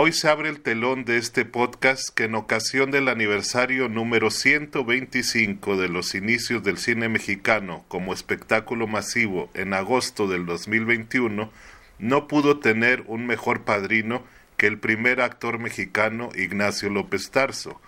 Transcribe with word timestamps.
Hoy 0.00 0.12
se 0.12 0.28
abre 0.28 0.48
el 0.48 0.60
telón 0.60 1.04
de 1.04 1.16
este 1.16 1.44
podcast 1.44 2.10
que 2.14 2.26
en 2.26 2.36
ocasión 2.36 2.92
del 2.92 3.08
aniversario 3.08 3.88
número 3.88 4.30
125 4.30 5.76
de 5.76 5.88
los 5.88 6.14
inicios 6.14 6.62
del 6.62 6.78
cine 6.78 7.08
mexicano 7.08 7.84
como 7.88 8.12
espectáculo 8.12 8.86
masivo 8.86 9.50
en 9.54 9.74
agosto 9.74 10.28
del 10.28 10.46
2021 10.46 11.50
no 11.98 12.28
pudo 12.28 12.60
tener 12.60 13.02
un 13.08 13.26
mejor 13.26 13.62
padrino 13.62 14.22
que 14.56 14.68
el 14.68 14.78
primer 14.78 15.20
actor 15.20 15.58
mexicano 15.58 16.28
Ignacio 16.36 16.90
López 16.90 17.32
Tarso, 17.32 17.80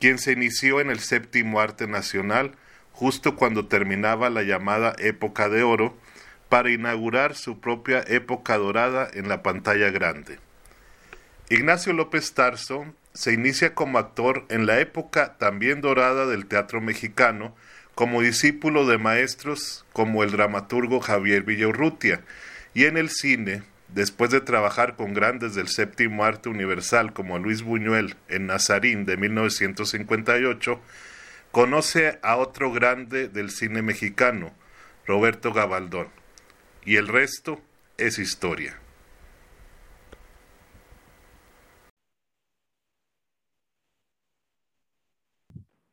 quien 0.00 0.16
se 0.16 0.32
inició 0.32 0.80
en 0.80 0.88
el 0.88 1.00
séptimo 1.00 1.60
arte 1.60 1.86
nacional 1.86 2.52
justo 2.92 3.36
cuando 3.36 3.66
terminaba 3.66 4.30
la 4.30 4.44
llamada 4.44 4.96
época 4.98 5.50
de 5.50 5.62
oro 5.62 5.94
para 6.48 6.70
inaugurar 6.70 7.34
su 7.34 7.60
propia 7.60 8.02
época 8.08 8.56
dorada 8.56 9.10
en 9.12 9.28
la 9.28 9.42
pantalla 9.42 9.90
grande. 9.90 10.38
Ignacio 11.54 11.92
López 11.92 12.34
Tarso 12.34 12.84
se 13.12 13.32
inicia 13.32 13.76
como 13.76 13.98
actor 13.98 14.44
en 14.48 14.66
la 14.66 14.80
época 14.80 15.38
también 15.38 15.80
dorada 15.80 16.26
del 16.26 16.46
teatro 16.46 16.80
mexicano, 16.80 17.54
como 17.94 18.22
discípulo 18.22 18.88
de 18.88 18.98
maestros 18.98 19.86
como 19.92 20.24
el 20.24 20.32
dramaturgo 20.32 20.98
Javier 20.98 21.44
Villaurrutia, 21.44 22.22
y 22.74 22.86
en 22.86 22.96
el 22.96 23.08
cine, 23.08 23.62
después 23.86 24.32
de 24.32 24.40
trabajar 24.40 24.96
con 24.96 25.14
grandes 25.14 25.54
del 25.54 25.68
séptimo 25.68 26.24
arte 26.24 26.48
universal 26.48 27.12
como 27.12 27.38
Luis 27.38 27.62
Buñuel 27.62 28.16
en 28.26 28.48
Nazarín 28.48 29.04
de 29.04 29.16
1958, 29.16 30.80
conoce 31.52 32.18
a 32.22 32.34
otro 32.34 32.72
grande 32.72 33.28
del 33.28 33.52
cine 33.52 33.80
mexicano, 33.80 34.52
Roberto 35.06 35.52
Gabaldón, 35.52 36.08
y 36.84 36.96
el 36.96 37.06
resto 37.06 37.62
es 37.96 38.18
historia. 38.18 38.76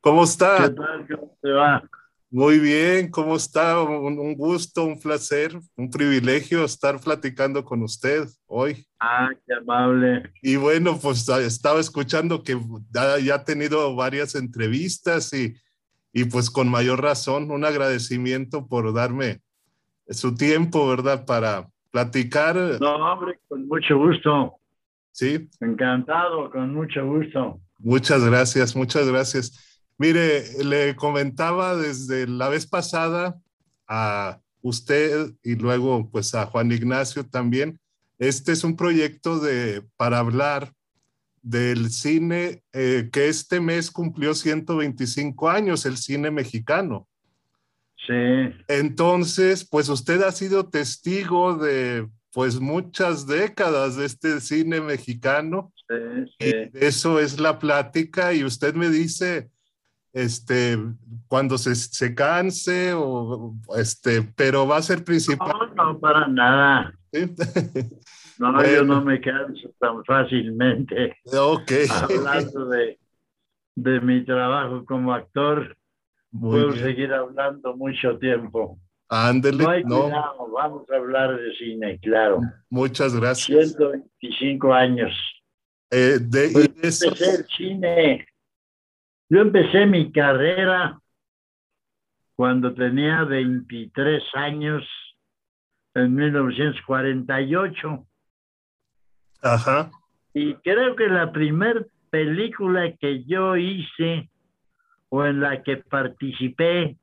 ¿Cómo 0.01 0.23
está? 0.23 0.57
¿Qué 0.57 0.75
tal? 0.75 1.07
¿Cómo 1.07 1.37
te 1.41 1.51
va? 1.51 1.83
Muy 2.31 2.57
bien, 2.59 3.11
¿cómo 3.11 3.35
está? 3.35 3.81
Un, 3.83 4.35
gusto, 4.35 4.85
un 4.85 4.99
placer, 4.99 5.51
un 5.75 5.91
privilegio 5.91 6.63
estar 6.65 6.99
platicando 6.99 7.63
con 7.63 7.83
usted 7.83 8.25
hoy. 8.47 8.87
Ah, 8.99 9.29
qué 9.45 9.53
amable. 9.53 10.31
Y 10.41 10.55
bueno, 10.55 10.97
pues 10.99 11.29
ah, 11.29 11.39
estaba 11.39 11.79
escuchando 11.79 12.41
que 12.41 12.57
ya, 12.91 13.35
ha 13.35 13.43
tenido 13.43 13.95
varias 13.95 14.33
entrevistas 14.33 15.33
y, 15.33 15.53
y 16.13 16.23
pues 16.23 16.49
con 16.49 16.67
mayor 16.67 17.03
razón, 17.03 17.51
un 17.51 17.63
agradecimiento 17.63 18.67
por 18.67 18.91
darme 18.93 19.41
su 20.09 20.33
tiempo, 20.33 20.87
¿verdad? 20.87 21.25
Para 21.25 21.67
platicar. 21.91 22.55
No, 22.55 22.95
hombre, 22.95 23.39
con 23.47 23.67
mucho 23.67 23.97
gusto. 23.99 24.55
Sí. 25.11 25.47
Encantado, 25.59 26.49
con 26.49 26.73
mucho 26.73 27.05
gusto. 27.05 27.59
Muchas 27.77 28.23
gracias, 28.23 28.75
muchas 28.75 29.07
gracias. 29.07 29.70
Mire, 30.01 30.63
le 30.63 30.95
comentaba 30.95 31.75
desde 31.75 32.25
la 32.25 32.49
vez 32.49 32.65
pasada 32.65 33.39
a 33.87 34.39
usted 34.63 35.31
y 35.43 35.53
luego 35.53 36.09
pues 36.09 36.33
a 36.33 36.47
Juan 36.47 36.71
Ignacio 36.71 37.23
también. 37.29 37.79
Este 38.17 38.51
es 38.51 38.63
un 38.63 38.75
proyecto 38.75 39.39
de, 39.39 39.83
para 39.97 40.17
hablar 40.17 40.73
del 41.43 41.91
cine 41.91 42.63
eh, 42.73 43.09
que 43.13 43.27
este 43.27 43.59
mes 43.59 43.91
cumplió 43.91 44.33
125 44.33 45.47
años, 45.51 45.85
el 45.85 45.97
cine 45.97 46.31
mexicano. 46.31 47.07
Sí. 48.07 48.55
Entonces, 48.69 49.67
pues 49.69 49.87
usted 49.87 50.23
ha 50.23 50.31
sido 50.31 50.67
testigo 50.67 51.57
de 51.57 52.07
pues 52.33 52.59
muchas 52.59 53.27
décadas 53.27 53.97
de 53.97 54.07
este 54.07 54.41
cine 54.41 54.81
mexicano. 54.81 55.71
Sí, 55.87 56.33
sí. 56.39 56.53
Y 56.73 56.85
eso 56.85 57.19
es 57.19 57.39
la 57.39 57.59
plática 57.59 58.33
y 58.33 58.43
usted 58.43 58.73
me 58.73 58.89
dice, 58.89 59.51
este, 60.13 60.77
cuando 61.27 61.57
se, 61.57 61.75
se 61.75 62.13
canse 62.13 62.93
o 62.93 63.55
este, 63.77 64.21
pero 64.35 64.67
va 64.67 64.77
a 64.77 64.81
ser 64.81 65.03
principal. 65.03 65.53
No, 65.75 65.93
no, 65.93 65.99
para 65.99 66.27
nada. 66.27 66.93
No, 68.39 68.65
yo 68.65 68.83
no 68.83 69.03
me 69.03 69.21
canso 69.21 69.69
tan 69.79 70.03
fácilmente. 70.03 71.15
Ok. 71.31 71.71
Hablando 71.91 72.69
de, 72.69 72.97
de 73.75 74.01
mi 74.01 74.25
trabajo 74.25 74.83
como 74.83 75.13
actor, 75.13 75.77
puedo 76.31 76.71
seguir 76.73 77.13
hablando 77.13 77.75
mucho 77.77 78.17
tiempo. 78.17 78.79
Ándele, 79.09 79.83
no, 79.83 80.09
no. 80.09 80.49
vamos 80.51 80.89
a 80.89 80.95
hablar 80.95 81.37
de 81.39 81.53
cine, 81.55 81.99
claro. 81.99 82.39
Muchas 82.69 83.13
gracias. 83.15 83.73
125 83.73 84.73
años. 84.73 85.13
Eh, 85.91 86.17
de, 86.19 86.49
pues 86.81 87.01
el 87.03 87.45
cine 87.55 88.25
yo 89.31 89.39
empecé 89.39 89.85
mi 89.85 90.11
carrera 90.11 90.99
cuando 92.35 92.73
tenía 92.73 93.23
23 93.23 94.21
años, 94.33 94.83
en 95.93 96.13
1948. 96.15 98.05
Ajá. 99.41 99.89
Y 100.33 100.55
creo 100.55 100.97
que 100.97 101.07
la 101.07 101.31
primera 101.31 101.79
película 102.09 102.91
que 102.97 103.23
yo 103.23 103.55
hice 103.55 104.29
o 105.07 105.23
en 105.23 105.39
la 105.39 105.63
que 105.63 105.77
participé, 105.77 106.97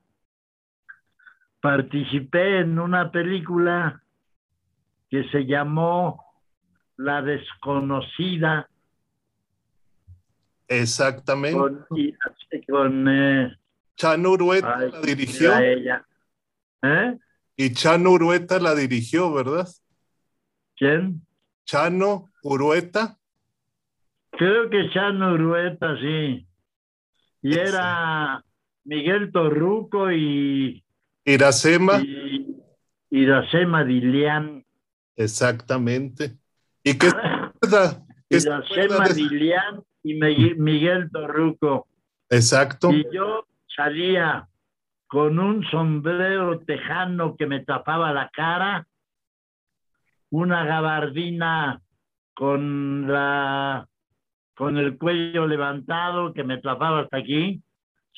participé 1.62 2.58
en 2.58 2.78
una 2.78 3.10
película 3.10 4.02
que 5.08 5.26
se 5.30 5.46
llamó 5.46 6.22
La 6.98 7.22
desconocida 7.22 8.68
Exactamente. 10.68 11.58
Con, 11.58 11.86
con 12.68 13.08
eh, 13.08 13.56
Chano 13.96 14.30
Urueta 14.30 14.78
la 14.78 15.00
dirigió. 15.00 15.58
Ella. 15.58 16.06
¿Eh? 16.82 17.18
Y 17.56 17.72
Chano 17.72 18.10
Urueta 18.12 18.60
la 18.60 18.74
dirigió, 18.74 19.32
¿verdad? 19.32 19.66
¿Quién? 20.76 21.26
Chano 21.64 22.30
Urueta. 22.42 23.18
Creo 24.30 24.70
que 24.70 24.90
Chano 24.90 25.32
Urueta, 25.32 25.96
sí. 25.98 26.46
Y 27.42 27.58
era 27.58 28.44
Miguel 28.84 29.32
Torruco 29.32 30.12
y. 30.12 30.84
Iracema. 31.24 32.00
Y 32.00 32.56
Iracema 33.10 33.84
Dilián. 33.84 34.64
Exactamente. 35.16 36.36
¿Y 36.84 36.96
qué 36.96 37.08
Iracema 38.30 39.08
Dilián 39.08 39.82
y 40.10 40.54
Miguel 40.54 41.10
Torruco. 41.10 41.86
Exacto. 42.30 42.92
Y 42.92 43.06
yo 43.12 43.46
salía 43.74 44.48
con 45.06 45.38
un 45.38 45.64
sombrero 45.70 46.60
tejano 46.60 47.36
que 47.36 47.46
me 47.46 47.60
tapaba 47.60 48.12
la 48.12 48.28
cara, 48.28 48.86
una 50.30 50.64
gabardina 50.64 51.80
con 52.34 53.10
la 53.10 53.88
con 54.54 54.76
el 54.76 54.98
cuello 54.98 55.46
levantado 55.46 56.34
que 56.34 56.42
me 56.42 56.58
tapaba 56.58 57.02
hasta 57.02 57.18
aquí, 57.18 57.62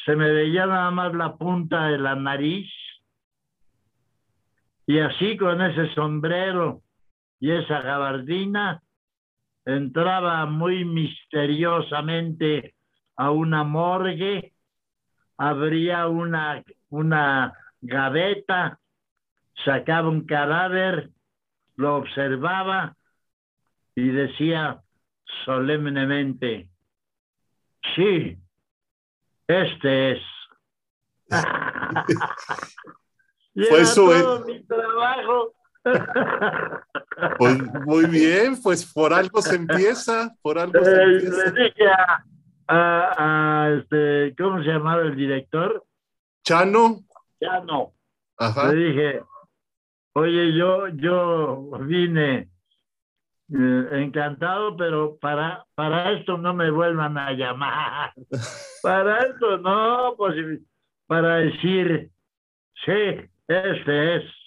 se 0.07 0.17
me 0.17 0.31
veía 0.33 0.65
nada 0.65 0.91
más 0.91 1.15
la 1.15 1.37
punta 1.37 1.89
de 1.89 1.99
la 1.99 2.15
nariz 2.15 2.67
y 4.87 4.99
así 4.99 5.37
con 5.37 5.61
ese 5.61 5.93
sombrero 5.95 6.81
y 7.39 7.51
esa 7.51 7.83
gabardina 7.83 8.83
entraba 9.65 10.47
muy 10.47 10.85
misteriosamente 10.85 12.75
a 13.17 13.31
una 13.31 13.65
morgue, 13.65 14.53
abría 15.37 16.09
una, 16.09 16.63
una 16.89 17.53
gaveta, 17.81 18.79
sacaba 19.65 20.09
un 20.09 20.27
cadáver, 20.27 21.11
lo 21.77 21.97
observaba 21.97 22.97
y 23.95 24.09
decía 24.09 24.81
solemnemente, 25.45 26.69
sí, 27.95 28.39
este 29.47 30.13
es. 30.13 30.23
Fue 33.69 33.83
todo 33.95 34.45
mi 34.47 34.63
trabajo 34.65 35.55
pues 37.39 37.59
muy 37.87 38.07
bien, 38.07 38.61
pues 38.63 38.93
por 38.93 39.13
algo 39.13 39.41
se 39.43 39.57
empieza, 39.57 40.35
por 40.43 40.59
algo 40.59 40.85
se 40.85 40.91
eh, 40.91 41.03
empieza. 41.03 41.51
Le 41.51 41.63
dije 41.65 41.85
a, 42.69 43.71
este, 43.79 44.35
¿cómo 44.37 44.63
se 44.63 44.69
llamaba 44.71 45.03
el 45.03 45.17
director? 45.17 45.85
Chano. 46.45 47.01
Chano. 47.41 47.93
Le 48.71 48.75
dije, 48.75 49.23
oye, 50.15 50.57
yo, 50.57 50.89
yo 50.89 51.71
vine 51.81 52.49
eh, 53.53 53.89
encantado, 53.93 54.77
pero 54.77 55.19
para, 55.19 55.67
para 55.75 56.13
esto 56.13 56.39
no 56.39 56.55
me 56.55 56.71
vuelvan 56.71 57.19
a 57.19 57.33
llamar. 57.33 58.13
para 58.83 59.19
esto 59.21 59.59
no, 59.59 60.15
pues 60.17 60.37
para 61.07 61.37
decir, 61.37 62.11
sí, 62.85 63.29
este 63.49 64.17
es. 64.17 64.40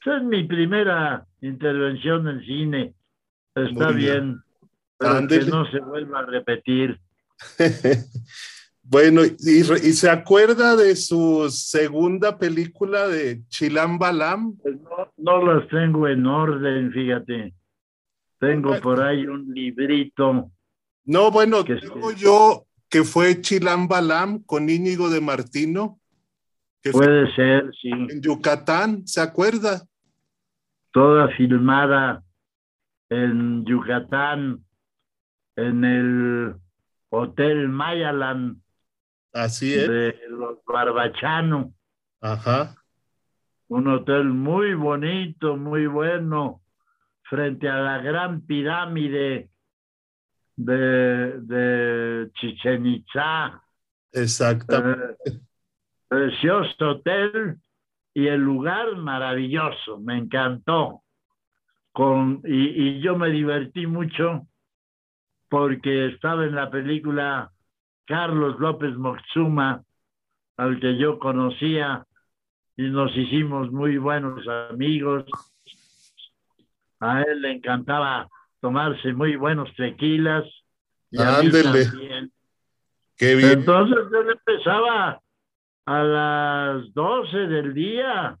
Esa 0.00 0.18
es 0.18 0.22
mi 0.22 0.44
primera 0.44 1.26
intervención 1.40 2.28
en 2.28 2.40
cine. 2.44 2.94
Está 3.54 3.90
bien. 3.90 4.40
pero 4.96 5.26
que 5.26 5.40
no 5.40 5.68
se 5.70 5.80
vuelva 5.80 6.20
a 6.20 6.26
repetir. 6.26 6.98
bueno, 8.82 9.22
y, 9.24 9.62
se 9.64 10.10
acuerda 10.10 10.76
de 10.76 10.96
su 10.96 11.48
segunda 11.50 12.38
película 12.38 13.08
de 13.08 13.42
Chilam 13.48 13.98
Balam? 13.98 14.56
Pues 14.56 14.76
no, 14.80 15.12
no 15.16 15.54
las 15.54 15.68
tengo 15.68 16.08
en 16.08 16.26
orden, 16.26 16.92
fíjate. 16.92 17.54
Tengo 18.38 18.78
por 18.80 19.00
ahí 19.02 19.26
un 19.26 19.52
librito. 19.52 20.50
No, 21.04 21.30
bueno, 21.30 21.64
tengo 21.64 22.12
yo 22.12 22.66
que 22.88 23.02
fue 23.02 23.40
Chilam 23.40 23.88
Balam 23.88 24.42
con 24.44 24.68
Íñigo 24.68 25.10
de 25.10 25.20
Martino. 25.20 25.98
Puede 26.92 27.34
ser, 27.34 27.70
sí. 27.80 27.90
En 27.90 28.22
Yucatán, 28.22 29.06
¿se 29.06 29.20
acuerda? 29.20 29.82
Toda 30.92 31.28
filmada 31.36 32.22
en 33.08 33.64
Yucatán, 33.64 34.64
en 35.56 35.84
el 35.84 36.54
Hotel 37.10 37.68
Mayalan. 37.68 38.62
Así 39.32 39.74
es. 39.74 39.88
De 39.88 40.20
los 40.30 40.58
Barbachano. 40.64 41.72
Ajá. 42.20 42.74
Un 43.68 43.88
hotel 43.88 44.24
muy 44.24 44.74
bonito, 44.74 45.56
muy 45.56 45.86
bueno, 45.86 46.62
frente 47.22 47.68
a 47.68 47.78
la 47.78 47.98
gran 47.98 48.40
pirámide 48.42 49.50
de, 50.56 51.40
de 51.42 52.30
Chichen 52.34 52.86
Itza. 52.86 53.62
Exactamente. 54.12 55.16
Eh, 55.26 55.40
precioso 56.08 56.90
hotel 56.90 57.58
y 58.14 58.26
el 58.26 58.40
lugar 58.40 58.96
maravilloso, 58.96 59.98
me 60.00 60.16
encantó. 60.16 61.02
Con, 61.92 62.42
y, 62.44 62.98
y, 62.98 63.00
yo 63.00 63.16
me 63.16 63.28
divertí 63.28 63.86
mucho 63.86 64.46
porque 65.48 66.06
estaba 66.06 66.44
en 66.44 66.54
la 66.54 66.70
película 66.70 67.50
Carlos 68.04 68.58
López 68.58 68.96
Moxuma, 68.96 69.82
al 70.56 70.80
que 70.80 70.96
yo 70.96 71.18
conocía, 71.18 72.06
y 72.76 72.82
nos 72.90 73.14
hicimos 73.16 73.70
muy 73.72 73.98
buenos 73.98 74.46
amigos. 74.70 75.24
A 77.00 77.22
él 77.22 77.42
le 77.42 77.52
encantaba 77.52 78.28
tomarse 78.60 79.12
muy 79.12 79.36
buenos 79.36 79.74
tequilas. 79.76 80.44
Y 81.10 81.20
Ándele. 81.20 81.86
Qué 83.16 83.34
bien. 83.34 83.58
Entonces 83.58 83.98
él 84.12 84.30
empezaba 84.30 85.20
a 85.88 86.04
las 86.04 86.92
12 86.92 87.46
del 87.46 87.72
día 87.72 88.38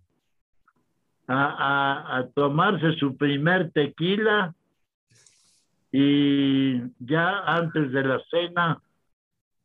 a, 1.28 2.26
tomarse 2.34 2.92
su 2.98 3.16
primer 3.16 3.70
tequila 3.72 4.54
y 5.90 6.78
ya 6.98 7.38
antes 7.46 7.90
de 7.90 8.04
la 8.04 8.20
cena 8.30 8.82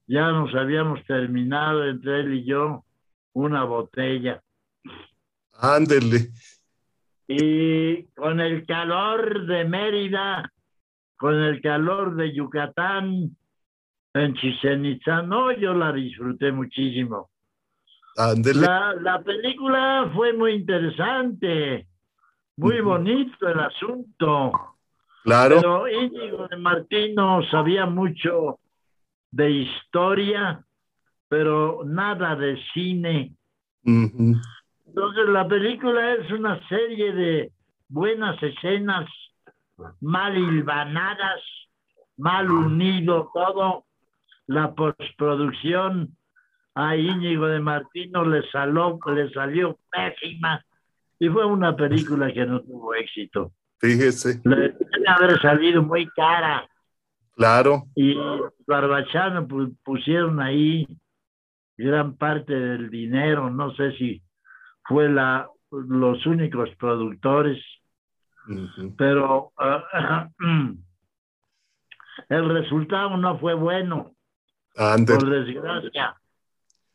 ya 0.07 0.31
nos 0.31 0.55
habíamos 0.55 1.03
terminado 1.03 1.85
entre 1.85 2.21
él 2.21 2.33
y 2.35 2.45
yo 2.45 2.85
una 3.33 3.65
botella. 3.65 4.41
Ándele. 5.59 6.29
Y 7.27 8.03
con 8.15 8.39
el 8.39 8.65
calor 8.65 9.45
de 9.45 9.65
Mérida, 9.65 10.49
con 11.17 11.35
el 11.35 11.61
calor 11.61 12.15
de 12.15 12.33
Yucatán, 12.33 13.35
en 14.13 14.33
Chichen 14.35 14.85
Itza, 14.85 15.21
no, 15.21 15.51
yo 15.51 15.73
la 15.73 15.91
disfruté 15.91 16.53
muchísimo. 16.53 17.32
La, 18.15 18.93
la, 19.01 19.23
película 19.23 20.11
fue 20.13 20.33
muy 20.33 20.53
interesante, 20.53 21.87
muy 22.57 22.79
bonito 22.81 23.47
el 23.47 23.59
asunto. 23.59 24.51
Claro. 25.23 25.55
Pero 25.55 25.87
Íñigo 25.87 26.47
de 26.47 26.57
Martino 26.57 27.41
sabía 27.49 27.87
mucho 27.87 28.59
de 29.31 29.49
historia, 29.49 30.63
pero 31.27 31.81
nada 31.85 32.35
de 32.35 32.59
cine. 32.73 33.33
Entonces 33.83 35.29
la 35.29 35.47
película 35.47 36.13
es 36.13 36.31
una 36.31 36.65
serie 36.67 37.13
de 37.13 37.51
buenas 37.89 38.41
escenas, 38.43 39.09
mal 40.01 40.37
hilvanadas, 40.37 41.41
mal 42.17 42.51
unido 42.51 43.31
todo. 43.33 43.85
La 44.45 44.75
postproducción 44.75 46.15
a 46.75 46.95
Íñigo 46.95 47.47
de 47.47 47.59
Martino 47.59 48.25
le, 48.25 48.49
saló, 48.49 48.99
le 49.13 49.31
salió 49.31 49.77
pésima 49.91 50.63
y 51.19 51.29
fue 51.29 51.45
una 51.45 51.75
película 51.75 52.31
que 52.33 52.45
no 52.45 52.61
tuvo 52.61 52.95
éxito. 52.95 53.51
Fíjese. 53.79 54.41
Le 54.43 54.55
debe 54.55 55.07
haber 55.07 55.41
salido 55.41 55.83
muy 55.83 56.07
cara. 56.07 56.67
Claro. 57.35 57.83
Y 57.95 58.15
Barbachano 58.67 59.47
pusieron 59.83 60.39
ahí 60.39 60.87
gran 61.77 62.15
parte 62.15 62.53
del 62.53 62.89
dinero, 62.89 63.49
no 63.49 63.73
sé 63.75 63.91
si 63.93 64.21
fue 64.83 65.09
la, 65.09 65.49
los 65.71 66.25
únicos 66.25 66.69
productores, 66.77 67.63
pero 68.97 69.51
ah, 69.57 70.29
el 72.29 72.49
resultado 72.49 73.17
no 73.17 73.39
fue 73.39 73.53
bueno. 73.53 74.11
Por 74.75 75.29
desgracia. 75.29 76.15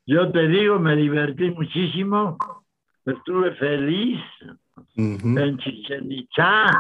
Yo 0.09 0.33
te 0.33 0.49
digo, 0.49 0.79
me 0.79 0.97
divertí 0.97 1.51
muchísimo, 1.51 2.39
estuve 3.05 3.55
feliz 3.57 4.19
en 4.97 5.59
Chichen 5.59 6.11
Itza, 6.11 6.73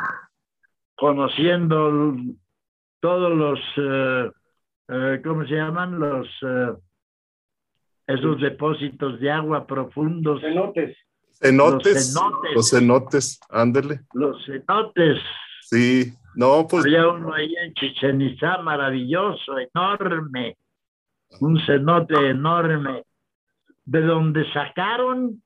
conociendo 0.97 2.17
todos 3.01 3.37
los, 3.37 3.61
eh, 3.77 4.31
eh, 4.89 5.21
¿cómo 5.23 5.45
se 5.47 5.57
llaman? 5.57 5.99
Los, 5.99 6.27
eh, 6.41 6.73
esos 8.07 8.41
depósitos 8.41 9.21
de 9.21 9.31
agua 9.31 9.67
profundos. 9.67 10.41
Cenotes. 10.41 10.97
Cenotes. 11.33 12.17
Los 12.55 12.71
cenotes, 12.71 13.41
ándele. 13.51 14.01
Los 14.15 14.43
cenotes. 14.47 15.21
Sí, 15.65 16.15
no, 16.35 16.67
pues. 16.67 16.87
Había 16.87 17.07
uno 17.09 17.35
ahí 17.35 17.55
en 17.57 17.75
Chichen 17.75 18.23
Itza 18.23 18.57
maravilloso, 18.63 19.59
enorme. 19.59 20.57
Un 21.41 21.61
cenote 21.67 22.31
enorme 22.31 23.05
de 23.89 24.03
donde 24.03 24.45
sacaron 24.53 25.43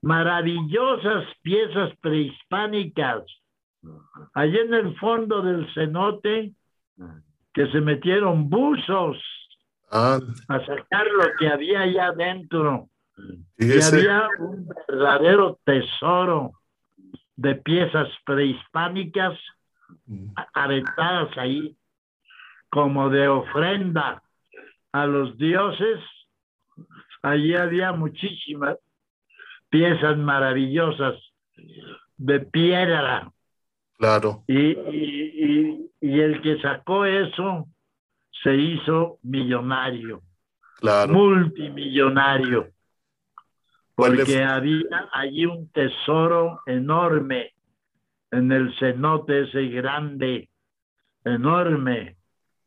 maravillosas 0.00 1.24
piezas 1.42 1.92
prehispánicas. 2.00 3.24
Allí 4.32 4.58
en 4.58 4.74
el 4.74 4.96
fondo 4.96 5.42
del 5.42 5.66
cenote, 5.74 6.52
que 7.52 7.66
se 7.72 7.80
metieron 7.80 8.48
buzos 8.48 9.18
ah. 9.90 10.20
a 10.48 10.66
sacar 10.66 11.06
lo 11.06 11.24
que 11.36 11.48
había 11.48 11.80
allá 11.80 12.06
adentro. 12.06 12.88
Y 13.58 13.82
había 13.82 14.28
un 14.38 14.68
verdadero 14.88 15.58
tesoro 15.64 16.52
de 17.34 17.56
piezas 17.56 18.08
prehispánicas 18.24 19.36
mm. 20.06 20.28
aventadas 20.54 21.36
ahí 21.38 21.76
como 22.70 23.10
de 23.10 23.26
ofrenda 23.26 24.22
a 24.92 25.06
los 25.06 25.36
dioses 25.36 26.00
Allí 27.24 27.54
había 27.54 27.90
muchísimas 27.92 28.76
piezas 29.70 30.18
maravillosas 30.18 31.14
de 32.18 32.40
piedra. 32.40 33.32
Claro. 33.96 34.44
Y, 34.46 34.72
y, 34.72 35.90
y, 36.02 36.20
el 36.20 36.42
que 36.42 36.60
sacó 36.60 37.06
eso 37.06 37.66
se 38.42 38.54
hizo 38.54 39.20
millonario. 39.22 40.20
Claro. 40.80 41.14
Multimillonario. 41.14 42.68
Porque 43.94 44.44
había 44.44 45.08
allí 45.10 45.46
un 45.46 45.70
tesoro 45.70 46.60
enorme 46.66 47.54
en 48.32 48.52
el 48.52 48.76
cenote 48.78 49.44
ese 49.44 49.68
grande, 49.68 50.50
enorme 51.24 52.18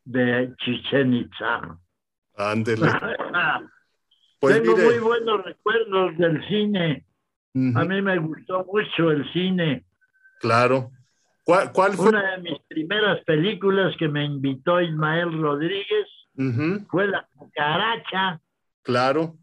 de 0.04 0.52
Chichen 0.56 1.14
Itza. 1.14 1.78
Ándele. 2.36 2.88
Pues 4.40 4.62
Tengo 4.62 4.76
muy 4.76 4.98
buenos 4.98 5.44
recuerdos 5.44 6.16
del 6.16 6.46
cine. 6.48 7.04
A 7.74 7.84
mí 7.84 8.00
me 8.02 8.18
gustó 8.18 8.64
mucho 8.64 9.10
el 9.10 9.30
cine. 9.32 9.84
Claro. 10.40 10.92
¿Cuál, 11.44 11.94
fue? 11.94 12.10
Una 12.10 12.36
de 12.36 12.42
mis 12.42 12.60
primeras 12.68 13.24
películas 13.24 13.96
que 13.98 14.06
me 14.06 14.24
invitó 14.24 14.80
Ismael 14.80 15.40
Rodríguez 15.40 16.06
fue 16.90 17.08
La 17.08 17.26
Cucaracha. 17.34 18.40
Claro. 18.82 19.34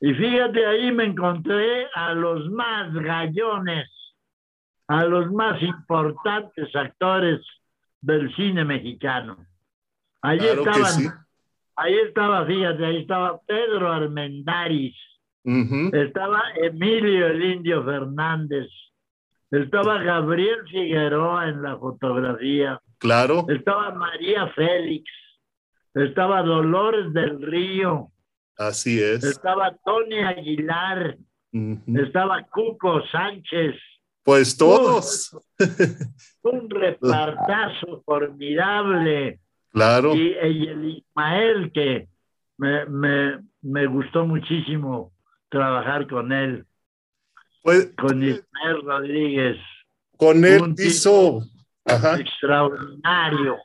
Y 0.00 0.14
fíjate, 0.14 0.66
ahí 0.66 0.90
me 0.90 1.04
encontré 1.04 1.86
a 1.94 2.12
los 2.14 2.50
más 2.50 2.92
gallones, 2.92 3.88
a 4.88 5.04
los 5.04 5.30
más 5.30 5.62
importantes 5.62 6.74
actores 6.74 7.40
del 8.00 8.34
cine 8.34 8.64
mexicano. 8.64 9.46
Allí 10.22 10.46
estaban 10.46 11.21
Ahí 11.82 11.94
estaba, 12.06 12.46
fíjate, 12.46 12.84
ahí 12.84 12.98
estaba 12.98 13.40
Pedro 13.40 13.90
Armendáriz, 13.90 14.94
estaba 15.92 16.42
Emilio 16.54 17.26
el 17.26 17.44
Indio 17.44 17.84
Fernández, 17.84 18.68
estaba 19.50 20.00
Gabriel 20.02 20.60
Figueroa 20.70 21.48
en 21.48 21.62
la 21.62 21.76
fotografía. 21.76 22.80
Claro. 22.98 23.46
Estaba 23.48 23.92
María 23.94 24.46
Félix. 24.54 25.10
Estaba 25.92 26.42
Dolores 26.42 27.12
del 27.12 27.42
Río. 27.42 28.12
Así 28.56 29.02
es. 29.02 29.24
Estaba 29.24 29.76
Tony 29.84 30.20
Aguilar. 30.20 31.18
Estaba 31.86 32.44
Cuco 32.44 33.02
Sánchez. 33.08 33.74
Pues 34.22 34.56
todos. 34.56 35.36
un 36.42 36.70
repartazo 36.70 38.02
formidable. 38.06 39.40
Claro. 39.72 40.14
Y, 40.14 40.34
el 40.34 40.84
Ismael, 40.98 41.72
que 41.72 42.08
me, 42.58 42.84
me, 42.86 43.38
me, 43.62 43.86
gustó 43.86 44.26
muchísimo 44.26 45.12
trabajar 45.48 46.06
con 46.06 46.32
él. 46.32 46.66
Pues, 47.62 47.92
con 47.96 48.22
Ismael 48.22 48.82
Rodríguez. 48.84 49.56
Con 50.16 50.44
él 50.44 50.74
hizo 50.78 51.42
extraordinario. 51.86 53.56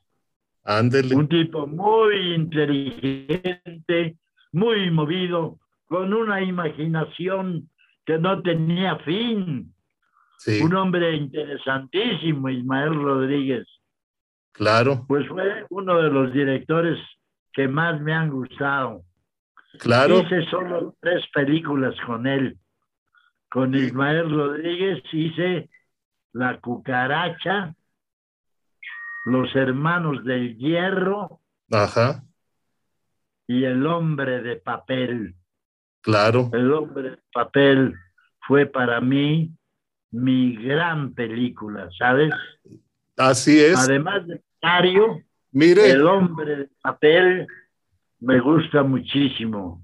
Ándele. 0.63 1.15
Un 1.15 1.27
tipo 1.27 1.67
muy 1.67 2.35
inteligente, 2.35 4.17
muy 4.51 4.91
movido, 4.91 5.59
con 5.87 6.13
una 6.13 6.41
imaginación 6.41 7.69
que 8.05 8.17
no 8.17 8.41
tenía 8.41 8.97
fin. 8.99 9.73
Un 10.61 10.75
hombre 10.75 11.15
interesantísimo, 11.15 12.49
Ismael 12.49 12.93
Rodríguez. 12.93 13.67
Claro. 14.57 15.05
Pues 15.07 15.27
fue 15.27 15.65
uno 15.69 16.01
de 16.01 16.09
los 16.09 16.33
directores 16.33 16.97
que 17.53 17.67
más 17.67 18.01
me 18.01 18.13
han 18.13 18.29
gustado. 18.29 19.03
Claro. 19.79 20.19
Hice 20.19 20.43
solo 20.49 20.95
tres 20.99 21.23
películas 21.33 21.95
con 22.05 22.25
él. 22.25 22.57
Con 23.49 23.75
Ismael 23.75 24.29
Rodríguez 24.29 25.03
hice 25.11 25.69
La 26.33 26.59
cucaracha, 26.59 27.73
Los 29.25 29.55
hermanos 29.55 30.23
del 30.25 30.57
hierro. 30.57 31.39
Ajá. 31.71 32.23
Y 33.45 33.63
El 33.63 33.85
hombre 33.85 34.41
de 34.41 34.55
papel. 34.55 35.35
Claro. 36.01 36.49
El 36.53 36.73
hombre 36.73 37.11
de 37.11 37.19
papel 37.31 37.93
fue 38.47 38.65
para 38.65 39.01
mí 39.01 39.51
mi 40.11 40.55
gran 40.55 41.13
película, 41.13 41.89
¿sabes? 41.97 42.33
Así 43.17 43.59
es. 43.59 43.77
Además 43.77 44.27
de 44.27 44.41
Mario, 44.62 45.24
Mire. 45.51 45.89
El 45.89 46.05
hombre 46.05 46.55
de 46.55 46.69
papel 46.81 47.47
me 48.19 48.39
gusta 48.39 48.83
muchísimo. 48.83 49.83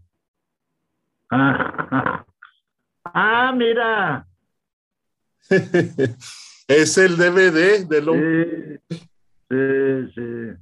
Ah, 1.29 2.25
ah 3.05 3.53
mira. 3.55 4.27
es 6.67 6.97
el 6.97 7.17
DVD 7.17 7.87
del 7.87 8.09
hombre. 8.09 8.81
Sí, 8.89 8.97
sí, 9.49 10.11
sí. 10.15 10.59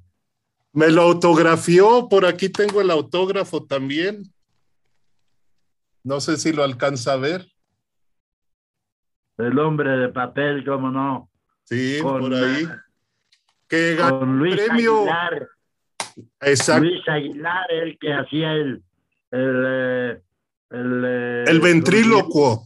Me 0.73 0.89
lo 0.89 1.01
autografió, 1.01 2.07
por 2.07 2.25
aquí 2.25 2.47
tengo 2.47 2.79
el 2.79 2.89
autógrafo 2.89 3.65
también. 3.65 4.23
No 6.03 6.21
sé 6.21 6.37
si 6.37 6.53
lo 6.53 6.63
alcanza 6.63 7.13
a 7.13 7.17
ver. 7.17 7.45
El 9.37 9.59
hombre 9.59 9.89
de 9.97 10.09
papel, 10.09 10.63
cómo 10.65 10.89
no. 10.89 11.30
Sí, 11.71 11.99
por 12.01 12.33
ahí. 12.33 12.67
Que 13.69 13.95
ganó 13.95 14.19
con 14.19 14.39
Luis 14.39 14.55
premio. 14.57 14.97
Aguilar. 14.97 15.47
Exacto. 16.41 16.83
Luis 16.83 17.07
Aguilar, 17.07 17.71
el 17.71 17.97
que 17.97 18.13
hacía 18.13 18.51
el. 18.51 18.83
El, 19.31 19.63
eh, 19.65 20.21
el, 20.71 21.03
eh, 21.05 21.43
el 21.47 21.61
ventrílocuo. 21.61 22.65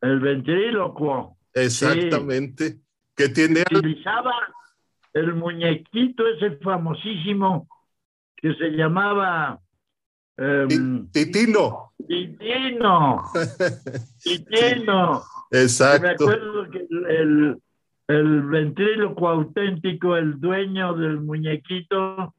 El 0.00 0.18
ventrílocuo. 0.18 1.36
Exactamente. 1.54 2.68
Sí. 2.70 2.82
Que 3.14 3.28
tiene. 3.28 3.60
Utilizaba 3.60 4.34
el 5.12 5.32
muñequito 5.34 6.26
ese 6.26 6.56
famosísimo 6.56 7.68
que 8.34 8.54
se 8.54 8.70
llamaba. 8.70 9.60
Um, 10.36 11.08
Titino. 11.12 11.92
Titino. 12.08 13.22
Titino. 14.20 15.22
Exacto. 15.50 16.02
Me 16.02 16.10
acuerdo 16.10 16.70
que 16.70 16.86
el, 17.08 17.56
el 18.08 18.42
ventríloco 18.42 19.28
auténtico, 19.28 20.16
el 20.16 20.40
dueño 20.40 20.94
del 20.94 21.20
muñequito, 21.20 22.34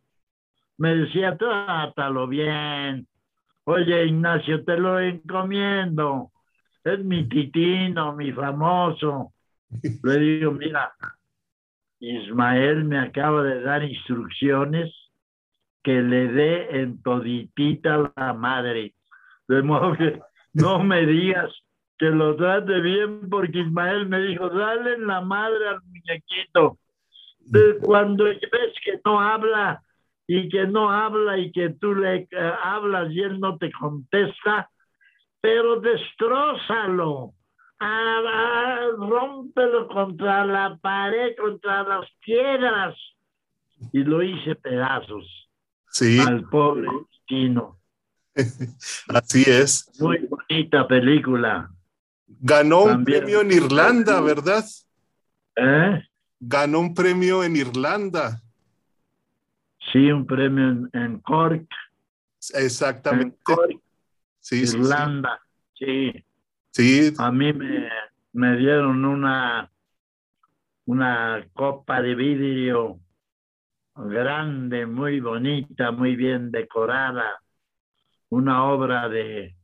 me 0.77 0.95
decía, 0.95 1.35
trátalo 1.37 2.27
bien. 2.27 3.07
Oye, 3.65 4.05
Ignacio, 4.05 4.63
te 4.63 4.77
lo 4.77 4.99
encomiendo. 4.99 6.31
Es 6.83 6.99
mi 7.03 7.27
titino, 7.27 8.15
mi 8.15 8.31
famoso. 8.31 9.33
Le 10.03 10.19
digo, 10.19 10.51
mira, 10.51 10.93
Ismael 11.99 12.85
me 12.85 12.99
acaba 12.99 13.43
de 13.43 13.61
dar 13.61 13.83
instrucciones 13.83 14.93
que 15.83 16.01
le 16.01 16.27
dé 16.27 16.81
en 16.81 17.01
toditita 17.01 18.11
la 18.15 18.33
madre. 18.33 18.93
De 19.47 19.61
modo 19.61 19.95
que 19.95 20.19
no 20.53 20.83
me 20.83 21.05
digas 21.05 21.49
que 21.97 22.05
lo 22.05 22.35
trate 22.35 22.79
bien 22.81 23.29
porque 23.29 23.59
Ismael 23.59 24.07
me 24.07 24.19
dijo, 24.21 24.49
dale 24.49 24.97
la 24.99 25.21
madre 25.21 25.67
al 25.67 25.81
muñequito. 25.83 26.77
De 27.39 27.77
cuando 27.81 28.25
ves 28.25 28.73
que 28.83 28.99
no 29.05 29.19
habla 29.19 29.81
y 30.27 30.49
que 30.49 30.67
no 30.67 30.91
habla 30.91 31.37
y 31.37 31.51
que 31.51 31.69
tú 31.69 31.95
le 31.95 32.27
uh, 32.33 32.37
hablas 32.61 33.11
y 33.11 33.21
él 33.21 33.39
no 33.39 33.57
te 33.57 33.71
contesta, 33.71 34.69
pero 35.39 35.79
destrózalo, 35.79 37.33
ah, 37.79 38.21
ah, 38.27 38.87
rómpelo 38.97 39.87
contra 39.87 40.45
la 40.45 40.77
pared, 40.77 41.35
contra 41.37 41.83
las 41.83 42.05
piedras. 42.23 42.95
Y 43.93 44.03
lo 44.03 44.21
hice 44.23 44.55
pedazos 44.55 45.49
sí. 45.89 46.19
al 46.19 46.43
pobre 46.49 46.89
Tino. 47.25 47.79
Así 49.07 49.43
es. 49.47 49.89
Muy 49.99 50.27
bonita 50.27 50.87
película. 50.87 51.71
Ganó 52.39 52.84
un 52.84 53.03
premio 53.03 53.41
en 53.41 53.51
Irlanda, 53.51 54.22
¿verdad? 54.22 54.63
¿Eh? 55.56 56.03
Ganó 56.39 56.79
un 56.79 56.94
premio 56.94 57.44
en 57.44 57.56
Irlanda. 57.56 58.41
Sí, 59.91 60.12
un 60.12 60.25
premio 60.25 60.70
en, 60.70 60.89
en 60.94 61.20
Cork. 61.20 61.67
Exactamente. 62.53 63.36
En 63.38 63.44
Cork, 63.44 63.82
sí, 64.39 64.62
Irlanda, 64.62 65.39
sí. 65.74 66.13
Sí. 66.72 67.13
A 67.17 67.32
mí 67.32 67.51
me, 67.53 67.89
me 68.34 68.56
dieron 68.58 69.03
una, 69.03 69.72
una 70.86 71.44
copa 71.53 72.01
de 72.03 72.13
vidrio 72.13 73.00
grande, 73.96 74.86
muy 74.86 75.20
bonita, 75.20 75.91
muy 75.91 76.15
bien 76.15 76.51
decorada. 76.51 77.41
Una 78.29 78.65
obra 78.65 79.10
de, 79.10 79.56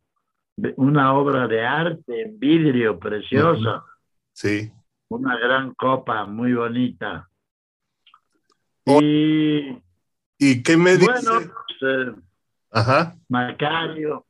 una 0.75 1.13
obra 1.13 1.47
de 1.47 1.65
arte 1.65 2.21
en 2.21 2.39
vidrio 2.39 2.99
preciosa. 2.99 3.83
Sí. 4.33 4.71
Una 5.09 5.37
gran 5.37 5.73
copa 5.73 6.25
muy 6.25 6.53
bonita. 6.53 7.29
Oh, 8.85 9.01
y, 9.01 9.81
¿Y 10.37 10.61
qué 10.63 10.75
me 10.77 10.97
dice? 10.97 11.11
bueno, 11.11 11.31
pues, 11.79 12.07
eh, 12.07 12.11
Ajá. 12.71 13.15
Macario. 13.29 14.25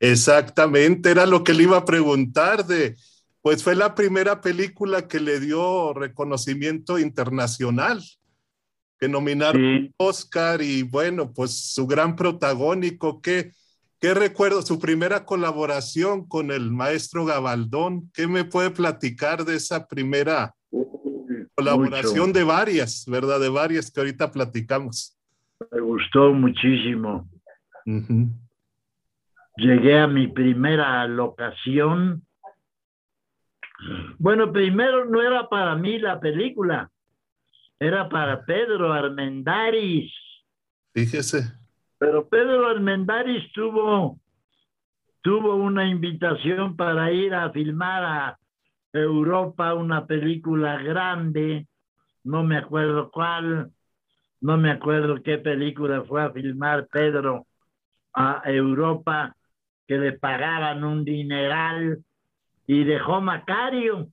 Exactamente, 0.00 1.10
era 1.10 1.26
lo 1.26 1.42
que 1.42 1.52
le 1.52 1.64
iba 1.64 1.76
a 1.78 1.84
preguntar 1.84 2.64
de, 2.64 2.96
pues 3.42 3.64
fue 3.64 3.74
la 3.74 3.94
primera 3.96 4.40
película 4.40 5.08
que 5.08 5.18
le 5.18 5.40
dio 5.40 5.92
reconocimiento 5.92 6.98
internacional, 7.00 8.00
que 9.00 9.08
nominaron 9.08 9.60
Sí. 9.60 9.94
Oscar 9.96 10.62
y 10.62 10.82
bueno, 10.84 11.32
pues 11.32 11.72
su 11.72 11.86
gran 11.88 12.14
protagónico, 12.14 13.20
¿qué, 13.20 13.50
qué 14.00 14.14
recuerdo? 14.14 14.62
Su 14.62 14.78
primera 14.78 15.24
colaboración 15.24 16.26
con 16.26 16.50
el 16.50 16.70
maestro 16.70 17.24
Gabaldón, 17.24 18.10
¿qué 18.12 18.26
me 18.26 18.44
puede 18.44 18.70
platicar 18.70 19.44
de 19.44 19.56
esa 19.56 19.86
primera 19.86 20.54
colaboración 21.54 22.28
Mucho. 22.28 22.38
de 22.38 22.44
varias, 22.44 23.04
verdad? 23.06 23.40
De 23.40 23.48
varias 23.48 23.90
que 23.90 24.00
ahorita 24.00 24.30
platicamos. 24.30 25.18
Me 25.72 25.80
gustó 25.80 26.32
muchísimo. 26.32 27.28
Llegué 29.56 29.98
a 29.98 30.06
mi 30.06 30.28
primera 30.28 31.06
locación. 31.06 32.24
Bueno, 34.18 34.52
primero 34.52 35.04
no 35.04 35.20
era 35.22 35.48
para 35.48 35.74
mí 35.74 35.98
la 35.98 36.20
película, 36.20 36.90
era 37.78 38.08
para 38.08 38.44
Pedro 38.44 38.92
Armendáriz. 38.92 40.12
Fíjese. 40.94 41.57
Pero 41.98 42.28
Pedro 42.28 42.68
Armendáriz 42.68 43.52
tuvo, 43.52 44.18
tuvo 45.20 45.56
una 45.56 45.88
invitación 45.88 46.76
para 46.76 47.12
ir 47.12 47.34
a 47.34 47.50
filmar 47.50 48.04
a 48.04 48.38
Europa 48.92 49.74
una 49.74 50.06
película 50.06 50.80
grande, 50.82 51.66
no 52.24 52.44
me 52.44 52.56
acuerdo 52.56 53.10
cuál, 53.10 53.70
no 54.40 54.56
me 54.56 54.70
acuerdo 54.70 55.22
qué 55.22 55.38
película 55.38 56.04
fue 56.04 56.22
a 56.22 56.30
filmar 56.30 56.86
Pedro 56.86 57.46
a 58.14 58.42
Europa, 58.44 59.34
que 59.86 59.98
le 59.98 60.12
pagaban 60.12 60.84
un 60.84 61.04
dineral 61.04 61.98
y 62.66 62.84
dejó 62.84 63.20
Macario. 63.20 64.08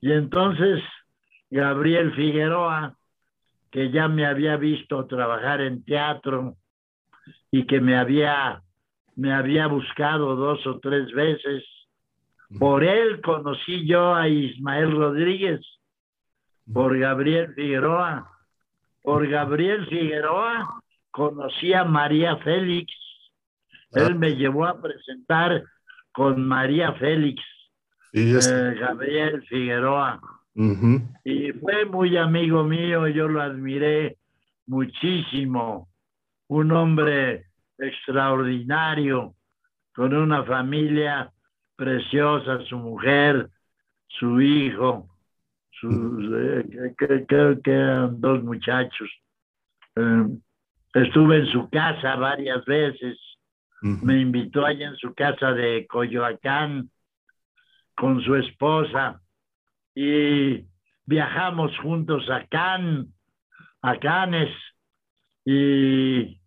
Y 0.00 0.10
entonces 0.12 0.82
Gabriel 1.50 2.12
Figueroa 2.14 2.96
que 3.70 3.90
ya 3.90 4.06
me 4.06 4.26
había 4.26 4.56
visto 4.56 5.06
trabajar 5.06 5.62
en 5.62 5.82
teatro 5.82 6.56
y 7.52 7.66
que 7.66 7.80
me 7.80 7.96
había, 7.96 8.62
me 9.14 9.32
había 9.32 9.68
buscado 9.68 10.34
dos 10.34 10.66
o 10.66 10.80
tres 10.80 11.12
veces. 11.12 11.62
Por 12.58 12.82
él 12.82 13.20
conocí 13.20 13.86
yo 13.86 14.14
a 14.14 14.28
Ismael 14.28 14.90
Rodríguez, 14.90 15.60
por 16.72 16.98
Gabriel 16.98 17.54
Figueroa. 17.54 18.28
Por 19.02 19.28
Gabriel 19.28 19.86
Figueroa 19.86 20.82
conocí 21.10 21.72
a 21.72 21.84
María 21.84 22.36
Félix. 22.38 22.92
Él 23.92 24.14
me 24.14 24.34
llevó 24.34 24.66
a 24.66 24.80
presentar 24.80 25.62
con 26.12 26.46
María 26.46 26.92
Félix, 26.94 27.42
eh, 28.12 28.76
Gabriel 28.78 29.42
Figueroa. 29.42 30.20
Y 31.24 31.52
fue 31.52 31.84
muy 31.84 32.16
amigo 32.16 32.64
mío, 32.64 33.08
yo 33.08 33.28
lo 33.28 33.42
admiré 33.42 34.16
muchísimo. 34.66 35.88
Un 36.52 36.70
hombre 36.72 37.46
extraordinario, 37.78 39.34
con 39.94 40.14
una 40.14 40.44
familia 40.44 41.32
preciosa, 41.74 42.60
su 42.66 42.76
mujer, 42.76 43.48
su 44.06 44.38
hijo, 44.38 45.08
creo 46.98 47.62
que 47.62 47.70
eran 47.72 48.20
dos 48.20 48.44
muchachos. 48.44 49.08
Eh, 49.96 50.26
estuve 50.92 51.38
en 51.38 51.46
su 51.46 51.70
casa 51.70 52.16
varias 52.16 52.62
veces. 52.66 53.18
Me 53.80 54.20
invitó 54.20 54.66
allá 54.66 54.88
en 54.88 54.96
su 54.96 55.14
casa 55.14 55.52
de 55.52 55.86
Coyoacán 55.86 56.90
con 57.96 58.20
su 58.20 58.34
esposa 58.34 59.22
y 59.94 60.66
viajamos 61.06 61.74
juntos 61.78 62.28
a 62.28 62.46
Cannes, 62.46 63.06
a 63.80 63.96
Cannes 63.96 64.50
y, 65.46 66.41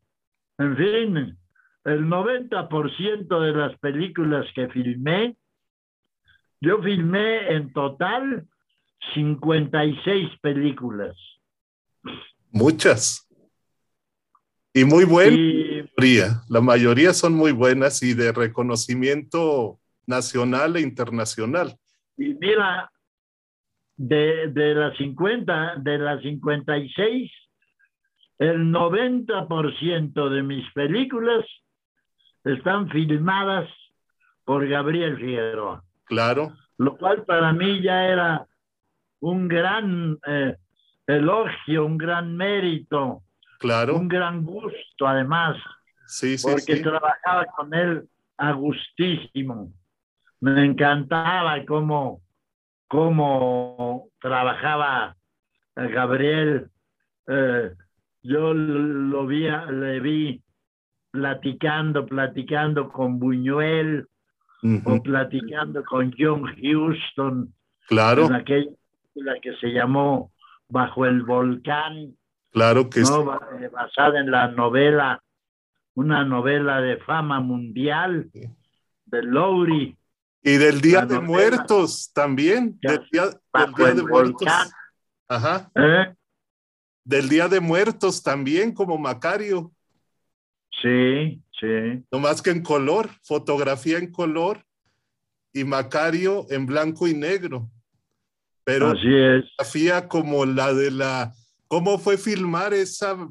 en 0.58 0.78
fin, 0.78 1.38
el 1.86 2.06
90% 2.06 3.42
de 3.42 3.52
las 3.54 3.78
películas 3.80 4.46
que 4.56 4.68
filmé, 4.70 5.38
yo 6.62 6.82
filmé 6.82 7.54
en 7.54 7.72
total 7.74 8.48
56 9.14 10.40
películas. 10.42 11.16
Muchas. 12.52 13.28
Y 14.74 14.84
muy 14.84 15.06
buenas. 15.06 15.40
La 16.50 16.62
mayoría 16.62 17.14
son 17.14 17.34
muy 17.34 17.52
buenas 17.52 18.02
y 18.04 18.14
de 18.14 18.32
reconocimiento 18.32 19.80
nacional 20.06 20.76
e 20.76 20.82
internacional. 20.82 21.78
Y 22.18 22.34
mira, 22.34 22.92
de, 23.96 24.50
de 24.50 24.76
las 24.76 24.98
50, 24.98 25.76
de 25.78 25.98
las 25.98 26.22
56, 26.22 27.32
el 28.38 28.72
90% 28.72 30.30
de 30.30 30.44
mis 30.44 30.72
películas 30.74 31.46
están 32.44 32.90
filmadas 32.90 33.70
por 34.44 34.68
Gabriel 34.68 35.18
Figueroa. 35.18 35.84
Claro. 36.06 36.54
Lo 36.78 36.98
cual 36.98 37.24
para 37.26 37.54
mí 37.54 37.82
ya 37.82 38.06
era 38.06 38.48
un 39.20 39.48
gran 39.48 40.18
eh, 40.28 40.56
elogio, 41.08 41.86
un 41.86 41.98
gran 41.98 42.36
mérito. 42.36 43.24
Claro. 43.60 43.96
Un 43.96 44.08
gran 44.08 44.44
gusto, 44.44 45.08
además. 45.08 45.58
Sí, 46.06 46.38
sí, 46.38 46.48
porque 46.50 46.82
trabajaba 46.82 47.46
con 47.58 47.74
él 47.74 48.08
a 48.38 48.52
gustísimo. 48.52 49.74
Me 50.42 50.66
encantaba 50.66 51.66
cómo, 51.66 52.22
cómo 52.88 54.10
trabajaba 54.20 55.16
Gabriel. 55.76 56.70
Eh, 57.28 57.72
yo 58.26 58.54
lo 58.54 59.26
vi, 59.28 59.48
le 59.48 60.00
vi 60.00 60.42
platicando, 61.12 62.06
platicando 62.06 62.90
con 62.92 63.20
Buñuel 63.20 64.08
o 64.84 65.04
platicando 65.04 65.84
con 65.84 66.14
John 66.18 66.44
Houston. 66.62 67.54
Claro. 67.88 68.26
En 68.26 68.34
aquella 68.34 68.72
la 69.16 69.40
que 69.40 69.56
se 69.58 69.68
llamó 69.68 70.32
Bajo 70.68 71.06
el 71.06 71.24
Volcán. 71.24 72.16
Claro 72.52 72.90
que 72.90 73.06
sí. 73.06 73.14
Eh, 73.60 73.70
basada 73.70 74.20
en 74.20 74.32
la 74.32 74.48
novela, 74.50 75.22
una 75.94 76.26
novela 76.26 76.82
de 76.82 76.98
fama 76.98 77.40
mundial 77.40 78.30
de 79.06 79.24
Lowry. 79.24 79.98
Y 80.42 80.58
del 80.58 80.82
Día 80.82 81.06
de 81.06 81.20
Muertos 81.20 82.12
también. 82.14 82.78
del 82.82 83.08
Día, 83.12 83.26
de 83.26 84.04
Muertos. 84.04 84.48
Ajá. 85.28 85.72
¿Eh? 85.76 86.14
Del 87.06 87.30
Día 87.30 87.48
de 87.48 87.60
Muertos 87.60 88.24
también, 88.24 88.74
como 88.74 88.98
Macario. 88.98 89.72
Sí, 90.82 91.42
sí. 91.60 92.04
No 92.12 92.20
más 92.20 92.42
que 92.42 92.50
en 92.50 92.62
color, 92.62 93.10
fotografía 93.24 93.98
en 93.98 94.12
color 94.12 94.66
y 95.54 95.64
Macario 95.64 96.46
en 96.50 96.66
blanco 96.66 97.08
y 97.08 97.14
negro. 97.14 97.70
Pero 98.64 98.88
Así 98.88 99.08
es. 99.08 99.46
fotografía 99.52 100.08
como 100.08 100.46
la 100.46 100.74
de 100.74 100.92
la, 100.92 101.32
¿cómo 101.68 102.00
fue 102.00 102.18
filmar 102.18 102.74
esa 102.74 103.30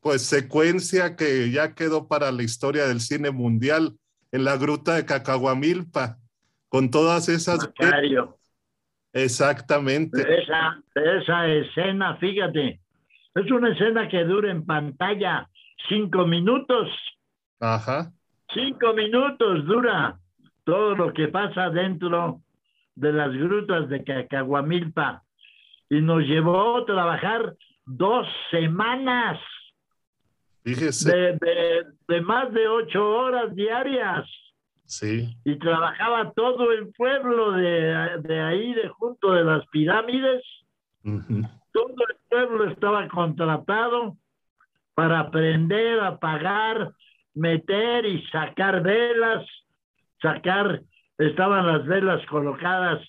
pues 0.00 0.22
secuencia 0.22 1.16
que 1.16 1.50
ya 1.50 1.74
quedó 1.74 2.08
para 2.08 2.30
la 2.32 2.42
historia 2.42 2.86
del 2.86 3.00
cine 3.00 3.30
mundial 3.30 3.96
en 4.32 4.44
la 4.44 4.56
gruta 4.56 4.96
de 4.96 5.06
Cacahuamilpa, 5.06 6.18
con 6.68 6.90
todas 6.90 7.28
esas... 7.28 7.58
Macario. 7.60 8.38
Exactamente. 9.12 10.22
Esa, 10.22 10.82
esa 10.94 11.46
escena, 11.46 12.16
fíjate, 12.16 12.81
es 13.34 13.50
una 13.50 13.70
escena 13.70 14.08
que 14.08 14.24
dura 14.24 14.50
en 14.50 14.64
pantalla 14.64 15.48
cinco 15.88 16.26
minutos. 16.26 16.88
Ajá. 17.60 18.12
Cinco 18.52 18.92
minutos 18.92 19.64
dura 19.66 20.18
todo 20.64 20.94
lo 20.94 21.12
que 21.12 21.28
pasa 21.28 21.70
dentro 21.70 22.40
de 22.94 23.12
las 23.12 23.32
grutas 23.32 23.88
de 23.88 24.04
Cacahuamilpa 24.04 25.22
y 25.88 26.00
nos 26.00 26.22
llevó 26.22 26.78
a 26.78 26.86
trabajar 26.86 27.54
dos 27.86 28.26
semanas. 28.50 29.38
Fíjese. 30.64 31.38
De, 32.06 32.20
más 32.20 32.52
de 32.52 32.68
ocho 32.68 33.08
horas 33.08 33.54
diarias. 33.54 34.28
Sí. 34.84 35.34
Y 35.44 35.58
trabajaba 35.58 36.32
todo 36.32 36.70
el 36.72 36.92
pueblo 36.92 37.52
de, 37.52 38.40
ahí, 38.40 38.74
de 38.74 38.88
junto 38.88 39.32
de 39.32 39.44
las 39.44 39.66
pirámides. 39.68 40.42
Todo 41.72 41.94
el 42.08 42.16
pueblo 42.28 42.70
estaba 42.70 43.08
contratado 43.08 44.16
para 44.94 45.20
aprender 45.20 46.00
a 46.00 46.18
pagar, 46.18 46.92
meter 47.34 48.04
y 48.04 48.26
sacar 48.26 48.82
velas, 48.82 49.46
sacar 50.20 50.82
estaban 51.18 51.66
las 51.66 51.86
velas 51.86 52.24
colocadas 52.26 53.00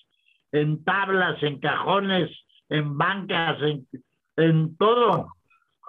en 0.51 0.83
tablas, 0.83 1.41
en 1.41 1.59
cajones, 1.59 2.29
en 2.69 2.97
bancas, 2.97 3.57
en, 4.37 4.77
todo. 4.77 5.33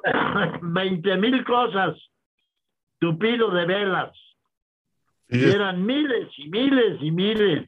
Veinte 0.63 1.17
mil 1.17 1.45
cosas, 1.45 1.97
tupido 2.99 3.51
de 3.51 3.67
velas. 3.67 4.13
Y 5.29 5.45
eran 5.45 5.85
miles 5.85 6.29
y 6.37 6.49
miles 6.49 6.99
y 7.01 7.11
miles. 7.11 7.67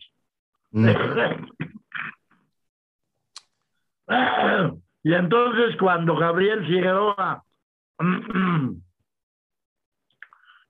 Mm. 0.72 0.88
y 5.06 5.14
entonces 5.14 5.76
cuando 5.78 6.16
Gabriel 6.16 6.66
Figueroa, 6.66 7.44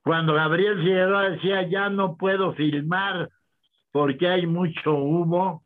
cuando 0.03 0.33
Gabriel 0.35 0.77
Figueroa 0.77 1.31
decía, 1.31 1.67
ya 1.67 1.89
no 1.89 2.17
puedo 2.17 2.53
filmar 2.53 3.31
porque 3.91 4.27
hay 4.27 4.45
mucho 4.45 4.93
humo, 4.93 5.63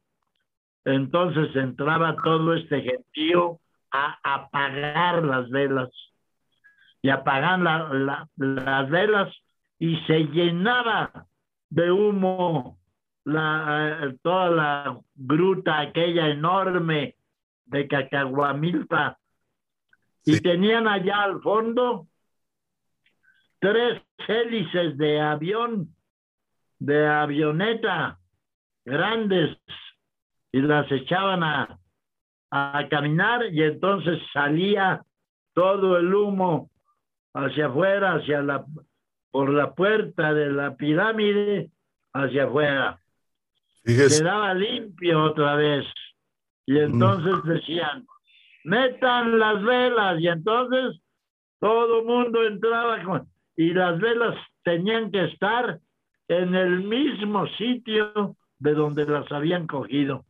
entonces 0.86 1.54
entraba 1.54 2.16
todo 2.24 2.54
este 2.54 2.82
gentío 2.82 3.60
a 3.92 4.18
apagar 4.24 5.22
las 5.22 5.50
velas. 5.50 5.90
Y 7.02 7.10
apagan 7.10 7.66
las 8.38 8.90
velas 8.90 9.36
y 9.80 9.98
se 10.06 10.28
llenaba 10.28 11.26
de 11.70 11.92
humo 11.92 12.80
la, 13.26 14.00
eh, 14.02 14.18
toda 14.22 14.50
la 14.50 14.98
gruta 15.14 15.82
aquella 15.82 16.30
enorme 16.30 17.18
de 17.72 17.88
Cacahuamilpa 17.88 19.18
y 20.24 20.40
tenían 20.42 20.88
allá 20.88 21.24
al 21.24 21.42
fondo 21.42 22.08
tres 23.60 24.02
hélices 24.28 24.98
de 24.98 25.20
avión 25.20 25.96
de 26.80 27.08
avioneta 27.08 28.20
grandes 28.86 29.58
y 30.52 30.62
las 30.62 30.92
echaban 30.92 31.44
a, 31.44 31.80
a 32.50 32.88
caminar 32.90 33.46
y 33.52 33.64
entonces 33.64 34.20
salía 34.34 35.04
todo 35.54 35.98
el 35.98 36.14
humo 36.14 36.70
hacia 37.34 37.68
afuera, 37.68 38.16
hacia 38.16 38.42
la, 38.42 38.66
por 39.32 39.50
la 39.50 39.74
puerta 39.74 40.34
de 40.34 40.52
la 40.52 40.76
pirámide, 40.76 41.70
hacia 42.14 42.44
afuera. 42.46 43.00
Quedaba 43.84 44.54
limpio 44.54 45.24
otra 45.24 45.56
vez. 45.56 45.86
Y 46.66 46.74
mm. 46.74 46.78
entonces 46.78 47.44
decían, 47.44 48.06
metan 48.64 49.40
las 49.40 49.62
velas 49.64 50.20
y 50.20 50.28
entonces 50.28 51.02
todo 51.60 52.04
mundo 52.04 52.44
entraba 52.44 53.04
con, 53.04 53.28
y 53.56 53.74
las 53.74 54.00
velas 54.00 54.36
tenían 54.64 55.12
que 55.12 55.26
estar 55.26 55.80
en 56.28 56.56
el 56.56 56.84
mismo 56.84 57.48
sitio 57.58 58.36
de 58.60 58.74
donde 58.74 59.06
las 59.06 59.32
habían 59.32 59.68
cogido. 59.68 60.26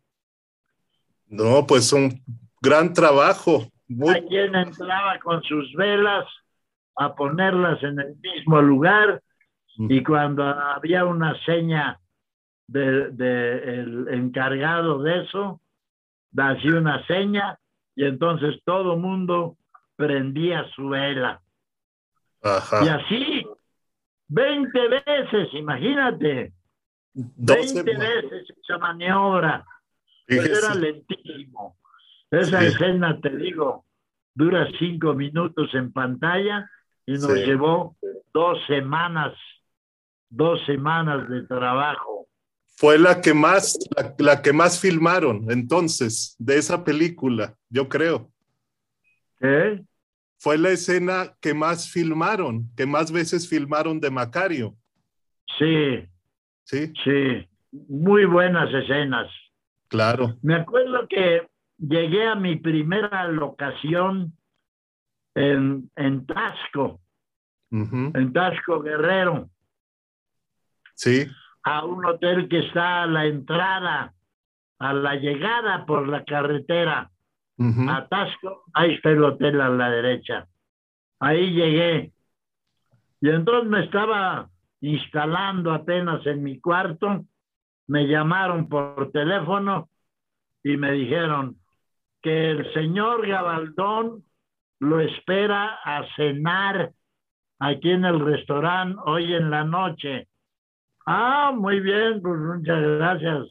No, 1.28 1.66
pues 1.66 1.94
un 1.94 2.22
gran 2.62 2.94
trabajo. 2.94 3.68
Muy... 3.88 4.22
quien 4.28 4.56
entraba 4.56 5.20
con 5.20 5.42
sus 5.44 5.74
velas 5.74 6.26
a 6.98 7.16
ponerlas 7.16 7.82
en 7.84 8.00
el 8.00 8.16
mismo 8.18 8.62
lugar 8.62 9.22
y 9.78 10.04
cuando 10.04 10.44
había 10.44 11.06
una 11.06 11.34
seña 11.46 12.00
del 12.68 13.16
de, 13.16 13.80
el 13.80 14.08
encargado 14.10 15.02
de 15.02 15.24
eso, 15.24 15.61
hacía 16.38 16.78
una 16.78 17.06
seña 17.08 17.58
y 17.96 18.06
entonces 18.06 18.62
todo 18.66 18.98
mundo 18.98 19.58
prendía 19.96 20.66
su 20.76 20.90
vela. 20.90 21.42
Y 22.44 22.88
así, 22.88 23.46
20 24.28 24.88
veces, 24.88 25.54
imagínate. 25.54 26.54
20 27.14 27.84
veces 27.84 28.50
esa 28.64 28.78
maniobra. 28.78 29.64
era 30.28 30.76
lentísimo. 30.76 31.78
Esa 32.32 32.64
escena, 32.64 33.20
te 33.20 33.30
digo, 33.36 33.86
dura 34.34 34.68
cinco 34.80 35.14
minutos 35.14 35.70
en 35.74 35.92
pantalla 35.92 36.70
y 37.06 37.14
nos 37.14 37.34
llevó 37.36 37.98
dos 38.34 38.58
semanas, 38.68 39.34
dos 40.30 40.64
semanas 40.66 41.30
de 41.30 41.44
trabajo. 41.44 42.28
Fue 42.82 42.98
la 42.98 43.22
que 43.22 43.36
más, 43.36 43.78
la, 44.18 44.42
que 44.42 44.52
más 44.52 44.80
filmaron 44.80 45.52
entonces 45.52 46.36
de 46.40 46.58
esa 46.58 46.84
película, 46.84 47.56
yo 47.70 47.88
creo. 47.88 48.32
¿Qué? 49.40 49.84
Fue 50.40 50.58
la 50.58 50.72
escena 50.72 51.32
que 51.40 51.54
más 51.54 51.88
filmaron, 51.88 52.74
que 52.76 52.88
más 52.88 53.12
veces 53.12 53.48
filmaron 53.48 54.00
de 54.00 54.10
Macario. 54.10 54.76
Sí. 55.60 56.10
Sí. 56.64 56.92
Sí, 57.04 57.48
muy 57.72 58.26
buenas 58.26 58.74
escenas. 58.74 59.28
Claro. 59.88 60.40
Me 60.42 60.56
acuerdo 60.56 61.08
que 61.08 61.48
llegué 61.78 62.26
a 62.26 62.34
mi 62.34 62.56
primera 62.56 63.28
locación 63.28 64.36
en, 65.36 65.88
en 65.96 66.26
Tasco, 66.26 67.00
en 67.70 68.34
Tasco 68.34 68.82
Guerrero. 68.82 69.52
Sí. 70.96 71.28
A 71.64 71.86
un 71.86 72.06
hotel 72.06 72.48
que 72.50 72.60
está 72.60 73.04
a 73.04 73.08
la 73.08 73.26
entrada, 73.26 74.14
a 74.80 74.94
la 74.94 75.16
llegada 75.16 75.86
por 75.86 76.08
la 76.08 76.24
carretera. 76.24 77.12
A 77.88 78.08
Tasco, 78.08 78.64
ahí 78.74 78.96
está 78.96 79.12
el 79.12 79.24
hotel 79.24 79.62
a 79.62 79.70
la 79.70 79.90
derecha. 79.92 80.48
Ahí 81.20 81.54
llegué. 81.54 82.12
Y 83.22 83.30
entonces 83.30 83.70
me 83.70 83.86
estaba 83.86 84.50
instalando 84.80 85.72
apenas 85.72 86.26
en 86.26 86.42
mi 86.42 86.60
cuarto. 86.60 87.26
Me 87.88 88.08
llamaron 88.08 88.68
por 88.68 89.12
teléfono 89.12 89.90
y 90.64 90.76
me 90.78 90.92
dijeron 90.94 91.58
que 92.22 92.52
el 92.52 92.74
señor 92.74 93.28
Gabaldón 93.28 94.24
lo 94.80 95.00
espera 95.00 95.80
a 95.84 96.04
cenar 96.16 96.92
aquí 97.60 97.92
en 97.92 98.06
el 98.06 98.20
restaurante 98.20 99.00
hoy 99.06 99.34
en 99.34 99.52
la 99.52 99.64
noche. 99.64 100.28
Ah, 101.14 101.52
muy 101.54 101.82
bien, 101.82 102.22
pues 102.22 102.40
muchas 102.40 102.82
gracias. 102.82 103.46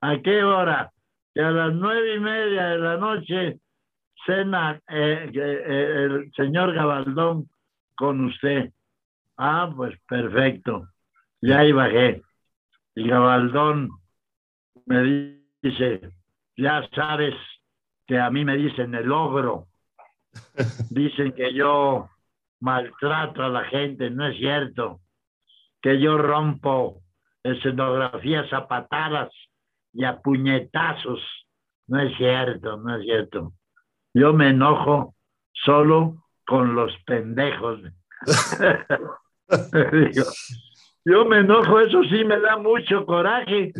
¿A 0.00 0.20
qué 0.20 0.42
hora? 0.42 0.90
Que 1.32 1.42
a 1.42 1.52
las 1.52 1.72
nueve 1.72 2.16
y 2.16 2.18
media 2.18 2.70
de 2.70 2.78
la 2.78 2.96
noche 2.96 3.60
cena 4.26 4.80
eh, 4.88 5.30
eh, 5.32 6.06
el 6.06 6.32
señor 6.34 6.74
Gabaldón 6.74 7.48
con 7.94 8.24
usted. 8.24 8.72
Ah, 9.36 9.72
pues 9.76 9.96
perfecto. 10.08 10.88
Ya 11.40 11.60
ahí 11.60 11.70
bajé. 11.70 12.20
Y 12.96 13.06
Gabaldón 13.06 13.90
me 14.84 15.38
dice, 15.62 16.10
ya 16.56 16.82
sabes 16.96 17.36
que 18.08 18.18
a 18.18 18.28
mí 18.28 18.44
me 18.44 18.56
dicen 18.56 18.92
el 18.92 19.12
ogro. 19.12 19.68
Dicen 20.90 21.30
que 21.30 21.54
yo 21.54 22.10
maltrato 22.58 23.44
a 23.44 23.48
la 23.50 23.62
gente, 23.66 24.10
no 24.10 24.26
es 24.26 24.36
cierto. 24.36 24.98
Que 25.80 26.00
yo 26.00 26.18
rompo 26.18 27.03
escenografías 27.44 28.52
a 28.52 28.66
patadas 28.66 29.30
y 29.92 30.04
a 30.04 30.20
puñetazos. 30.20 31.20
No 31.86 32.00
es 32.00 32.16
cierto, 32.16 32.76
no 32.78 32.96
es 32.96 33.04
cierto. 33.04 33.52
Yo 34.14 34.32
me 34.32 34.48
enojo 34.48 35.14
solo 35.52 36.24
con 36.46 36.74
los 36.74 36.92
pendejos. 37.06 37.80
yo 41.04 41.24
me 41.26 41.38
enojo, 41.38 41.80
eso 41.80 42.02
sí 42.04 42.24
me 42.24 42.40
da 42.40 42.56
mucho 42.56 43.04
coraje 43.06 43.72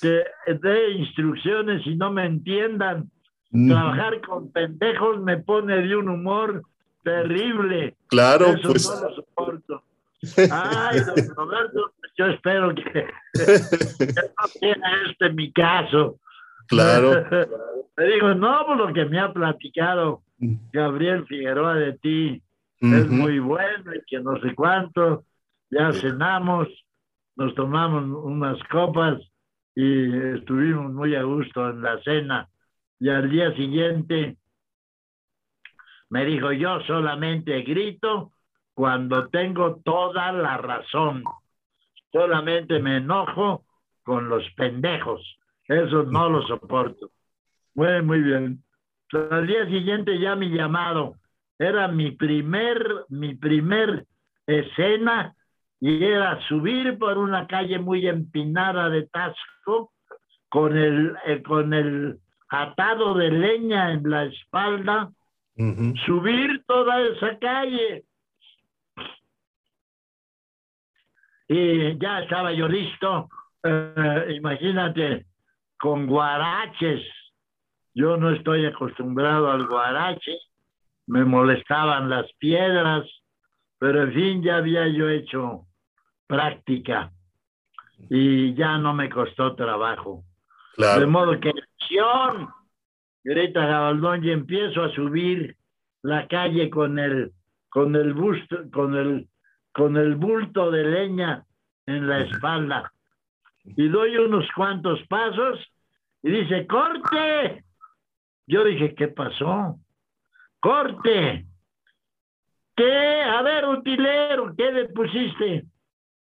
que 0.00 0.24
dé 0.46 0.90
instrucciones 0.92 1.86
y 1.86 1.96
no 1.96 2.10
me 2.10 2.26
entiendan. 2.26 3.10
Trabajar 3.50 4.20
con 4.20 4.52
pendejos 4.52 5.20
me 5.20 5.38
pone 5.38 5.82
de 5.82 5.96
un 5.96 6.08
humor 6.08 6.62
terrible. 7.02 7.96
Claro, 8.06 8.46
Eso 8.46 8.68
pues. 8.68 8.88
no 8.88 9.08
lo 9.08 9.14
soporto. 9.14 9.82
Ay, 10.50 11.00
don 11.00 11.34
Roberto, 11.34 11.94
yo 12.16 12.26
espero 12.26 12.74
que, 12.74 13.06
no 13.34 14.46
sea 14.48 14.76
este 15.08 15.30
mi 15.30 15.52
caso. 15.52 16.18
Claro. 16.68 17.24
Le 17.96 18.14
digo, 18.14 18.34
no, 18.34 18.66
por 18.66 18.76
lo 18.76 18.92
que 18.92 19.04
me 19.04 19.18
ha 19.18 19.32
platicado 19.32 20.22
Gabriel 20.72 21.26
Figueroa 21.26 21.74
de 21.74 21.92
ti, 21.98 22.42
es 22.80 23.08
muy 23.08 23.38
bueno 23.40 23.94
y 23.94 24.00
que 24.06 24.20
no 24.20 24.40
sé 24.40 24.54
cuánto. 24.54 25.24
Ya 25.70 25.92
cenamos, 25.92 26.68
nos 27.36 27.54
tomamos 27.54 28.04
unas 28.24 28.58
copas 28.68 29.20
y 29.74 30.16
estuvimos 30.34 30.92
muy 30.92 31.14
a 31.14 31.22
gusto 31.22 31.68
en 31.68 31.82
la 31.82 32.02
cena 32.02 32.48
y 32.98 33.08
al 33.08 33.30
día 33.30 33.54
siguiente 33.54 34.36
me 36.08 36.24
dijo, 36.24 36.52
yo 36.52 36.80
solamente 36.86 37.62
grito 37.62 38.32
cuando 38.74 39.28
tengo 39.28 39.76
toda 39.84 40.32
la 40.32 40.56
razón. 40.56 41.22
Solamente 42.12 42.80
me 42.80 42.98
enojo 42.98 43.64
con 44.02 44.28
los 44.28 44.44
pendejos. 44.56 45.20
Eso 45.68 46.02
no 46.04 46.28
lo 46.28 46.42
soporto. 46.46 47.10
Muy, 47.74 48.02
muy 48.02 48.20
bien. 48.20 48.64
Al 49.12 49.46
día 49.46 49.66
siguiente 49.66 50.18
ya 50.18 50.34
mi 50.34 50.50
llamado. 50.50 51.14
Era 51.58 51.88
mi 51.88 52.12
primer, 52.12 53.04
mi 53.08 53.34
primer 53.34 54.06
escena 54.46 55.34
y 55.80 56.04
era 56.04 56.40
subir 56.48 56.98
por 56.98 57.18
una 57.18 57.46
calle 57.46 57.78
muy 57.78 58.06
empinada 58.06 58.88
de 58.90 59.06
Tasco 59.06 59.92
con 60.48 60.76
el, 60.76 61.16
eh, 61.26 61.42
con 61.42 61.72
el 61.72 62.18
atado 62.50 63.14
de 63.14 63.30
leña 63.30 63.92
en 63.92 64.08
la 64.10 64.24
espalda, 64.24 65.10
subir 66.06 66.64
toda 66.66 67.00
esa 67.02 67.38
calle. 67.38 68.04
Y 71.52 71.98
ya 71.98 72.20
estaba 72.20 72.52
yo 72.52 72.68
listo, 72.68 73.28
eh, 73.64 74.34
imagínate, 74.36 75.26
con 75.76 76.06
guaraches. 76.06 77.02
Yo 77.92 78.16
no 78.16 78.30
estoy 78.30 78.66
acostumbrado 78.66 79.50
al 79.50 79.66
guarache, 79.66 80.38
me 81.08 81.24
molestaban 81.24 82.08
las 82.08 82.32
piedras, 82.38 83.04
pero 83.80 84.04
en 84.04 84.12
fin, 84.12 84.42
ya 84.44 84.58
había 84.58 84.86
yo 84.86 85.08
hecho 85.08 85.66
práctica 86.28 87.10
y 88.08 88.54
ya 88.54 88.78
no 88.78 88.94
me 88.94 89.10
costó 89.10 89.56
trabajo. 89.56 90.22
De 90.76 91.04
modo 91.04 91.40
que 91.40 91.52
grita 93.24 93.66
Gabaldón 93.66 94.24
y 94.24 94.30
empiezo 94.30 94.84
a 94.84 94.94
subir 94.94 95.56
la 96.02 96.28
calle 96.28 96.70
con 96.70 97.00
el 97.00 97.32
con 97.68 97.96
el 97.96 98.14
busto, 98.14 98.70
con 98.72 98.94
el 98.94 99.28
con 99.72 99.96
el 99.96 100.14
bulto 100.16 100.70
de 100.70 100.84
leña 100.84 101.44
en 101.86 102.08
la 102.08 102.20
espalda. 102.20 102.92
Y 103.64 103.88
doy 103.88 104.16
unos 104.16 104.46
cuantos 104.54 105.00
pasos 105.08 105.58
y 106.22 106.30
dice, 106.30 106.66
"Corte." 106.66 107.64
Yo 108.46 108.64
dije, 108.64 108.94
"¿Qué 108.94 109.08
pasó?" 109.08 109.76
"Corte." 110.60 111.46
¿Qué? 112.76 113.22
A 113.22 113.42
ver, 113.42 113.66
utilero, 113.66 114.54
¿qué 114.56 114.72
le 114.72 114.88
pusiste? 114.88 115.64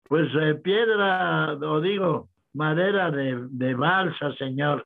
Pues 0.03 0.29
eh, 0.35 0.55
piedra, 0.55 1.53
o 1.53 1.79
digo, 1.79 2.29
madera 2.53 3.11
de, 3.11 3.47
de 3.49 3.73
balsa, 3.75 4.33
señor 4.35 4.85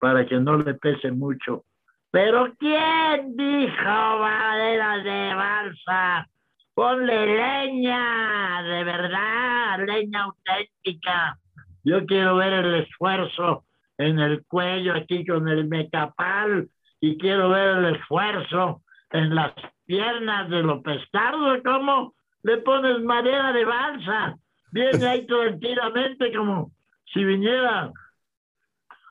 para 0.00 0.26
que 0.26 0.40
no 0.40 0.56
le 0.56 0.74
pese 0.74 1.12
mucho. 1.12 1.64
Pero 2.10 2.52
¿quién 2.58 3.36
dijo 3.36 3.84
madera 3.84 4.96
de 4.96 5.34
balsa? 5.34 6.28
Ponle 6.74 7.26
leña, 7.26 8.62
de 8.62 8.84
verdad, 8.84 9.86
leña 9.86 10.24
auténtica. 10.24 11.38
Yo 11.84 12.04
quiero 12.06 12.36
ver 12.36 12.52
el 12.52 12.74
esfuerzo 12.82 13.64
en 13.98 14.18
el 14.18 14.44
cuello 14.46 14.94
aquí 14.94 15.26
con 15.26 15.48
el 15.48 15.68
mecapal 15.68 16.68
y 17.00 17.18
quiero 17.18 17.50
ver 17.50 17.78
el 17.78 17.96
esfuerzo 17.96 18.82
en 19.10 19.34
las 19.34 19.52
piernas 19.86 20.48
de 20.48 20.62
los 20.62 20.82
pescados, 20.82 21.58
¿cómo 21.64 22.14
le 22.42 22.58
pones 22.58 23.02
madera 23.02 23.52
de 23.52 23.64
balsa? 23.64 24.36
Viene 24.72 25.06
ahí 25.06 25.26
tranquilamente 25.26 26.32
como 26.32 26.70
si 27.12 27.24
viniera 27.24 27.90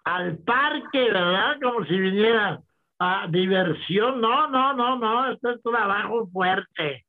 al 0.06 0.38
parque, 0.38 1.12
¿verdad? 1.12 1.58
Como 1.62 1.86
si 1.86 2.00
viniera 2.00 2.62
a 2.98 3.28
diversión. 3.30 4.22
No, 4.22 4.48
no, 4.48 4.74
no, 4.74 4.98
no, 4.98 5.32
este 5.32 5.52
es 5.52 5.62
trabajo 5.62 6.28
fuerte. 6.32 7.06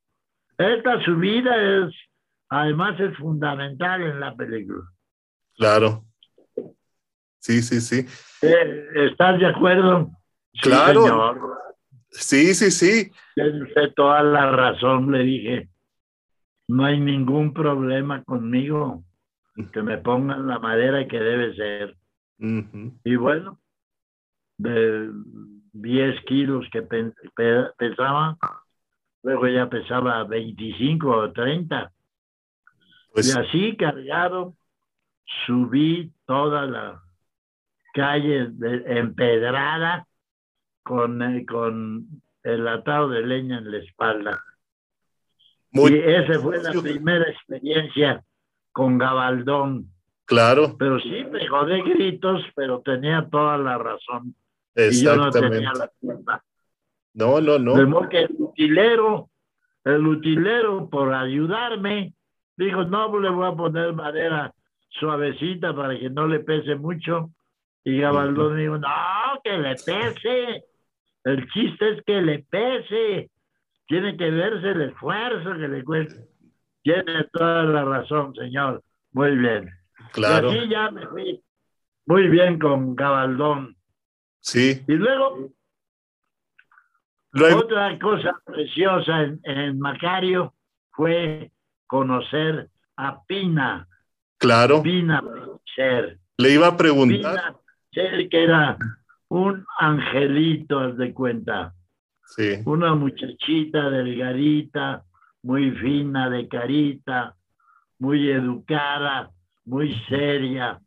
Esta 0.61 1.03
subida 1.03 1.55
es, 1.55 1.93
además 2.49 2.99
es 2.99 3.15
fundamental 3.17 4.01
en 4.01 4.19
la 4.19 4.35
película. 4.35 4.83
Claro. 5.55 6.05
Sí, 7.39 7.61
sí, 7.61 7.81
sí. 7.81 8.05
Eh, 8.41 8.87
¿Estás 9.09 9.39
de 9.39 9.47
acuerdo? 9.47 10.11
Claro. 10.61 11.57
Sí, 12.09 12.53
sí, 12.53 12.69
sí. 12.71 13.11
Tiene 13.35 13.89
toda 13.95 14.21
la 14.21 14.51
razón, 14.51 15.11
le 15.11 15.19
dije. 15.23 15.69
No 16.67 16.85
hay 16.85 16.99
ningún 16.99 17.53
problema 17.53 18.23
conmigo. 18.23 19.03
Que 19.73 19.81
me 19.81 19.97
pongan 19.97 20.47
la 20.47 20.59
madera 20.59 21.07
que 21.07 21.19
debe 21.19 21.55
ser. 21.55 21.97
Y 23.03 23.15
bueno, 23.15 23.59
de 24.57 25.09
10 25.73 26.25
kilos 26.25 26.65
que 26.71 26.81
pesaba, 27.77 28.37
luego 29.23 29.47
ya 29.47 29.69
pesaba 29.69 30.23
25 30.23 31.09
o 31.09 31.31
30. 31.31 31.91
Pues 33.13 33.27
y 33.27 33.39
así 33.39 33.75
cargado, 33.77 34.55
subí 35.45 36.11
toda 36.25 36.65
la 36.65 37.01
calle 37.93 38.49
empedrada 38.85 40.07
con, 40.83 41.21
eh, 41.21 41.45
con 41.45 42.07
el 42.43 42.67
atado 42.67 43.09
de 43.09 43.21
leña 43.21 43.59
en 43.59 43.71
la 43.71 43.77
espalda. 43.77 44.43
y 45.73 45.95
esa 45.95 46.39
fue 46.39 46.61
la 46.61 46.71
primera 46.71 47.29
experiencia 47.29 48.23
con 48.71 48.97
Gabaldón. 48.97 49.87
Claro. 50.25 50.75
Pero 50.79 50.99
sí 50.99 51.25
pegó 51.29 51.65
de 51.65 51.81
gritos, 51.81 52.41
pero 52.55 52.81
tenía 52.81 53.27
toda 53.29 53.57
la 53.57 53.77
razón. 53.77 54.35
Y 54.75 55.03
yo 55.03 55.15
no 55.17 55.29
tenía 55.29 55.73
la 55.73 55.91
culpa. 55.99 56.43
No, 57.13 57.41
no, 57.41 57.59
no. 57.59 58.09
que 58.09 58.23
el 58.23 58.35
utilero, 58.37 59.29
el 59.83 60.07
utilero, 60.07 60.89
por 60.89 61.13
ayudarme, 61.13 62.13
dijo, 62.57 62.83
no, 62.85 63.11
pues 63.11 63.23
le 63.23 63.29
voy 63.29 63.47
a 63.47 63.55
poner 63.55 63.93
madera 63.93 64.53
suavecita 64.89 65.75
para 65.75 65.97
que 65.97 66.09
no 66.09 66.27
le 66.27 66.39
pese 66.39 66.75
mucho. 66.75 67.31
Y 67.83 67.99
Gabaldón 67.99 68.57
dijo, 68.57 68.77
no, 68.77 68.87
que 69.43 69.57
le 69.57 69.75
pese. 69.75 70.63
El 71.23 71.49
chiste 71.51 71.89
es 71.89 72.03
que 72.03 72.21
le 72.21 72.45
pese. 72.49 73.29
Tiene 73.87 74.15
que 74.15 74.29
verse 74.29 74.69
el 74.69 74.81
esfuerzo 74.81 75.53
que 75.53 75.67
le 75.67 75.83
cuesta. 75.83 76.15
Tiene 76.83 77.25
toda 77.33 77.63
la 77.63 77.83
razón, 77.83 78.33
señor. 78.35 78.81
Muy 79.11 79.35
bien. 79.37 79.69
Claro. 80.13 80.51
Y 80.51 80.57
así 80.57 80.69
ya 80.69 80.91
me 80.91 81.07
fui 81.07 81.43
muy 82.05 82.27
bien 82.27 82.59
con 82.59 82.95
Gabaldón. 82.95 83.75
Sí. 84.39 84.81
Y 84.87 84.93
luego, 84.93 85.49
otra 87.33 87.97
cosa 87.99 88.33
preciosa 88.45 89.21
en, 89.43 89.79
Macario 89.79 90.53
fue 90.91 91.51
conocer 91.87 92.69
a 92.97 93.23
Pina. 93.23 93.87
Claro. 94.37 94.81
Pina 94.81 95.23
Ser. 95.75 96.19
Le 96.37 96.51
iba 96.51 96.67
a 96.67 96.77
preguntar. 96.77 97.55
Pina 97.91 98.29
que 98.29 98.43
era 98.43 98.77
un 99.29 99.65
angelito, 99.79 100.93
de 100.93 101.13
cuenta. 101.13 101.73
Sí. 102.25 102.61
Una 102.65 102.95
muchachita 102.95 103.89
delgadita, 103.89 105.03
muy 105.43 105.71
fina 105.71 106.29
de 106.29 106.47
carita, 106.47 107.35
muy 107.99 108.29
educada, 108.29 109.31
muy 109.65 109.93
seria, 110.07 110.79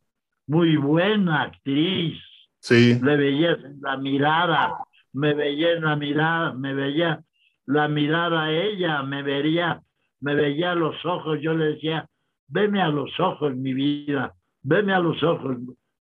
muy 0.46 0.76
buena 0.76 1.42
actriz. 1.42 2.18
Sí. 2.60 2.98
Le 3.02 3.16
veía 3.16 3.58
la 3.80 3.96
mirada, 3.96 4.78
me 5.14 5.32
veía 5.32 5.80
la 5.80 5.96
mirada, 5.96 6.52
me 6.52 6.74
veía 6.74 7.22
la 7.66 7.88
mirada 7.88 8.44
a 8.44 8.52
ella, 8.52 9.02
me 9.02 9.22
vería, 9.22 9.80
me 10.20 10.34
veía 10.34 10.74
los 10.74 11.02
ojos, 11.04 11.38
yo 11.40 11.54
le 11.54 11.74
decía, 11.74 12.06
veme 12.48 12.82
a 12.82 12.88
los 12.88 13.18
ojos, 13.18 13.54
mi 13.56 13.72
vida, 13.72 14.34
veme 14.62 14.92
a 14.92 14.98
los 14.98 15.22
ojos. 15.22 15.56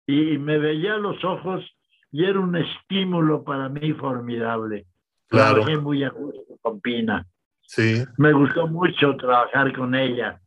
Y 0.08 0.38
me 0.38 0.58
veía 0.58 0.96
a 0.96 0.98
los 0.98 1.24
ojos 1.24 1.64
y 2.12 2.26
era 2.26 2.40
un 2.40 2.56
estímulo 2.56 3.44
para 3.44 3.70
mí 3.70 3.94
formidable. 3.94 4.86
Claro. 5.28 5.62
Trabajé 5.62 5.78
muy 5.78 6.04
a 6.04 6.10
gusto 6.10 6.58
con 6.62 6.82
Pina. 6.82 7.26
Sí. 7.62 8.04
Me 8.18 8.34
gustó 8.34 8.68
mucho 8.68 9.16
trabajar 9.16 9.76
con 9.76 9.96
ella. 9.96 10.40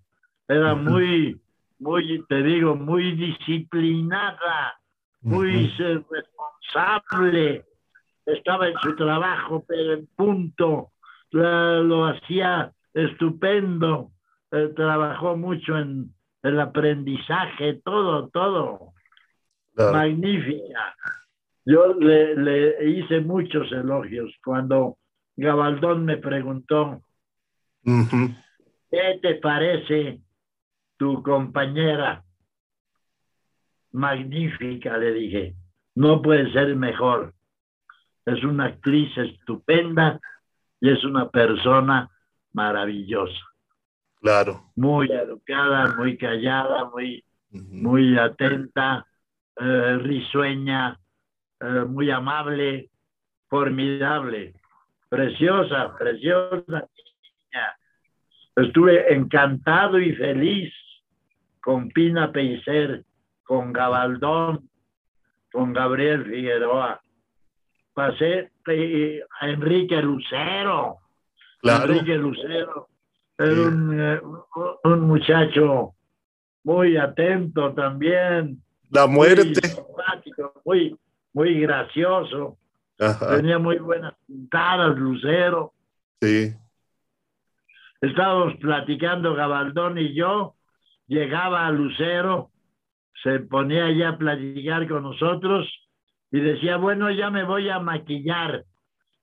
Era 0.46 0.74
muy, 0.74 1.40
muy, 1.78 2.22
te 2.28 2.42
digo, 2.42 2.76
muy 2.76 3.12
disciplinada, 3.12 4.78
muy 5.22 5.72
responsable. 5.78 7.64
Estaba 8.26 8.68
en 8.68 8.74
su 8.82 8.96
trabajo, 8.96 9.64
pero 9.66 9.94
en 9.94 10.06
punto. 10.16 10.90
Lo, 11.30 12.06
hacía 12.06 12.72
estupendo. 12.92 14.10
Eh, 14.52 14.72
trabajó 14.74 15.36
mucho 15.36 15.76
en 15.76 16.14
el 16.42 16.60
aprendizaje, 16.60 17.80
todo, 17.84 18.28
todo. 18.28 18.92
Magnífica. 19.76 20.94
Yo 21.64 21.94
le, 21.94 22.36
le, 22.36 22.90
hice 22.90 23.20
muchos 23.20 23.72
elogios 23.72 24.30
cuando 24.44 24.98
Gabaldón 25.36 26.04
me 26.04 26.18
preguntó, 26.18 27.00
¿qué 27.82 29.18
te 29.20 29.34
parece 29.36 30.20
tu 30.96 31.22
compañera? 31.22 32.22
Magnífica, 33.92 34.98
le 34.98 35.12
dije, 35.12 35.54
no 35.94 36.20
puede 36.22 36.52
ser 36.52 36.74
mejor. 36.76 37.32
Es 38.26 38.42
una 38.44 38.66
actriz 38.66 39.16
estupenda 39.16 40.20
y 40.80 40.90
es 40.90 41.04
una 41.04 41.28
persona 41.28 42.10
maravillosa. 42.52 43.44
Claro. 44.20 44.70
Muy 44.76 45.10
educada, 45.10 45.94
muy 45.96 46.16
callada, 46.16 46.86
muy, 46.86 47.22
muy 47.50 48.18
atenta, 48.18 49.06
eh, 49.56 49.98
risueña, 50.00 50.98
eh, 51.60 51.84
muy 51.86 52.10
amable, 52.10 52.90
formidable, 53.48 54.54
preciosa, 55.08 55.94
preciosa 55.96 56.56
niña. 56.66 57.76
Estuve 58.56 59.14
encantado 59.14 59.98
y 59.98 60.14
feliz 60.14 60.72
con 61.60 61.88
Pina 61.90 62.32
Peiser, 62.32 63.04
con 63.44 63.72
Gabaldón, 63.72 64.68
con 65.52 65.72
Gabriel 65.72 66.24
Figueroa. 66.24 67.00
Pasé 67.94 68.50
eh, 68.66 69.20
a 69.40 69.48
Enrique 69.48 70.02
Lucero. 70.02 70.98
Enrique 71.62 72.16
Lucero 72.16 72.88
era 73.38 73.52
eh, 73.52 74.20
un, 74.84 75.00
muchacho 75.02 75.94
muy 76.64 76.96
atento 76.96 77.72
también. 77.72 78.60
La 78.90 79.06
muerte. 79.06 79.60
muy, 80.64 80.98
muy 81.32 81.60
gracioso. 81.60 82.58
Tenía 82.96 83.58
muy 83.58 83.78
buenas 83.78 84.14
pintadas, 84.26 84.96
Lucero. 84.96 85.72
Sí. 86.20 86.52
Estábamos 88.00 88.56
platicando 88.56 89.34
Gabaldón 89.34 89.98
y 89.98 90.14
yo. 90.14 90.56
Llegaba 91.06 91.66
a 91.66 91.70
Lucero, 91.70 92.50
se 93.22 93.40
ponía 93.40 93.90
ya 93.92 94.10
a 94.10 94.18
platicar 94.18 94.88
con 94.88 95.02
nosotros 95.02 95.68
y 96.34 96.40
decía, 96.40 96.78
bueno, 96.78 97.12
ya 97.12 97.30
me 97.30 97.44
voy 97.44 97.70
a 97.70 97.78
maquillar. 97.78 98.64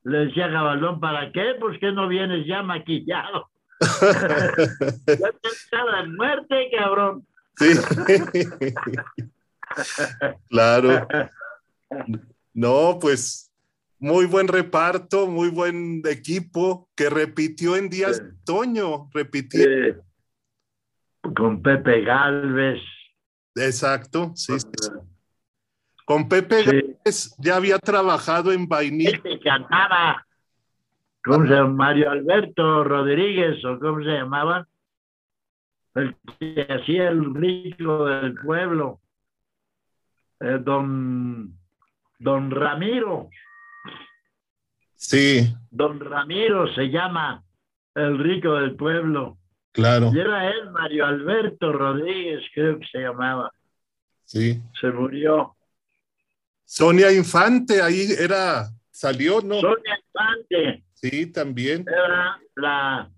Le 0.03 0.27
decía 0.27 0.47
Gabaldón, 0.47 1.01
¿para 1.01 1.29
qué? 1.33 1.55
Pues 1.59 1.77
que 1.77 1.91
no 1.91 2.07
vienes 2.07 2.47
ya 2.47 2.63
maquillado. 2.63 3.49
ya 3.81 5.29
está 5.43 5.83
la 5.91 6.05
muerte, 6.05 6.69
cabrón. 6.71 7.27
Sí. 7.57 7.73
claro. 10.49 11.05
No, 12.53 12.97
pues 13.01 13.51
muy 13.99 14.25
buen 14.25 14.47
reparto, 14.47 15.27
muy 15.27 15.49
buen 15.49 16.03
equipo 16.05 16.89
que 16.95 17.09
repitió 17.09 17.75
en 17.75 17.89
días 17.89 18.23
de 18.23 18.29
otoño, 18.41 19.09
repitió. 19.13 19.67
con 21.35 21.61
Pepe 21.61 22.03
Galvez. 22.05 22.79
Exacto, 23.55 24.31
sí. 24.33 24.53
Con 26.11 26.27
Pepe 26.27 26.97
ya 27.37 27.55
había 27.55 27.79
trabajado 27.79 28.51
en 28.51 28.67
Vainilla. 28.67 29.11
Este 29.11 29.39
cantaba. 29.39 30.25
¿Cómo 31.23 31.47
se 31.47 31.53
llama? 31.53 31.69
Mario 31.69 32.11
Alberto 32.11 32.83
Rodríguez, 32.83 33.63
o 33.63 33.79
cómo 33.79 34.03
se 34.03 34.09
llamaba. 34.09 34.67
El 35.95 36.13
que 36.37 36.67
hacía 36.69 37.07
el 37.07 37.33
rico 37.33 38.07
del 38.07 38.33
pueblo. 38.35 38.99
Eh, 40.41 40.59
don, 40.61 41.57
don 42.19 42.51
Ramiro. 42.51 43.29
Sí. 44.95 45.55
Don 45.69 45.97
Ramiro 45.97 46.73
se 46.73 46.89
llama 46.89 47.41
el 47.95 48.19
rico 48.19 48.55
del 48.55 48.75
pueblo. 48.75 49.37
Claro. 49.71 50.11
Y 50.13 50.19
era 50.19 50.49
él, 50.49 50.71
Mario 50.71 51.05
Alberto 51.05 51.71
Rodríguez, 51.71 52.43
creo 52.53 52.79
que 52.79 52.87
se 52.87 52.99
llamaba. 52.99 53.49
Sí. 54.25 54.61
Se 54.77 54.91
murió. 54.91 55.55
Sonia 56.73 57.11
Infante, 57.11 57.81
ahí 57.81 58.07
era, 58.17 58.69
salió, 58.91 59.41
¿no? 59.41 59.59
Sonia 59.59 59.99
Infante. 60.07 60.83
Sí, 60.93 61.29
también. 61.29 61.83
Era 61.85 62.39
la, 62.55 63.11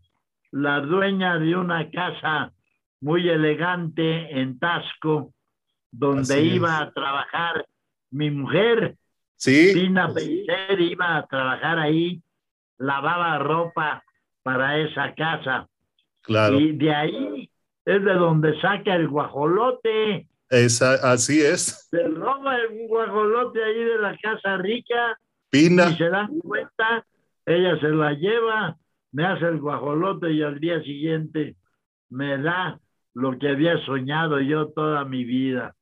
la 0.50 0.80
dueña 0.82 1.38
de 1.38 1.56
una 1.56 1.88
casa 1.92 2.52
muy 3.00 3.30
elegante 3.30 4.40
en 4.40 4.58
Tasco, 4.58 5.36
donde 5.92 6.34
Así 6.34 6.56
iba 6.56 6.76
es. 6.78 6.82
a 6.82 6.92
trabajar 6.94 7.68
mi 8.10 8.32
mujer, 8.32 8.96
Sí. 9.36 9.72
Tina 9.74 10.12
Pellicer, 10.12 10.80
iba 10.80 11.18
a 11.18 11.28
trabajar 11.28 11.78
ahí, 11.78 12.24
lavaba 12.80 13.38
ropa 13.38 14.02
para 14.42 14.80
esa 14.80 15.14
casa. 15.14 15.68
Claro. 16.22 16.60
Y 16.60 16.72
de 16.72 16.96
ahí 16.96 17.50
es 17.86 18.04
de 18.04 18.14
donde 18.14 18.60
saca 18.62 18.96
el 18.96 19.10
guajolote. 19.10 20.28
Esa, 20.54 20.94
así 21.12 21.42
es. 21.42 21.88
Se 21.90 22.04
roba 22.04 22.58
un 22.72 22.88
guajolote 22.88 23.64
ahí 23.64 23.84
de 23.86 23.98
la 23.98 24.16
casa 24.18 24.58
rica 24.58 25.18
Pina. 25.50 25.90
y 25.90 25.96
se 25.96 26.10
dan 26.10 26.40
cuenta, 26.42 27.04
ella 27.48 27.80
se 27.80 27.90
la 27.90 28.14
lleva, 28.14 28.78
me 29.12 29.26
hace 29.26 29.46
el 29.46 29.60
guajolote 29.60 30.32
y 30.32 30.44
al 30.44 30.60
día 30.60 30.80
siguiente 30.84 31.56
me 32.10 32.38
da 32.38 32.80
lo 33.16 33.40
que 33.40 33.50
había 33.50 33.84
soñado 33.84 34.40
yo 34.42 34.68
toda 34.68 35.04
mi 35.06 35.24
vida. 35.24 35.76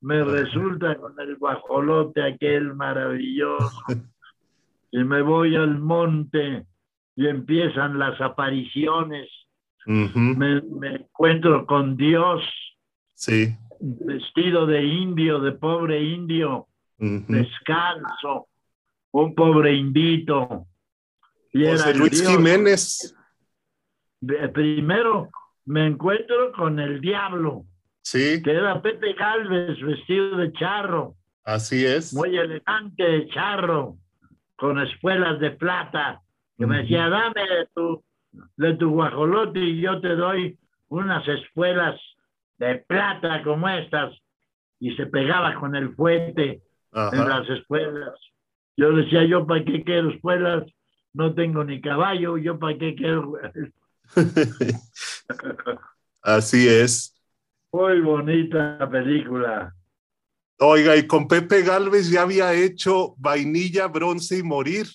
Me 0.00 0.22
resulta 0.22 0.94
con 0.96 1.18
el 1.18 1.36
guajolote 1.36 2.22
aquel 2.22 2.74
maravilloso. 2.74 3.70
Y 4.94 5.04
me 5.04 5.22
voy 5.22 5.56
al 5.56 5.78
monte 5.78 6.66
y 7.16 7.26
empiezan 7.26 7.98
las 7.98 8.20
apariciones. 8.20 9.26
Me, 9.86 10.60
me 10.60 10.96
encuentro 10.96 11.64
con 11.64 11.96
Dios 11.96 12.42
Sí. 13.22 13.56
Vestido 13.82 14.64
de 14.66 14.84
indio, 14.84 15.40
de 15.40 15.52
pobre 15.52 16.02
indio, 16.02 16.68
ujú. 16.98 17.24
descalzo, 17.28 18.48
un 19.10 19.34
pobre 19.34 19.74
indito. 19.74 20.66
Y 21.52 21.66
José 21.66 21.94
Luis 21.94 22.20
Dios. 22.22 22.32
Jiménez. 22.36 23.16
De- 24.20 24.48
Primero 24.50 25.28
me 25.66 25.86
encuentro 25.86 26.52
con 26.52 26.78
el 26.78 27.00
diablo, 27.00 27.64
Sí, 28.04 28.40
que 28.42 28.52
era 28.52 28.80
Pepe 28.80 29.12
Galvez 29.14 29.80
vestido 29.80 30.36
de 30.36 30.52
charro, 30.52 31.14
así 31.44 31.84
es. 31.84 32.12
muy 32.14 32.36
elegante 32.36 33.02
de 33.02 33.28
charro, 33.28 33.96
con 34.56 34.80
espuelas 34.80 35.38
de 35.40 35.50
plata, 35.52 36.20
que 36.58 36.66
me 36.66 36.78
decía, 36.82 37.08
dame 37.08 37.42
de 37.42 37.68
tu, 37.74 38.04
de 38.56 38.74
tu 38.74 38.90
guajolote 38.90 39.58
y 39.60 39.80
yo 39.80 40.00
te 40.00 40.14
doy 40.16 40.56
unas 40.88 41.26
espuelas 41.28 42.00
de 42.66 42.76
plata 42.76 43.42
como 43.42 43.68
estas. 43.68 44.14
Y 44.78 44.94
se 44.96 45.06
pegaba 45.06 45.54
con 45.54 45.76
el 45.76 45.94
fuete 45.94 46.62
en 46.92 47.28
las 47.28 47.48
espuelas. 47.48 48.14
Yo 48.76 48.92
decía, 48.92 49.24
yo 49.24 49.46
para 49.46 49.64
qué 49.64 49.84
quiero 49.84 50.10
espuelas, 50.10 50.64
no 51.12 51.34
tengo 51.34 51.62
ni 51.64 51.80
caballo, 51.80 52.36
yo 52.38 52.58
para 52.58 52.78
qué 52.78 52.94
quiero... 52.94 53.34
Así 56.22 56.68
es. 56.68 57.14
Muy 57.72 58.00
bonita 58.00 58.88
película. 58.90 59.74
Oiga, 60.58 60.96
y 60.96 61.06
con 61.06 61.26
Pepe 61.26 61.62
Galvez 61.62 62.10
ya 62.10 62.22
había 62.22 62.52
hecho 62.54 63.14
Vainilla, 63.18 63.88
Bronce 63.88 64.38
y 64.38 64.42
Morir. 64.42 64.86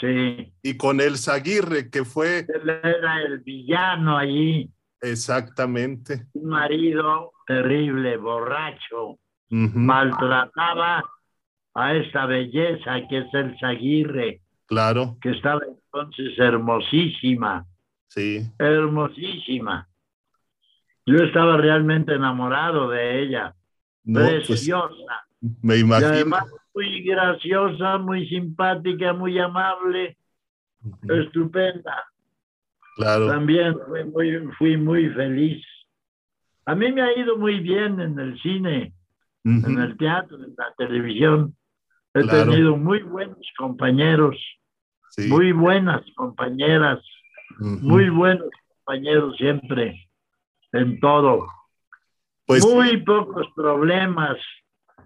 Sí, 0.00 0.52
Y 0.62 0.76
con 0.76 1.00
Elsa 1.00 1.34
Aguirre, 1.34 1.88
que 1.88 2.04
fue 2.04 2.40
él 2.40 2.68
era 2.68 3.22
el 3.22 3.38
villano 3.40 4.18
allí, 4.18 4.68
exactamente. 5.10 6.26
un 6.34 6.48
marido 6.48 7.32
terrible, 7.46 8.16
borracho, 8.16 9.18
maltrataba 9.50 11.04
a 11.74 11.94
esta 11.94 12.26
belleza 12.26 13.06
que 13.08 13.18
es 13.18 13.34
el 13.34 13.56
Zaguirre, 13.58 14.40
Claro, 14.66 15.18
que 15.20 15.30
estaba 15.30 15.60
entonces 15.66 16.38
hermosísima, 16.38 17.66
sí. 18.08 18.46
hermosísima. 18.58 19.88
Yo 21.06 21.16
estaba 21.18 21.56
realmente 21.58 22.14
enamorado 22.14 22.88
de 22.88 23.22
ella, 23.22 23.54
No, 24.04 24.20
pues 24.20 24.46
preciosa. 24.46 25.26
me 25.62 25.76
Y 25.76 25.80
imagino. 25.80 26.08
además 26.08 26.44
muy 26.74 27.02
graciosa, 27.04 27.98
muy 27.98 28.26
simpática, 28.28 29.12
muy 29.12 29.38
amable, 29.38 30.16
estupenda. 31.08 32.04
Claro, 32.96 33.26
También 33.28 33.74
fui 33.86 34.04
muy, 34.04 34.52
fui 34.58 34.76
muy 34.76 35.08
feliz. 35.10 35.64
A 36.66 36.74
mí 36.74 36.92
me 36.92 37.02
ha 37.02 37.18
ido 37.18 37.36
muy 37.36 37.60
bien 37.60 38.00
en 38.00 38.18
el 38.18 38.40
cine, 38.40 38.92
en 39.44 39.78
el 39.78 39.96
teatro, 39.96 40.36
en 40.42 40.54
la 40.56 40.72
televisión. 40.76 41.54
He 42.14 42.22
Claro. 42.22 42.50
tenido 42.52 42.76
muy 42.76 43.02
buenos 43.02 43.46
compañeros, 43.58 44.36
sí. 45.10 45.26
muy 45.28 45.52
buenas 45.52 46.02
compañeras, 46.14 47.00
muy 47.58 48.08
buenos 48.10 48.48
compañeros 48.84 49.36
siempre, 49.36 50.08
en 50.72 51.00
todo. 51.00 51.48
Pues 52.46 52.64
muy 52.64 52.98
pocos 52.98 53.46
problemas 53.56 54.36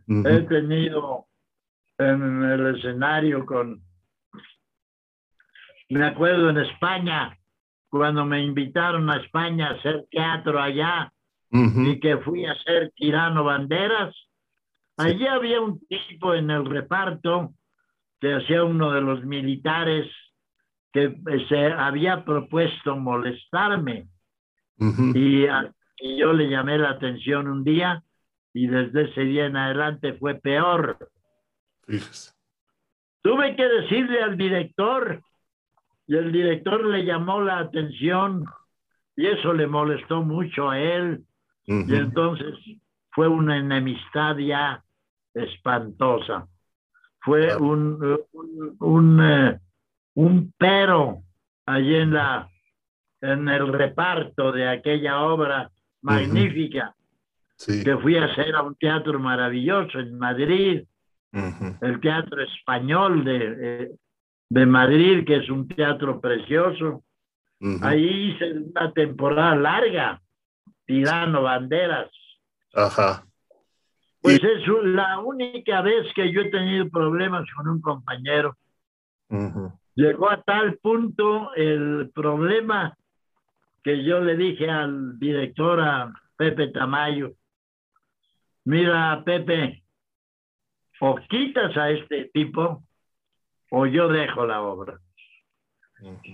he 0.07 0.41
tenido 0.43 1.27
en 1.99 2.43
el 2.45 2.77
escenario 2.77 3.45
con... 3.47 3.83
Me 5.91 6.05
acuerdo 6.07 6.51
en 6.51 6.59
España, 6.59 7.38
cuando 7.89 8.25
me 8.25 8.43
invitaron 8.43 9.09
a 9.11 9.17
España 9.17 9.69
a 9.69 9.75
hacer 9.75 10.05
teatro 10.11 10.61
allá 10.61 11.13
ujú, 11.51 11.83
y 11.83 12.01
que 12.01 12.19
fui 12.19 12.45
a 12.45 12.53
hacer 12.53 12.93
Tirano 12.97 13.45
Banderas, 13.45 14.15
allí 14.97 15.27
había 15.27 15.61
un 15.61 15.81
tipo 15.87 16.35
en 16.35 16.51
el 16.51 16.65
reparto 16.67 17.55
que 18.21 18.35
hacía 18.35 18.65
uno 18.65 18.93
de 18.93 19.01
los 19.01 19.25
militares 19.25 20.11
que 20.93 21.17
se 21.49 21.67
había 21.67 22.25
propuesto 22.25 22.97
molestarme 22.97 24.09
ujú. 24.79 25.13
y, 25.17 25.47
a- 25.47 25.73
y 26.01 26.19
yo 26.19 26.33
le 26.33 26.49
llamé 26.49 26.79
la 26.79 26.91
atención 26.91 27.49
un 27.49 27.63
día 27.65 28.03
y 28.53 28.67
desde 28.67 29.03
ese 29.11 29.21
día 29.23 29.47
en 29.47 29.57
adelante 29.57 30.15
fue 30.15 30.35
peor. 30.35 30.99
Fíjese. 31.87 32.33
Tuve 33.23 33.55
que 33.57 33.67
decirle 33.69 34.23
al 34.23 34.37
director 34.37 35.23
y 36.09 36.17
el 36.17 36.33
director 36.33 36.85
le 36.85 37.05
llamó 37.05 37.41
la 37.41 37.59
atención 37.61 38.45
y 39.15 39.27
eso 39.27 39.53
le 39.53 39.67
molestó 39.67 40.23
mucho 40.23 40.71
a 40.71 40.81
él. 40.81 41.23
Y 41.67 41.95
entonces 41.95 42.55
fue 43.11 43.29
una 43.29 43.59
enemistad 43.59 44.37
ya 44.39 44.83
espantosa. 45.35 46.49
Fue 47.21 47.55
un, 47.57 48.03
un, 48.33 48.77
un, 48.81 49.21
eh, 49.23 49.59
un 50.15 50.53
pero 50.57 51.23
allí 51.67 51.95
en, 51.97 52.15
la, 52.15 52.49
en 53.21 53.49
el 53.49 53.71
reparto 53.71 54.51
de 54.51 54.69
aquella 54.69 55.21
obra 55.23 55.71
magnífica 56.03 56.95
Sí. 57.61 57.83
que 57.83 57.97
fui 57.97 58.17
a 58.17 58.27
hacer 58.27 58.55
a 58.55 58.63
un 58.63 58.77
teatro 58.77 59.19
maravilloso 59.19 59.99
en 59.99 60.17
Madrid, 60.17 60.85
el 61.33 62.01
Teatro 62.01 62.41
Español 62.41 63.25
de, 63.25 63.57
eh, 63.61 63.91
de 64.49 64.67
Madrid, 64.67 65.25
que 65.27 65.37
es 65.37 65.51
un 65.51 65.69
teatro 65.69 66.21
precioso. 66.21 67.03
ujú. 67.61 67.79
Ahí 67.83 68.33
hice 68.33 68.53
una 68.53 68.93
temporada 68.93 69.55
larga, 69.57 70.23
tirando 70.87 71.43
banderas. 71.43 72.11
Ajá. 72.75 73.25
Pues 74.21 74.43
es 74.43 74.67
la 74.85 75.21
única 75.21 75.81
vez 75.81 76.07
que 76.15 76.33
yo 76.33 76.43
he 76.43 76.51
tenido 76.51 76.89
problemas 76.89 77.45
con 77.57 77.69
un 77.69 77.81
compañero. 77.81 78.57
Llegó 79.95 80.31
a 80.31 80.43
tal 80.43 80.79
punto 80.79 81.55
el 81.55 82.11
problema 82.15 82.97
que 83.83 84.05
yo 84.05 84.21
le 84.21 84.37
dije 84.37 84.69
al 84.69 85.19
director, 85.19 85.81
a 85.81 86.13
Pepe 86.37 86.69
Tamayo, 86.69 87.33
mira, 88.65 89.23
Pepe, 89.25 89.83
o 91.01 91.17
quitas 91.29 91.77
a 91.77 91.91
este 91.91 92.31
tipo 92.33 92.83
o 93.71 93.87
yo 93.87 94.09
dejo 94.09 94.47
la 94.47 94.63
obra. 94.63 94.99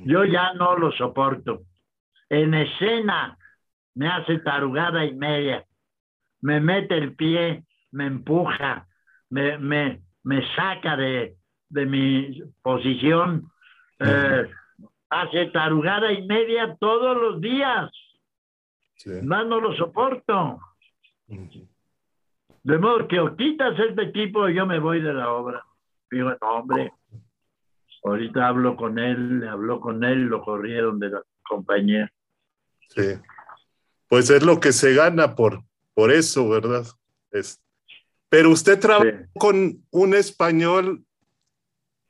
Yo 0.05 0.25
ya 0.25 0.53
no 0.55 0.77
lo 0.77 0.93
soporto. 0.93 1.63
En 2.29 2.55
escena 2.55 3.39
me 3.95 4.09
hace 4.09 4.39
tarugada 4.39 5.05
y 5.05 5.15
media. 5.15 5.65
Me 6.41 6.61
mete 6.61 6.97
el 6.97 7.15
pie, 7.15 7.65
me 7.91 8.07
empuja, 8.07 8.87
me, 9.31 9.57
me, 9.59 10.03
me 10.23 10.55
saca 10.55 10.97
de, 10.97 11.37
de 11.69 11.87
mi 11.87 12.43
posición. 12.63 13.51
Eh, 14.01 14.51
hace 15.09 15.47
tarugada 15.47 16.13
y 16.13 16.27
media 16.27 16.77
todos 16.79 17.17
los 17.17 17.41
días. 17.41 17.91
Sí. 18.97 19.11
Más 19.23 19.47
no 19.47 19.61
lo 19.61 19.75
soporto. 19.77 20.59
De 22.63 22.79
modo 22.79 23.09
que 23.09 23.21
o 23.21 23.37
quitas 23.37 23.79
este 23.79 24.07
tipo 24.07 24.41
o 24.41 24.49
yo 24.49 24.67
me 24.67 24.79
voy 24.79 25.01
de 25.01 25.13
la 25.13 25.33
obra. 25.33 25.65
Digo, 26.11 26.31
no, 26.41 26.49
hombre, 26.49 26.93
Ahorita 28.05 28.47
hablo 28.47 28.77
con 28.77 28.99
él, 28.99 29.47
habló 29.49 29.81
con 29.81 30.05
él, 30.05 30.25
lo 30.25 30.43
corrieron 30.43 31.01
de 31.01 31.11
la 31.11 31.23
compañía. 31.43 32.13
Sí. 32.89 33.15
Pues 34.09 34.31
es 34.31 34.45
lo 34.45 34.61
que 34.61 34.73
se 34.73 34.95
gana 34.95 35.35
por, 35.35 35.65
por 35.95 36.13
eso, 36.13 36.49
¿verdad? 36.49 36.85
Es, 37.31 37.65
pero 38.29 38.51
usted 38.51 38.81
trabajó 38.81 39.11
con 39.39 39.85
un 39.91 40.15
español 40.15 41.05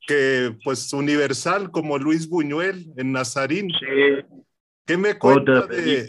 que, 0.07 0.57
pues, 0.65 0.93
universal 0.93 1.71
como 1.71 1.99
Luis 1.99 2.29
Buñuel 2.29 2.93
en 2.97 3.13
Nazarín. 3.13 3.71
Sí. 3.71 4.25
¿Qué 4.87 4.97
me 4.97 5.19
cuenta 5.19 5.67
de, 5.67 6.07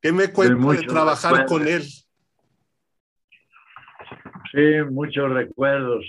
¿qué 0.00 0.12
me 0.12 0.32
cuenta 0.32 0.72
de, 0.72 0.86
trabajar 0.86 1.46
con 1.46 1.68
él? 1.68 1.82
Sí, 4.52 4.82
muchos 4.90 5.30
recuerdos. 5.30 6.04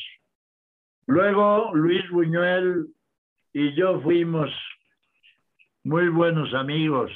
Luego 1.08 1.74
Luis 1.74 2.08
Buñuel 2.12 2.88
y 3.54 3.74
yo 3.76 4.02
fuimos 4.02 4.52
muy 5.84 6.10
buenos 6.10 6.54
amigos, 6.54 7.12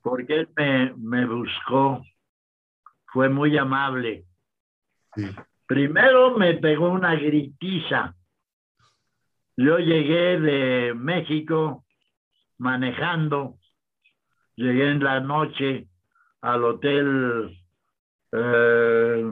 porque 0.00 0.40
él 0.40 0.48
me, 0.56 0.94
me, 0.96 1.26
buscó, 1.26 2.02
fue 3.12 3.28
muy 3.28 3.58
amable. 3.58 4.24
Primero 5.66 6.38
me 6.38 6.54
pegó 6.54 6.88
una 6.88 7.14
gritiza. 7.14 8.14
Yo 9.58 9.78
llegué 9.78 10.40
de 10.40 10.94
México 10.94 11.84
manejando, 12.56 13.58
llegué 14.56 14.92
en 14.92 15.04
la 15.04 15.20
noche 15.20 15.88
al 16.40 16.64
hotel, 16.64 17.54
eh, 18.32 19.30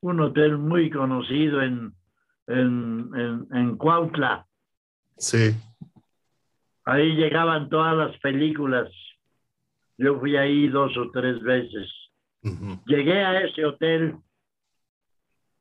un 0.00 0.20
hotel 0.20 0.56
muy 0.56 0.88
conocido 0.88 1.60
en, 1.60 1.94
en, 2.50 3.10
en, 3.14 3.46
en 3.56 3.76
Cuautla. 3.76 4.46
Sí. 5.16 5.54
Ahí 6.84 7.14
llegaban 7.14 7.68
todas 7.68 7.96
las 7.96 8.18
películas. 8.18 8.90
Yo 9.98 10.18
fui 10.18 10.36
ahí 10.36 10.68
dos 10.68 10.96
o 10.96 11.10
tres 11.10 11.40
veces. 11.42 11.88
Llegué 12.86 13.22
a 13.22 13.40
ese 13.42 13.66
hotel 13.66 14.16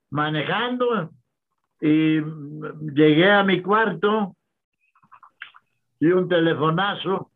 manejando 0.09 1.11
y 1.81 2.21
llegué 2.93 3.31
a 3.31 3.43
mi 3.43 3.61
cuarto 3.61 4.35
y 5.99 6.07
un 6.07 6.29
telefonazo 6.29 7.31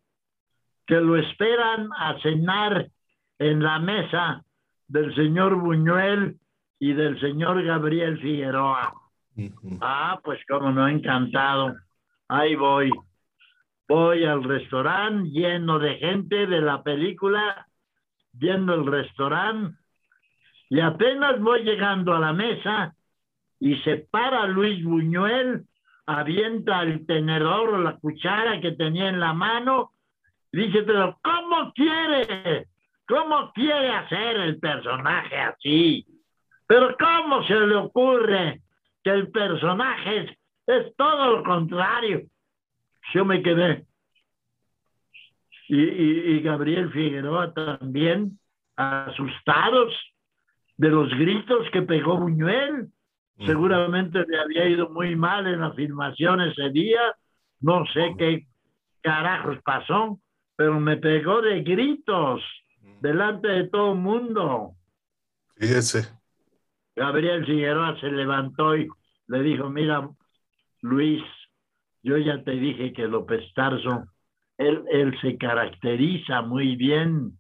que 0.88 0.96
lo 0.96 1.18
esperan 1.18 1.90
a 1.98 2.20
cenar 2.22 2.90
en 3.38 3.62
la 3.62 3.80
mesa 3.80 4.44
del 4.88 5.14
señor 5.16 5.56
Buñuel 5.56 6.40
y 6.80 6.94
del 6.94 7.20
señor 7.20 7.64
Gabriel 7.64 8.20
Figueroa. 8.20 8.94
Ah, 9.82 10.20
pues 10.24 10.40
como 10.48 10.72
no, 10.72 10.88
encantado 10.88 11.76
ahí 12.28 12.56
voy. 12.56 12.92
Voy 13.88 14.24
al 14.24 14.44
restaurante 14.44 15.30
lleno 15.30 15.78
de 15.78 15.96
gente 15.96 16.48
de 16.48 16.62
la 16.62 16.82
película, 16.82 17.68
viendo 18.32 18.74
el 18.74 18.86
restaurante, 18.86 19.78
y 20.70 20.80
apenas 20.80 21.40
voy 21.40 21.64
llegando 21.64 22.14
a 22.14 22.20
la 22.20 22.34
mesa 22.34 22.96
y 23.60 23.76
se 23.82 23.98
para 23.98 24.48
Luis 24.48 24.84
Buñuel, 24.84 25.66
avienta 26.06 26.82
el 26.82 27.06
tenedor 27.06 27.70
o 27.70 27.78
la 27.78 27.98
cuchara 27.98 28.60
que 28.60 28.72
tenía 28.72 29.10
en 29.10 29.20
la 29.20 29.34
mano, 29.34 29.92
dice, 30.52 30.82
pero 30.84 31.20
¿cómo 31.22 31.72
quiere? 31.74 32.68
¿Cómo 33.08 33.52
quiere 33.54 33.90
hacer 33.90 34.38
el 34.38 34.60
personaje 34.60 35.38
así? 35.38 36.06
Pero 36.66 36.96
¿cómo 36.98 37.44
se 37.44 37.60
le 37.60 37.76
ocurre 37.76 38.62
que 39.04 39.10
el 39.10 39.30
personaje 39.30 40.38
es 40.66 40.96
todo 40.96 41.38
lo 41.38 41.44
contrario. 41.44 42.24
Yo 43.14 43.26
me 43.26 43.42
quedé. 43.42 43.86
Y, 45.68 46.40
Gabriel 46.42 46.92
Figueroa 46.92 47.54
también, 47.54 48.40
asustados 48.76 49.94
de 50.78 50.90
los 50.90 51.10
gritos 51.10 51.70
que 51.72 51.82
pegó 51.82 52.18
Buñuel. 52.18 52.90
Seguramente 53.46 54.24
le 54.28 54.40
había 54.40 54.68
ido 54.68 54.90
muy 54.90 55.16
mal 55.16 55.48
en 55.48 55.62
la 55.62 55.74
filmación 55.74 56.42
ese 56.42 56.70
día. 56.70 57.16
No 57.60 57.86
sé 57.88 58.14
qué 58.18 58.46
carajos 59.02 59.58
pasó, 59.64 60.20
pero 60.56 60.80
me 60.80 60.98
pegó 60.98 61.42
de 61.42 61.62
gritos 61.62 62.42
delante 63.02 63.48
de 63.48 63.68
todo 63.70 63.94
el 63.94 64.00
mundo. 64.00 64.76
Fíjese. 65.56 66.23
Gabriel 66.96 67.46
Figueroa 67.46 68.00
se 68.00 68.12
levantó 68.12 68.76
y 68.76 68.88
le 69.28 69.42
dijo, 69.42 69.70
mira, 69.70 70.10
Luis, 70.82 71.24
yo 72.04 72.18
ya 72.18 72.44
te 72.44 72.52
dije 72.52 72.94
que 72.94 73.08
López 73.08 73.42
Tarso, 73.54 74.06
él, 74.58 74.84
él 74.92 75.18
se 75.22 75.38
caracteriza 75.38 76.42
muy 76.42 76.76
bien. 76.76 77.38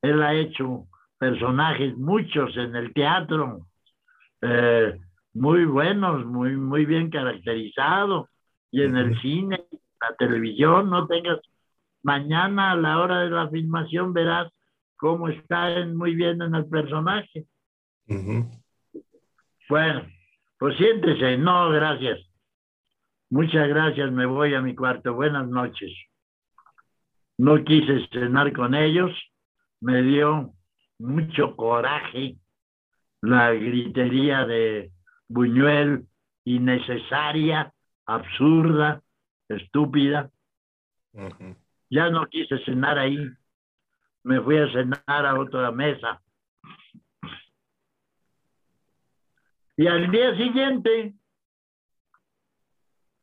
Él 0.00 0.22
ha 0.22 0.34
hecho 0.34 0.86
personajes, 1.18 1.96
muchos 1.96 2.56
en 2.56 2.76
el 2.76 2.92
teatro, 2.94 3.66
eh, 4.40 4.98
muy 5.34 5.64
buenos, 5.64 6.24
muy, 6.24 6.56
muy 6.56 6.86
bien 6.86 7.10
caracterizados. 7.10 8.28
Y 8.70 8.82
en 8.82 8.96
el 8.96 9.20
cine, 9.20 9.64
la 10.00 10.14
televisión, 10.16 10.90
no 10.90 11.06
tengas. 11.06 11.40
Mañana 12.02 12.72
a 12.72 12.76
la 12.76 13.00
hora 13.00 13.20
de 13.20 13.30
la 13.30 13.48
filmación 13.48 14.12
verás 14.12 14.52
cómo 14.96 15.28
está 15.28 15.84
muy 15.86 16.14
bien 16.14 16.40
en 16.42 16.54
el 16.54 16.66
personaje. 16.66 17.46
Bueno, 19.68 20.06
pues 20.58 20.76
siéntese. 20.76 21.36
No, 21.38 21.70
gracias. 21.70 22.18
Muchas 23.30 23.68
gracias, 23.68 24.10
me 24.10 24.24
voy 24.24 24.54
a 24.54 24.62
mi 24.62 24.74
cuarto. 24.74 25.12
Buenas 25.12 25.46
noches. 25.46 25.92
No 27.36 27.62
quise 27.62 28.08
cenar 28.08 28.52
con 28.52 28.74
ellos, 28.74 29.12
me 29.80 30.02
dio 30.02 30.54
mucho 30.98 31.54
coraje 31.54 32.36
la 33.20 33.52
gritería 33.52 34.44
de 34.46 34.90
Buñuel, 35.28 36.06
innecesaria, 36.44 37.72
absurda, 38.06 39.02
estúpida. 39.48 40.30
Ya 41.90 42.10
no 42.10 42.26
quise 42.26 42.58
cenar 42.64 42.98
ahí, 42.98 43.18
me 44.24 44.40
fui 44.40 44.56
a 44.56 44.72
cenar 44.72 45.26
a 45.26 45.38
otra 45.38 45.70
mesa. 45.70 46.20
Y 49.78 49.86
al 49.86 50.10
día 50.10 50.36
siguiente 50.36 51.14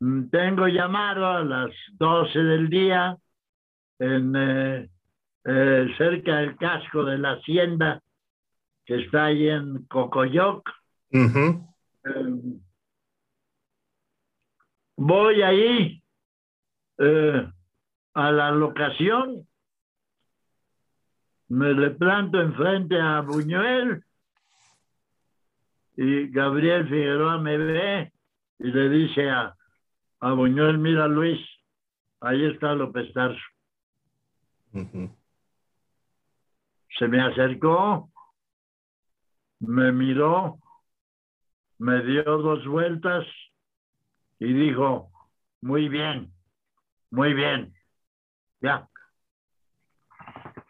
Mm, 0.00 0.28
tengo 0.28 0.68
llamado 0.68 1.26
a 1.26 1.42
las 1.42 1.70
12 1.92 2.38
del 2.38 2.68
día 2.68 3.16
en, 3.98 4.36
eh, 4.36 4.90
eh, 5.44 5.86
cerca 5.96 6.38
del 6.38 6.56
casco 6.56 7.04
de 7.04 7.18
la 7.18 7.32
hacienda 7.32 8.02
que 8.84 9.02
está 9.02 9.26
ahí 9.26 9.48
en 9.48 9.84
Cocoyoc. 9.86 10.68
Em, 12.04 12.60
voy 14.96 15.42
ahí 15.42 16.02
eh, 16.98 17.50
a 18.14 18.32
la 18.32 18.50
locación, 18.50 19.46
me 21.48 21.72
le 21.72 21.90
planto 21.90 22.40
enfrente 22.40 23.00
a 23.00 23.20
Buñuel 23.22 24.04
y 25.96 26.28
Gabriel 26.28 26.84
Figueroa 26.88 27.38
me 27.38 27.56
ve 27.56 28.12
y 28.58 28.70
le 28.70 28.88
dice 28.88 29.30
a, 29.30 29.54
a 30.20 30.32
Buñuel, 30.32 30.78
mira 30.78 31.08
Luis, 31.08 31.40
ahí 32.20 32.44
está 32.44 32.74
López 32.74 33.12
Tarso. 33.12 33.40
Se 36.98 37.08
me 37.08 37.20
acercó, 37.20 38.10
me 39.60 39.92
miró, 39.92 40.58
me 41.78 42.02
dio 42.02 42.24
dos 42.24 42.66
vueltas 42.66 43.26
y 44.38 44.52
dijo, 44.52 45.10
muy 45.62 45.88
bien, 45.88 46.30
muy 47.10 47.32
bien, 47.32 47.72
ya. 48.60 48.86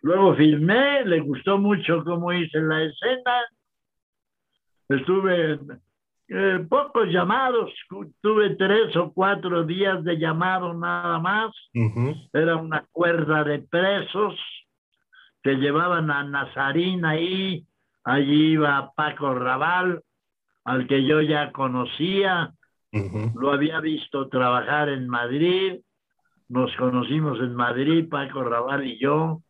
Luego 0.02 0.36
filmé, 0.36 1.04
le 1.04 1.20
gustó 1.20 1.58
mucho 1.58 2.04
cómo 2.04 2.32
hice 2.32 2.60
la 2.60 2.84
escena. 2.84 3.44
Estuve 4.88 5.58
eh, 6.28 6.66
pocos 6.68 7.08
llamados, 7.08 7.72
tuve 8.20 8.56
tres 8.56 8.96
o 8.96 9.12
cuatro 9.12 9.64
días 9.64 10.02
de 10.02 10.18
llamado 10.18 10.74
nada 10.74 11.18
más. 11.18 11.52
Era 12.32 12.56
una 12.56 12.84
cuerda 12.90 13.44
de 13.44 13.60
presos 13.60 14.34
que 15.42 15.54
llevaban 15.54 16.10
a 16.10 16.24
Nazarín 16.24 17.04
ahí. 17.04 17.64
Allí 18.02 18.52
iba 18.52 18.92
Paco 18.94 19.34
Raval, 19.34 20.02
al 20.64 20.86
que 20.86 21.04
yo 21.04 21.20
ya 21.20 21.52
conocía. 21.52 22.52
Lo 23.34 23.52
había 23.52 23.80
visto 23.80 24.28
trabajar 24.28 24.88
en 24.88 25.08
Madrid. 25.08 25.80
Nos 26.48 26.74
conocimos 26.76 27.38
en 27.40 27.54
Madrid, 27.54 28.08
Paco 28.08 28.42
Raval 28.42 28.86
y 28.86 28.98
yo. 28.98 29.42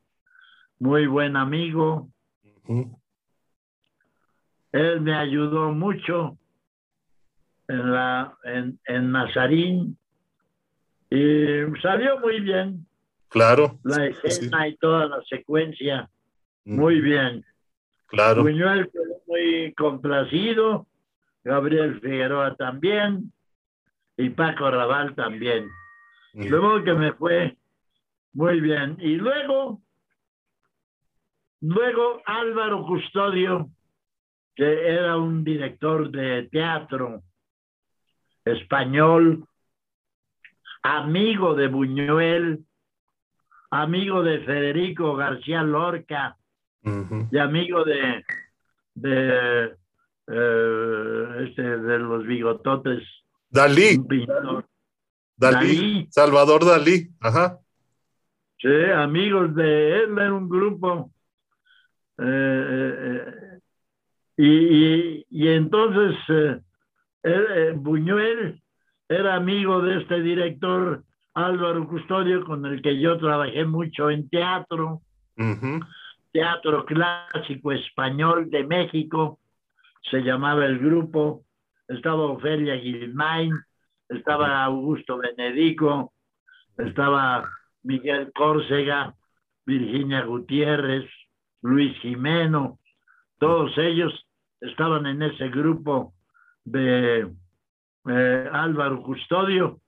Muy 0.78 1.07
buen 1.07 1.37
amigo. 1.37 2.09
Él 4.77 5.01
me 5.01 5.14
ayudó 5.14 5.72
mucho 5.72 6.37
en, 7.68 7.93
la, 7.93 8.37
en, 8.45 8.79
en 8.87 9.11
Nazarín 9.11 9.99
Y 11.11 11.62
salió 11.81 12.20
muy 12.20 12.41
bien. 12.41 12.87
Claro. 13.29 13.79
La 13.85 14.07
escena 14.07 14.68
y 14.68 14.77
toda 14.77 15.07
la 15.07 15.22
secuencia, 15.29 16.09
muy 16.64 17.01
bien. 17.01 17.45
Claro. 18.07 18.43
Buñuel 18.43 18.91
quedó 18.91 19.20
muy 19.27 19.74
complacido, 19.74 20.87
Gabriel 21.43 22.01
Figueroa 22.01 22.55
también, 22.57 23.33
y 24.16 24.31
Paco 24.31 24.70
Raval 24.70 25.14
también. 25.14 25.68
Luego 26.35 26.85
que 26.85 26.95
me 26.95 27.12
fue 27.14 27.57
muy 28.33 28.61
bien. 28.61 28.97
Y 29.01 29.16
luego, 29.16 29.81
luego 31.61 32.22
Álvaro 32.27 32.87
Custodio, 32.87 33.70
que 34.57 34.89
era 34.89 35.19
un 35.19 35.45
director 35.45 36.11
de 36.11 36.49
teatro 36.51 37.23
español, 38.43 39.47
amigo 40.83 41.55
de 41.55 41.69
Buñuel, 41.69 42.65
amigo 43.71 44.23
de 44.23 44.41
Federico 44.41 45.15
García 45.15 45.63
Lorca 45.63 46.39
y 46.83 47.39
amigo 47.39 47.85
de, 47.85 48.25
de, 48.95 49.77
eh, 50.27 51.47
este, 51.47 51.63
de 51.63 51.99
los 51.99 52.27
bigototes. 52.27 53.03
Dalí. 53.51 54.01
Dalí. 55.37 56.09
Salvador 56.11 56.65
Dalí. 56.65 57.11
Ajá. 57.21 57.59
Sí, 58.59 58.85
amigos 58.95 59.55
de 59.55 60.05
él, 60.05 60.19
en 60.19 60.33
un 60.33 60.49
grupo. 60.49 61.11
Eh, 62.19 63.45
eh, 64.39 65.24
y, 65.30 65.45
y, 65.45 65.49
entonces 65.49 66.14
Buñuel 67.76 68.61
era 69.09 69.37
amigo 69.37 69.80
de 69.80 70.03
este 70.03 70.20
director 70.20 71.05
Álvaro 71.34 71.87
Custodio, 71.87 72.45
con 72.45 72.64
el 72.64 72.80
que 72.80 72.99
yo 72.99 73.18
trabajé 73.18 73.64
mucho 73.64 74.11
en 74.11 74.28
teatro, 74.28 75.03
teatro 76.32 76.87
clásico 76.87 77.72
español 77.72 78.49
de 78.51 78.64
México, 78.64 79.39
se 80.11 80.22
llamaba 80.22 80.64
el 80.64 80.78
grupo, 80.78 81.45
estaba 81.89 82.22
Ofelia 82.22 82.78
Gilmain, 82.78 83.53
estaba 84.09 84.64
Augusto 84.64 85.18
Benedico, 85.18 86.14
estaba 86.78 87.49
Miguel 87.82 88.32
Córcega, 88.34 89.14
Virginia 89.64 90.24
Gutiérrez, 90.24 91.05
Luis 91.62 91.99
Jimeno, 92.01 92.78
todos 93.39 93.76
ellos 93.76 94.26
estaban 94.61 95.07
en 95.07 95.23
ese 95.23 95.49
grupo 95.49 96.15
de 96.65 97.31
eh, 98.09 98.51
Álvaro 98.53 99.03
Custodio. 99.03 99.81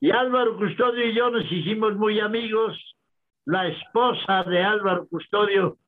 Y 0.00 0.10
Álvaro 0.10 0.56
Custodio 0.56 1.06
y 1.06 1.14
yo 1.14 1.30
nos 1.30 1.50
hicimos 1.50 1.96
muy 1.96 2.20
amigos. 2.20 2.76
La 3.44 3.66
esposa 3.66 4.44
de 4.44 4.62
Álvaro 4.62 5.08
Custodio 5.08 5.78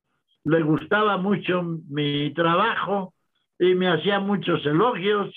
le 0.44 0.62
gustaba 0.62 1.16
mucho 1.18 1.62
mi 1.88 2.32
trabajo 2.34 3.14
y 3.58 3.74
me 3.74 3.88
hacía 3.88 4.18
muchos 4.18 4.64
elogios 4.64 5.32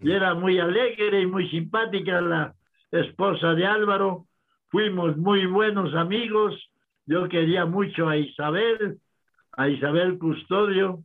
y 0.00 0.12
era 0.12 0.34
muy 0.34 0.58
alegre 0.58 1.22
y 1.22 1.26
muy 1.26 1.48
simpática 1.50 2.20
la 2.20 2.54
esposa 2.90 3.54
de 3.54 3.66
Álvaro. 3.66 4.26
Fuimos 4.68 5.16
muy 5.16 5.46
buenos 5.46 5.94
amigos. 5.94 6.54
Yo 7.06 7.28
quería 7.28 7.66
mucho 7.66 8.08
a 8.08 8.16
Isabel, 8.16 8.98
a 9.56 9.68
Isabel 9.68 10.18
Custodio. 10.18 11.02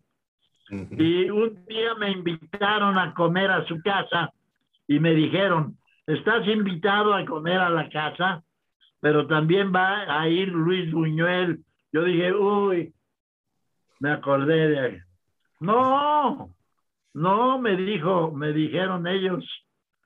Y 0.69 1.29
un 1.29 1.65
día 1.65 1.95
me 1.95 2.11
invitaron 2.11 2.97
a 2.97 3.13
comer 3.13 3.51
a 3.51 3.65
su 3.65 3.81
casa 3.81 4.31
y 4.87 4.99
me 4.99 5.13
dijeron, 5.13 5.77
estás 6.07 6.47
invitado 6.47 7.13
a 7.13 7.25
comer 7.25 7.59
a 7.59 7.69
la 7.69 7.89
casa, 7.89 8.41
pero 9.01 9.27
también 9.27 9.73
va 9.73 10.21
a 10.21 10.29
ir 10.29 10.47
Luis 10.49 10.91
Buñuel. 10.91 11.59
Yo 11.91 12.03
dije, 12.05 12.33
uy, 12.33 12.93
me 13.99 14.11
acordé 14.11 14.69
de... 14.69 15.01
No, 15.59 16.55
no, 17.13 17.59
me 17.59 17.75
dijo, 17.75 18.31
me 18.31 18.53
dijeron 18.53 19.07
ellos, 19.07 19.45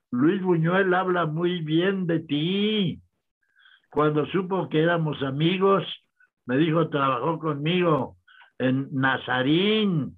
Luis 0.10 0.42
Buñuel 0.42 0.94
habla 0.96 1.28
muy 1.28 1.62
bien 1.62 2.08
de 2.08 2.22
ti. 2.22 3.00
Cuando 3.92 4.26
supo 4.28 4.68
que 4.68 4.82
éramos 4.82 5.22
amigos, 5.22 5.84
me 6.48 6.58
dijo, 6.58 6.90
trabajó 6.90 7.38
conmigo 7.38 8.18
en 8.60 8.90
Nazarín 8.92 10.18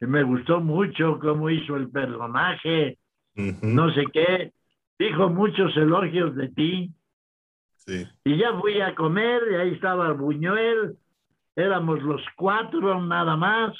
y 0.00 0.06
me 0.06 0.22
gustó 0.22 0.60
mucho 0.60 1.18
cómo 1.20 1.50
hizo 1.50 1.76
el 1.76 1.90
personaje, 1.90 2.98
no 3.34 3.92
sé 3.92 4.04
qué, 4.12 4.52
dijo 4.98 5.28
muchos 5.28 5.76
elogios 5.76 6.34
de 6.36 6.48
ti. 6.48 6.92
Sí. 7.76 8.06
Y 8.24 8.36
ya 8.36 8.58
fui 8.60 8.80
a 8.80 8.94
comer 8.94 9.42
y 9.50 9.54
ahí 9.54 9.74
estaba 9.74 10.12
Buñuel, 10.12 10.96
éramos 11.56 12.02
los 12.02 12.22
cuatro 12.36 13.00
nada 13.02 13.36
más, 13.36 13.76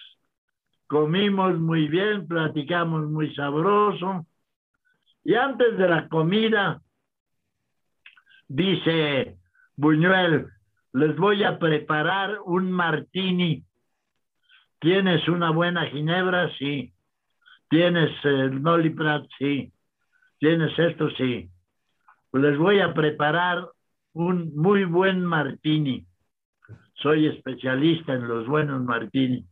comimos 0.87 1.59
muy 1.59 1.89
bien, 1.89 2.27
platicamos 2.27 3.09
muy 3.09 3.35
sabroso. 3.35 4.27
Y 5.25 5.35
antes 5.35 5.77
de 5.77 5.89
la 5.89 6.09
comida, 6.09 6.81
dice 8.49 9.37
Buñuel, 9.77 10.49
les 10.95 11.17
voy 11.17 11.45
a 11.45 11.59
preparar 11.59 12.39
un 12.45 12.73
martini 12.73 13.65
¿Tienes 14.81 15.27
una 15.29 15.51
buena 15.51 15.87
ginebra? 15.87 16.51
Sí. 16.57 16.93
¿Tienes 17.69 18.11
el 18.25 18.63
Noli 18.63 18.91
Prat? 18.91 19.27
Sí. 19.39 19.73
¿Tienes 20.39 20.79
esto? 20.79 21.11
Sí. 21.11 21.51
Pues 22.31 22.43
les 22.43 22.59
voy 22.59 22.81
a 22.81 22.95
preparar 22.95 23.69
un 24.13 24.55
muy 24.55 24.85
buen 24.85 25.25
martini. 25.25 26.07
Soy 26.95 27.27
especialista 27.27 28.15
en 28.15 28.29
los 28.29 28.47
buenos 28.47 28.83
martini. 28.83 29.45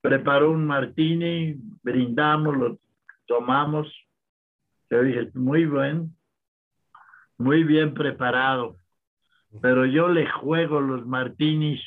Preparó 0.00 0.50
un 0.50 0.66
martini, 0.66 1.54
brindamos, 1.82 2.56
lo 2.56 2.78
tomamos. 3.26 3.88
Yo 4.90 5.02
dije, 5.02 5.30
muy 5.34 5.66
buen, 5.66 6.16
muy 7.38 7.64
bien 7.64 7.94
preparado. 7.94 8.76
Pero 9.60 9.84
yo 9.86 10.08
le 10.08 10.26
juego 10.26 10.80
los 10.80 11.06
martinis 11.06 11.80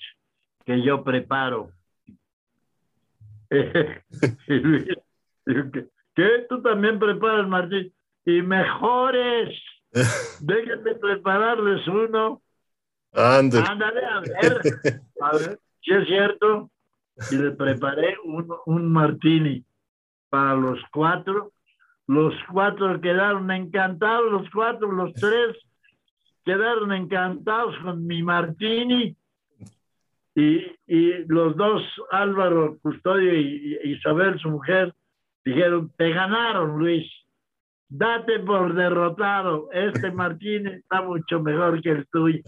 que 0.65 0.81
yo 0.81 1.03
preparo. 1.03 1.69
¿Qué? 3.49 4.01
¿Tú 6.49 6.61
también 6.61 6.99
preparas, 6.99 7.47
Martín? 7.47 7.93
Y 8.25 8.41
mejores. 8.41 9.57
Déjenme 10.41 10.95
prepararles 10.95 11.87
uno. 11.87 12.41
Ándale. 13.13 13.65
Ándale, 13.67 14.05
a 14.05 14.19
ver. 14.19 14.59
A 15.21 15.31
ver, 15.33 15.59
si 15.81 15.93
es 15.93 16.05
cierto. 16.07 16.69
Y 17.31 17.37
le 17.37 17.51
preparé 17.51 18.17
un, 18.25 18.45
un 18.65 18.91
martini 18.91 19.63
para 20.29 20.55
los 20.55 20.79
cuatro. 20.91 21.53
Los 22.07 22.33
cuatro 22.51 22.99
quedaron 22.99 23.49
encantados, 23.51 24.29
los 24.31 24.49
cuatro, 24.51 24.91
los 24.91 25.13
tres 25.13 25.55
quedaron 26.43 26.91
encantados 26.91 27.75
con 27.81 28.05
mi 28.05 28.21
martini 28.21 29.15
y, 30.35 30.65
y 30.85 31.25
los 31.27 31.55
dos, 31.55 31.81
Álvaro 32.11 32.77
Custodio 32.81 33.33
y, 33.33 33.79
Isabel, 33.85 34.37
su 34.39 34.49
mujer, 34.49 34.93
dijeron, 35.45 35.91
te 35.97 36.11
ganaron, 36.11 36.77
Luis. 36.77 37.09
Date 37.87 38.39
por 38.39 38.73
derrotado. 38.73 39.69
Este 39.71 40.11
Martínez 40.11 40.79
está 40.79 41.01
mucho 41.01 41.39
mejor 41.39 41.81
que 41.81 41.91
el 41.91 42.05
tuyo. 42.07 42.43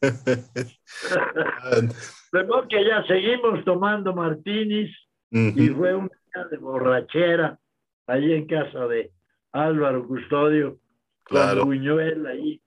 Luego 2.32 2.68
que 2.68 2.84
ya 2.84 3.04
seguimos 3.06 3.64
tomando 3.64 4.14
Martínez 4.14 4.90
y 5.30 5.68
fue 5.70 5.94
un 5.94 6.08
día 6.08 6.44
de 6.50 6.58
borrachera 6.58 7.58
ahí 8.06 8.32
en 8.32 8.46
casa 8.46 8.86
de 8.86 9.10
Álvaro 9.52 10.06
Custodio 10.06 10.78
claro. 11.24 11.60
con 11.60 11.70
Buñuel 11.70 12.26
ahí. 12.26 12.62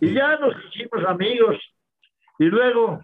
Y 0.00 0.14
ya 0.14 0.38
nos 0.38 0.54
hicimos 0.66 1.04
amigos. 1.06 1.56
Y 2.38 2.44
luego 2.44 3.00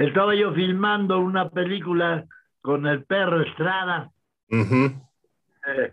estaba 0.00 0.34
yo 0.34 0.52
filmando 0.54 1.20
una 1.20 1.50
película 1.50 2.26
con 2.62 2.86
el 2.86 3.04
perro 3.04 3.42
Estrada, 3.42 4.10
eh, 4.48 5.92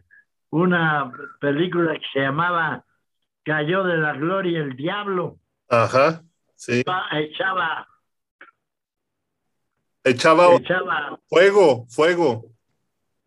una 0.49 1.11
película 1.41 1.93
que 1.93 2.05
se 2.13 2.19
llamaba 2.21 2.85
Cayó 3.43 3.83
de 3.83 3.97
la 3.97 4.13
Gloria 4.13 4.59
el 4.59 4.77
Diablo. 4.77 5.39
Ajá, 5.69 6.23
sí. 6.55 6.83
Echaba. 7.11 7.87
Echaba, 10.05 10.55
echaba 10.55 11.19
fuego, 11.27 11.85
fuego. 11.89 12.45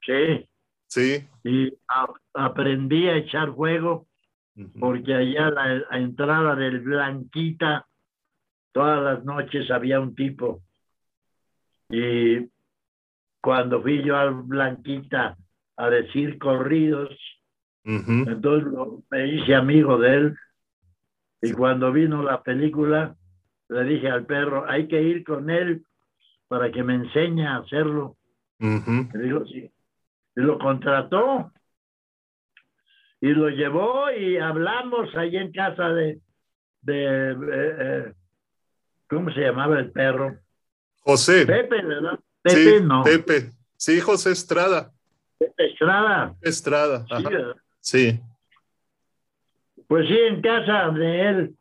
Sí. 0.00 0.48
Sí. 0.86 1.28
Y 1.44 1.74
aprendí 2.32 3.06
a 3.06 3.16
echar 3.16 3.54
fuego 3.54 4.06
porque 4.78 5.14
allá 5.14 5.50
la, 5.50 5.74
la 5.90 5.98
entrada 5.98 6.54
del 6.54 6.80
Blanquita, 6.80 7.86
todas 8.72 9.02
las 9.02 9.24
noches 9.24 9.70
había 9.70 10.00
un 10.00 10.14
tipo 10.14 10.62
y 11.90 12.48
cuando 13.40 13.82
fui 13.82 14.02
yo 14.02 14.16
al 14.16 14.34
Blanquita 14.34 15.36
a 15.76 15.90
decir 15.90 16.38
corridos, 16.38 17.10
Entonces 17.82 18.68
me 19.10 19.26
hice 19.26 19.54
amigo 19.54 19.98
de 19.98 20.14
él 20.14 20.36
y 21.42 21.52
cuando 21.52 21.90
vino 21.92 22.22
la 22.22 22.42
película 22.42 23.16
le 23.68 23.84
dije 23.84 24.08
al 24.08 24.26
perro, 24.26 24.68
hay 24.68 24.86
que 24.86 25.02
ir 25.02 25.24
con 25.24 25.48
él 25.48 25.84
para 26.48 26.70
que 26.70 26.82
me 26.82 26.94
enseñe 26.94 27.46
a 27.46 27.56
hacerlo. 27.56 28.16
Dijo, 28.58 29.46
sí. 29.46 29.70
Y 30.36 30.40
lo 30.40 30.58
contrató 30.58 31.52
y 33.20 33.28
lo 33.28 33.48
llevó 33.48 34.10
y 34.10 34.36
hablamos 34.38 35.14
ahí 35.16 35.36
en 35.36 35.52
casa 35.52 35.88
de, 35.90 36.20
de 36.82 37.30
eh, 37.32 37.36
eh, 37.52 38.12
¿cómo 39.08 39.30
se 39.32 39.40
llamaba 39.40 39.78
el 39.78 39.90
perro? 39.92 40.38
José. 41.00 41.46
Pepe, 41.46 41.82
¿verdad? 41.82 42.18
Pepe, 42.42 42.78
sí, 42.78 42.82
no. 42.82 43.02
Pepe. 43.02 43.50
Sí, 43.76 44.00
José 44.00 44.32
Estrada. 44.32 44.92
Pepe 45.38 45.72
Estrada. 45.72 46.36
Estrada. 46.40 47.06
Sí, 47.80 48.10
sí. 48.12 48.20
Pues 49.86 50.06
sí, 50.06 50.16
en 50.16 50.40
casa 50.40 50.90
de 50.90 51.28
él 51.28 51.56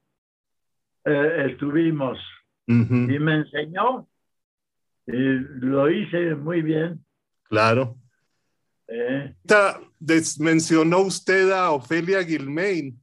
eh, 1.05 1.47
estuvimos 1.51 2.19
y 2.67 2.73
me 3.19 3.37
enseñó 3.37 4.07
y 5.07 5.39
lo 5.61 5.89
hice 5.89 6.35
muy 6.35 6.61
bien. 6.61 7.03
Claro. 7.43 7.97
Eh. 8.87 9.33
Mencionó 10.39 10.99
usted 10.99 11.51
a 11.51 11.71
Ofelia 11.71 12.23
Gilmain, 12.23 13.01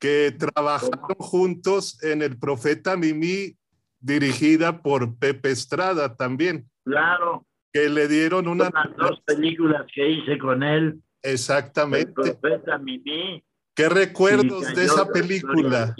que 0.00 0.34
trabajaron 0.36 1.14
juntos 1.18 2.02
en 2.02 2.22
El 2.22 2.36
Profeta 2.36 2.96
Mimi, 2.96 3.56
dirigida 4.00 4.82
por 4.82 5.18
Pepe 5.18 5.50
Estrada 5.50 6.16
también. 6.16 6.68
Claro. 6.84 7.46
Que 7.72 7.88
le 7.88 8.08
dieron 8.08 8.48
una... 8.48 8.64
Las 8.64 8.96
dos 8.96 9.20
películas 9.24 9.86
que 9.94 10.08
hice 10.08 10.38
con 10.38 10.62
él. 10.62 11.00
Exactamente. 11.22 12.08
El 12.16 12.36
Profeta 12.36 12.78
Mimi. 12.78 13.44
¿Qué 13.74 13.88
recuerdos 13.88 14.74
de 14.74 14.84
esa 14.84 15.06
película? 15.06 15.94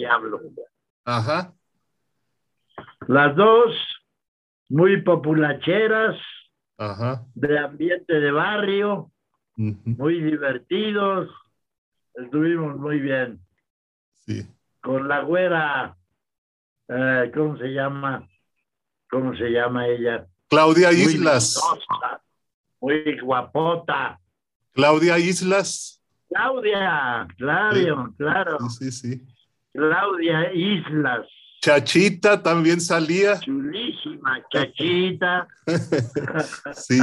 Ajá. 1.05 1.53
Las 3.07 3.35
dos 3.35 3.73
muy 4.69 5.01
populacheras, 5.01 6.15
Ajá. 6.77 7.25
de 7.35 7.59
ambiente 7.59 8.19
de 8.19 8.31
barrio, 8.31 9.11
muy 9.55 10.21
divertidos, 10.21 11.29
estuvimos 12.13 12.77
muy 12.77 12.99
bien. 12.99 13.39
Sí. 14.19 14.45
Con 14.81 15.07
la 15.07 15.21
güera, 15.21 15.97
eh, 16.91 17.31
¿cómo 17.33 17.57
se 17.57 17.67
llama? 17.69 18.27
¿Cómo 19.09 19.35
se 19.35 19.49
llama 19.49 19.87
ella? 19.87 20.27
Claudia 20.49 20.91
Islas. 20.91 21.59
Muy, 22.79 23.03
muy 23.03 23.19
guapota. 23.19 24.19
Claudia 24.73 25.17
Islas. 25.17 26.01
Claudia, 26.29 27.27
claro, 27.37 28.13
claro. 28.17 28.57
Sí, 28.69 28.91
sí, 28.91 29.21
Claudia 29.73 30.53
Islas. 30.53 31.27
Chachita 31.61 32.41
también 32.41 32.79
salía. 32.81 33.39
Chulísima, 33.39 34.41
Chachita. 34.51 35.47
sí. 36.73 36.99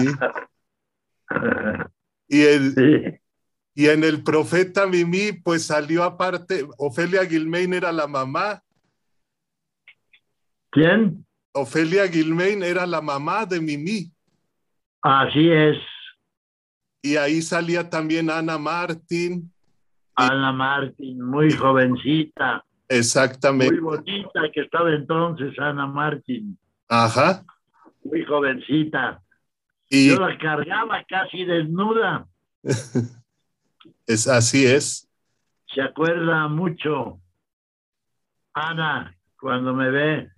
Y, 2.26 2.43
el, 2.43 2.74
Sí. 2.74 3.20
y 3.74 3.89
en 3.89 4.03
el 4.05 4.22
profeta 4.22 4.86
Mimi, 4.86 5.32
pues 5.32 5.66
salió 5.66 6.03
aparte, 6.05 6.66
Ofelia 6.78 7.24
Gilmain 7.24 7.74
era 7.74 7.93
la 7.93 8.07
mamá. 8.07 8.62
¿Quién? 10.79 11.26
Ofelia 11.55 12.07
Gilmain 12.07 12.62
era 12.62 12.87
la 12.87 13.01
mamá 13.01 13.45
de 13.45 13.61
Mimi. 13.61 14.12
Así 15.03 15.51
es, 15.51 15.76
Y 17.03 17.16
ahí 17.16 17.43
salía 17.43 17.89
también 17.91 18.31
Ana 18.31 18.59
Martín. 18.59 19.53
Ana 20.14 20.53
Martín, 20.53 21.20
muy 21.20 21.51
jovencita, 21.53 22.64
muy 22.64 22.97
Exactamente. 22.99 23.81
bonita 23.81 24.41
que 24.53 24.61
estaba 24.61 24.93
entonces 24.93 25.59
Ana 25.59 25.87
Martín, 25.87 26.57
Ajá. 26.89 27.45
muy 28.05 28.24
jovencita. 28.24 29.20
Y 29.91 30.11
Yo 30.11 30.20
la 30.20 30.39
cargaba 30.39 31.03
casi 31.09 31.45
desnuda. 31.45 32.26
es, 34.07 34.29
así 34.29 34.64
es. 34.64 35.09
Se 35.74 35.83
acuerda 35.83 36.47
mucho 36.49 37.20
Ana 38.55 39.16
cuando 39.41 39.72
me 39.74 39.91
ve 39.91 40.31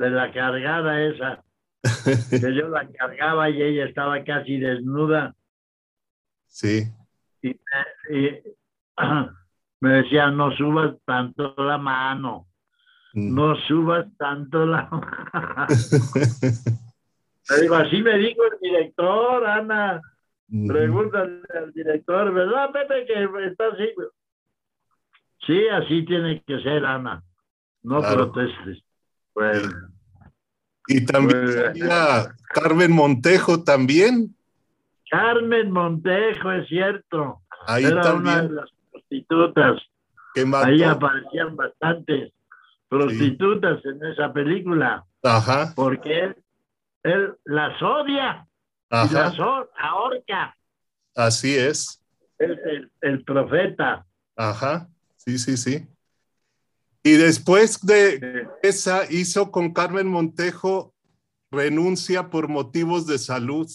de 0.00 0.10
la 0.10 0.32
cargada 0.32 1.02
esa, 1.02 1.44
que 2.30 2.54
yo 2.54 2.68
la 2.68 2.88
cargaba 2.88 3.50
y 3.50 3.60
ella 3.62 3.84
estaba 3.84 4.24
casi 4.24 4.58
desnuda 4.58 5.34
Sí. 6.46 6.84
y 7.42 7.48
me, 7.48 8.18
y, 8.18 8.42
me 9.80 9.90
decía, 10.02 10.30
no 10.30 10.50
subas 10.56 10.94
tanto 11.04 11.54
la 11.58 11.78
mano, 11.78 12.46
Mm. 13.12 13.34
no 13.34 13.56
subas 13.66 14.06
tanto 14.18 14.64
la 14.66 14.82
mano. 14.90 15.66
Le 17.50 17.60
digo, 17.60 17.74
así 17.74 18.00
me 18.02 18.16
dijo 18.18 18.40
el 18.52 18.58
director, 18.60 19.44
Ana. 19.48 20.00
Mm. 20.46 20.68
Pregúntale 20.68 21.42
al 21.58 21.72
director, 21.72 22.32
¿verdad, 22.32 22.70
Pepe, 22.70 23.06
que 23.06 23.24
está 23.48 23.66
así? 23.66 23.88
Sí, 25.44 25.66
así 25.68 26.04
tiene 26.04 26.40
que 26.46 26.60
ser, 26.62 26.84
Ana. 26.84 27.20
No 27.82 27.98
Claro. 27.98 28.30
protestes. 28.32 28.84
Bueno, 29.34 29.68
Y 30.90 31.04
también 31.04 31.52
salía 31.52 32.34
Carmen 32.52 32.90
Montejo 32.92 33.62
también. 33.62 34.34
Carmen 35.10 35.70
Montejo, 35.70 36.50
es 36.52 36.68
cierto. 36.68 37.40
Ahí 37.66 37.84
Era 37.84 37.94
una 37.94 38.02
de 38.02 38.08
también. 38.40 38.54
las 38.56 38.70
prostitutas. 38.90 39.82
Que. 40.34 40.44
Ahí 40.64 40.82
aparecían 40.82 41.56
bastantes 41.56 42.32
prostitutas 42.88 43.84
en 43.84 44.04
esa 44.06 44.32
película, 44.32 45.04
Ajá. 45.22 45.72
porque 45.76 46.20
él, 46.24 46.36
él 47.04 47.34
las 47.44 47.80
odia 47.82 48.46
y 48.90 48.94
Ajá. 48.94 49.12
las 49.30 49.38
or- 49.40 49.70
ahorca. 49.80 50.56
Así 51.14 51.56
es. 51.56 52.02
Es 52.38 52.50
el, 52.64 52.90
el 53.02 53.24
profeta. 53.24 54.04
Ajá. 54.36 54.88
Sí, 55.16 55.38
sí, 55.38 55.56
sí. 55.56 55.86
Y 57.02 57.12
después 57.12 57.80
de 57.84 58.48
esa 58.62 59.10
hizo 59.10 59.50
con 59.50 59.72
Carmen 59.72 60.06
Montejo 60.06 60.94
renuncia 61.50 62.30
por 62.30 62.48
motivos 62.48 63.06
de 63.06 63.18
salud 63.18 63.68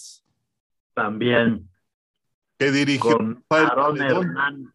También 0.94 1.68
que 2.58 2.72
dirigió 2.72 3.18
con 3.18 3.44
Aarón. 3.50 4.02
Hernán. 4.02 4.74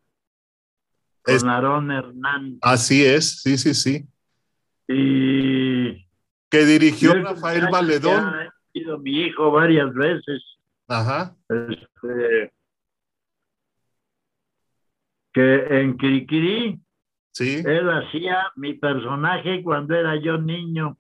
Con 1.23 1.49
Aarón 1.49 1.91
Hernán. 1.91 2.59
Así 2.63 3.05
es, 3.05 3.43
sí, 3.43 3.57
sí, 3.57 3.75
sí. 3.75 4.07
Y 4.89 6.07
Que 6.51 6.65
dirigió 6.65 7.15
Rafael 7.15 7.69
Valedón. 7.71 8.25
Ha 8.25 8.55
sido 8.73 8.99
mi 8.99 9.23
hijo 9.23 9.51
varias 9.51 9.93
veces. 9.95 10.43
Ajá. 10.89 11.37
Este, 11.49 12.53
que 15.33 15.81
en 15.81 15.97
Cricri 15.97 16.81
Sí. 17.33 17.63
él 17.65 17.89
hacía 17.89 18.51
mi 18.57 18.75
personaje 18.75 19.63
cuando 19.63 19.95
era 19.95 20.17
yo 20.17 20.37
niño. 20.39 20.97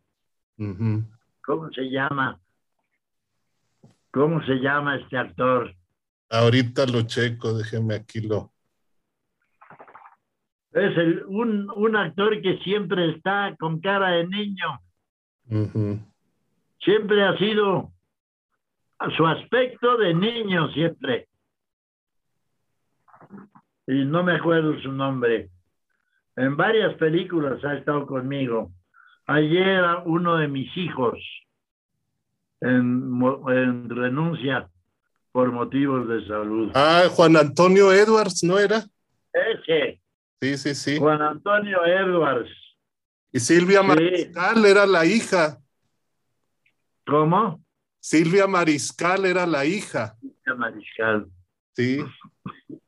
¿Cómo 0.57 1.71
se 1.73 1.91
llama? 1.91 2.39
¿Cómo 4.13 4.43
se 4.45 4.55
llama 4.57 4.97
este 4.97 5.17
actor? 5.17 5.75
Ahorita 6.29 6.87
lo 6.87 7.03
checo, 7.03 7.55
déjeme 7.55 7.95
aquí 7.95 8.21
lo. 8.21 8.53
Es 10.73 10.97
el, 10.97 11.25
un, 11.27 11.69
un 11.75 11.97
actor 11.97 12.41
que 12.41 12.59
siempre 12.59 13.11
está 13.11 13.57
con 13.59 13.81
cara 13.81 14.11
de 14.11 14.27
niño. 14.29 14.81
Siempre 16.79 17.25
ha 17.25 17.37
sido 17.39 17.93
a 19.01 19.11
su 19.17 19.27
aspecto 19.27 19.97
de 19.97 20.15
niño, 20.15 20.71
siempre. 20.71 21.29
Y 23.89 24.05
no 24.05 24.23
me 24.23 24.37
acuerdo 24.37 24.79
su 24.81 24.93
nombre. 24.93 25.51
En 26.41 26.57
varias 26.57 26.95
películas 26.95 27.63
ha 27.67 27.75
estado 27.75 28.07
conmigo. 28.07 28.73
Ayer 29.27 29.69
era 29.69 29.99
uno 30.07 30.39
de 30.39 30.49
mis 30.49 30.75
hijos 30.75 31.19
en, 32.63 33.91
renuncia 33.91 34.67
por 35.33 35.53
motivos 35.53 36.09
de 36.09 36.27
salud. 36.27 36.73
Ah, 36.75 37.03
Juan 37.11 37.37
Antonio 37.37 37.93
Edwards, 37.93 38.43
¿no 38.43 38.59
era? 38.59 38.87
Ese, 39.35 40.01
Sí, 40.41 40.57
sí, 40.57 40.75
sí. 40.75 40.99
Juan 40.99 41.21
Antonio 41.21 41.85
Edwards. 41.85 42.51
Y 43.33 43.41
Silvia 43.41 43.83
Sí. 43.83 43.87
Mariscal 43.87 44.65
era 44.65 44.87
la 44.87 45.05
hija. 45.05 45.59
¿Cómo? 47.07 47.63
Silvia 47.99 48.47
Mariscal 48.47 49.27
era 49.27 49.45
la 49.45 49.67
hija. 49.67 50.17
Mariscal. 50.57 51.27
Sí. 51.75 52.03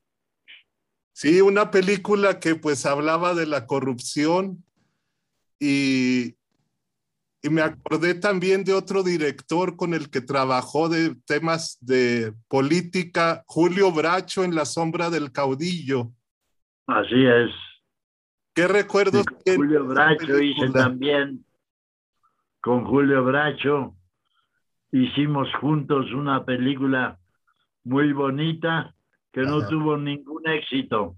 Sí, 1.22 1.40
una 1.40 1.70
película 1.70 2.40
que 2.40 2.56
pues 2.56 2.84
hablaba 2.84 3.32
de 3.32 3.46
la 3.46 3.68
corrupción 3.68 4.64
y 5.60 6.34
y 7.44 7.48
me 7.48 7.60
acordé 7.60 8.14
también 8.14 8.64
de 8.64 8.72
otro 8.72 9.04
director 9.04 9.76
con 9.76 9.94
el 9.94 10.10
que 10.10 10.20
trabajó 10.20 10.88
de 10.88 11.14
temas 11.24 11.78
de 11.80 12.32
política, 12.48 13.44
Julio 13.46 13.92
Bracho 13.92 14.42
en 14.42 14.56
La 14.56 14.64
sombra 14.64 15.10
del 15.10 15.30
caudillo. 15.30 16.10
Así 16.88 17.24
es. 17.24 17.50
¿Qué 18.52 18.66
recuerdos? 18.66 19.24
Julio 19.44 19.86
Bracho 19.86 20.40
hice 20.40 20.70
también, 20.70 21.44
con 22.60 22.84
Julio 22.84 23.24
Bracho, 23.24 23.94
hicimos 24.90 25.48
juntos 25.60 26.12
una 26.12 26.44
película 26.44 27.18
muy 27.84 28.12
bonita 28.12 28.94
que 29.32 29.42
no 29.42 29.66
tuvo 29.66 29.96
ningún 29.96 30.46
éxito, 30.48 31.16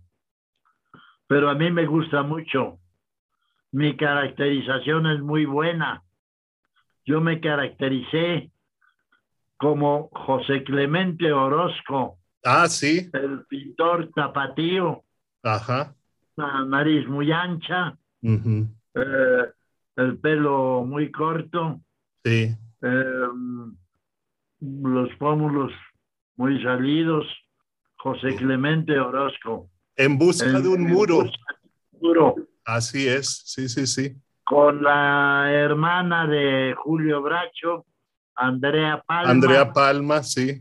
pero 1.27 1.51
a 1.51 1.55
mí 1.55 1.71
me 1.71 1.87
gusta 1.87 2.23
mucho. 2.23 2.79
Mi 3.73 3.97
caracterización 3.97 5.07
es 5.07 5.21
muy 5.21 5.47
buena 5.47 6.05
yo 7.05 7.21
me 7.21 7.41
caractericé 7.41 8.51
como 9.57 10.09
José 10.12 10.65
Clemente 10.65 11.33
Orozco. 11.33 12.19
Ah, 12.45 12.69
sí. 12.69 13.11
El 13.12 13.45
pintor 13.47 14.11
tapatío. 14.15 15.05
Ajá. 15.43 15.95
La 16.37 16.65
nariz 16.65 17.07
muy 17.07 17.31
ancha. 17.31 17.97
Eh, 18.23 19.53
el 19.97 20.19
pelo 20.19 20.85
muy 20.85 21.11
corto. 21.11 21.81
Sí. 22.25 22.55
Em, 22.81 23.77
los 24.61 25.15
pómulos 25.17 25.73
muy 26.37 26.62
salidos. 26.62 27.27
José 28.05 28.37
Clemente 28.37 29.01
Orozco. 29.01 29.69
En 29.97 30.19
busca 30.19 30.61
de 30.61 30.69
un 30.69 30.85
muro. 30.85 31.25
muro. 32.01 32.37
Así 32.65 33.09
es, 33.09 33.43
sí, 33.47 33.69
sí, 33.69 33.87
sí 33.87 34.17
con 34.45 34.83
la 34.83 35.51
hermana 35.51 36.27
de 36.27 36.75
Julio 36.77 37.23
Bracho, 37.23 37.87
Andrea 38.35 39.03
Palma. 39.07 39.31
Andrea 39.31 39.73
Palma, 39.73 40.23
sí. 40.23 40.61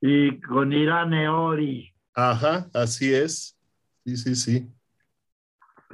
Y 0.00 0.40
con 0.40 0.72
Irane 0.72 1.28
Ori. 1.28 1.92
Ajá, 2.14 2.68
así 2.74 3.14
es. 3.14 3.56
Sí, 4.04 4.16
sí, 4.16 4.34
sí. 4.34 4.68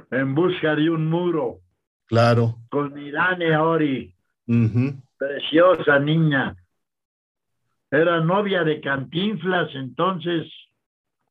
En 0.09 0.35
busca 0.35 0.75
de 0.75 0.89
un 0.89 1.09
muro. 1.09 1.61
Claro. 2.07 2.57
Con 2.69 2.97
Irane 2.97 3.55
Ori. 3.55 4.13
Preciosa 5.17 5.99
niña. 5.99 6.55
Era 7.91 8.21
novia 8.21 8.63
de 8.63 8.79
Cantinflas, 8.79 9.69
entonces. 9.75 10.47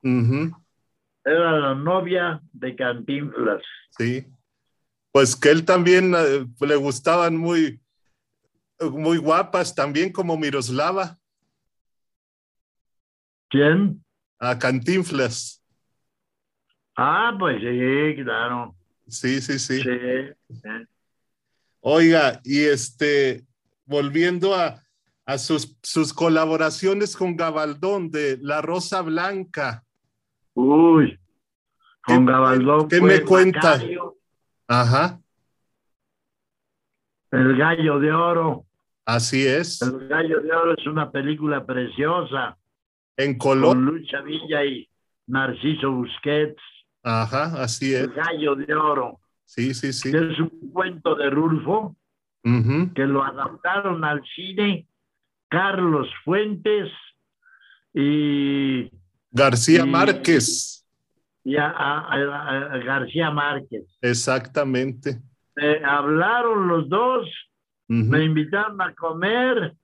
Era 0.02 1.58
la 1.58 1.74
novia 1.74 2.40
de 2.52 2.76
Cantinflas. 2.76 3.62
Sí 3.98 4.26
pues 5.12 5.34
que 5.36 5.50
él 5.50 5.64
también 5.64 6.14
eh, 6.14 6.46
le 6.60 6.76
gustaban 6.76 7.36
muy, 7.36 7.80
muy 8.80 9.18
guapas, 9.18 9.74
también 9.74 10.12
como 10.12 10.36
Miroslava. 10.36 11.18
¿Quién? 13.48 14.04
A 14.38 14.58
Cantinflas. 14.58 15.62
Ah, 16.96 17.34
pues 17.38 17.60
sí, 17.60 18.22
claro. 18.22 18.74
Sí, 19.08 19.40
sí, 19.40 19.58
sí. 19.58 19.82
Oiga, 21.80 22.40
y 22.44 22.64
este, 22.64 23.44
volviendo 23.84 24.54
a, 24.54 24.82
a 25.30 25.38
sus, 25.38 25.78
sus, 25.80 26.12
colaboraciones 26.12 27.16
con 27.16 27.36
Gabaldón 27.36 28.10
de 28.10 28.36
La 28.42 28.60
Rosa 28.60 29.00
Blanca. 29.00 29.84
Uy, 30.54 31.16
con 32.02 32.26
Gabaldón. 32.26 32.88
¿Qué 32.88 33.00
me 33.00 33.20
cuenta? 33.22 33.80
Ajá. 34.66 35.20
El 37.30 37.56
Gallo 37.56 38.00
de 38.00 38.12
Oro. 38.12 38.64
Así 39.04 39.46
es. 39.46 39.80
El 39.82 40.08
Gallo 40.08 40.40
de 40.40 40.52
Oro 40.52 40.74
es 40.76 40.84
una 40.88 41.12
película 41.12 41.64
preciosa. 41.64 42.58
En 43.16 43.38
color. 43.38 43.76
Con 43.76 43.84
Lucha 43.84 44.22
Villa 44.22 44.64
y 44.64 44.88
Narciso 45.28 45.92
Busquets. 45.92 46.60
Ajá, 47.04 47.62
así 47.62 47.94
es. 47.94 48.02
El 48.02 48.14
Gallo 48.14 48.56
de 48.56 48.74
Oro. 48.74 49.20
Sí, 49.44 49.74
sí, 49.74 49.92
sí. 49.92 50.08
es 50.08 50.40
un 50.40 50.72
cuento 50.72 51.14
de 51.14 51.30
Rulfo 51.30 51.94
que 52.42 53.06
lo 53.06 53.22
adaptaron 53.22 54.04
al 54.04 54.22
cine 54.34 54.88
Carlos 55.50 56.08
Fuentes 56.24 56.90
y 57.92 58.90
García 59.30 59.84
Márquez 59.84 60.80
y 61.44 61.56
a, 61.56 62.80
García 62.84 63.30
Márquez. 63.30 63.84
Exactamente. 64.00 65.20
hablaron 65.84 66.68
los 66.68 66.88
dos, 66.88 67.28
me 67.88 68.24
invitaron 68.24 68.80
a 68.80 68.94
comer, 68.94 69.74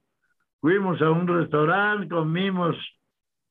fuimos 0.61 1.01
a 1.03 1.11
un 1.11 1.27
restaurante, 1.27 2.09
comimos 2.09 2.77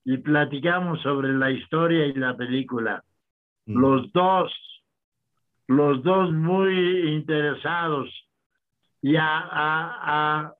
y 0.05 0.17
platicamos 0.17 1.01
sobre 1.01 1.33
la 1.33 1.51
historia 1.51 2.05
y 2.05 2.13
la 2.13 2.37
película. 2.37 3.03
Los 3.65 4.11
dos, 4.13 4.53
los 5.67 6.03
dos 6.03 6.31
muy 6.31 7.15
interesados. 7.15 8.09
Y 9.01 9.17
a, 9.17 9.25
a, 9.51 10.53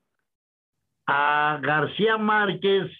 a 1.06 1.58
García 1.62 2.18
Márquez 2.18 2.90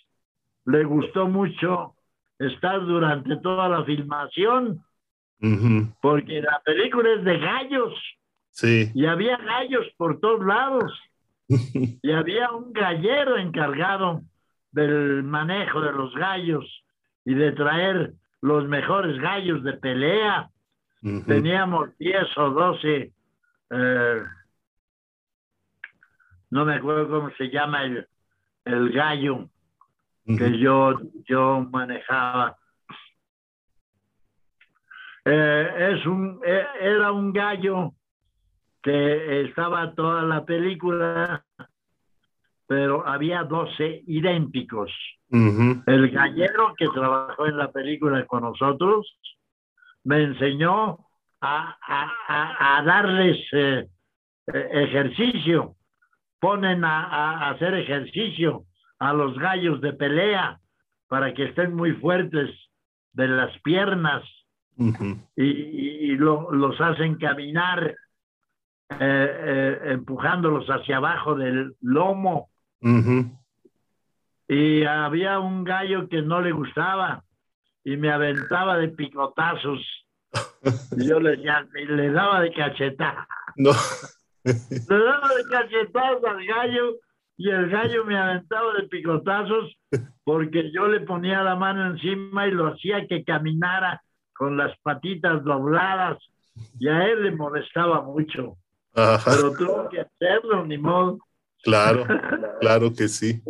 le 0.64 0.84
gustó 0.84 1.26
mucho 1.28 1.94
estar 2.38 2.84
durante 2.84 3.36
toda 3.38 3.68
la 3.68 3.84
filmación, 3.84 4.82
porque 6.00 6.40
la 6.42 6.60
película 6.64 7.12
es 7.14 7.24
de 7.24 7.38
gallos. 7.38 7.94
Sí. 8.50 8.90
Y 8.94 9.06
había 9.06 9.36
gallos 9.36 9.86
por 9.96 10.20
todos 10.20 10.44
lados. 10.44 10.92
y 11.48 12.10
había 12.10 12.50
un 12.50 12.72
gallero 12.72 13.36
encargado 13.36 14.22
del 14.72 15.22
manejo 15.22 15.80
de 15.80 15.92
los 15.92 16.14
gallos 16.14 16.64
y 17.24 17.34
de 17.34 17.52
traer 17.52 18.12
los 18.40 18.66
mejores 18.66 19.18
gallos 19.18 19.62
de 19.62 19.74
pelea. 19.74 20.50
Teníamos 21.26 21.96
10 21.98 22.36
o 22.36 22.50
12, 22.50 23.12
eh, 23.70 24.22
no 26.50 26.64
me 26.64 26.74
acuerdo 26.74 27.08
cómo 27.08 27.30
se 27.36 27.50
llama 27.50 27.84
el, 27.84 28.06
el 28.64 28.92
gallo, 28.92 29.48
que 30.26 30.58
yo, 30.58 30.94
yo 31.24 31.66
manejaba. 31.70 32.56
Eh, 35.24 35.92
es 35.92 36.06
un, 36.06 36.40
eh, 36.44 36.66
era 36.80 37.12
un 37.12 37.32
gallo 37.32 37.92
que 38.82 39.42
estaba 39.42 39.92
toda 39.94 40.22
la 40.22 40.44
película, 40.44 41.44
pero 42.66 43.06
había 43.06 43.42
12 43.42 44.04
idénticos. 44.06 44.92
El 45.28 46.10
gallero 46.10 46.74
que 46.76 46.86
trabajó 46.88 47.46
en 47.46 47.58
la 47.58 47.72
película 47.72 48.24
con 48.26 48.44
nosotros 48.44 49.18
me 50.04 50.22
enseñó 50.22 50.98
a, 51.40 51.76
a, 51.82 52.78
a, 52.78 52.82
darles 52.84 53.38
eh, 53.52 53.88
ejercicio. 54.46 55.74
Ponen 56.46 56.84
a, 56.84 57.50
hacer 57.50 57.74
ejercicio 57.74 58.66
a 59.00 59.12
los 59.12 59.36
gallos 59.36 59.80
de 59.80 59.92
pelea 59.94 60.60
para 61.08 61.34
que 61.34 61.46
estén 61.46 61.74
muy 61.74 61.90
fuertes 61.94 62.48
de 63.14 63.26
las 63.26 63.50
piernas 63.62 64.22
y, 65.34 66.12
los 66.14 66.80
hacen 66.80 67.16
caminar 67.16 67.96
eh, 68.90 68.96
eh, 69.00 69.78
empujándolos 69.86 70.68
hacia 70.68 70.98
abajo 70.98 71.34
del 71.34 71.74
lomo. 71.80 72.48
Y 74.46 74.84
había 74.84 75.40
un 75.40 75.64
gallo 75.64 76.08
que 76.08 76.22
no 76.22 76.40
le 76.42 76.52
gustaba 76.52 77.24
y 77.82 77.96
me 77.96 78.12
aventaba 78.12 78.78
de 78.78 78.90
picotazos. 78.90 79.80
y 80.96 81.08
yo 81.08 81.18
le, 81.18 81.38
le 81.38 82.10
daba 82.12 82.40
de 82.40 82.52
cachetada. 82.52 83.26
No. 83.56 83.72
Le 84.46 84.98
daba 85.04 85.28
de 85.36 85.44
cachetazos 85.50 86.24
al 86.24 86.46
gallo 86.46 86.96
y 87.36 87.50
el 87.50 87.68
gallo 87.68 88.04
me 88.04 88.16
aventaba 88.16 88.74
de 88.74 88.88
picotazos 88.88 89.76
porque 90.24 90.70
yo 90.72 90.88
le 90.88 91.00
ponía 91.00 91.42
la 91.42 91.56
mano 91.56 91.86
encima 91.86 92.46
y 92.46 92.52
lo 92.52 92.68
hacía 92.68 93.06
que 93.06 93.24
caminara 93.24 94.02
con 94.32 94.56
las 94.56 94.76
patitas 94.82 95.42
dobladas 95.44 96.18
y 96.78 96.88
a 96.88 97.06
él 97.06 97.24
le 97.24 97.32
molestaba 97.32 98.02
mucho. 98.02 98.56
Pero 98.94 99.52
tuvo 99.52 99.88
que 99.90 100.00
hacerlo, 100.00 100.64
ni 100.64 100.78
modo. 100.78 101.18
Claro, 101.62 102.06
claro 102.60 102.92
que 102.92 103.08
sí. 103.08 103.42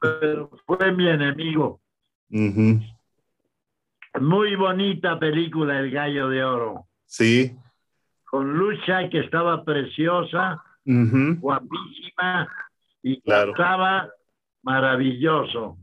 Pero 0.00 0.50
fue 0.66 0.90
mi 0.92 1.08
enemigo. 1.08 1.80
Muy 4.20 4.56
bonita 4.56 5.18
película, 5.18 5.78
El 5.78 5.90
Gallo 5.90 6.28
de 6.28 6.44
Oro. 6.44 6.86
Sí. 7.04 7.56
Con 8.30 8.58
Lucha, 8.58 9.08
que 9.08 9.20
estaba 9.20 9.64
preciosa, 9.64 10.62
guapísima, 10.84 12.48
y 13.02 13.22
estaba 13.24 14.08
maravilloso. 14.62 15.78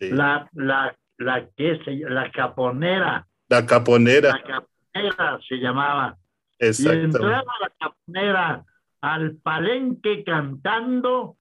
La, 0.00 0.48
la, 0.54 0.96
la, 1.18 1.46
que 1.56 1.80
se, 1.84 1.96
la 2.08 2.30
caponera. 2.30 3.26
La 3.48 3.66
caponera. 3.66 4.30
La 4.30 4.42
caponera 4.42 5.38
se 5.48 5.56
llamaba. 5.56 6.16
Y 6.58 6.88
entraba 6.88 7.52
la 7.60 7.72
caponera 7.78 8.64
al 9.00 9.36
palenque 9.36 10.22
cantando 10.24 11.36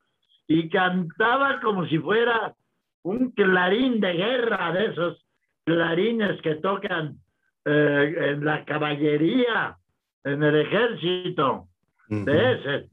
y 0.47 0.69
cantaba 0.69 1.59
como 1.61 1.85
si 1.87 1.99
fuera 1.99 2.55
un 3.03 3.31
clarín 3.31 3.99
de 3.99 4.13
guerra 4.13 4.71
de 4.73 4.85
esos 4.87 5.25
clarines 5.63 6.41
que 6.41 6.55
tocan 6.55 7.17
eh, 7.65 8.15
en 8.31 8.43
la 8.43 8.65
caballería, 8.65 9.77
en 10.23 10.43
el 10.43 10.55
ejército, 10.61 11.67
de 12.09 12.53
ese. 12.53 12.89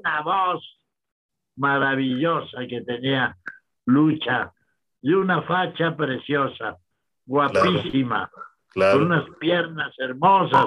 Una 0.00 0.20
voz 0.22 0.78
maravillosa 1.56 2.66
que 2.68 2.80
tenía 2.82 3.36
Lucha 3.86 4.52
y 5.00 5.12
una 5.12 5.42
facha 5.42 5.96
preciosa, 5.96 6.76
guapísima, 7.24 8.30
con 8.74 9.02
unas 9.02 9.24
piernas 9.38 9.94
hermosas, 9.98 10.66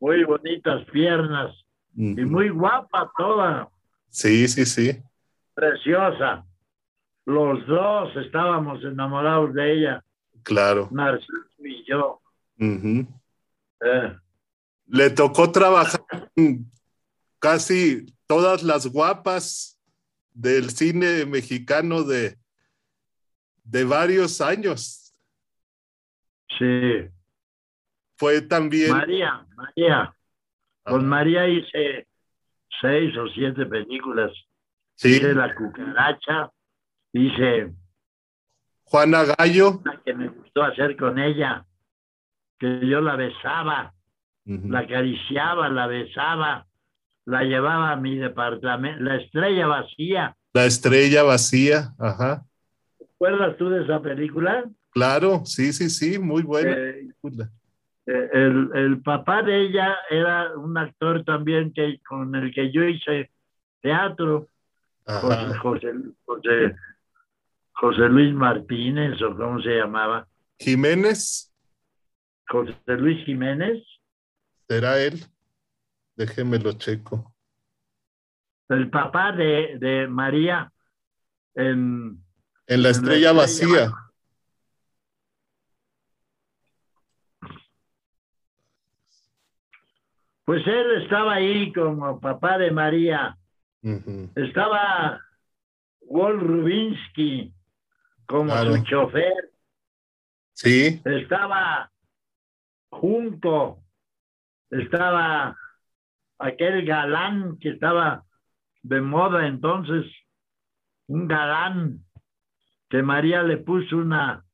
muy 0.00 0.24
bonitas 0.24 0.84
piernas 0.90 1.54
y 1.94 2.24
muy 2.24 2.50
guapa 2.50 3.10
toda. 3.16 3.68
Sí, 4.08 4.46
sí, 4.48 4.66
sí. 4.66 5.02
Preciosa. 5.54 6.44
Los 7.24 7.66
dos 7.66 8.16
estábamos 8.16 8.82
enamorados 8.84 9.54
de 9.54 9.72
ella. 9.72 10.04
Claro. 10.42 10.88
Narciso 10.90 11.32
y 11.58 11.84
yo. 11.84 12.20
Eh. 12.58 14.16
Le 14.86 15.10
tocó 15.10 15.50
trabajar 15.50 16.02
casi 17.38 18.06
todas 18.26 18.62
las 18.62 18.86
guapas 18.86 19.80
del 20.32 20.70
cine 20.70 21.26
mexicano 21.26 22.02
de, 22.02 22.38
de 23.64 23.84
varios 23.84 24.40
años. 24.40 25.14
Sí. 26.58 27.08
Fue 28.16 28.42
también. 28.42 28.90
María, 28.90 29.46
María. 29.56 30.14
Con 30.84 31.08
María 31.08 31.48
hice 31.48 32.06
seis 32.80 33.16
o 33.16 33.28
siete 33.28 33.66
películas. 33.66 34.32
Sí. 34.94 35.16
Hice 35.16 35.34
La 35.34 35.54
Cucaracha, 35.54 36.52
hice. 37.12 37.72
Juana 38.84 39.24
Gallo. 39.24 39.80
que 40.04 40.14
me 40.14 40.28
gustó 40.28 40.62
hacer 40.62 40.96
con 40.96 41.18
ella, 41.18 41.64
que 42.58 42.86
yo 42.86 43.00
la 43.00 43.16
besaba, 43.16 43.94
la 44.44 44.78
acariciaba, 44.80 45.68
la 45.68 45.86
besaba, 45.86 46.66
la 47.24 47.42
llevaba 47.44 47.92
a 47.92 47.96
mi 47.96 48.16
departamento, 48.16 49.02
la 49.02 49.16
estrella 49.16 49.66
vacía. 49.66 50.36
La 50.52 50.66
estrella 50.66 51.22
vacía, 51.22 51.94
ajá. 51.98 52.44
¿Te 52.98 53.04
acuerdas 53.04 53.56
tú 53.56 53.70
de 53.70 53.84
esa 53.84 54.00
película? 54.00 54.64
Claro, 54.90 55.42
sí, 55.44 55.72
sí, 55.72 55.88
sí, 55.88 56.18
muy 56.18 56.42
buena. 56.42 56.72
Eh, 56.72 57.08
eh, 58.06 58.28
el, 58.32 58.70
el, 58.74 59.00
papá 59.00 59.42
de 59.42 59.62
ella 59.62 59.96
era 60.10 60.56
un 60.56 60.76
actor 60.76 61.24
también 61.24 61.72
que, 61.72 62.00
con 62.06 62.34
el 62.34 62.52
que 62.52 62.70
yo 62.72 62.82
hice 62.84 63.30
teatro, 63.80 64.48
José, 65.06 65.58
José, 65.58 65.92
José, 66.24 66.76
Luis 68.08 68.32
Martínez, 68.34 69.20
o 69.22 69.36
cómo 69.36 69.60
se 69.60 69.70
llamaba. 69.70 70.28
Jiménez. 70.58 71.52
José 72.48 72.74
Luis 72.86 73.24
Jiménez. 73.24 73.82
¿Será 74.68 75.00
él? 75.00 75.24
Déjeme 76.16 76.58
lo 76.58 76.72
checo. 76.72 77.34
El 78.68 78.90
papá 78.90 79.32
de, 79.32 79.78
de 79.78 80.06
María 80.06 80.72
en, 81.54 82.22
en 82.66 82.82
la 82.82 82.90
estrella, 82.90 83.30
en 83.30 83.36
la 83.36 83.44
estrella 83.44 83.72
vacía. 83.78 83.92
Pues 90.44 90.66
él 90.66 91.02
estaba 91.02 91.34
ahí 91.34 91.72
como 91.72 92.20
papá 92.20 92.58
de 92.58 92.70
María. 92.70 93.38
Estaba 94.34 95.20
Walt 96.00 96.42
Rubinsky 96.42 97.54
como 98.26 98.56
su 98.56 98.82
chofer. 98.84 99.50
Sí. 100.54 101.00
Estaba 101.04 101.90
Junco. 102.90 103.82
Estaba 104.70 105.56
aquel 106.38 106.84
galán 106.84 107.58
que 107.58 107.70
estaba 107.70 108.24
de 108.82 109.00
moda 109.00 109.46
entonces. 109.46 110.06
Un 111.06 111.28
galán 111.28 112.04
que 112.88 113.02
María 113.02 113.42
le 113.42 113.58
puso 113.58 113.96
una 113.96 114.44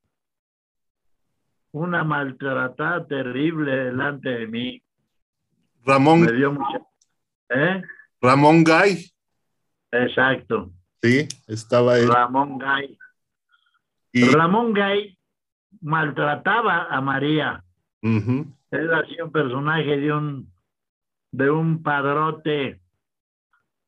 una 1.73 2.05
maltratada 2.05 3.07
terrible 3.07 3.71
delante 3.71 4.31
de 4.31 4.47
mí. 4.47 4.83
Ramón. 5.85 6.23
Me 6.23 6.33
dio 6.33 6.53
mucha... 6.53 6.81
¿Eh? 7.51 7.83
Ramón 8.21 8.65
Gay. 8.65 9.11
Exacto. 9.91 10.73
Sí, 11.03 11.29
estaba 11.47 11.99
él. 11.99 12.09
Ramón 12.09 12.59
Gay. 12.59 12.99
Y... 14.13 14.25
Ramón 14.25 14.73
Gay 14.73 15.19
maltrataba 15.81 16.87
a 16.91 17.01
María. 17.01 17.65
Él 18.03 18.95
hacía 18.95 19.25
un 19.25 19.33
personaje 19.33 19.97
de 19.97 20.13
un 20.13 20.53
de 21.31 21.51
un 21.51 21.83
padrote 21.83 22.81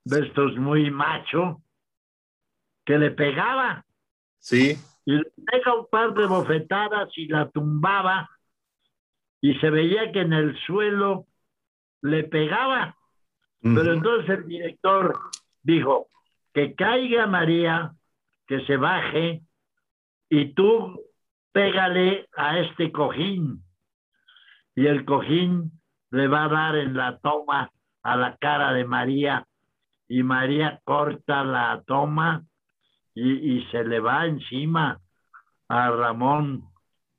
de 0.04 0.20
estos 0.20 0.56
muy 0.56 0.90
macho 0.90 1.62
que 2.84 2.98
le 2.98 3.10
pegaba. 3.10 3.84
Sí. 4.38 4.76
Y 5.04 5.12
le 5.12 5.24
pega 5.46 5.74
un 5.74 5.86
par 5.90 6.12
de 6.14 6.26
bofetadas 6.26 7.08
y 7.16 7.28
la 7.28 7.48
tumbaba 7.48 8.28
y 9.40 9.54
se 9.54 9.70
veía 9.70 10.12
que 10.12 10.20
en 10.20 10.32
el 10.32 10.58
suelo 10.66 11.26
le 12.02 12.24
pegaba. 12.24 12.96
Pero 13.62 13.92
entonces 13.92 14.38
el 14.38 14.46
director 14.46 15.18
dijo, 15.62 16.08
que 16.54 16.74
caiga 16.74 17.26
María, 17.26 17.92
que 18.46 18.64
se 18.66 18.76
baje 18.76 19.42
y 20.30 20.54
tú 20.54 21.00
pégale 21.52 22.28
a 22.36 22.58
este 22.60 22.90
cojín. 22.90 23.62
Y 24.74 24.86
el 24.86 25.04
cojín 25.04 25.72
le 26.10 26.28
va 26.28 26.44
a 26.44 26.48
dar 26.48 26.76
en 26.76 26.96
la 26.96 27.18
toma 27.18 27.70
a 28.02 28.16
la 28.16 28.36
cara 28.36 28.72
de 28.72 28.84
María 28.84 29.46
y 30.08 30.22
María 30.22 30.80
corta 30.84 31.44
la 31.44 31.82
toma 31.86 32.44
y, 33.14 33.58
y 33.58 33.66
se 33.66 33.84
le 33.84 34.00
va 34.00 34.26
encima 34.26 34.98
a 35.68 35.90
Ramón 35.90 36.70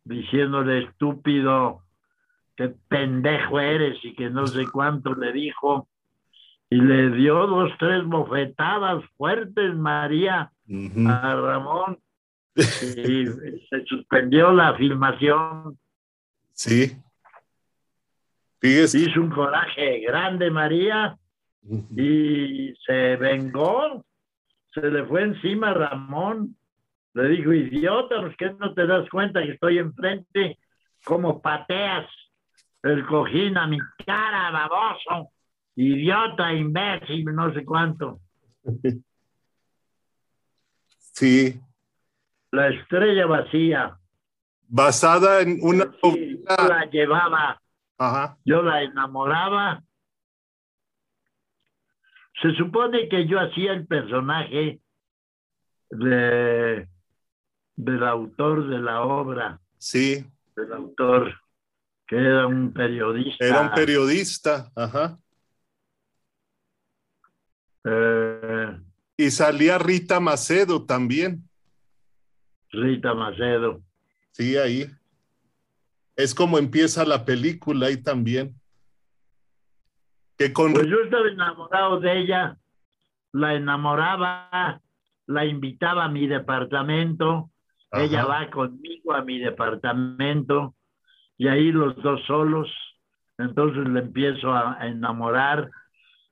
diciéndole 0.04 0.84
estúpido, 0.86 1.82
qué 2.56 2.74
pendejo 2.88 3.60
eres 3.60 4.04
y 4.04 4.14
que 4.14 4.30
no 4.30 4.48
sé 4.48 4.66
cuánto 4.72 5.14
le 5.14 5.32
dijo. 5.32 5.88
Y 6.70 6.78
le 6.78 7.10
dio 7.12 7.48
dos, 7.48 7.72
tres 7.80 8.06
bofetadas 8.06 9.04
fuertes, 9.18 9.76
María, 9.76 10.52
a 11.08 11.36
Ramón. 11.36 12.00
Y 12.56 13.26
se 13.70 13.86
suspendió 13.86 14.52
la 14.52 14.76
filmación. 14.76 15.78
Sí. 16.54 16.98
Hizo 18.62 19.22
un 19.22 19.32
coraje 19.32 20.02
grande, 20.02 20.52
María, 20.52 21.18
y 21.96 22.74
se 22.86 23.16
vengó. 23.16 24.06
Se 24.74 24.82
le 24.82 25.06
fue 25.06 25.24
encima 25.24 25.70
a 25.70 25.74
Ramón. 25.74 26.56
Le 27.14 27.28
dijo, 27.30 27.52
idiota, 27.52 28.22
¿por 28.22 28.36
qué 28.38 28.54
no 28.60 28.74
te 28.74 28.86
das 28.86 29.10
cuenta 29.10 29.42
que 29.42 29.54
estoy 29.54 29.80
enfrente? 29.80 30.58
como 31.04 31.42
pateas 31.42 32.08
el 32.84 33.06
cojín 33.06 33.58
a 33.58 33.68
mi 33.68 33.80
cara, 34.06 34.52
baboso, 34.52 35.32
idiota, 35.76 36.54
imbécil, 36.54 37.26
no 37.26 37.54
sé 37.54 37.64
cuánto. 37.64 38.20
Sí. 41.14 41.60
La 42.52 42.68
estrella 42.70 43.26
vacía. 43.26 43.98
Basada 44.68 45.42
en 45.42 45.60
una... 45.62 45.92
Sí, 46.02 46.44
yo 46.48 46.68
la 46.68 46.86
llevaba, 46.90 47.62
Ajá. 47.98 48.38
yo 48.46 48.62
la 48.62 48.84
enamoraba. 48.84 49.84
Se 52.42 52.54
supone 52.56 53.10
que 53.10 53.28
yo 53.28 53.40
hacía 53.40 53.74
el 53.74 53.86
personaje 53.86 54.80
de, 55.90 56.88
del 57.76 58.04
autor 58.04 58.68
de 58.68 58.80
la 58.80 59.02
obra. 59.02 59.60
Sí. 59.78 60.26
Del 60.56 60.74
autor 60.74 61.42
que 62.12 62.18
era 62.18 62.46
un 62.46 62.74
periodista. 62.74 63.46
Era 63.46 63.62
un 63.62 63.72
periodista, 63.72 64.70
ajá. 64.76 65.18
Eh, 67.86 68.82
y 69.16 69.32
salía 69.32 69.78
Rita 69.78 70.20
Macedo 70.20 70.86
también. 70.86 71.50
Rita 72.72 73.14
Macedo. 73.14 73.82
Sí, 74.32 74.58
ahí. 74.58 74.86
Es 76.16 76.34
como 76.36 76.58
empieza 76.58 77.06
la 77.06 77.26
película 77.26 77.88
ahí 77.88 77.98
también. 77.98 78.56
Que 80.38 80.54
con... 80.54 80.74
Pues 80.74 80.88
yo 80.88 81.02
estaba 81.02 81.28
enamorado 81.28 82.00
de 82.00 82.20
ella, 82.20 82.58
la 83.32 83.54
enamoraba, 83.56 84.82
la 85.28 85.46
invitaba 85.46 86.06
a 86.06 86.10
mi 86.10 86.28
departamento, 86.28 87.52
ajá. 87.92 88.04
ella 88.04 88.26
va 88.26 88.50
conmigo 88.50 89.14
a 89.14 89.24
mi 89.24 89.40
departamento 89.40 90.76
y 91.38 91.48
ahí 91.48 91.72
los 91.72 91.96
dos 92.04 92.22
solos 92.28 92.70
Entonces 93.38 93.88
le 93.88 94.02
empiezo 94.02 94.54
a 94.54 94.78
enamorar, 94.86 95.72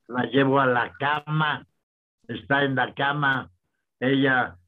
la 0.08 0.26
llevo 0.26 0.60
a 0.60 0.68
la 0.68 0.94
cama, 0.94 1.66
está 2.28 2.64
en 2.64 2.76
la 2.76 2.94
cama, 2.94 3.50
ella 4.00 4.59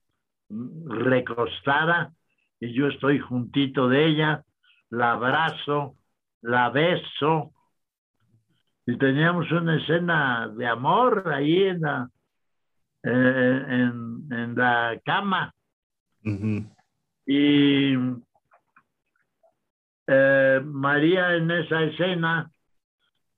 recostada 0.87 2.11
y 2.59 2.73
yo 2.73 2.87
estoy 2.87 3.19
juntito 3.19 3.87
de 3.87 4.05
ella, 4.05 4.43
la 4.89 5.13
abrazo, 5.13 5.95
la 6.41 6.69
beso 6.69 7.53
y 8.85 8.97
teníamos 8.97 9.51
una 9.51 9.77
escena 9.77 10.47
de 10.49 10.67
amor 10.67 11.31
ahí 11.33 11.63
en 11.63 11.81
la, 11.81 12.09
eh, 13.03 13.89
en, 14.29 14.55
la 14.55 14.99
cama. 15.05 15.53
Y 17.25 17.93
eh, 20.07 20.61
María 20.63 21.35
en 21.35 21.51
esa 21.51 21.83
escena, 21.83 22.51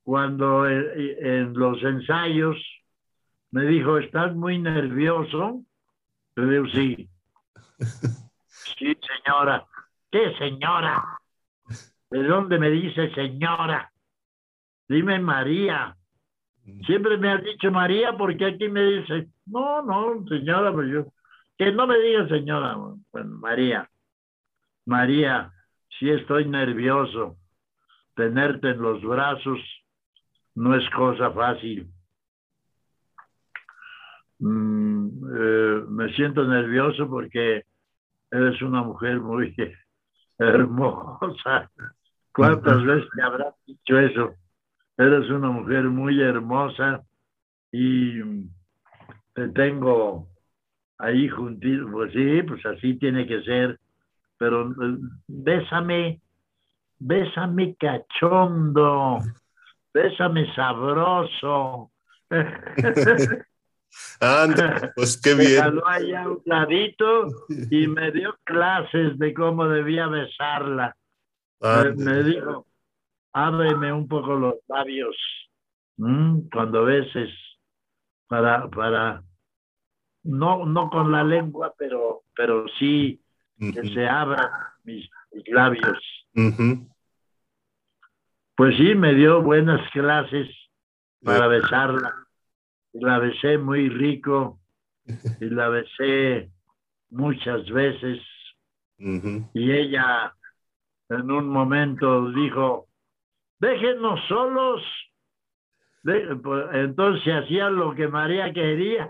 cuando 0.04 0.68
eh, 0.68 1.18
en 1.20 1.54
los 1.54 1.82
ensayos 1.84 2.58
me 3.52 3.66
dijo, 3.66 4.00
¿estás 4.00 4.36
muy 4.36 4.60
nervioso? 4.60 5.64
Sí. 6.36 7.10
Sí, 8.78 8.98
señora. 9.08 9.66
¿Qué 10.12 10.36
señora? 10.38 11.20
¿De 12.10 12.24
dónde 12.24 12.60
me 12.60 12.70
dice 12.70 13.14
señora? 13.14 13.92
Dime 14.88 15.20
María. 15.20 15.96
Siempre 16.86 17.18
me 17.18 17.32
has 17.32 17.44
dicho 17.44 17.72
María 17.72 18.16
porque 18.18 18.46
aquí 18.46 18.70
me 18.70 18.84
dice, 18.84 19.28
no, 19.48 19.82
no, 19.82 20.26
señora, 20.28 20.72
pues 20.72 20.90
yo, 20.90 21.06
que 21.58 21.72
no 21.72 21.88
me 21.88 21.98
diga 22.00 22.28
señora, 22.28 22.78
pues 23.12 23.26
María. 23.26 23.90
María, 24.86 25.52
si 26.00 26.10
estoy 26.10 26.46
nervioso, 26.46 27.38
tenerte 28.16 28.70
en 28.72 28.82
los 28.82 29.02
brazos 29.02 29.60
no 30.56 30.76
es 30.76 30.90
cosa 30.92 31.32
fácil. 31.32 31.93
Mm, 34.44 35.08
eh, 35.38 35.86
me 35.88 36.14
siento 36.16 36.44
nervioso 36.46 37.10
porque 37.10 37.64
eres 38.30 38.62
una 38.62 38.84
mujer 38.84 39.22
muy 39.22 39.56
hermosa. 40.38 41.72
¿Cuántas 42.34 42.84
veces 42.84 43.08
me 43.16 43.24
habrás 43.24 43.56
dicho 43.66 43.98
eso? 43.98 44.34
Eres 44.98 45.30
una 45.30 45.50
mujer 45.50 45.86
muy 45.86 46.22
hermosa 46.22 47.04
y 47.72 48.22
te 49.34 49.48
tengo 49.50 50.28
ahí 50.98 51.30
juntito. 51.30 51.90
Pues 51.90 52.12
sí, 52.12 52.44
pues 52.44 52.66
así 52.66 52.96
tiene 52.96 53.26
que 53.26 53.44
ser. 53.44 53.80
Pero 54.38 54.72
eh, 54.72 54.98
bésame, 55.28 56.20
bésame 57.00 57.76
cachondo, 57.76 59.20
bésame 59.94 60.54
sabroso. 60.54 61.92
Anda, 64.20 64.92
pues 64.96 65.20
qué 65.22 65.34
bien. 65.34 65.76
Me 65.76 65.82
allá 65.86 66.28
un 66.28 66.42
ladito 66.46 67.28
y 67.70 67.88
me 67.88 68.12
dio 68.12 68.36
clases 68.44 69.18
de 69.18 69.34
cómo 69.34 69.68
debía 69.68 70.08
besarla. 70.08 70.96
Me, 71.62 72.24
dijo, 72.24 72.68
ábreme 73.32 73.94
un 73.94 74.08
poco 74.08 74.36
los 74.36 74.56
labios 74.68 75.16
cuando 76.52 76.86
beses 76.86 77.30
para, 78.28 78.68
para, 78.70 79.24
no, 80.24 80.66
no 80.66 80.90
con 80.90 81.12
la 81.12 81.24
lengua, 81.24 81.74
pero, 81.78 82.24
pero 82.36 82.66
sí 82.80 83.22
que 83.58 83.94
se 83.94 84.08
abran 84.08 84.50
mis, 84.84 85.10
labios. 85.48 86.00
Pues 88.56 88.76
sí, 88.78 88.96
me 88.96 89.14
dio 89.14 89.42
buenas 89.42 89.90
clases 89.92 90.50
para 91.24 91.48
besarla. 91.48 92.23
La 92.94 93.20
besé 93.20 93.58
muy 93.58 93.90
rico 93.90 94.60
y 95.40 95.46
la 95.46 95.70
besé 95.70 96.50
muchas 97.10 97.70
veces. 97.70 98.20
Y 98.98 99.72
ella 99.72 100.34
en 101.10 101.32
un 101.32 101.50
momento 101.50 102.32
dijo, 102.32 102.88
déjenos 103.60 104.20
solos. 104.28 104.82
Pues, 106.04 106.66
entonces 106.74 107.34
hacía 107.34 107.70
lo 107.70 107.96
que 107.96 108.08
María 108.08 108.52
quería. 108.54 109.08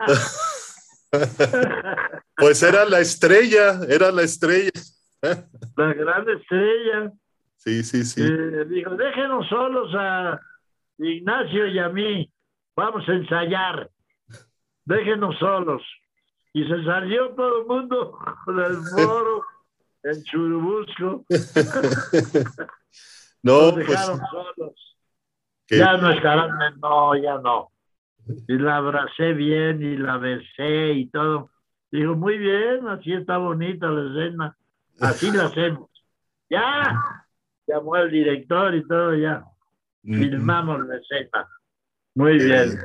pues 2.38 2.62
era 2.64 2.86
la 2.86 3.00
estrella, 3.00 3.80
era 3.88 4.12
la 4.12 4.24
estrella. 4.24 4.72
la 5.22 5.94
gran 5.94 6.30
estrella. 6.30 7.12
Sí, 7.58 7.84
sí, 7.84 8.04
sí. 8.04 8.22
Eh, 8.22 8.66
dijo, 8.66 8.92
déjenos 8.96 9.48
solos 9.48 9.94
a 9.96 10.40
Ignacio 10.98 11.68
y 11.68 11.80
a 11.80 11.90
mí. 11.90 12.33
Vamos 12.76 13.08
a 13.08 13.14
ensayar. 13.14 13.90
Déjenos 14.86 15.38
solos. 15.38 15.82
Y 16.54 16.68
se 16.68 16.84
salió 16.84 17.30
todo 17.30 17.62
el 17.62 17.68
mundo 17.68 18.20
del 18.48 18.78
foro 18.92 19.44
en 20.04 20.24
Churubusco. 20.24 21.26
No, 23.46 23.74
pues, 23.74 23.90
Ya 25.70 25.98
no 25.98 26.12
estarán, 26.12 26.80
no, 26.80 27.14
ya 27.16 27.40
no. 27.40 27.72
Y 28.48 28.58
la 28.58 28.78
abracé 28.78 29.34
bien 29.34 29.84
y 29.84 29.98
la 29.98 30.18
besé 30.18 30.94
y 30.94 31.10
todo. 31.10 31.50
Digo, 31.92 32.16
muy 32.16 32.38
bien, 32.38 32.88
así 32.88 33.12
está 33.12 33.38
bonita 33.38 33.88
la 33.88 34.10
escena. 34.10 34.58
Así 35.02 35.30
la 35.30 35.48
hacemos. 35.48 35.90
Ya, 36.50 37.28
llamó 37.68 37.98
el 37.98 38.12
director 38.12 38.74
y 38.76 38.88
todo, 38.88 39.14
ya. 39.16 39.44
Filmamos 40.04 40.88
la 40.88 40.96
escena. 40.96 41.48
Muy 42.16 42.38
bien. 42.38 42.80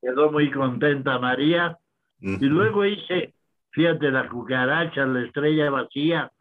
Quedó 0.00 0.30
muy 0.30 0.50
contenta 0.50 1.18
María. 1.18 1.78
Y 2.20 2.46
luego 2.46 2.84
hice, 2.84 3.34
fíjate, 3.70 4.10
la 4.10 4.28
cucaracha, 4.28 5.04
la 5.04 5.24
estrella 5.24 5.70
vacía, 5.70 6.32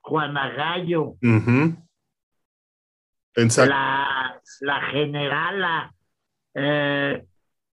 Juana 0.00 0.50
Gallo. 0.50 1.16
La, 3.68 4.40
la 4.60 4.80
generala. 4.90 5.94
Eh, 6.54 7.24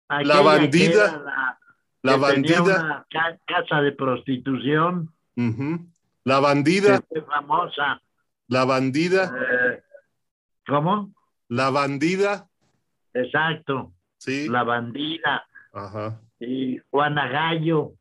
la 0.09 0.41
bandida. 0.41 1.59
La, 2.03 2.17
bandida. 2.17 3.07
Una 3.11 3.39
casa 3.47 3.81
de 3.81 3.93
prostitución. 3.93 5.13
La 6.25 6.41
bandida. 6.41 7.01
famosa. 7.27 8.01
La 8.49 8.65
bandida. 8.65 9.35
Eh, 9.37 9.83
¿Cómo? 10.67 11.13
La 11.49 11.71
bandida. 11.71 12.48
Exacto. 13.23 13.93
Sí. 14.19 14.49
La 14.49 14.65
bandida. 14.65 15.47
Ajá. 15.73 16.21
Y 16.41 16.79
Juana 16.91 17.29
Gallo. 17.29 17.93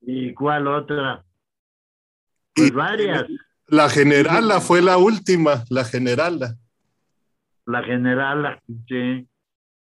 ¿Y 0.00 0.34
cuál 0.34 0.66
otra? 0.66 1.24
Pues 2.54 2.72
varias. 2.72 3.26
La 3.68 3.88
generala 3.88 4.60
fue 4.60 4.82
la 4.82 4.98
última, 4.98 5.64
la 5.70 5.84
generala. 5.84 6.56
La 7.64 7.82
generala, 7.82 8.60
sí. 8.88 9.26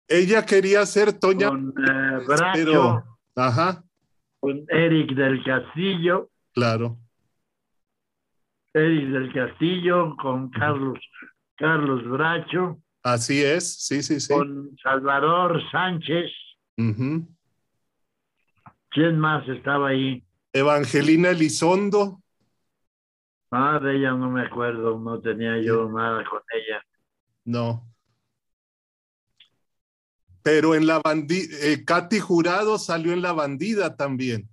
Ella 0.09 0.47
quería 0.47 0.87
ser 0.87 1.13
Toña. 1.13 1.49
Con 1.49 1.75
eh, 1.77 3.03
ajá. 3.37 3.83
Con 4.41 4.65
Eric 4.69 5.15
del 5.15 5.43
Castillo. 5.43 6.31
Claro. 6.53 6.99
Eric 8.75 9.09
del 9.09 9.33
Castillo, 9.33 10.17
con 10.17 10.51
Carlos, 10.51 10.99
Carlos 11.57 12.09
Bracho. 12.09 12.79
Así 13.05 13.45
es, 13.45 13.85
sí, 13.85 14.03
sí, 14.03 14.19
sí. 14.19 14.33
Con 14.33 14.75
Salvador 14.83 15.61
Sánchez. 15.71 16.31
¿Quién 18.89 19.19
más 19.19 19.47
estaba 19.47 19.89
ahí? 19.89 20.25
Evangelina 20.55 21.29
Elizondo. 21.29 22.23
Ah, 23.51 23.79
de 23.79 23.97
ella 23.97 24.13
no 24.13 24.31
me 24.31 24.41
acuerdo, 24.47 24.99
no 24.99 25.21
tenía 25.21 25.61
yo 25.61 25.87
nada 25.91 26.25
con 26.25 26.41
ella. 26.55 26.83
No. 27.45 27.87
Pero 30.43 30.75
en 30.75 30.87
la 30.87 30.99
bandida, 31.05 31.57
eh, 31.61 31.85
Katy 31.85 32.21
Jurado 32.21 32.79
salió 32.79 33.13
en 33.13 33.21
la 33.21 33.33
bandida 33.33 33.97
también. 33.97 34.49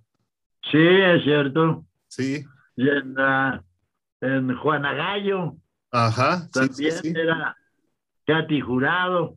Sí, 0.70 0.78
es 0.78 1.24
cierto. 1.24 1.86
Sí. 2.06 2.44
Y 2.76 2.88
en, 2.88 3.14
en 4.20 4.56
Juana 4.56 4.92
Gallo. 4.92 5.56
Ajá. 5.90 6.48
También 6.52 7.16
era 7.16 7.56
Katy 8.26 8.60
Jurado. 8.60 9.36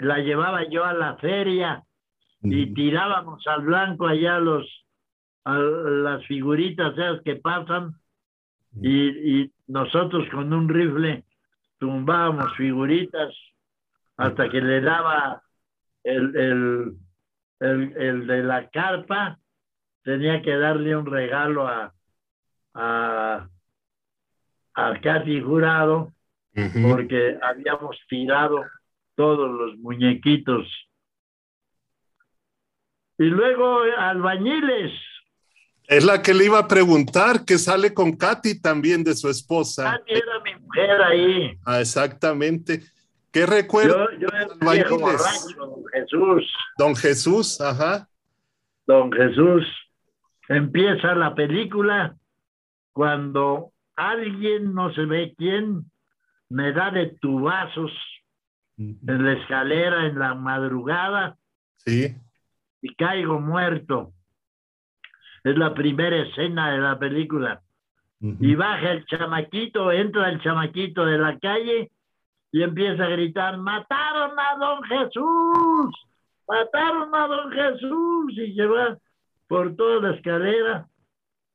la 0.00 0.18
llevaba 0.18 0.68
yo 0.68 0.84
a 0.84 0.92
la 0.94 1.16
feria 1.16 1.82
y 2.42 2.72
tirábamos 2.74 3.46
al 3.46 3.62
blanco 3.62 4.06
allá 4.06 4.38
los 4.38 4.66
a 5.44 5.58
las 5.58 6.24
figuritas 6.26 6.92
esas 6.92 7.20
que 7.22 7.36
pasan 7.36 7.94
y, 8.80 9.50
nosotros 9.66 10.28
con 10.30 10.52
un 10.52 10.68
rifle 10.68 11.24
tumbábamos 11.78 12.54
figuritas 12.56 13.34
hasta 14.16 14.50
que 14.50 14.60
le 14.60 14.80
daba 14.80 15.42
el, 16.04 16.36
el, 16.36 17.90
el, 17.96 18.26
de 18.26 18.42
la 18.42 18.68
carpa, 18.68 19.38
tenía 20.02 20.42
que 20.42 20.56
darle 20.56 20.94
un 20.94 21.06
regalo 21.06 21.66
a, 21.66 21.94
a, 22.74 23.48
a 24.74 25.00
Katy 25.00 25.40
Jurado 25.40 26.12
porque 26.54 27.38
habíamos 27.42 27.96
tirado 28.08 28.64
todos 29.14 29.50
los 29.50 29.78
muñequitos. 29.78 30.66
Y 33.18 33.24
luego 33.24 33.80
albañiles. 33.98 34.92
Es 35.86 36.04
la 36.04 36.22
que 36.22 36.34
le 36.34 36.46
iba 36.46 36.58
a 36.58 36.68
preguntar, 36.68 37.44
que 37.44 37.58
sale 37.58 37.92
con 37.92 38.16
Katy 38.16 38.60
también 38.60 39.04
de 39.04 39.14
su 39.14 39.28
esposa. 39.28 39.98
Katy 39.98 40.12
era 40.12 40.40
mi 40.44 40.54
mujer 40.60 41.02
ahí. 41.02 41.58
Ah, 41.64 41.80
exactamente. 41.80 42.82
¿Qué 43.30 43.46
recuerdo? 43.46 44.10
Yo, 44.18 44.28
yo 44.28 44.70
viejo 44.70 44.98
borracho, 44.98 45.56
don 45.56 45.84
Jesús. 45.92 46.52
Don 46.78 46.96
Jesús, 46.96 47.60
ajá. 47.60 48.08
Don 48.86 49.12
Jesús. 49.12 49.64
Empieza 50.48 51.14
la 51.14 51.34
película 51.34 52.16
cuando 52.92 53.72
alguien, 53.96 54.74
no 54.74 54.92
se 54.92 55.04
ve 55.06 55.34
quién, 55.36 55.90
me 56.52 56.72
da 56.72 56.90
de 56.90 57.06
tubazos 57.20 57.90
en 58.76 59.24
la 59.24 59.32
escalera 59.32 60.06
en 60.06 60.18
la 60.18 60.34
madrugada. 60.34 61.36
Sí. 61.76 62.14
Y 62.80 62.94
caigo 62.94 63.40
muerto. 63.40 64.12
Es 65.44 65.56
la 65.56 65.72
primera 65.74 66.16
escena 66.16 66.72
de 66.72 66.78
la 66.78 66.98
película. 66.98 67.62
Y 68.20 68.54
baja 68.54 68.92
el 68.92 69.04
chamaquito, 69.06 69.90
entra 69.90 70.28
el 70.28 70.40
chamaquito 70.42 71.04
de 71.04 71.18
la 71.18 71.36
calle 71.40 71.90
y 72.52 72.62
empieza 72.62 73.04
a 73.04 73.08
gritar, 73.08 73.58
mataron 73.58 74.38
a 74.38 74.56
don 74.58 74.82
Jesús, 74.84 76.06
mataron 76.46 77.12
a 77.12 77.26
don 77.26 77.50
Jesús. 77.50 78.32
Y 78.36 78.52
lleva 78.52 78.96
por 79.48 79.74
toda 79.74 80.08
la 80.08 80.14
escalera 80.14 80.86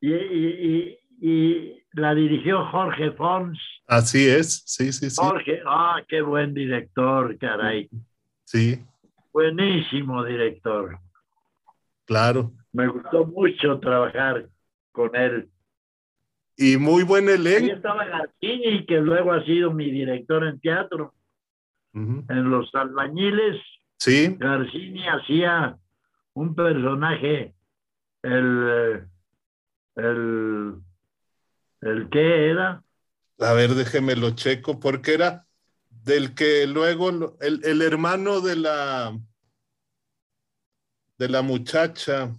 y, 0.01 0.13
y, 0.13 0.97
y 1.21 1.83
la 1.97 2.13
dirigió 2.13 2.65
Jorge 2.67 3.11
Fons. 3.11 3.59
Así 3.87 4.27
es, 4.27 4.63
sí, 4.65 4.91
sí, 4.93 5.09
sí. 5.09 5.15
Jorge, 5.19 5.61
ah, 5.65 6.01
qué 6.07 6.21
buen 6.21 6.53
director, 6.53 7.37
caray. 7.37 7.89
Sí. 8.43 8.83
Buenísimo 9.33 10.23
director. 10.23 10.99
Claro. 12.05 12.51
Me 12.71 12.87
gustó 12.87 13.25
mucho 13.25 13.79
trabajar 13.79 14.47
con 14.91 15.15
él. 15.15 15.49
Y 16.55 16.77
muy 16.77 17.03
buen 17.03 17.29
elenco. 17.29 17.65
Ahí 17.65 17.71
estaba 17.71 18.05
Garcini, 18.05 18.85
que 18.85 18.99
luego 18.99 19.31
ha 19.31 19.43
sido 19.43 19.71
mi 19.71 19.91
director 19.91 20.45
en 20.45 20.59
teatro. 20.59 21.13
En 21.93 22.51
Los 22.51 22.73
Albañiles. 22.75 23.59
Sí. 23.97 24.35
Garcini 24.37 25.07
hacía 25.07 25.77
un 26.33 26.53
personaje, 26.53 27.55
el, 28.21 29.07
el 29.95 30.75
¿El 31.87 32.09
qué 32.09 32.49
era? 32.49 32.83
A 33.39 33.53
ver, 33.53 33.73
déjeme 33.75 34.15
lo 34.15 34.31
checo, 34.31 34.79
porque 34.79 35.13
era 35.13 35.47
del 35.89 36.33
que 36.35 36.67
luego, 36.67 37.37
el, 37.39 37.61
el 37.63 37.81
hermano 37.81 38.41
de 38.41 38.55
la, 38.55 39.17
de 41.17 41.29
la 41.29 41.41
muchacha. 41.41 42.31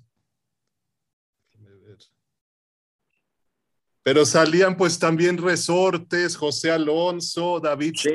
Pero 4.02 4.24
salían 4.24 4.76
pues 4.76 4.98
también 4.98 5.36
Resortes, 5.36 6.36
José 6.36 6.70
Alonso, 6.70 7.60
David 7.60 7.94
sí. 7.96 8.10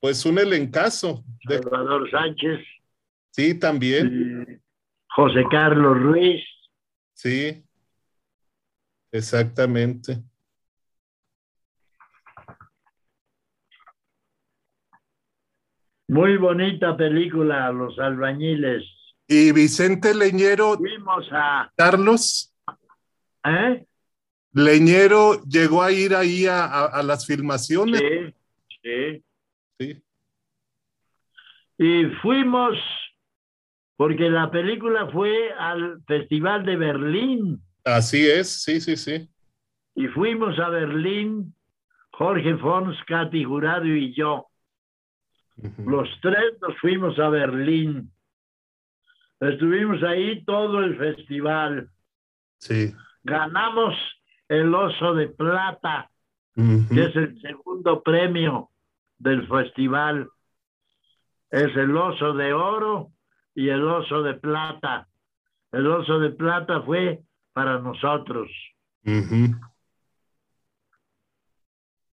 pues 0.00 0.26
un 0.26 0.38
elencazo. 0.38 1.24
De... 1.44 1.58
Salvador 1.58 2.10
Sánchez. 2.10 2.60
Sí, 3.30 3.54
también. 3.54 4.60
José 5.14 5.44
Carlos 5.50 5.98
Ruiz. 6.00 6.42
Sí. 7.14 7.64
Exactamente. 9.12 10.22
Muy 16.08 16.36
bonita 16.36 16.96
película, 16.96 17.70
Los 17.72 17.98
Albañiles. 17.98 18.84
Y 19.28 19.52
Vicente 19.52 20.14
Leñero. 20.14 20.76
Fuimos 20.76 21.28
a. 21.30 21.70
Carlos. 21.76 22.54
¿Eh? 23.44 23.86
Leñero 24.52 25.42
llegó 25.44 25.82
a 25.82 25.92
ir 25.92 26.14
ahí 26.14 26.46
a, 26.46 26.64
a, 26.64 26.86
a 26.86 27.02
las 27.02 27.26
filmaciones. 27.26 28.00
Sí, 28.00 28.34
sí. 28.82 29.24
Sí. 29.78 30.02
Y 31.78 32.04
fuimos, 32.20 32.76
porque 33.96 34.28
la 34.28 34.50
película 34.50 35.08
fue 35.10 35.52
al 35.52 36.02
Festival 36.06 36.64
de 36.64 36.76
Berlín. 36.76 37.62
Así 37.84 38.28
es, 38.28 38.62
sí, 38.62 38.80
sí, 38.80 38.96
sí. 38.96 39.28
Y 39.94 40.06
fuimos 40.08 40.58
a 40.58 40.68
Berlín, 40.68 41.54
Jorge 42.12 42.56
Fons, 42.56 42.96
Katy 43.06 43.44
Jurado 43.44 43.86
y 43.86 44.14
yo. 44.14 44.46
Uh 45.56 45.68
-huh. 45.68 45.90
Los 45.90 46.08
tres 46.20 46.58
nos 46.60 46.78
fuimos 46.78 47.18
a 47.18 47.28
Berlín. 47.28 48.10
Estuvimos 49.40 50.02
ahí 50.02 50.44
todo 50.44 50.80
el 50.80 50.96
festival. 50.96 51.90
Sí. 52.58 52.94
Ganamos 53.24 53.94
el 54.48 54.74
oso 54.74 55.14
de 55.14 55.28
plata, 55.28 56.10
uh 56.56 56.62
-huh. 56.62 56.88
que 56.88 57.04
es 57.04 57.16
el 57.16 57.40
segundo 57.40 58.02
premio 58.02 58.70
del 59.18 59.46
festival. 59.48 60.28
Es 61.50 61.76
el 61.76 61.96
oso 61.96 62.32
de 62.34 62.52
oro 62.52 63.10
y 63.54 63.68
el 63.68 63.86
oso 63.86 64.22
de 64.22 64.34
plata. 64.34 65.08
El 65.72 65.86
oso 65.86 66.18
de 66.18 66.30
plata 66.30 66.82
fue 66.82 67.22
para 67.52 67.78
nosotros. 67.80 68.50
Uh 69.04 69.10
-huh. 69.10 69.60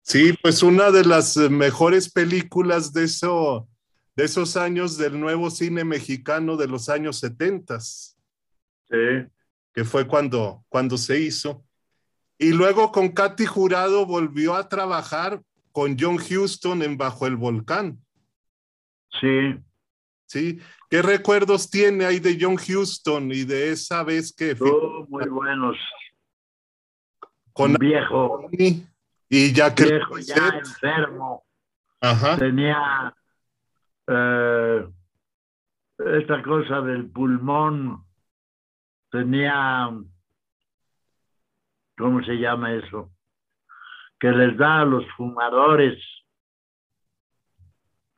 Sí, 0.01 0.33
pues 0.41 0.63
una 0.63 0.89
de 0.89 1.03
las 1.03 1.35
mejores 1.35 2.09
películas 2.09 2.93
de, 2.93 3.03
eso, 3.03 3.67
de 4.15 4.23
esos 4.23 4.55
años 4.55 4.97
del 4.97 5.19
nuevo 5.19 5.49
cine 5.49 5.83
mexicano 5.83 6.55
de 6.55 6.67
los 6.67 6.87
años 6.87 7.19
70. 7.19 7.79
Sí. 7.79 8.15
Que 9.73 9.83
fue 9.83 10.07
cuando, 10.07 10.63
cuando 10.69 10.97
se 10.97 11.19
hizo. 11.19 11.65
Y 12.37 12.53
luego 12.53 12.91
con 12.93 13.09
Katy 13.09 13.45
Jurado 13.45 14.05
volvió 14.05 14.55
a 14.55 14.69
trabajar 14.69 15.41
con 15.73 15.97
John 15.99 16.15
Huston 16.15 16.83
en 16.83 16.97
Bajo 16.97 17.27
el 17.27 17.35
Volcán. 17.35 17.99
Sí. 19.19 19.55
Sí. 20.27 20.59
¿Qué 20.89 21.01
recuerdos 21.01 21.69
tiene 21.69 22.05
ahí 22.05 22.19
de 22.19 22.37
John 22.39 22.55
Huston 22.55 23.31
y 23.31 23.43
de 23.43 23.71
esa 23.71 24.03
vez 24.03 24.33
que... 24.35 24.55
Oh, 24.59 25.05
muy 25.09 25.27
buenos. 25.27 25.77
Con 27.53 27.71
Un 27.71 27.77
viejo. 27.77 28.49
Y 29.29 29.53
ya 29.53 29.73
que... 29.73 29.85
Viejo, 29.85 30.19
ya 30.19 30.49
enfermo. 30.49 31.45
Ajá. 32.01 32.37
Tenía 32.37 33.15
eh, 34.07 34.87
esta 35.97 36.43
cosa 36.43 36.81
del 36.81 37.09
pulmón. 37.09 38.03
Tenía... 39.09 39.89
¿Cómo 41.97 42.23
se 42.23 42.33
llama 42.33 42.73
eso? 42.73 43.11
Que 44.19 44.29
les 44.29 44.57
da 44.57 44.81
a 44.81 44.85
los 44.85 45.05
fumadores. 45.15 45.97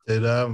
Era... 0.06 0.48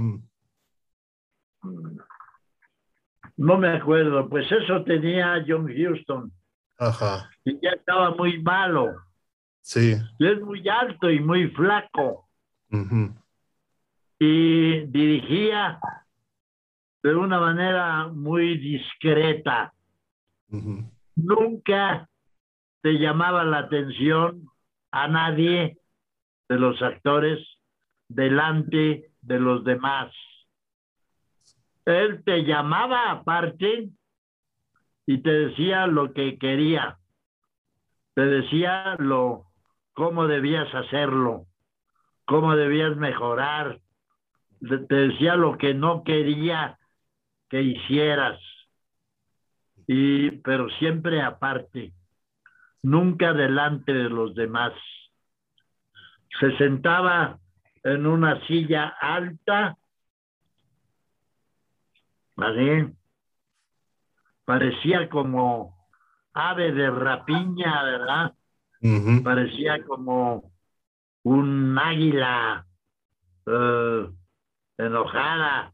No 3.36 3.58
me 3.58 3.68
acuerdo, 3.68 4.28
pues 4.28 4.50
eso 4.50 4.82
tenía 4.84 5.44
John 5.46 5.68
Houston. 5.68 6.32
Ajá. 6.78 7.30
Y 7.44 7.58
ya 7.60 7.70
estaba 7.70 8.14
muy 8.14 8.42
malo. 8.42 8.94
Sí. 9.60 9.96
Y 10.18 10.26
es 10.26 10.40
muy 10.40 10.66
alto 10.68 11.10
y 11.10 11.20
muy 11.20 11.48
flaco. 11.48 12.28
Uh 12.70 12.76
-huh. 12.76 13.14
Y 14.18 14.86
dirigía 14.86 15.78
de 17.02 17.14
una 17.14 17.38
manera 17.38 18.08
muy 18.08 18.58
discreta. 18.58 19.72
Uh 20.48 20.56
-huh. 20.56 20.90
Nunca 21.16 22.08
te 22.82 22.92
llamaba 22.98 23.44
la 23.44 23.58
atención 23.58 24.48
a 24.92 25.08
nadie 25.08 25.78
de 26.48 26.56
los 26.58 26.80
actores 26.82 27.38
delante 28.08 29.10
de 29.20 29.40
los 29.40 29.64
demás. 29.64 30.12
Él 31.86 32.22
te 32.24 32.44
llamaba 32.44 33.12
aparte 33.12 33.90
y 35.06 35.22
te 35.22 35.30
decía 35.30 35.86
lo 35.86 36.12
que 36.12 36.36
quería. 36.36 36.98
Te 38.14 38.22
decía 38.22 38.96
lo 38.98 39.46
cómo 39.92 40.26
debías 40.26 40.72
hacerlo, 40.74 41.46
cómo 42.24 42.56
debías 42.56 42.96
mejorar. 42.96 43.80
Te 44.60 44.94
decía 44.94 45.36
lo 45.36 45.56
que 45.58 45.74
no 45.74 46.02
quería 46.02 46.76
que 47.48 47.62
hicieras. 47.62 48.40
Y 49.86 50.32
pero 50.42 50.68
siempre 50.80 51.22
aparte, 51.22 51.92
nunca 52.82 53.32
delante 53.32 53.92
de 53.92 54.10
los 54.10 54.34
demás. 54.34 54.72
Se 56.40 56.56
sentaba 56.56 57.38
en 57.84 58.06
una 58.06 58.44
silla 58.48 58.88
alta 59.00 59.78
¿Vale? 62.36 62.92
Parecía 64.44 65.08
como 65.08 65.76
ave 66.32 66.72
de 66.72 66.90
rapiña, 66.90 67.82
¿verdad? 67.82 68.34
Uh 68.82 68.88
-huh. 68.88 69.22
Parecía 69.24 69.82
como 69.84 70.52
un 71.22 71.76
águila 71.78 72.66
eh, 73.46 74.10
enojada, 74.78 75.72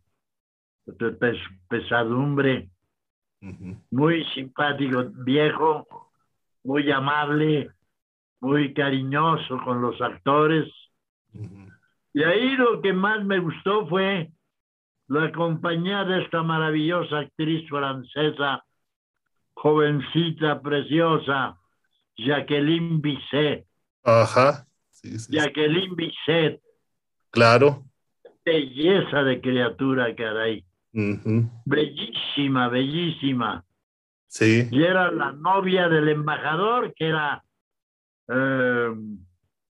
pesadumbre, 1.68 2.70
muy 3.90 4.24
simpático, 4.34 5.04
viejo, 5.24 6.10
muy 6.64 6.90
amable, 6.90 7.70
muy 8.40 8.72
cariñoso 8.72 9.58
con 9.64 9.82
los 9.82 10.00
actores. 10.00 10.72
Y 12.14 12.22
ahí 12.22 12.56
lo 12.56 12.80
que 12.80 12.92
más 12.92 13.24
me 13.24 13.38
gustó 13.40 13.86
fue 13.88 14.30
la 15.08 15.32
compañía 15.32 16.04
de 16.04 16.22
esta 16.22 16.42
maravillosa 16.42 17.18
actriz 17.20 17.68
francesa, 17.68 18.64
jovencita, 19.54 20.60
preciosa, 20.60 21.58
Jacqueline 22.16 23.00
Bisset. 23.00 23.66
Ajá. 24.04 24.66
Jacqueline 25.02 25.94
Bisset. 25.94 26.60
Claro. 27.30 27.84
Belleza 28.44 29.22
de 29.22 29.40
criatura, 29.40 30.14
caray. 30.14 30.64
Bellísima, 30.92 32.68
bellísima. 32.68 33.64
Sí. 34.26 34.68
Y 34.70 34.82
era 34.82 35.10
la 35.10 35.32
novia 35.32 35.88
del 35.88 36.08
embajador, 36.08 36.94
que 36.94 37.08
era. 37.08 37.44
Eh, 38.28 38.94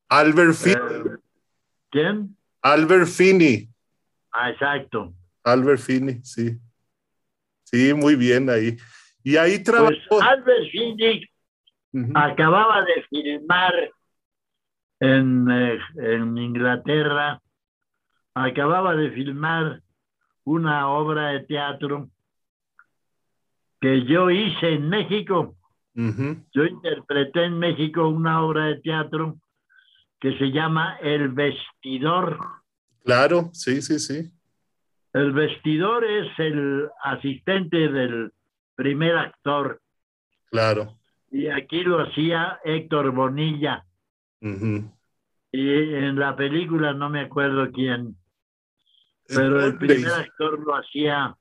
Albert 0.10 0.54
Finney. 0.54 0.96
Eh, 0.96 1.18
¿Quién? 1.90 2.38
Albert 2.62 3.08
Finney. 3.08 3.70
Ah, 4.36 4.50
exacto. 4.50 5.14
Albert 5.44 5.80
Finney, 5.80 6.20
sí. 6.24 6.58
Sí, 7.64 7.94
muy 7.94 8.16
bien 8.16 8.50
ahí. 8.50 8.76
Y 9.24 9.38
ahí 9.38 9.60
pues, 9.60 9.64
trabajó. 9.64 10.22
Albert 10.22 10.70
Finney 10.72 11.30
acababa 12.14 12.84
de 12.84 13.04
filmar 13.10 13.74
en, 15.00 15.50
eh, 15.50 15.80
en 15.98 16.38
Inglaterra, 16.38 17.42
acababa 18.34 18.96
de 18.96 19.12
filmar 19.12 19.82
una 20.44 20.90
obra 20.90 21.30
de 21.30 21.40
teatro 21.42 22.10
que 23.80 24.06
yo 24.06 24.30
hice 24.30 24.74
en 24.74 24.90
México. 24.90 25.56
Yo 25.94 26.66
interpreté 26.66 27.46
en 27.46 27.58
México 27.58 28.10
una 28.10 28.44
obra 28.44 28.66
de 28.66 28.82
teatro 28.82 29.38
que 30.20 30.38
se 30.38 30.52
llama 30.52 30.98
El 31.02 31.30
Vestidor. 31.30 32.38
Claro, 33.06 33.52
sí, 33.54 33.82
sí, 33.82 34.00
sí. 34.00 34.32
El 35.14 35.32
vestidor 35.32 36.04
es 36.04 36.28
el 36.40 36.90
asistente 37.04 37.88
del 37.88 38.34
primer 38.76 39.16
actor. 39.16 39.80
Claro. 40.50 40.98
Y 41.32 41.48
aquí 41.48 41.84
lo 41.84 42.02
hacía 42.02 42.60
Héctor 42.64 43.12
Bonilla. 43.12 43.86
Y 44.42 44.50
en 45.52 46.20
la 46.20 46.36
película 46.36 46.94
no 46.94 47.10
me 47.10 47.22
acuerdo 47.22 47.72
quién. 47.72 48.18
Pero 49.28 49.64
el 49.66 49.78
primer 49.78 50.12
actor 50.12 50.60
lo 50.60 50.76
hacía 50.76 51.36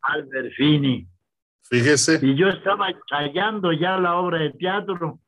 Albert 0.00 0.52
Fini. 0.56 1.06
Fíjese. 1.62 2.20
Y 2.22 2.36
yo 2.36 2.48
estaba 2.48 2.88
ensayando 2.88 3.72
ya 3.72 3.98
la 3.98 4.16
obra 4.16 4.38
de 4.38 4.50
teatro 4.52 5.18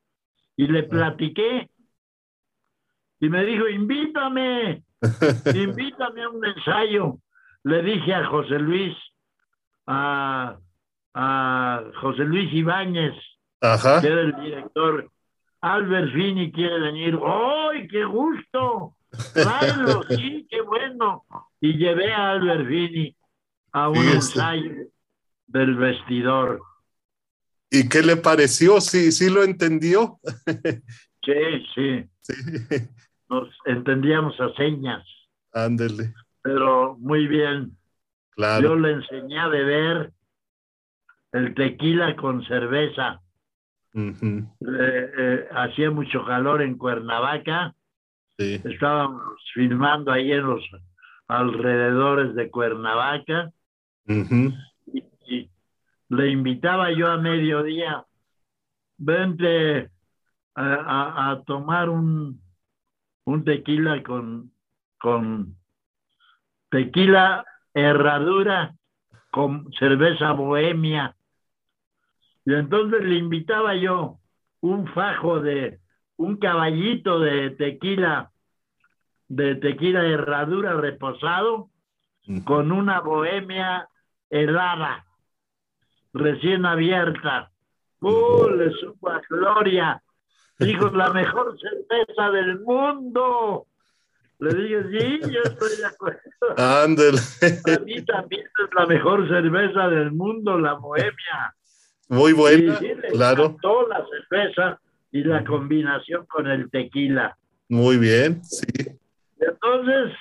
y 0.55 0.67
le 0.67 0.79
ah. 0.79 0.89
platiqué. 0.89 1.69
Y 3.19 3.29
me 3.29 3.45
dijo, 3.45 3.67
invítame, 3.67 4.83
invítame 5.53 6.23
a 6.23 6.29
un 6.29 6.45
ensayo. 6.45 7.17
Le 7.63 7.81
dije 7.83 8.13
a 8.13 8.25
José 8.25 8.59
Luis, 8.59 8.95
a, 9.87 10.57
a 11.13 11.83
José 12.01 12.23
Luis 12.23 12.51
Ibáñez, 12.53 13.13
que 13.59 14.07
era 14.07 14.21
el 14.21 14.35
director, 14.35 15.11
Albert 15.61 16.11
Fini 16.13 16.51
quiere 16.51 16.79
venir. 16.79 17.19
¡Ay, 17.23 17.87
qué 17.87 18.03
gusto! 18.05 18.95
Tráelo, 19.33 20.03
sí, 20.09 20.47
qué 20.49 20.61
bueno. 20.61 21.25
Y 21.59 21.77
llevé 21.77 22.11
a 22.11 22.31
Albervini 22.31 23.15
a 23.71 23.89
un 23.89 23.97
ensayo 23.97 24.87
del 25.47 25.75
vestidor. 25.75 26.61
¿Y 27.69 27.87
qué 27.87 28.01
le 28.01 28.17
pareció? 28.17 28.81
¿Sí, 28.81 29.11
sí 29.11 29.29
lo 29.29 29.43
entendió? 29.43 30.19
sí, 31.23 31.65
sí, 31.75 32.09
Nos 33.31 33.49
entendíamos 33.65 34.39
a 34.39 34.53
señas. 34.53 35.03
Ándele. 35.53 36.13
Pero 36.43 36.95
muy 36.99 37.25
bien. 37.25 37.75
Claro. 38.35 38.61
Yo 38.61 38.75
le 38.75 38.91
enseñé 38.91 39.39
a 39.39 39.47
beber 39.47 40.11
el 41.31 41.55
tequila 41.55 42.15
con 42.15 42.43
cerveza. 42.45 43.21
Eh, 43.93 45.47
hacía 45.51 45.89
mucho 45.89 46.23
calor 46.23 46.61
en 46.61 46.77
Cuernavaca 46.77 47.73
Estábamos 48.37 49.21
filmando 49.53 50.11
ahí 50.11 50.31
en 50.31 50.47
los 50.47 50.63
alrededores 51.27 52.35
de 52.35 52.49
Cuernavaca. 52.49 53.51
y, 54.07 55.49
le 56.09 56.29
invitaba 56.29 56.91
yo 56.91 57.07
a 57.07 57.17
mediodía, 57.17 58.05
vente 58.97 59.89
a, 60.55 61.41
tomar 61.45 61.89
un, 61.89 62.40
un 63.25 63.43
tequila 63.43 64.01
con, 64.03 64.51
con 64.97 65.55
tequila 66.69 67.45
herradura 67.73 68.75
con 69.31 69.71
cerveza 69.73 70.33
bohemia. 70.33 71.15
Y 72.45 72.53
entonces 72.53 73.03
le 73.03 73.15
invitaba 73.15 73.75
yo 73.75 74.19
un 74.61 74.87
fajo 74.87 75.39
de 75.39 75.79
un 76.17 76.37
caballito 76.37 77.19
de 77.19 77.51
tequila 77.51 78.31
de 79.27 79.55
tequila 79.55 80.05
herradura 80.05 80.73
reposado 80.73 81.69
con 82.43 82.71
una 82.73 82.99
bohemia 82.99 83.87
helada, 84.29 85.05
recién 86.13 86.65
abierta. 86.65 87.49
¡Uh! 88.01 88.49
Le 88.49 88.71
supo 88.71 89.09
a 89.09 89.21
Gloria. 89.29 90.03
Dijo, 90.61 90.89
la 90.89 91.11
mejor 91.11 91.57
cerveza 91.59 92.29
del 92.31 92.59
mundo. 92.61 93.65
Le 94.39 94.53
dije, 94.53 94.83
sí, 94.91 95.19
yo 95.31 95.41
estoy 95.43 95.77
de 95.77 95.85
acuerdo. 95.85 96.21
Ándale. 96.57 97.19
A 97.75 97.79
mí 97.83 98.01
también 98.03 98.43
es 98.43 98.73
la 98.75 98.85
mejor 98.87 99.27
cerveza 99.27 99.87
del 99.89 100.11
mundo, 100.11 100.57
la 100.57 100.73
bohemia. 100.73 101.55
Muy 102.09 102.33
buena, 102.33 102.79
claro. 103.11 103.55
Toda 103.61 103.99
la 103.99 104.05
cerveza 104.07 104.79
y 105.11 105.23
la 105.23 105.43
combinación 105.43 106.25
con 106.25 106.47
el 106.47 106.69
tequila. 106.69 107.37
Muy 107.69 107.97
bien, 107.97 108.43
sí. 108.43 108.67
Entonces, 109.39 110.13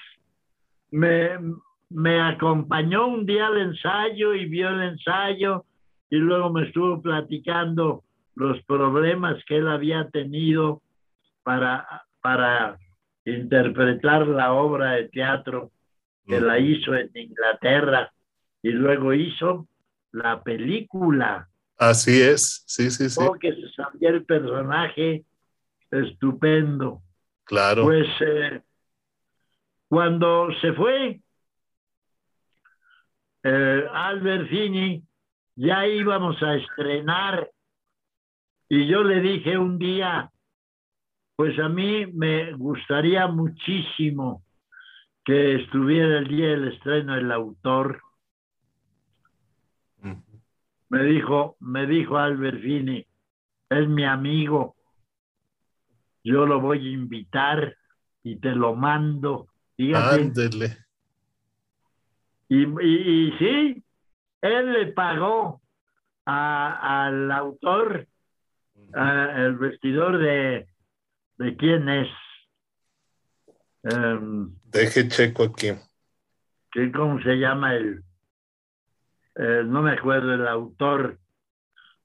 me, 0.90 2.20
acompañó 2.20 3.06
un 3.06 3.26
día 3.26 3.46
al 3.46 3.58
ensayo 3.58 4.34
y 4.34 4.46
vio 4.46 4.68
el 4.68 4.82
ensayo 4.82 5.64
y 6.10 6.16
luego 6.16 6.50
me 6.50 6.66
estuvo 6.66 7.00
platicando 7.00 8.04
los 8.34 8.62
problemas 8.64 9.42
que 9.44 9.56
él 9.56 9.68
había 9.68 10.08
tenido 10.08 10.82
para, 11.42 12.04
para 12.20 12.78
interpretar 13.24 14.26
la 14.26 14.52
obra 14.52 14.92
de 14.92 15.08
teatro 15.08 15.70
que 16.26 16.40
la 16.40 16.58
hizo 16.58 16.94
en 16.94 17.10
Inglaterra 17.14 18.12
y 18.62 18.70
luego 18.70 19.12
hizo 19.12 19.66
la 20.12 20.42
película. 20.42 21.48
Así 21.76 22.20
es, 22.20 22.62
sí, 22.66 22.90
sí, 22.90 23.08
sí. 23.08 23.20
Porque 23.24 23.54
se 23.54 23.68
sabía 23.70 24.10
el 24.10 24.24
personaje 24.24 25.24
estupendo. 25.90 27.02
Claro. 27.44 27.84
Pues 27.84 28.06
eh, 28.20 28.60
cuando 29.88 30.48
se 30.60 30.72
fue 30.74 31.20
eh, 33.42 33.84
Albert 33.92 34.48
Fini, 34.48 35.02
ya 35.56 35.86
íbamos 35.86 36.40
a 36.42 36.54
estrenar 36.54 37.50
y 38.72 38.86
yo 38.86 39.02
le 39.02 39.20
dije 39.20 39.58
un 39.58 39.78
día, 39.78 40.30
pues 41.34 41.58
a 41.58 41.68
mí 41.68 42.06
me 42.06 42.52
gustaría 42.52 43.26
muchísimo 43.26 44.44
que 45.24 45.56
estuviera 45.56 46.18
el 46.18 46.28
día 46.28 46.50
del 46.50 46.72
estreno 46.72 47.16
el 47.16 47.32
autor. 47.32 48.00
Me 50.88 51.02
dijo, 51.02 51.56
me 51.58 51.86
dijo 51.86 52.16
Albert 52.16 52.60
Fini, 52.62 53.04
es 53.68 53.88
mi 53.88 54.04
amigo, 54.04 54.76
yo 56.22 56.46
lo 56.46 56.60
voy 56.60 56.86
a 56.86 56.92
invitar 56.92 57.76
y 58.22 58.36
te 58.36 58.54
lo 58.54 58.76
mando 58.76 59.48
Ándele. 59.94 60.76
Y, 62.48 62.62
y, 62.66 63.32
sí, 63.38 63.84
él 64.42 64.72
le 64.72 64.86
pagó 64.92 65.60
al 66.24 67.32
autor 67.32 68.06
el 68.94 69.56
vestidor 69.56 70.18
de, 70.18 70.66
de 71.38 71.56
quién 71.56 71.88
es. 71.88 72.08
Um, 73.82 74.54
Deje 74.64 75.08
checo 75.08 75.44
aquí. 75.44 75.72
¿qué, 76.70 76.92
¿Cómo 76.92 77.20
se 77.22 77.36
llama 77.36 77.74
el? 77.74 78.02
no 79.36 79.82
me 79.82 79.92
acuerdo 79.92 80.34
el 80.34 80.46
autor. 80.46 81.18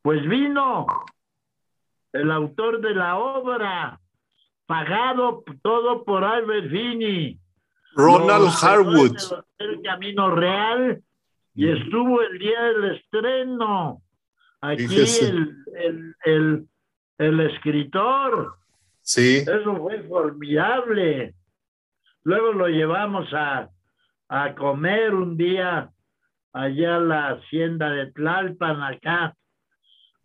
Pues 0.02 0.26
vino 0.28 0.86
el 2.14 2.32
autor 2.32 2.80
de 2.80 2.95
la 2.95 3.18
obra 3.18 3.99
pagado 4.66 5.44
todo 5.62 6.06
por 6.06 6.24
Albert 6.24 6.70
Finney. 6.70 7.40
Ronald 7.95 8.49
Harwood. 8.62 9.18
El 9.57 9.82
Camino 9.82 10.34
Real 10.36 11.02
y 11.56 11.70
estuvo 11.70 12.22
el 12.22 12.38
día 12.38 12.62
del 12.64 12.95
estreno. 12.95 14.02
Aquí 14.62 14.84
el, 14.84 15.56
el, 15.76 16.16
el, 16.26 16.68
el, 17.18 17.40
escritor. 17.40 18.56
Sí. 19.02 19.38
Eso 19.38 19.78
fue 19.78 20.04
formidable. 20.04 21.36
Luego 22.24 22.54
lo 22.54 22.68
llevamos 22.68 23.32
a, 23.34 23.70
a 24.30 24.56
comer 24.56 25.14
un 25.14 25.38
día 25.38 25.92
allá 26.54 26.96
a 26.96 27.00
la 27.00 27.28
hacienda 27.30 27.90
de 27.92 28.12
Tlalpan, 28.14 28.82
acá, 28.82 29.36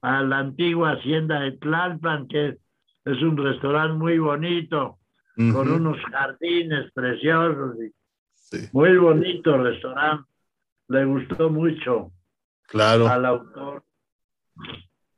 a 0.01 0.23
la 0.23 0.39
antigua 0.39 0.93
hacienda 0.93 1.41
de 1.41 1.53
Tlalpan, 1.53 2.29
que 2.29 2.57
es 3.05 3.23
un 3.23 3.37
restaurante 3.37 3.95
muy 3.95 4.19
bonito, 4.19 4.99
con 5.37 5.71
unos 5.71 5.99
jardines 6.11 6.93
preciosos. 6.93 7.77
Muy 8.73 8.97
bonito 8.97 9.57
restaurante. 9.59 10.29
Le 10.89 11.05
gustó 11.05 11.51
mucho 11.51 12.13
claro. 12.67 13.09
al 13.09 13.25
autor. 13.25 13.85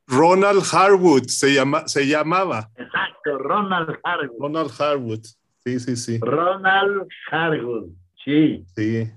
Ronald 0.07 0.63
Harwood 0.71 1.27
se, 1.27 1.53
llama, 1.53 1.87
se 1.87 2.05
llamaba. 2.07 2.69
Exacto, 2.75 3.37
Ronald 3.37 3.97
Harwood. 4.03 4.39
Ronald 4.39 4.71
Harwood. 4.79 5.25
Sí, 5.63 5.79
sí, 5.79 5.95
sí. 5.95 6.19
Ronald 6.19 7.07
Harwood, 7.31 7.89
sí. 8.23 8.65
Sí. 8.75 9.09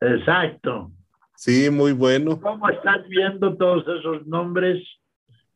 Exacto. 0.00 0.92
Sí, 1.36 1.70
muy 1.70 1.92
bueno. 1.92 2.40
¿Cómo 2.40 2.68
estás 2.68 3.06
viendo 3.08 3.56
todos 3.56 3.84
esos 3.98 4.26
nombres 4.26 4.78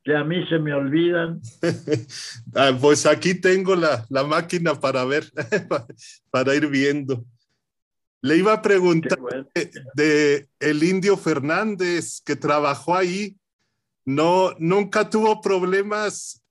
que 0.03 0.17
a 0.17 0.25
mí 0.25 0.47
se 0.49 0.59
me 0.59 0.73
olvidan? 0.75 1.41
ah, 2.57 2.73
pues 2.81 3.07
aquí 3.07 3.35
tengo 3.35 3.77
la, 3.77 4.05
la 4.09 4.25
máquina 4.25 4.75
para 4.75 5.05
ver, 5.05 5.25
para 6.31 6.55
ir 6.55 6.69
viendo. 6.69 7.25
Le 8.23 8.39
iba 8.39 8.55
a 8.55 8.63
preguntar 8.63 9.19
bueno. 9.19 9.47
de, 9.55 9.71
de, 9.95 10.49
el 10.59 10.83
indio 10.83 11.17
Fernández 11.17 12.23
que 12.25 12.35
trabajó 12.35 12.97
ahí. 12.97 13.37
No, 14.05 14.51
nunca 14.59 15.09
tuvo 15.09 15.41
problemas 15.41 16.43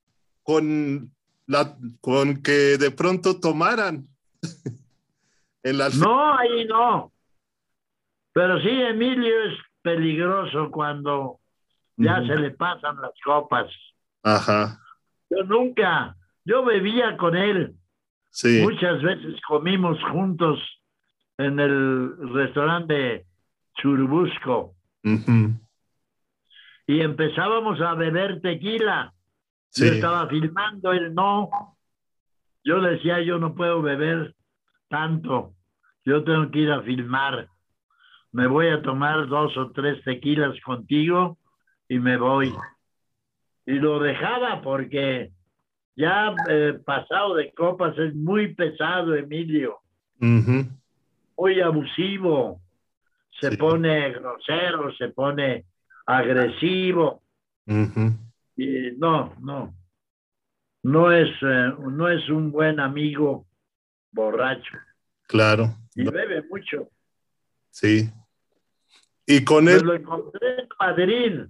con 0.42 1.12
la, 1.46 1.76
con 2.00 2.42
que 2.42 2.78
de 2.78 2.90
pronto 2.90 3.38
tomaran. 3.40 4.06
en 5.62 5.78
la... 5.78 5.88
No, 5.90 6.36
ahí 6.36 6.64
no. 6.66 7.12
Pero 8.32 8.60
sí, 8.60 8.68
Emilio 8.68 9.44
es 9.44 9.58
peligroso 9.82 10.70
cuando 10.70 11.38
ya 11.96 12.16
se 12.26 12.34
le 12.36 12.50
pasan 12.50 13.00
las 13.00 13.12
copas. 13.24 13.70
Ajá. 14.22 14.80
Yo 15.30 15.44
nunca, 15.44 16.16
yo 16.44 16.64
bebía 16.64 17.16
con 17.16 17.36
él. 17.36 17.74
Sí. 18.30 18.62
Muchas 18.62 19.00
veces 19.00 19.40
comimos 19.46 20.02
juntos 20.10 20.58
en 21.38 21.60
el 21.60 22.16
restaurante 22.32 23.26
Churubusco. 23.76 24.74
Uh 25.04 25.10
-huh. 25.10 25.63
Y 26.86 27.00
empezábamos 27.00 27.80
a 27.80 27.94
beber 27.94 28.40
tequila. 28.40 29.12
Sí. 29.70 29.86
Yo 29.86 29.92
estaba 29.94 30.28
filmando, 30.28 30.92
él 30.92 31.14
no. 31.14 31.50
Yo 32.62 32.78
le 32.78 32.92
decía, 32.92 33.20
yo 33.20 33.38
no 33.38 33.54
puedo 33.54 33.82
beber 33.82 34.34
tanto. 34.88 35.54
Yo 36.04 36.22
tengo 36.24 36.50
que 36.50 36.60
ir 36.60 36.70
a 36.70 36.82
filmar 36.82 37.48
me 38.34 38.48
voy 38.48 38.66
a 38.66 38.82
tomar 38.82 39.28
dos 39.28 39.56
o 39.56 39.70
tres 39.70 40.02
tequilas 40.02 40.60
contigo 40.62 41.38
y 41.88 42.00
me 42.00 42.16
voy. 42.16 42.52
Y 43.64 43.74
lo 43.74 44.00
dejaba 44.00 44.60
porque 44.60 45.30
ya 45.94 46.34
eh, 46.50 46.76
pasado 46.84 47.36
de 47.36 47.52
copas 47.52 47.96
es 47.96 48.12
muy 48.12 48.52
pesado, 48.52 49.14
Emilio. 49.14 49.78
Uh 50.20 50.26
-huh. 50.26 50.68
Muy 51.38 51.60
abusivo. 51.60 52.60
Se 53.38 53.52
sí. 53.52 53.56
pone 53.56 54.10
grosero, 54.10 54.92
se 54.96 55.10
pone 55.10 55.66
agresivo. 56.06 57.22
Uh 57.66 57.86
-huh. 57.86 58.18
No, 58.98 59.34
no. 59.40 59.74
No 60.82 61.10
es, 61.10 61.30
eh, 61.42 61.72
no 61.78 62.08
es 62.08 62.28
un 62.28 62.52
buen 62.52 62.78
amigo 62.78 63.46
borracho. 64.12 64.76
Claro. 65.26 65.76
Y 65.94 66.04
bebe 66.04 66.42
mucho. 66.50 66.88
Sí. 67.70 68.10
Y 69.26 69.44
con 69.44 69.68
él. 69.68 69.82
Lo 69.82 69.94
encontré 69.94 70.60
en 70.60 70.68
Madrid. 70.78 71.40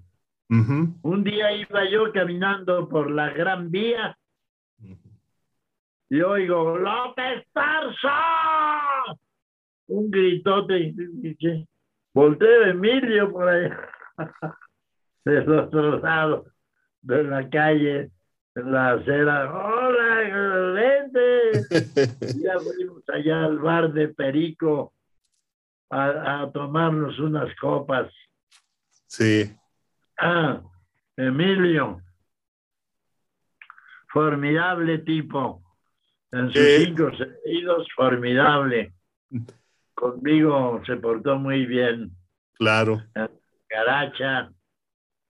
Uh 0.50 0.54
-huh. 0.54 0.98
Un 1.02 1.24
día 1.24 1.52
iba 1.52 1.90
yo 1.90 2.12
caminando 2.12 2.88
por 2.88 3.10
la 3.10 3.30
Gran 3.30 3.70
Vía 3.70 4.16
uh 4.78 4.86
-huh. 4.86 5.18
y 6.10 6.20
oigo, 6.20 6.78
¡López 6.78 7.46
Tarso! 7.52 8.08
Un 9.86 10.10
gritote. 10.10 10.94
Volteo 12.14 12.64
Emilio 12.66 13.32
por 13.32 13.48
allá. 13.48 13.93
Del 15.24 15.50
otro 15.50 15.98
lado 15.98 16.44
de 17.02 17.22
la 17.24 17.48
calle, 17.48 18.10
en 18.54 18.72
la 18.72 18.92
acera. 18.92 19.52
¡Hola, 19.52 20.72
vente! 20.74 21.62
ya 22.42 22.58
fuimos 22.60 23.02
allá 23.08 23.44
al 23.44 23.58
bar 23.58 23.92
de 23.92 24.08
Perico 24.08 24.92
a, 25.90 26.42
a, 26.42 26.52
tomarnos 26.52 27.18
unas 27.18 27.54
copas. 27.56 28.12
Sí. 29.06 29.54
Ah, 30.18 30.60
Emilio. 31.16 32.00
Formidable 34.08 34.98
tipo. 34.98 35.62
En 36.32 36.48
sus 36.48 36.56
Eh. 36.56 36.84
cinco 36.84 37.10
sentidos, 37.16 37.86
formidable. 37.94 38.92
Conmigo 39.94 40.82
se 40.84 40.96
portó 40.96 41.36
muy 41.38 41.64
bien. 41.66 42.10
Claro. 42.54 43.02
En 43.14 43.30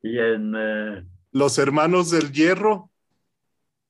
Y 0.03 0.19
en... 0.19 0.55
eh, 0.57 1.05
Los 1.33 1.59
hermanos 1.59 2.11
del 2.11 2.33
hierro. 2.33 2.91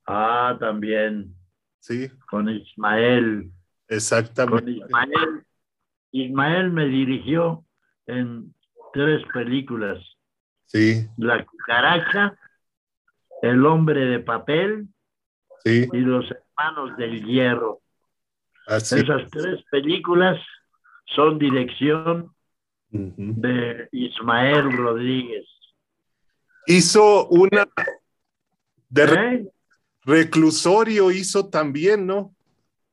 ah, 0.07 0.57
también. 0.59 1.35
Sí, 1.81 2.09
Con 2.31 2.49
Ismael. 2.49 3.51
Con 3.87 3.97
exactamente. 3.97 4.71
Ismael. 4.71 5.45
Ismael 6.13 6.71
me 6.71 6.87
dirigió 6.87 7.65
en 8.07 8.55
tres 8.93 9.23
películas. 9.33 9.99
Sí, 10.67 11.07
La 11.19 11.45
cucaracha, 11.45 12.37
El 13.43 13.67
hombre 13.67 14.07
de 14.07 14.21
papel 14.21 14.89
sí, 15.65 15.89
y 15.93 15.99
Los 15.99 16.27
hermanos 16.31 16.97
del 16.97 17.25
hierro. 17.25 17.81
así. 18.67 19.01
Esas 19.01 19.31
tres 19.31 19.63
películas 19.71 20.41
son 21.15 21.39
dirección 21.39 22.34
De 22.97 23.89
Ismael 23.91 24.71
Rodríguez. 24.77 25.45
Hizo 26.67 27.27
una 27.29 27.69
de 28.89 29.03
¿Eh? 29.05 29.49
reclusorio, 30.05 31.11
hizo 31.11 31.49
también, 31.51 32.07
¿no? 32.07 32.33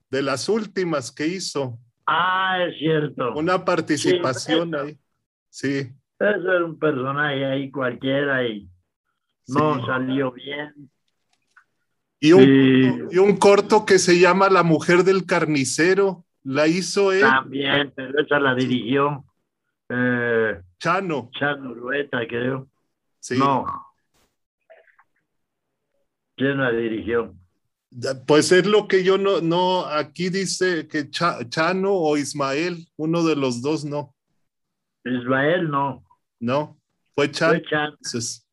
De 0.09 0.23
las 0.23 0.49
últimas 0.49 1.11
que 1.11 1.27
hizo. 1.27 1.77
Ah, 2.07 2.57
es 2.67 2.79
cierto. 2.79 3.33
Una 3.35 3.63
participación 3.63 4.71
Sí, 4.71 4.75
ahí. 4.75 4.97
Sí, 5.49 5.67
Ese 5.77 5.93
era 6.19 6.65
un 6.65 6.79
personaje 6.79 7.45
ahí 7.45 7.69
cualquiera 7.71 8.43
y 8.47 8.67
no 9.47 9.75
Sí. 9.75 9.81
salió 9.85 10.31
bien. 10.31 10.89
y 12.23 12.33
un, 12.33 12.43
Sí. 12.43 13.15
y 13.15 13.17
un 13.19 13.35
corto 13.37 13.83
que 13.85 13.97
se 13.99 14.19
llama 14.19 14.49
La 14.49 14.61
mujer 14.63 15.03
del 15.03 15.25
carnicero. 15.25 16.23
La 16.43 16.67
hizo 16.67 17.11
él, 17.11 17.21
También, 17.21 17.91
pero 17.95 18.19
esa 18.19 18.39
la 18.39 18.53
dirigió 18.55 19.25
eh, 19.93 20.61
Chano. 20.79 21.29
Chano 21.37 21.71
Urueta, 21.71 22.19
creo. 22.27 22.67
Sí. 23.19 23.37
No. 23.37 23.65
¿Quién 26.37 26.57
la 26.57 26.71
dirigió? 26.71 27.35
Pues 28.25 28.51
es 28.53 28.65
lo 28.65 28.87
que 28.87 29.03
yo 29.03 29.17
no, 29.17 29.41
no, 29.41 29.85
aquí 29.85 30.29
dice 30.29 30.87
que 30.87 31.09
Cha- 31.09 31.47
Chano 31.49 31.91
o 31.93 32.15
Ismael, 32.17 32.87
uno 32.95 33.21
de 33.23 33.35
los 33.35 33.61
dos 33.61 33.83
no, 33.83 34.15
Israel 35.03 35.69
no. 35.69 36.01
no, 36.39 36.79
fue 37.13 37.29
Chano. 37.29 37.53
Fue 37.55 37.63
Chan, 37.63 37.89
Entonces, 37.89 38.47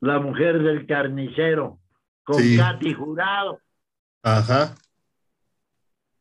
la 0.00 0.18
mujer 0.20 0.62
del 0.62 0.86
carnicero, 0.86 1.78
con 2.24 2.40
Sí. 2.40 2.56
Katy 2.56 2.94
Jurado, 2.94 3.60
Ajá, 4.22 4.74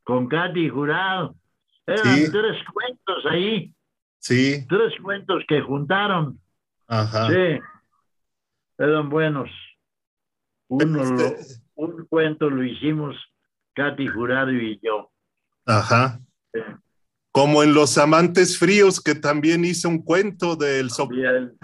con 0.04 0.28
Katy 0.28 0.68
Jurado. 0.70 1.36
Eran 1.86 2.16
Sí. 2.16 2.32
tres 2.32 2.58
cuentos 2.74 3.26
ahí, 3.30 3.74
sí, 4.20 4.66
tres 4.70 4.94
cuentos 5.02 5.44
que 5.48 5.62
juntaron. 5.62 6.40
ajá. 6.88 7.28
Sí, 7.30 7.60
eran 8.78 9.10
buenos. 9.10 9.50
Uno 10.68 11.04
lo- 11.04 11.20
Este- 11.26 11.62
un 11.76 12.06
cuento 12.08 12.50
lo 12.50 12.64
hicimos 12.64 13.16
Katy 13.74 14.08
Jurado 14.08 14.52
y 14.52 14.80
yo. 14.82 15.12
Ajá. 15.66 16.20
Sí. 16.54 16.60
Como 17.32 17.64
en 17.64 17.74
Los 17.74 17.98
Amantes 17.98 18.58
Fríos, 18.60 19.02
que 19.02 19.16
también 19.16 19.66
hizo 19.66 19.90
un 19.90 20.02
cuento 20.04 20.56
del 20.56 20.90
so- 20.92 21.08
Bien, 21.08 21.58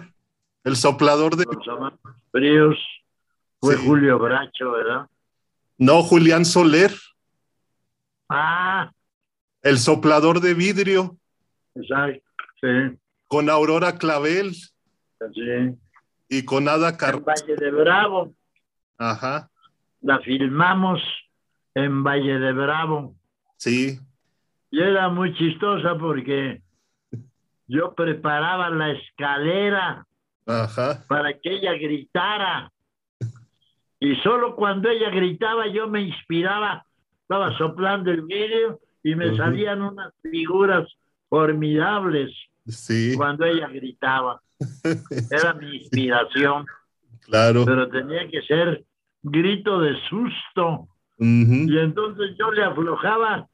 el 0.63 0.75
soplador 0.75 1.35
de... 1.35 1.45
los 1.45 1.67
amantes 1.67 1.99
fríos 2.31 2.77
Fue 3.61 3.75
Sí. 3.75 3.85
Julio 3.85 4.17
Bracho, 4.19 4.71
¿verdad? 4.71 5.07
No, 5.77 6.01
Julián 6.01 6.43
Soler, 6.45 6.91
Ah, 8.29 8.91
el 9.61 9.77
soplador 9.77 10.39
de 10.41 10.53
vidrio, 10.53 11.17
exacto. 11.75 12.23
Sí, 12.61 12.97
con 13.27 13.49
Aurora 13.49 13.97
Clavel 13.97 14.53
sí. 14.53 15.75
y 16.27 16.45
con 16.45 16.67
Ada 16.67 16.89
En 16.89 16.95
Car. 16.97 17.19
Valle 17.21 17.55
de 17.55 17.71
Bravo. 17.71 18.33
Ajá, 18.97 19.49
La 20.01 20.19
filmamos 20.19 21.01
en 21.73 22.03
Valle 22.03 22.37
de 22.39 22.51
Bravo. 22.51 23.15
sí, 23.57 23.99
Y 24.71 24.81
era 24.81 25.07
muy 25.09 25.33
chistosa 25.35 25.95
porque 25.97 26.61
yo 27.67 27.93
preparaba 27.93 28.69
la 28.69 28.91
escalera 28.91 30.05
ajá, 30.45 31.05
para 31.07 31.33
que 31.39 31.53
ella 31.53 31.73
gritara. 31.73 32.71
Y 34.01 34.15
solo 34.17 34.55
cuando 34.55 34.89
ella 34.89 35.09
gritaba 35.11 35.67
yo 35.67 35.87
me 35.87 36.01
inspiraba, 36.01 36.85
estaba 37.21 37.57
soplando 37.57 38.11
el 38.11 38.21
vídeo 38.23 38.79
y 39.03 39.15
me 39.15 39.35
salían 39.37 39.81
unas 39.81 40.13
figuras 40.21 40.87
formidables 41.29 42.31
sí, 42.67 43.13
cuando 43.15 43.45
ella 43.45 43.67
gritaba. 43.69 44.41
Era 45.31 45.53
mi 45.53 45.77
inspiración, 45.77 46.65
claro. 47.21 47.63
pero 47.65 47.87
tenía 47.89 48.27
que 48.29 48.41
ser 48.41 48.83
grito 49.21 49.79
de 49.79 49.95
susto. 50.09 50.87
Y 51.17 51.77
entonces 51.77 52.35
yo 52.39 52.51
le 52.51 52.63
aflojaba 52.63 53.47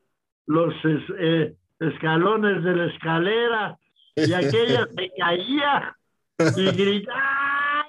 los 0.46 0.74
es- 0.86 1.14
eh, 1.18 1.56
escalones 1.80 2.64
de 2.64 2.76
la 2.76 2.86
escalera 2.86 3.78
y 4.16 4.32
aquella 4.34 4.88
se 4.96 5.12
caía 5.18 5.96
y 6.58 6.66
gritaba. 6.72 7.88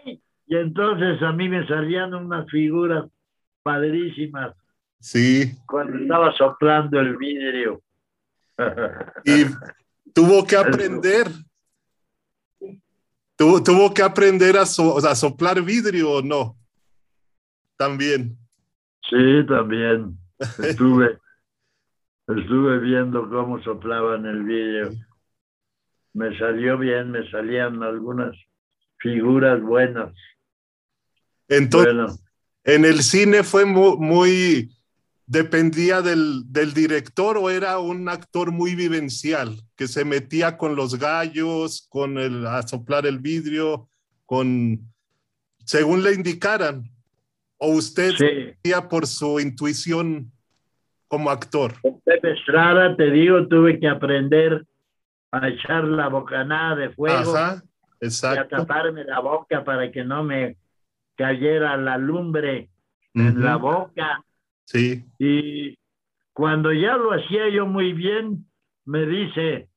Y 0.49 0.57
entonces 0.57 1.21
a 1.23 1.33
mí 1.33 1.49
me 1.49 1.67
salían 1.67 2.15
unas 2.15 2.49
figuras 2.51 3.05
padrísimas 3.63 4.55
Sí, 5.07 5.53
cuando 5.69 5.97
estaba 5.99 6.37
soplando 6.37 6.99
el 6.99 7.17
vidrio. 7.17 7.81
y 9.25 9.45
tuvo 10.13 10.45
que 10.45 10.57
aprender. 10.57 11.29
Tuvo, 13.37 13.63
tuvo 13.63 13.95
que 13.95 14.03
aprender 14.03 14.57
a, 14.57 14.67
so- 14.67 14.99
a 14.99 15.15
soplar 15.15 15.63
vidrio 15.63 16.11
o 16.11 16.23
no. 16.23 16.57
También. 17.77 18.37
Sí, 19.09 19.47
también 19.47 20.19
estuve, 20.59 21.19
estuve 22.27 22.79
viendo 22.81 23.31
cómo 23.31 23.63
soplaban 23.63 24.27
el 24.27 24.43
vidrio. 24.43 24.91
Me 26.15 26.37
salió 26.37 26.79
bien, 26.79 27.13
me 27.13 27.31
salían 27.31 27.81
algunas 27.81 28.35
figuras 28.99 29.63
buenas. 29.63 30.13
Entonces, 31.47 31.95
Bueno, 31.95 32.07
en 32.65 32.85
el 32.85 33.03
cine 33.05 33.45
fue 33.45 33.65
mu- 33.67 33.99
muy, 33.99 34.73
dependía 35.27 36.03
del, 36.03 36.45
del 36.53 36.73
director 36.73 37.37
o 37.37 37.51
era 37.51 37.79
un 37.79 38.09
actor 38.09 38.53
muy 38.53 38.75
vivencial, 38.75 39.61
que 39.77 39.89
se 39.89 40.05
metía 40.05 40.57
con 40.57 40.77
los 40.77 40.99
gallos, 40.99 41.87
con 41.91 42.19
el, 42.19 42.47
a 42.47 42.63
soplar 42.63 43.07
el 43.07 43.19
vidrio, 43.19 43.89
con, 44.25 44.81
según 45.65 46.03
le 46.03 46.15
indicaran. 46.15 46.85
O 47.59 47.71
usted 47.71 48.13
sí. 48.13 48.73
por 48.91 49.07
su 49.07 49.41
intuición 49.41 50.31
como 51.09 51.31
actor. 51.31 51.73
Estrada, 52.05 52.95
te 52.97 53.11
digo, 53.11 53.47
tuve 53.49 53.81
que 53.81 53.89
aprender 53.89 54.67
a 55.31 55.49
echar 55.49 55.85
la 55.85 56.09
bocanada 56.09 56.77
de 56.77 56.91
fuego 56.91 57.35
Ajá, 57.35 57.63
y 58.01 58.05
a 58.05 58.07
exacto. 58.07 58.57
taparme 58.57 59.05
la 59.05 59.21
boca 59.21 59.65
para 59.65 59.91
que 59.91 60.05
no 60.05 60.23
me 60.23 60.59
cayera 61.17 61.77
la 61.79 61.97
lumbre 61.97 62.69
en 63.15 63.43
la 63.43 63.57
Ujú, 63.57 63.67
boca. 63.67 64.23
Sí, 64.67 65.05
Y 65.19 65.79
cuando 66.33 66.73
ya 66.73 66.97
lo 66.97 67.13
hacía 67.13 67.49
yo 67.49 67.67
muy 67.67 67.93
bien, 67.93 68.47
me 68.85 69.07
dice 69.07 69.69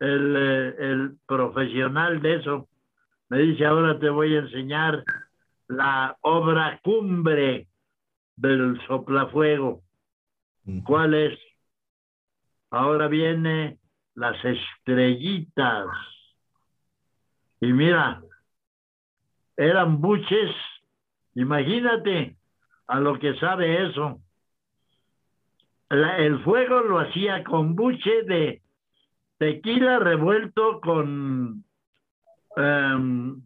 el, 0.00 0.36
eh, 0.36 0.74
el 0.78 1.16
profesional 1.26 2.20
de 2.20 2.36
eso, 2.36 2.68
me 3.28 3.38
dice, 3.38 3.66
ahora 3.66 3.98
te 3.98 4.08
voy 4.08 4.34
a 4.34 4.40
enseñar 4.40 5.04
la 5.68 6.16
obra 6.22 6.80
cumbre 6.82 7.68
del 8.36 8.80
soplafuego. 8.86 9.82
¿Cuál 10.84 11.14
es? 11.14 11.38
Ahora 12.70 13.08
viene 13.08 13.78
las 14.14 14.36
estrellitas. 14.44 15.86
Y 17.60 17.72
mira, 17.72 18.22
eran 19.56 20.00
buches. 20.00 20.54
Imagínate 21.34 22.36
a 22.86 23.00
lo 23.00 23.18
que 23.18 23.34
sabe 23.38 23.88
eso. 23.88 24.20
La- 25.90 26.18
el 26.18 26.42
fuego 26.44 26.80
lo 26.80 26.98
hacía 26.98 27.42
con 27.44 27.74
buche 27.74 28.22
de 28.24 28.62
tequila 29.38 29.98
revuelto 29.98 30.80
con 30.80 31.64
em, 32.56 33.40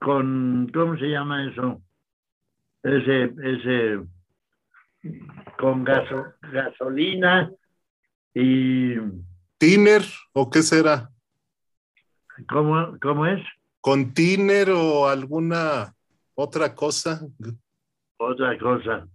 con 0.00 0.70
¿cómo 0.72 0.96
se 0.96 1.06
llama 1.08 1.44
eso? 1.50 1.82
Ese 2.82 3.32
ese 3.42 4.00
con 5.58 5.84
gaso- 5.84 6.34
gasolina 6.52 7.50
y 8.34 8.94
tiner 9.58 10.02
o 10.32 10.50
qué 10.50 10.62
será, 10.62 11.10
¿cómo, 12.48 12.96
cómo 13.00 13.26
es? 13.26 13.42
con 13.80 14.14
tiner 14.14 14.70
o 14.70 15.06
alguna 15.08 15.94
otra 16.34 16.74
cosa. 16.74 17.20
Otra 18.16 18.58
cosa, 18.58 19.06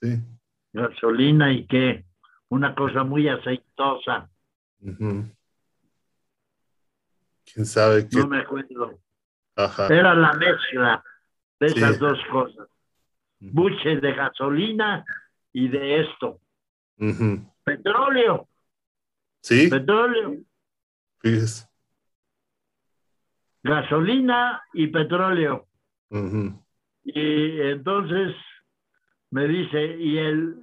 Sí. 0.00 0.22
Gasolina 0.76 1.52
y 1.52 1.66
qué, 1.66 2.04
una 2.48 2.74
cosa 2.74 3.02
muy 3.02 3.28
aceitosa. 3.28 4.28
¿Quién 4.80 5.34
sabe 7.66 8.08
qué? 8.08 8.18
no 8.18 8.26
me 8.28 8.38
acuerdo. 8.38 8.98
Ajá. 9.56 9.86
Era 9.88 10.14
la 10.14 10.34
mezcla 10.34 11.02
de 11.58 11.70
Sí. 11.70 11.78
esas 11.78 11.98
dos 11.98 12.18
cosas, 12.30 12.68
buche 13.40 13.96
de 14.00 14.12
gasolina 14.12 15.04
y 15.52 15.68
de 15.68 16.00
esto, 16.02 16.40
petróleo, 17.64 18.48
Sí, 19.40 19.68
petróleo, 19.70 20.36
fíjese. 21.20 21.66
gasolina 23.62 24.62
y 24.74 24.88
petróleo. 24.88 25.66
Y 27.04 27.60
entonces 27.62 28.34
me 29.30 29.46
dice, 29.48 29.96
y 29.96 30.18
el, 30.18 30.54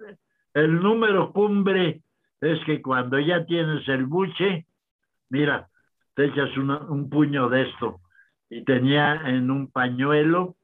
el 0.54 0.76
número 0.82 1.32
cumbre 1.32 2.02
es 2.42 2.60
que 2.66 2.82
cuando 2.82 3.20
ya 3.20 3.46
tienes 3.46 3.88
el 3.88 4.06
buche, 4.06 4.66
mira, 5.30 5.70
te 6.16 6.26
echas 6.26 6.56
una- 6.58 6.80
un 6.80 7.10
puño 7.10 7.50
de 7.50 7.64
esto. 7.64 8.02
Y 8.50 8.64
tenía 8.64 9.16
en 9.26 9.50
un 9.50 9.72
pañuelo 9.72 10.56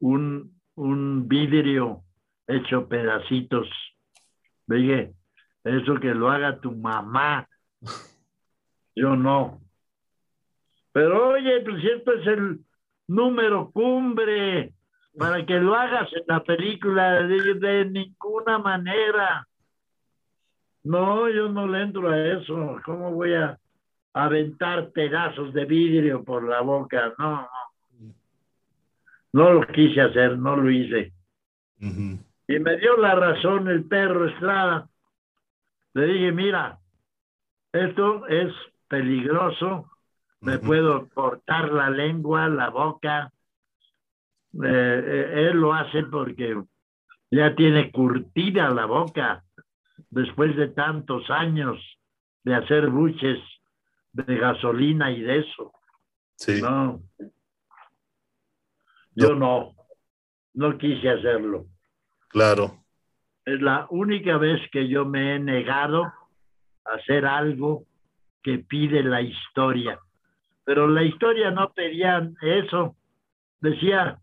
un, 0.00 0.58
un 0.74 1.28
vidrio 1.28 2.02
hecho 2.46 2.88
pedacitos. 2.88 3.68
Oye, 4.68 5.12
eso 5.64 5.94
que 5.96 6.14
lo 6.14 6.30
haga 6.30 6.60
tu 6.60 6.72
mamá. 6.72 7.48
Yo 8.94 9.16
no. 9.16 9.60
Pero 10.92 11.30
oye, 11.30 11.60
pues 11.60 11.80
cierto 11.80 12.12
es 12.12 12.26
el 12.26 12.60
número 13.06 13.70
cumbre 13.70 14.72
para 15.18 15.44
que 15.44 15.58
lo 15.58 15.74
hagas 15.74 16.12
en 16.12 16.22
la 16.26 16.42
película 16.42 17.22
de, 17.22 17.54
de 17.54 17.84
ninguna 17.86 18.58
manera. 18.58 19.46
No, 20.84 21.28
yo 21.28 21.48
no 21.48 21.66
le 21.66 21.82
entro 21.82 22.08
a 22.08 22.18
eso. 22.18 22.80
¿Cómo 22.84 23.12
voy 23.12 23.34
a 23.34 23.58
aventar 24.14 24.90
pedazos 24.90 25.52
de 25.52 25.64
vidrio 25.64 26.24
por 26.24 26.48
la 26.48 26.60
boca? 26.60 27.12
No, 27.18 27.42
no. 27.42 27.48
No 29.32 29.52
lo 29.52 29.66
quise 29.66 30.00
hacer, 30.00 30.38
no 30.38 30.56
lo 30.56 30.70
hice. 30.70 31.12
Y 31.80 32.58
me 32.58 32.76
dio 32.78 32.96
la 32.96 33.14
razón 33.14 33.68
el 33.68 33.84
perro 33.84 34.26
Estrada. 34.26 34.88
Le 35.94 36.06
dije, 36.06 36.32
mira, 36.32 36.78
esto 37.72 38.26
es 38.26 38.52
peligroso, 38.88 39.90
me 40.40 40.58
puedo 40.58 41.08
cortar 41.08 41.72
la 41.72 41.90
lengua, 41.90 42.48
la 42.48 42.70
boca. 42.70 43.32
Eh, 44.54 44.64
eh, 44.64 45.48
él 45.50 45.58
lo 45.58 45.74
hace 45.74 46.04
porque 46.04 46.60
ya 47.30 47.54
tiene 47.54 47.90
curtida 47.90 48.70
la 48.70 48.86
boca 48.86 49.44
después 50.10 50.56
de 50.56 50.68
tantos 50.68 51.28
años 51.30 51.78
de 52.44 52.54
hacer 52.54 52.88
buches 52.88 53.38
de 54.12 54.36
gasolina 54.36 55.10
y 55.10 55.20
de 55.20 55.38
eso. 55.40 55.72
Sí. 56.36 56.62
No. 56.62 57.02
Yo 59.14 59.34
no, 59.34 59.74
no 60.54 60.78
quise 60.78 61.10
hacerlo. 61.10 61.66
Claro. 62.28 62.84
Es 63.44 63.60
la 63.60 63.86
única 63.90 64.38
vez 64.38 64.60
que 64.70 64.88
yo 64.88 65.04
me 65.04 65.34
he 65.34 65.38
negado 65.38 66.04
a 66.04 66.94
hacer 66.94 67.26
algo 67.26 67.84
que 68.42 68.58
pide 68.58 69.02
la 69.02 69.20
historia. 69.20 69.98
Pero 70.64 70.86
la 70.86 71.02
historia 71.02 71.50
no 71.50 71.72
pedía 71.72 72.30
eso. 72.42 72.96
Decía, 73.60 74.20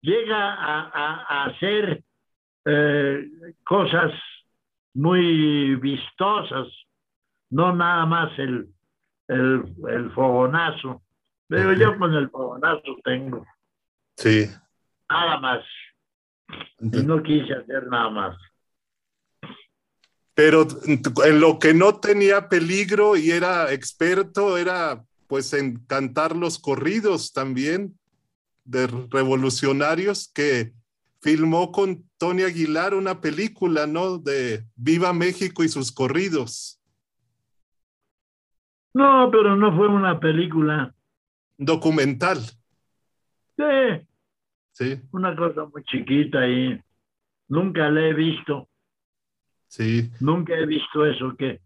llega 0.00 0.54
a, 0.54 1.44
hacer 1.44 2.02
eh, 2.64 3.28
cosas 3.64 4.12
muy 4.94 5.76
vistosas, 5.76 6.66
no 7.50 7.74
nada 7.74 8.06
más 8.06 8.38
el, 8.38 8.68
el, 9.28 10.10
fogonazo. 10.14 11.02
Pero 11.48 11.72
yo 11.72 11.98
con 11.98 12.14
el 12.14 12.28
fogonazo 12.30 12.96
tengo. 13.04 13.46
Sí. 14.16 14.46
Nada 15.08 15.38
más. 15.38 15.64
Y 16.80 17.02
no 17.02 17.22
quise 17.22 17.54
hacer 17.54 17.86
nada 17.86 18.10
más. 18.10 18.36
Pero 20.34 20.66
en 21.24 21.40
lo 21.40 21.58
que 21.58 21.74
no 21.74 21.98
tenía 21.98 22.48
peligro 22.48 23.16
y 23.16 23.30
era 23.30 23.72
experto 23.72 24.56
era 24.56 25.02
pues 25.26 25.52
en 25.52 25.84
cantar 25.86 26.36
los 26.36 26.58
corridos 26.58 27.32
también 27.32 27.97
de 28.68 28.86
revolucionarios 28.86 30.30
que 30.32 30.72
filmó 31.20 31.72
con 31.72 32.04
Tony 32.18 32.42
Aguilar 32.42 32.94
una 32.94 33.20
película, 33.20 33.86
¿no? 33.86 34.18
De 34.18 34.64
Viva 34.76 35.12
México 35.12 35.64
y 35.64 35.68
sus 35.68 35.90
corridos. 35.90 36.80
No, 38.92 39.30
pero 39.30 39.56
no 39.56 39.74
fue 39.74 39.88
una 39.88 40.20
película. 40.20 40.94
Documental. 41.56 42.38
Sí. 43.56 44.06
Sí. 44.72 45.00
Una 45.12 45.34
cosa 45.34 45.64
muy 45.64 45.82
chiquita 45.84 46.46
y 46.46 46.80
nunca 47.48 47.88
la 47.88 48.08
he 48.08 48.14
visto. 48.14 48.68
Sí. 49.66 50.10
Nunca 50.20 50.54
he 50.54 50.66
visto 50.66 51.06
eso, 51.06 51.34
que 51.36 51.60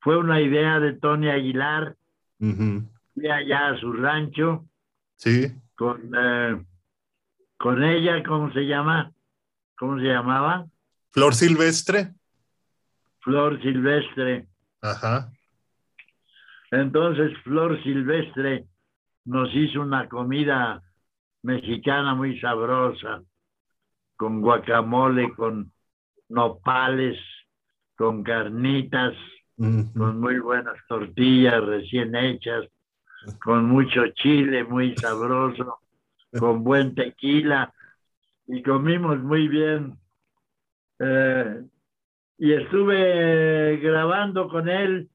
fue 0.00 0.16
una 0.16 0.40
idea 0.40 0.80
de 0.80 0.94
Tony 0.94 1.28
Aguilar. 1.28 1.96
Fui 2.38 3.28
allá 3.28 3.68
a 3.68 3.78
su 3.78 3.92
rancho. 3.92 4.66
Sí. 5.16 5.52
Con, 5.76 6.12
eh, 6.18 6.64
con 7.56 7.84
ella, 7.84 8.22
¿cómo 8.24 8.52
se 8.52 8.66
llama? 8.66 9.12
¿Cómo 9.78 9.98
se 9.98 10.06
llamaba? 10.06 10.66
Flor 11.12 11.34
Silvestre. 11.34 12.14
Flor 13.20 13.60
Silvestre. 13.62 14.46
Ajá. 14.80 15.30
Entonces 16.70 17.36
Flor 17.44 17.82
Silvestre 17.82 18.66
nos 19.24 19.54
hizo 19.54 19.80
una 19.80 20.08
comida 20.08 20.82
mexicana 21.42 22.14
muy 22.14 22.38
sabrosa, 22.40 23.22
con 24.16 24.40
guacamole, 24.40 25.32
con 25.34 25.72
nopales, 26.28 27.18
con 27.96 28.22
carnitas, 28.22 29.14
con 29.56 30.20
muy 30.20 30.38
buenas 30.38 30.76
tortillas 30.88 31.64
recién 31.64 32.14
hechas, 32.14 32.64
con 33.42 33.66
mucho 33.66 34.06
chile 34.14 34.64
muy 34.64 34.96
sabroso, 34.96 35.78
con 36.38 36.64
buen 36.64 36.94
tequila, 36.94 37.72
y 38.46 38.62
comimos 38.62 39.18
muy 39.22 39.48
bien. 39.48 39.98
Eh, 40.98 41.62
y 42.38 42.52
estuve 42.52 43.76
grabando 43.78 44.48
con 44.48 44.68
él. 44.68 45.08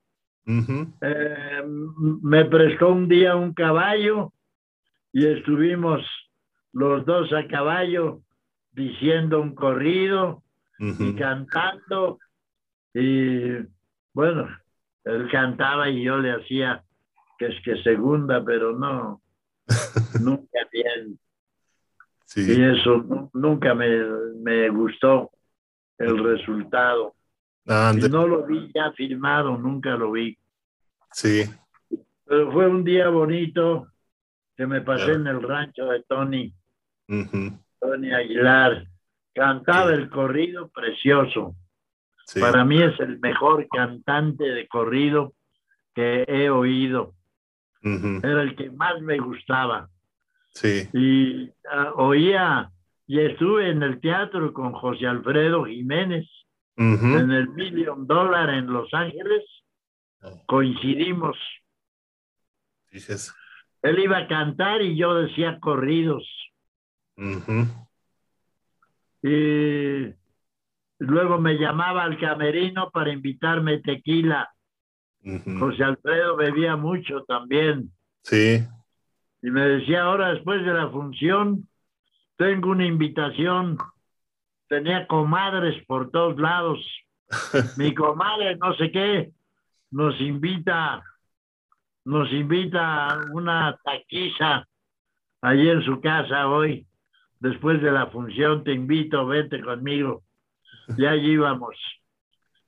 Eh, 0.46 1.64
me 2.22 2.46
prestó 2.46 2.90
un 2.90 3.08
día 3.08 3.36
un 3.36 3.54
caballo 3.54 4.34
y 5.14 5.28
estuvimos 5.28 6.02
los 6.74 7.06
dos 7.06 7.32
a 7.34 7.48
caballo 7.48 8.22
diciendo 8.72 9.42
un 9.42 9.54
corrido 9.56 10.44
y 10.80 11.14
cantando 11.16 12.18
y 12.94 13.52
bueno, 14.14 14.48
él 15.04 15.30
cantaba 15.32 15.90
y 15.90 16.04
yo 16.04 16.18
le 16.18 16.32
hacía 16.32 16.84
que 17.42 17.48
es 17.48 17.62
que 17.64 17.82
segunda, 17.82 18.44
pero 18.46 18.78
no, 18.78 19.20
nunca 20.22 20.60
bien. 20.72 21.20
Y 22.36 22.64
eso 22.64 23.30
nunca 23.34 23.74
me, 23.74 24.70
gustó 24.70 25.32
el 25.98 26.24
resultado. 26.24 27.16
Y 27.66 28.10
no 28.10 28.28
lo 28.28 28.46
vi 28.46 28.72
ya 28.74 28.92
filmado, 28.92 29.58
nunca 29.58 29.96
lo 29.96 30.12
vi. 30.12 30.38
Sí. 31.12 31.44
Pero 32.26 32.52
fue 32.52 32.68
un 32.68 32.84
día 32.84 33.10
bonito 33.10 33.88
que 34.56 34.68
me 34.68 34.82
pasé 34.82 35.14
en 35.14 35.26
el 35.26 35.42
rancho 35.42 35.88
de 35.88 36.04
Tony. 36.04 36.54
Tony 37.80 38.14
Aguilar. 38.14 38.86
Cantaba 39.34 39.94
el 39.94 40.10
corrido 40.10 40.70
precioso. 40.70 41.56
Para 42.40 42.64
mí 42.64 42.82
es 42.82 42.98
el 43.00 43.20
mejor 43.20 43.68
cantante 43.68 44.44
de 44.44 44.68
corrido 44.68 45.34
que 45.94 46.24
he 46.28 46.50
oído. 46.50 47.16
Era 47.84 48.42
el 48.44 48.56
que 48.56 48.70
más 48.72 49.02
me 49.02 49.18
gustaba. 49.18 49.90
Sí. 50.50 50.88
Y 50.94 51.50
ah, 51.72 51.94
oía 51.96 52.72
y 53.08 53.20
estuve 53.20 53.70
en 53.70 53.84
el 53.84 54.00
teatro 54.00 54.54
con 54.54 54.74
José 54.74 55.08
Alfredo 55.08 55.66
Jiménez 55.66 56.28
en 56.78 57.32
el 57.32 57.50
Million 57.50 58.08
Dollar 58.08 58.50
en 58.50 58.68
Los 58.68 58.94
Ángeles. 58.94 59.44
Oh. 60.22 60.42
Coincidimos. 60.48 61.38
Él 63.82 64.00
iba 64.00 64.18
a 64.18 64.28
cantar 64.28 64.82
y 64.82 64.96
yo 64.96 65.16
decía 65.16 65.60
corridos. 65.60 66.28
Y 69.24 70.14
Luego 71.02 71.40
me 71.40 71.56
llamaba 71.56 72.04
al 72.04 72.20
camerino 72.20 72.92
para 72.92 73.12
invitarme 73.12 73.80
tequila. 73.80 74.54
José 75.24 75.84
Alfredo 75.84 76.36
bebía 76.36 76.76
mucho 76.76 77.24
también. 77.24 77.92
Sí. 78.24 78.66
Y 79.42 79.52
me 79.52 79.62
decía, 79.62 80.04
ahora 80.04 80.34
después 80.34 80.64
de 80.66 80.74
la 80.74 80.90
función, 80.90 81.68
tengo 82.38 82.72
una 82.72 82.86
invitación. 82.86 83.78
Tenía 84.68 85.08
comadres 85.08 85.84
por 85.86 86.12
todos 86.12 86.40
lados. 86.40 86.80
Mi 87.78 87.94
comadre, 87.94 88.56
no 88.58 88.74
sé 88.76 88.92
qué, 88.92 89.32
nos 89.92 90.20
invita, 90.20 91.04
nos 92.06 92.32
invita 92.32 93.08
a 93.08 93.22
una 93.32 93.80
taquiza 93.84 94.68
allí 95.42 95.70
en 95.70 95.84
su 95.84 96.02
casa 96.02 96.48
hoy. 96.48 96.88
Después 97.40 97.82
de 97.82 97.92
la 97.92 98.08
función, 98.08 98.64
te 98.64 98.72
invito, 98.72 99.26
vete 99.26 99.62
conmigo. 99.62 100.24
Ya 100.98 101.12
allí 101.12 101.32
íbamos. 101.32 101.76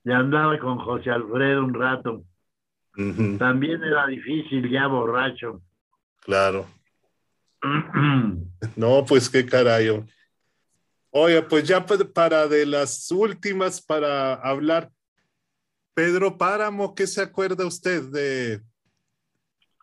Ya 0.04 0.18
andaba 0.18 0.58
con 0.60 0.80
José 0.80 1.12
Alfredo 1.12 1.64
un 1.64 1.74
rato. 1.74 2.24
También 2.96 3.84
era 3.84 4.06
difícil, 4.08 4.70
ya 4.70 4.88
borracho. 4.88 5.62
Claro. 6.20 6.68
no, 8.76 9.06
pues 9.06 9.30
qué 9.30 9.46
carayo. 9.46 10.06
Oye, 11.10 11.42
pues 11.44 11.68
ya 11.68 11.86
para 11.86 12.48
de 12.48 12.66
las 12.66 13.12
últimas 13.12 13.82
para 13.82 14.34
hablar. 14.34 14.90
Pedro 15.94 16.38
Páramo, 16.38 16.96
¿qué 16.96 17.06
se 17.06 17.22
acuerda 17.22 17.68
usted 17.68 18.10
de 18.12 18.62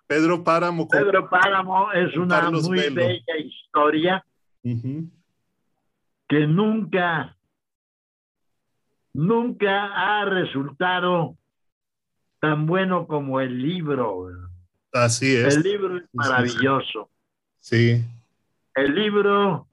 Pedro 0.08 0.42
Páramo? 0.42 0.88
Pedro 0.88 1.28
Páramo 1.30 1.92
es 1.92 2.16
una 2.16 2.50
muy 2.50 2.90
bella 2.90 3.36
historia 3.38 4.24
que 4.62 6.46
nunca 6.46 7.36
nunca 9.12 9.92
ha 9.94 10.24
resultado 10.24 11.36
tan 12.40 12.66
bueno 12.66 13.06
como 13.06 13.40
el 13.40 13.62
libro. 13.62 14.28
Así 14.92 15.36
es. 15.36 15.56
El 15.56 15.62
libro 15.62 15.96
es 15.98 16.04
maravilloso. 16.12 17.10
Sí. 17.60 18.04
El 18.74 18.94
libro 18.94 19.68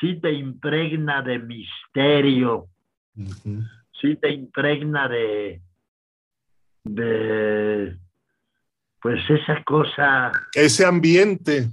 sí 0.00 0.18
te 0.20 0.32
impregna 0.32 1.22
de 1.22 1.38
misterio, 1.38 2.68
sí 4.00 4.16
te 4.16 4.30
impregna 4.30 5.08
de, 5.08 5.62
de, 6.84 7.98
pues 9.00 9.20
esa 9.28 9.62
cosa. 9.64 10.32
Ese 10.54 10.84
ambiente. 10.84 11.68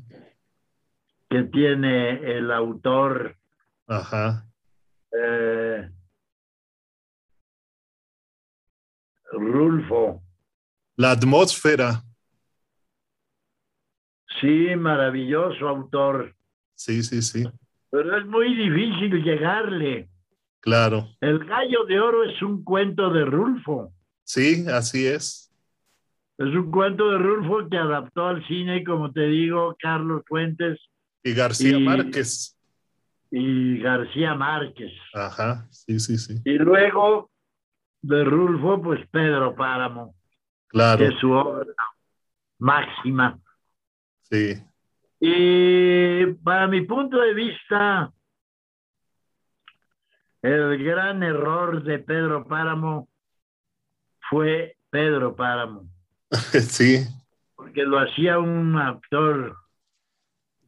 Que 1.30 1.44
tiene 1.44 2.38
el 2.38 2.52
autor. 2.52 3.36
Ajá. 3.88 4.48
Eh, 5.12 5.90
Rulfo. 9.32 10.24
La 11.00 11.12
atmósfera. 11.12 12.04
Sí, 14.42 14.76
maravilloso 14.76 15.66
autor. 15.66 16.36
Sí, 16.76 17.04
sí, 17.04 17.22
sí. 17.22 17.50
Pero 17.90 18.18
es 18.18 18.26
muy 18.26 18.54
difícil 18.54 19.24
llegarle. 19.24 20.10
Claro. 20.60 21.08
El 21.22 21.40
gallo 21.46 21.86
de 21.86 22.02
oro 22.02 22.26
es 22.26 22.42
un 22.42 22.66
cuento 22.66 23.10
de 23.12 23.24
Rulfo. 23.24 23.94
Sí, 24.26 24.66
así 24.68 25.08
es. 25.08 25.50
Es 26.38 26.48
un 26.48 26.70
cuento 26.70 27.12
de 27.12 27.18
Rulfo 27.18 27.70
que 27.70 27.78
adaptó 27.78 28.28
al 28.28 28.46
cine, 28.46 28.84
como 28.84 29.10
te 29.14 29.22
digo, 29.22 29.78
Carlos 29.80 30.24
Fuentes. 30.28 30.82
Y 31.24 31.34
García 31.34 31.80
Márquez. 31.80 32.60
Y 33.32 33.80
García 33.80 34.36
Márquez. 34.36 34.92
Ajá, 35.14 35.66
sí, 35.72 35.98
sí, 36.02 36.18
sí. 36.18 36.42
Y 36.44 36.58
luego 36.58 37.32
de 38.02 38.22
Rulfo, 38.26 38.82
pues 38.82 39.00
Pedro 39.10 39.56
Páramo. 39.56 40.19
Claro. 40.70 41.00
Que 41.00 41.14
es 41.14 41.20
su 41.20 41.32
obra 41.32 41.74
máxima. 42.60 43.40
Sí. 44.22 44.62
Y 45.20 46.26
para 46.44 46.68
mi 46.68 46.82
punto 46.82 47.20
de 47.20 47.34
vista, 47.34 48.14
El 50.42 50.82
gran 50.84 51.22
error 51.22 51.84
de 51.84 52.00
Pedro 52.00 52.48
Páramo 52.48 53.10
fue 54.30 54.78
Pedro 54.90 55.36
Páramo. 55.36 55.90
sí. 56.32 57.06
Porque 57.56 57.84
lo 57.84 58.00
hacía 58.00 58.40
un 58.40 58.78
actor 58.78 59.58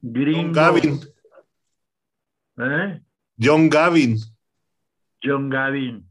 gringo. 0.01 0.41
John 0.41 0.51
Gavin. 0.51 0.99
¿Eh? 2.57 3.01
John 3.39 3.69
Gavin. 3.69 4.17
John 5.23 5.49
Gavin. 5.49 6.05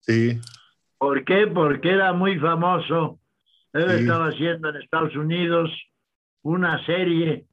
Sí. 0.00 0.38
¿Por 0.98 1.24
qué? 1.24 1.46
Porque 1.46 1.90
era 1.92 2.12
muy 2.12 2.38
famoso. 2.38 3.18
Él 3.76 3.90
Sí. 3.90 3.96
estaba 4.02 4.26
haciendo 4.28 4.68
en 4.70 4.76
Estados 4.76 5.14
Unidos 5.16 5.70
una 6.42 6.84
serie 6.86 7.46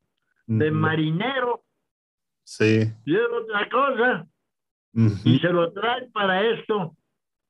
de 0.45 0.69
Ujú. 0.71 0.77
marinero 0.79 1.63
Sí. 2.43 2.81
y 3.05 3.15
era 3.15 3.27
otra 3.37 3.69
cosa. 3.69 4.27
Y 5.25 5.39
se 5.39 5.49
lo 5.49 5.71
traen 5.73 6.11
para 6.11 6.41
esto. 6.41 6.95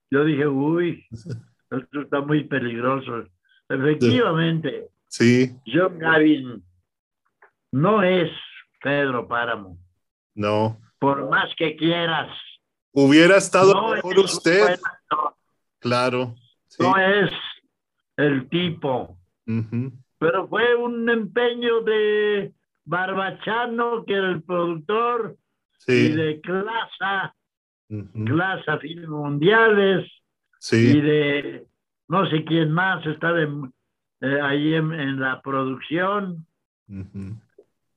Yo 0.10 0.24
dije, 0.24 0.48
uy, 0.48 1.06
esto 1.72 2.02
está 2.02 2.22
muy 2.22 2.44
peligroso. 2.46 3.26
Efectivamente, 3.70 4.88
Sí. 5.08 5.52
John 5.66 6.00
Gavin 6.00 6.64
no 7.72 8.02
es 8.02 8.32
Pedro 8.82 9.28
Páramo. 9.28 9.78
No. 10.36 10.80
Por 11.00 11.30
más 11.30 11.54
que 11.58 11.76
quieras. 11.76 12.30
Hubiera 12.94 13.38
estado 13.38 13.74
no 13.74 13.90
mejor 13.92 14.20
usted. 14.20 14.80
Claro. 15.80 16.36
Sí. 16.68 16.82
No 16.82 16.98
es 16.98 17.30
el 18.18 18.48
tipo. 18.50 19.18
Pero 20.20 20.48
fue 20.48 20.76
un 20.76 21.10
empeño 21.10 21.82
de 21.82 22.54
Barbachano, 22.86 24.06
que 24.06 24.14
era 24.14 24.30
el 24.30 24.42
productor, 24.44 25.36
y 25.88 26.10
de 26.16 26.42
Clasa, 26.42 27.36
Ujú. 27.90 28.26
Clasa 28.26 28.78
Film 28.80 29.10
Mundiales, 29.12 30.10
y 30.72 31.02
de 31.02 31.66
no 32.08 32.30
sé 32.30 32.44
quién 32.46 32.72
más 32.72 33.06
estaba 33.06 33.42
en- 33.42 33.74
eh, 34.22 34.40
ahí 34.42 34.74
en, 34.76 34.94
en 34.94 35.20
la 35.20 35.42
producción. 35.42 36.46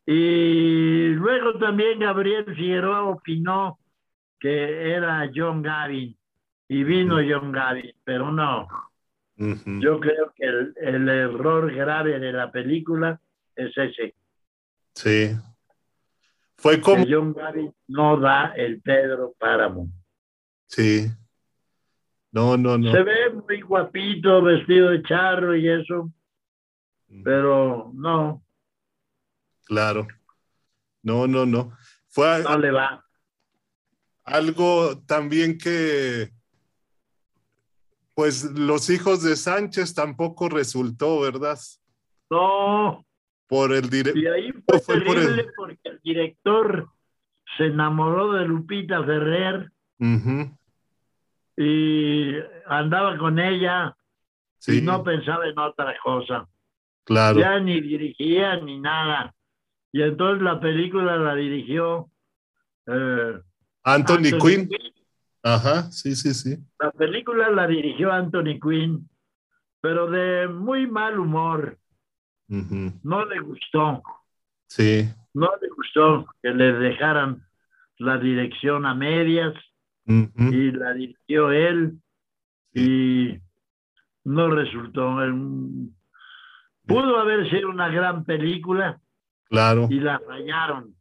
Y 0.06 1.08
luego 1.14 1.58
también 1.58 1.98
Gabriel 1.98 2.44
Figueroa 2.54 3.04
opinó 3.04 3.78
que 4.38 4.92
era 4.92 5.28
John 5.34 5.62
Gavin 5.62 6.16
y 6.68 6.84
vino 6.84 7.16
John 7.16 7.52
Gavin, 7.52 7.92
pero 8.04 8.30
no. 8.30 8.68
Yo 9.36 10.00
creo 10.00 10.32
que 10.34 10.44
el, 10.46 10.74
el 10.76 11.08
error 11.08 11.72
grave 11.74 12.18
de 12.18 12.32
la 12.32 12.50
película 12.50 13.20
es 13.54 13.76
ese. 13.76 14.14
Sí. 14.94 15.36
Fue 16.56 16.80
como. 16.80 17.04
Que 17.04 17.14
John 17.14 17.34
Gavin 17.34 17.74
no 17.88 18.18
da 18.18 18.54
el 18.56 18.80
Pedro 18.80 19.34
Páramo. 19.38 19.88
Sí. 20.66 21.06
No, 22.32 22.56
no, 22.56 22.78
no. 22.78 22.92
Se 22.92 23.02
ve 23.02 23.30
muy 23.30 23.60
guapito, 23.60 24.42
vestido 24.42 24.90
de 24.90 25.02
charro 25.02 25.54
y 25.56 25.68
eso, 25.68 26.12
pero 27.22 27.90
no, 27.94 28.42
Claro. 29.66 30.06
No, 31.02 31.26
no, 31.26 31.44
no. 31.44 31.76
Fue 32.08 32.42
no 32.42 32.58
le 32.58 32.70
va. 32.70 33.04
algo 34.24 34.98
también 35.06 35.58
que, 35.58 36.30
pues 38.16 38.44
los 38.44 38.88
hijos 38.88 39.22
de 39.22 39.36
Sánchez 39.36 39.92
tampoco 39.94 40.48
resultó, 40.48 41.20
¿verdad? 41.20 41.58
No, 42.30 43.04
Por 43.46 43.74
el 43.74 43.90
directo. 43.90 44.18
y 44.18 44.26
ahí 44.26 44.52
fue, 44.66 44.80
Fue 44.80 45.00
por 45.02 45.18
el- 45.18 45.24
terrible 45.26 45.52
porque 45.54 45.78
el 45.90 46.00
director 46.02 46.88
se 47.58 47.66
enamoró 47.66 48.32
de 48.32 48.46
Lupita 48.48 49.04
Ferrer 49.04 49.70
y 51.56 52.32
andaba 52.66 53.16
con 53.18 53.38
ella 53.38 53.94
Sí, 54.58 54.78
y 54.78 54.80
no 54.82 55.04
pensaba 55.04 55.46
en 55.46 55.58
otra 55.58 55.94
cosa. 56.02 56.48
claro. 57.04 57.38
Ya 57.38 57.60
ni 57.60 57.80
dirigía 57.82 58.56
ni 58.60 58.80
nada. 58.80 59.34
Y 59.92 60.02
entonces 60.02 60.42
la 60.42 60.58
película 60.58 61.16
la 61.16 61.34
dirigió 61.34 62.10
eh, 62.86 63.38
Anthony, 63.84 64.38
Quinn. 64.40 64.68
Ajá, 65.48 65.92
sí, 65.92 66.16
sí, 66.16 66.34
sí. 66.34 66.58
La 66.80 66.90
película 66.90 67.48
la 67.50 67.68
dirigió 67.68 68.10
Anthony 68.12 68.58
Quinn, 68.60 69.08
pero 69.80 70.10
de 70.10 70.48
muy 70.48 70.88
mal 70.88 71.20
humor. 71.20 71.78
No 72.48 73.24
le 73.24 73.38
gustó, 73.40 74.02
Sí. 74.66 75.08
no 75.34 75.48
le 75.62 75.68
gustó 75.68 76.26
que 76.42 76.50
le 76.50 76.72
dejaran 76.72 77.46
la 77.98 78.18
dirección 78.18 78.86
a 78.86 78.94
medias 78.94 79.54
y 80.04 80.70
la 80.72 80.92
dirigió 80.94 81.52
él 81.52 81.98
y 82.74 83.38
no 84.24 84.50
resultó. 84.50 85.16
Pudo 86.86 87.18
haber 87.20 87.48
sido 87.50 87.68
una 87.70 87.88
gran 87.88 88.24
película 88.24 89.00
Claro. 89.48 89.86
y 89.90 90.00
la 90.00 90.18
fallaron, 90.20 90.94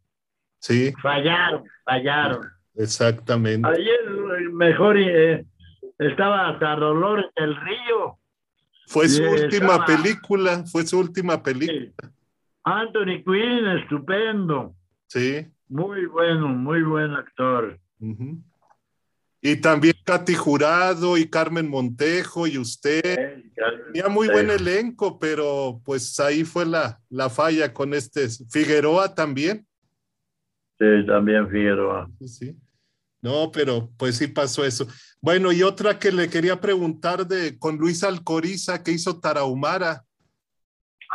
Sí, 0.60 0.94
fallaron, 1.02 1.64
fallaron. 1.84 2.55
Exactamente. 2.76 3.68
Ayer 3.68 4.00
eh, 4.08 4.50
mejor 4.52 4.98
eh, 4.98 5.46
estaba 6.00 6.50
hasta 6.50 6.76
Dolores 6.76 7.26
del 7.36 7.56
Río. 7.56 8.18
Fue 8.88 9.08
su 9.10 9.24
última 9.24 9.74
estaba- 9.76 9.86
película, 9.86 10.64
fue 10.72 10.86
su 10.86 11.00
última 11.00 11.42
película. 11.42 11.80
Sí. 12.02 12.10
Anthony 12.64 13.24
Quinn, 13.26 13.68
estupendo. 13.80 14.76
Sí. 15.08 15.46
Muy 15.68 16.06
bueno, 16.06 16.48
muy 16.50 16.84
buen 16.84 17.12
actor. 17.12 17.80
Y 19.42 19.56
también 19.58 19.94
Katy 20.04 20.34
Jurado 20.34 21.18
y 21.18 21.30
Carmen 21.30 21.68
Montejo 21.70 22.48
y 22.48 22.58
usted. 22.58 23.44
Tenía 23.94 24.10
muy 24.10 24.28
buen 24.28 24.50
elenco, 24.50 25.20
pero 25.20 25.80
pues 25.86 26.20
ahí 26.20 26.44
fue 26.44 26.66
la, 26.66 27.00
la 27.10 27.30
falla 27.30 27.72
con 27.74 27.94
este 27.94 28.28
Figueroa 28.50 29.14
también. 29.14 29.66
Sí, 30.80 30.86
también 31.08 31.48
Figueroa. 31.50 32.10
Sí, 32.20 32.28
sí. 32.28 32.58
No, 33.26 33.52
pero 33.52 33.90
pues 33.98 34.18
sí 34.18 34.28
pasó 34.28 34.64
eso. 34.64 34.86
Bueno, 35.20 35.52
y 35.52 35.64
otra 35.64 35.98
que 35.98 36.12
le 36.12 36.30
quería 36.30 36.62
preguntar 36.62 37.26
de 37.26 37.58
con 37.58 37.76
Luis 37.78 38.04
Alcoriza 38.04 38.84
que 38.84 38.92
hizo 38.92 39.20
Tarahumara. 39.20 40.04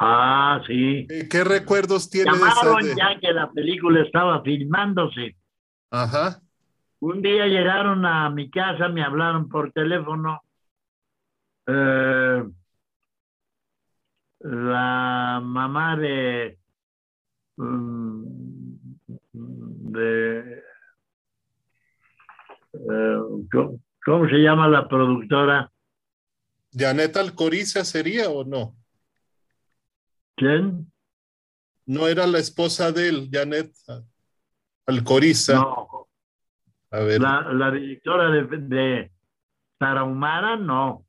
Ah, 0.01 0.61
sí. 0.67 1.07
Eh, 1.09 1.29
¿Qué 1.31 1.45
recuerdos 1.45 2.11
tiene 2.11 2.33
de 2.33 2.37
esa? 2.39 2.49
Llamaron 2.65 2.83
de- 2.83 2.97
ya 2.97 3.21
que 3.21 3.33
la 3.33 3.49
película 3.53 4.03
estaba 4.03 4.43
filmándose. 4.43 5.37
Ajá. 5.93 6.41
Un 6.99 7.23
día 7.23 7.47
llegaron 7.47 8.05
a 8.05 8.29
mi 8.31 8.51
casa, 8.51 8.89
me 8.89 9.05
hablaron 9.05 9.49
por 9.49 9.71
teléfono. 9.71 10.43
eh, 11.69 12.43
la 14.41 15.41
mamá 15.45 15.97
de 15.97 16.59
mm, 17.57 18.23
de 19.93 20.63
¿cómo, 22.73 23.81
cómo 24.05 24.29
se 24.29 24.37
llama 24.39 24.69
la 24.69 24.89
productora? 24.89 25.71
¿Janet 26.73 27.17
Alcoriza 27.17 27.85
sería 27.85 28.31
o 28.31 28.45
no? 28.45 28.77
¿Quién? 30.37 30.91
No 31.87 32.07
era 32.07 32.27
la 32.27 32.39
esposa 32.39 32.93
de 32.93 33.09
él, 33.09 33.29
Janet 33.33 33.73
Alcoriza. 34.87 35.55
No, 35.55 36.09
A 36.91 37.01
ver, 37.01 37.21
la, 37.21 37.53
la 37.53 37.71
directora 37.73 38.31
de, 38.31 38.45
de 38.59 39.13
Tarahumara, 39.79 40.57
no. 40.57 41.07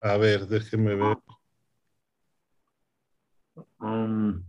a 0.00 0.16
ver, 0.16 0.46
déjeme 0.46 0.94
ver. 0.94 1.16
Um, 3.80 4.44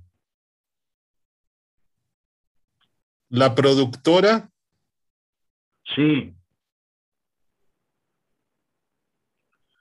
La 3.29 3.55
productora, 3.55 4.49
sí, 5.95 6.33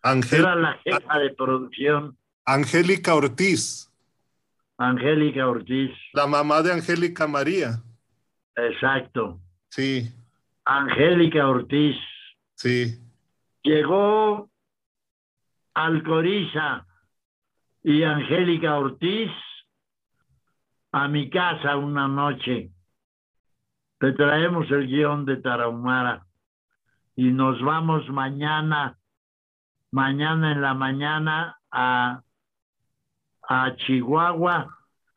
Angel- 0.02 0.40
era 0.40 0.54
la 0.56 0.78
jefa 0.84 1.18
de 1.18 1.30
producción, 1.34 2.16
Angélica 2.46 3.14
Ortiz, 3.14 3.90
Angélica 4.78 5.46
Ortiz. 5.46 5.90
la 6.14 6.26
mamá 6.26 6.62
de 6.62 6.72
Angélica 6.72 7.26
María. 7.26 7.82
Exacto. 8.56 9.40
Sí, 9.68 10.08
Angélica 10.64 11.46
Ortiz. 11.48 11.96
sí. 12.54 12.98
Llegó 13.62 14.48
Alcoriza 15.74 16.86
y 17.82 18.02
Angélica 18.04 18.78
Ortiz 18.78 19.30
a 20.92 21.08
mi 21.08 21.28
casa 21.28 21.76
una 21.76 22.08
noche. 22.08 22.70
Te 24.00 24.12
traemos 24.12 24.70
el 24.70 24.86
guion 24.86 25.26
de 25.26 25.36
Tarahumara 25.36 26.24
y 27.16 27.30
nos 27.32 27.60
vamos 27.60 28.08
mañana, 28.08 28.96
mañana 29.90 30.52
en 30.52 30.62
la 30.62 30.72
mañana 30.72 31.58
a, 31.70 32.22
a 33.46 33.76
Chihuahua, 33.76 34.74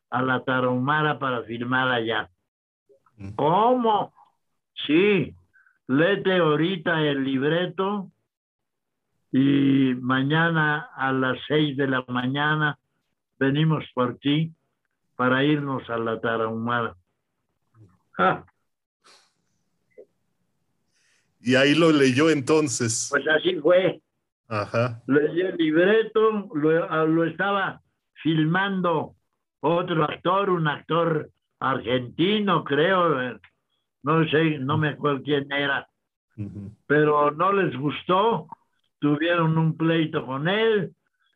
a 0.09 0.21
la 0.21 0.43
Tarahumara 0.43 1.17
para 1.17 1.43
filmar 1.43 1.87
allá. 1.91 2.29
¿Cómo? 3.37 4.13
Sí, 4.85 5.33
léete 5.87 6.39
ahorita 6.39 7.03
el 7.03 7.23
libreto 7.23 8.11
y 9.31 9.95
mañana 10.01 10.89
a 10.93 11.13
las 11.13 11.37
seis 11.47 11.77
de 11.77 11.87
la 11.87 12.03
mañana 12.09 12.77
venimos 13.39 13.85
por 13.93 14.17
ti 14.17 14.53
para 15.15 15.41
irnos 15.45 15.89
a 15.89 15.97
la 15.97 16.19
Tarahumara. 16.19 16.97
Y 21.43 21.55
ahí 21.55 21.75
lo 21.75 21.91
leyó 21.91 22.29
entonces. 22.29 23.07
Pues 23.11 23.27
así 23.27 23.55
fue. 23.59 24.01
Ajá. 24.47 25.01
Leí 25.07 25.41
el 25.41 25.57
libreto, 25.57 26.49
lo, 26.53 26.91
ah, 26.91 27.05
lo 27.05 27.25
estaba 27.25 27.81
filmando 28.21 29.15
otro 29.59 30.03
actor, 30.03 30.49
un 30.49 30.67
actor 30.67 31.29
argentino, 31.59 32.63
creo, 32.63 33.39
no 34.03 34.29
sé, 34.29 34.59
no 34.59 34.77
me 34.77 34.89
acuerdo 34.89 35.23
quién 35.23 35.49
era, 35.51 35.87
pero 36.85 37.31
no 37.31 37.53
les 37.53 37.73
gustó, 37.77 38.47
tuvieron 38.99 39.57
un 39.57 39.77
pleito 39.77 40.25
con 40.25 40.49
él, 40.49 40.93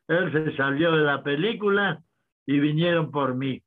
él 0.10 0.32
se 0.34 0.58
salió 0.58 0.92
de 0.92 1.04
la 1.04 1.24
película 1.24 2.02
y 2.46 2.60
vinieron 2.60 3.12
por 3.12 3.36
mí, 3.36 3.64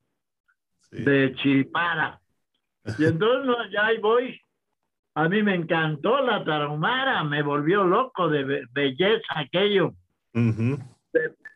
de 0.90 1.34
Chipara. 1.36 2.20
Y 2.98 3.04
entonces 3.04 3.72
ya 3.72 3.86
ahí 3.86 3.98
voy. 3.98 4.40
A 5.20 5.28
mí 5.28 5.42
me 5.42 5.54
encantó 5.54 6.22
la 6.22 6.42
tarahumara, 6.42 7.22
me 7.24 7.42
volvió 7.42 7.84
loco 7.84 8.30
de 8.30 8.66
belleza 8.72 9.34
aquello. 9.36 9.92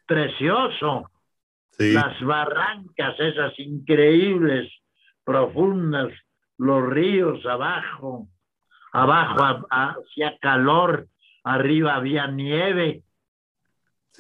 precioso. 0.07 1.11
Las 1.79 2.21
barrancas 2.21 3.19
esas 3.19 3.59
increíbles, 3.59 4.71
profundas, 5.25 6.13
los 6.59 6.87
ríos 6.91 7.45
abajo, 7.47 8.29
abajo 8.93 9.67
hacía 9.71 10.37
calor, 10.43 11.09
arriba 11.43 11.95
había 11.95 12.27
nieve. 12.27 13.03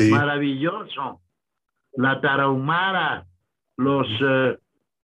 Maravilloso. 0.09 1.21
La 1.93 2.19
tarahumara, 2.23 3.27
los, 3.77 4.09
eh, 4.23 4.59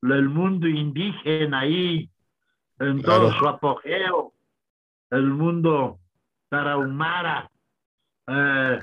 el 0.01 0.27
mundo 0.27 0.67
indígena 0.67 1.61
ahí, 1.61 2.09
en 2.79 3.01
todo 3.01 3.31
su 3.33 3.47
apogeo, 3.47 4.33
el 5.09 5.25
mundo 5.25 5.99
tarahumara. 6.49 7.49
Eh, 8.27 8.79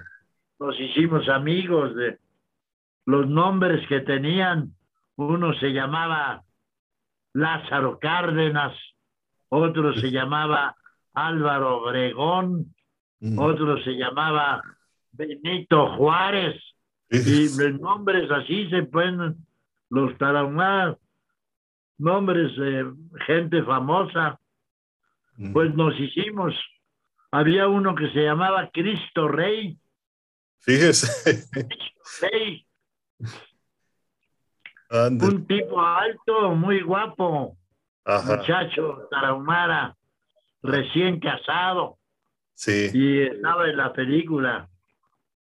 nos 0.59 0.81
hicimos 0.81 1.29
amigos 1.29 1.95
de 1.95 2.19
los 3.07 3.29
nombres 3.29 3.87
que 3.89 4.01
tenían. 4.01 4.75
Uno 5.17 5.55
se 5.55 5.73
llamaba 5.73 6.43
Lázaro 7.35 7.99
Cárdenas, 7.99 8.73
otro 9.49 9.93
se 9.95 10.11
llamaba 10.11 10.77
Álvaro 11.13 11.83
Obregón, 11.83 12.75
mm. 13.21 13.39
otro 13.39 13.83
se 13.83 13.93
llamaba 13.93 14.63
Benito 15.13 15.97
Juárez, 15.97 16.61
y 17.11 17.49
los 17.57 17.81
nombres 17.81 18.29
así 18.31 18.69
se 18.71 18.83
pueden, 18.83 19.37
los 19.91 20.17
tarahumaras, 20.19 20.97
nombres 21.99 22.57
de 22.57 22.93
gente 23.27 23.63
famosa, 23.63 24.39
pues 25.53 25.75
nos 25.75 25.99
hicimos. 25.99 26.55
Había 27.31 27.69
uno 27.69 27.95
que 27.95 28.11
se 28.11 28.23
llamaba 28.23 28.71
Cristo 28.73 29.29
Rey. 29.29 29.79
Fíjese. 30.61 31.47
Rey. 32.21 32.67
Un 34.91 35.47
tipo 35.47 35.81
alto, 35.81 36.55
muy 36.55 36.81
guapo. 36.83 37.57
Muchacho, 38.07 39.09
tarahumara, 39.11 39.97
recién 40.63 41.19
casado. 41.19 41.99
Sí. 42.53 42.91
Y 42.93 43.23
estaba 43.23 43.69
en 43.69 43.77
la 43.77 43.93
película. 43.93 44.69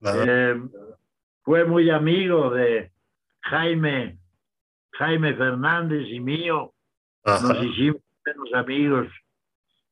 Eh, 0.03 0.61
fue 1.43 1.65
muy 1.65 1.89
amigo 1.89 2.51
de 2.51 2.91
Jaime 3.41 4.20
Jaime 4.93 5.33
Fernández 5.35 6.07
y 6.09 6.19
mío, 6.19 6.73
nos 7.25 7.63
hicimos 7.63 8.01
buenos 8.23 8.53
amigos 8.53 9.07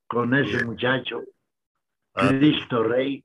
con 0.08 0.34
ese 0.34 0.66
muchacho, 0.66 1.24
ah. 2.16 2.28
Cristo 2.30 2.84
Rey. 2.84 3.24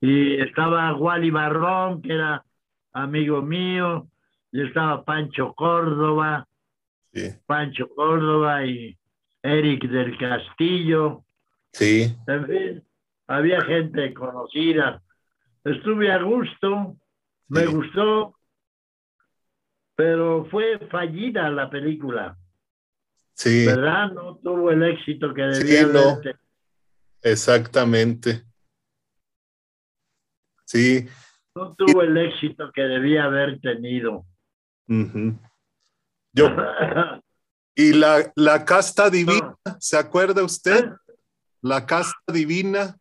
Y 0.00 0.40
estaba 0.40 0.94
Wally 0.94 1.30
Barrón, 1.30 2.00
que 2.00 2.14
era 2.14 2.44
amigo 2.92 3.42
mío, 3.42 4.08
y 4.50 4.62
estaba 4.62 5.04
Pancho 5.04 5.52
Córdoba, 5.54 6.48
Pancho 7.46 7.88
Córdoba 7.94 8.64
y 8.64 8.96
Eric 9.42 9.84
del 9.88 10.16
Castillo. 10.16 11.24
Sí. 11.72 12.16
En 12.26 12.46
fin, 12.46 12.84
había 13.26 13.60
gente 13.62 14.14
conocida. 14.14 15.02
Estuve 15.64 16.10
a 16.10 16.22
gusto, 16.22 16.96
me 17.48 17.66
gustó, 17.66 18.34
pero 19.96 20.46
fue 20.50 20.78
fallida 20.90 21.48
la 21.50 21.70
película. 21.70 22.36
Sí. 23.34 23.66
¿Verdad? 23.66 24.12
No 24.12 24.36
tuvo 24.36 24.70
el 24.70 24.82
éxito 24.82 25.34
que 25.34 25.42
debía 25.42 25.86
sí, 26.22 26.30
Exactamente. 27.22 28.44
Sí. 30.64 31.06
No 31.54 31.74
tuvo 31.74 32.02
el 32.02 32.16
éxito 32.16 32.70
que 32.72 32.82
debía 32.82 33.24
haber 33.24 33.60
tenido. 33.60 34.24
Yo. 36.32 36.48
¿Y 37.76 37.92
la, 37.92 38.32
la 38.36 38.64
casta 38.64 39.10
divina? 39.10 39.56
¿Se 39.78 39.96
acuerda 39.96 40.44
usted? 40.44 40.84
¿Eh? 40.84 40.92
La 41.62 41.86
casta 41.86 42.32
divina. 42.32 42.96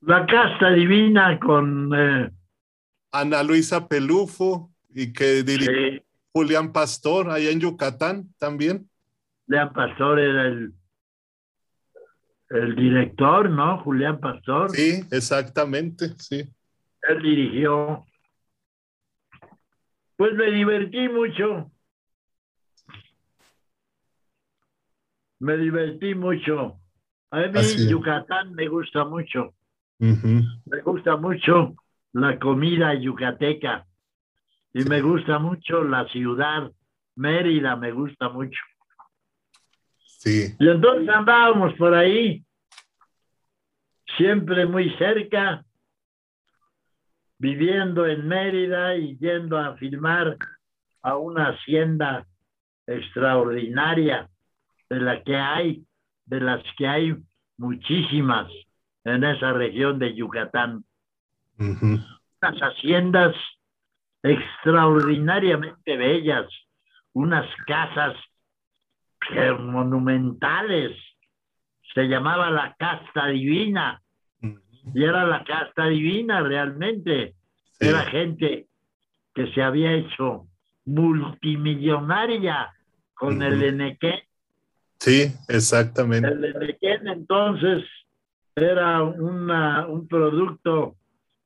La 0.00 0.26
casta 0.26 0.70
divina 0.70 1.38
con 1.38 1.92
eh, 1.94 2.30
Ana 3.10 3.42
Luisa 3.42 3.88
Pelufo 3.88 4.70
y 4.90 5.12
que 5.12 5.42
dirigió 5.42 6.02
Julián 6.32 6.72
Pastor 6.72 7.30
allá 7.30 7.50
en 7.50 7.60
Yucatán 7.60 8.34
también. 8.38 8.88
Julián 9.46 9.72
Pastor 9.72 10.18
era 10.20 10.46
el, 10.46 10.74
el 12.50 12.76
director, 12.76 13.48
¿no? 13.50 13.82
Julián 13.82 14.20
Pastor. 14.20 14.70
Sí, 14.70 15.00
exactamente, 15.10 16.10
sí. 16.18 16.44
Él 17.02 17.22
dirigió. 17.22 18.04
Pues 20.16 20.34
me 20.34 20.50
divertí 20.50 21.08
mucho. 21.08 21.70
Me 25.38 25.56
divertí 25.56 26.14
mucho. 26.14 26.80
A 27.30 27.40
mí 27.40 27.88
Yucatán 27.88 28.52
me 28.54 28.68
gusta 28.68 29.04
mucho. 29.04 29.54
Me 29.98 30.80
gusta 30.82 31.16
mucho 31.16 31.74
la 32.20 32.38
comida 32.38 32.94
yucateca. 32.94 33.86
Y 34.72 34.84
me 34.84 35.00
gusta 35.00 35.38
mucho 35.38 35.82
la 35.84 36.06
ciudad, 36.08 36.70
Mérida 37.16 37.76
me 37.76 37.90
gusta 37.92 38.28
mucho. 38.28 38.60
Sí. 39.98 40.54
Y 40.58 40.68
entonces 40.68 41.08
andábamos 41.08 41.74
por 41.74 41.94
ahí, 41.94 42.44
siempre 44.16 44.66
muy 44.66 44.90
cerca, 44.96 45.64
viviendo 47.38 48.06
en 48.06 48.26
Mérida 48.26 48.96
y 48.96 49.16
yendo 49.18 49.58
a 49.58 49.76
filmar 49.76 50.36
a 51.02 51.16
una 51.16 51.48
hacienda 51.48 52.26
extraordinaria 52.86 54.28
de 54.90 55.00
la 55.00 55.22
que 55.22 55.36
hay, 55.36 55.84
de 56.26 56.40
las 56.40 56.62
que 56.76 56.86
hay 56.86 57.16
muchísimas 57.56 58.50
en 59.04 59.24
esa 59.24 59.52
región 59.52 59.98
de 59.98 60.14
Yucatán. 60.14 60.84
Unas 61.58 62.60
haciendas 62.60 63.34
extraordinariamente 64.22 65.96
bellas, 65.96 66.46
unas 67.12 67.46
casas 67.66 68.16
monumentales. 69.58 70.96
Se 71.94 72.04
llamaba 72.04 72.50
la 72.50 72.74
casta 72.78 73.26
divina. 73.26 74.02
Y 74.94 75.04
era 75.04 75.24
la 75.24 75.44
casta 75.44 75.86
divina 75.86 76.40
realmente. 76.40 77.34
Era 77.78 78.04
gente 78.04 78.66
que 79.34 79.52
se 79.52 79.62
había 79.62 79.92
hecho 79.92 80.46
multimillonaria 80.84 82.72
con 83.14 83.42
el 83.42 83.62
Enequén. 83.62 84.20
Sí, 84.98 85.32
exactamente. 85.48 86.28
El 86.28 86.44
Enequén 86.44 87.08
entonces 87.08 87.84
era 88.56 89.02
una, 89.02 89.86
un 89.86 90.08
producto 90.08 90.96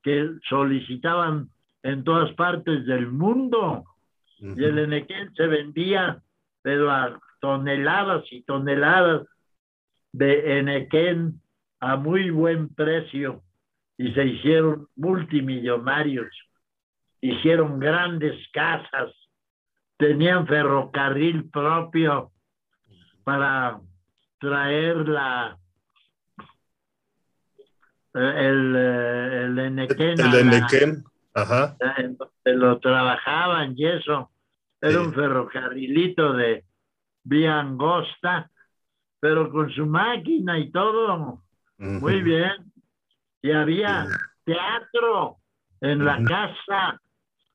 que 0.02 0.28
solicitaban 0.48 1.48
en 1.82 2.04
todas 2.04 2.32
partes 2.34 2.86
del 2.86 3.08
mundo. 3.08 3.84
Y 4.38 4.64
el 4.64 4.78
Enequén 4.78 5.32
se 5.34 5.46
vendía, 5.46 6.20
pero 6.62 6.90
a 6.90 7.18
toneladas 7.40 8.24
y 8.32 8.42
toneladas 8.42 9.26
de 10.12 10.58
Enequén 10.58 11.40
a 11.80 11.96
muy 11.96 12.30
buen 12.30 12.68
precio 12.74 13.42
y 13.98 14.12
se 14.12 14.24
hicieron 14.24 14.88
multimillonarios, 14.96 16.28
hicieron 17.20 17.78
grandes 17.78 18.36
casas, 18.52 19.12
tenían 19.96 20.46
ferrocarril 20.46 21.50
propio 21.50 22.32
para 23.24 23.80
traer 24.38 25.08
la 25.08 25.56
el, 28.14 28.74
eh, 28.76 29.44
el 29.44 29.58
Enequén. 29.58 30.20
El 30.20 30.34
Enequén. 30.34 31.04
Ajá. 31.34 31.76
donde 31.80 32.58
lo 32.60 32.78
trabajaban 32.78 33.72
y 33.76 33.86
eso. 33.86 34.30
Era 34.80 34.92
Sí. 34.92 34.98
un 34.98 35.14
ferrocarrilito 35.14 36.34
de 36.34 36.64
vía 37.24 37.58
angosta, 37.60 38.50
pero 39.20 39.50
con 39.50 39.70
su 39.70 39.86
máquina 39.86 40.58
y 40.58 40.70
todo, 40.70 41.42
muy 41.78 42.20
bien. 42.22 42.70
Y 43.40 43.50
había 43.52 44.06
teatro 44.44 45.38
en 45.80 46.04
la 46.04 46.22
casa, 46.24 47.00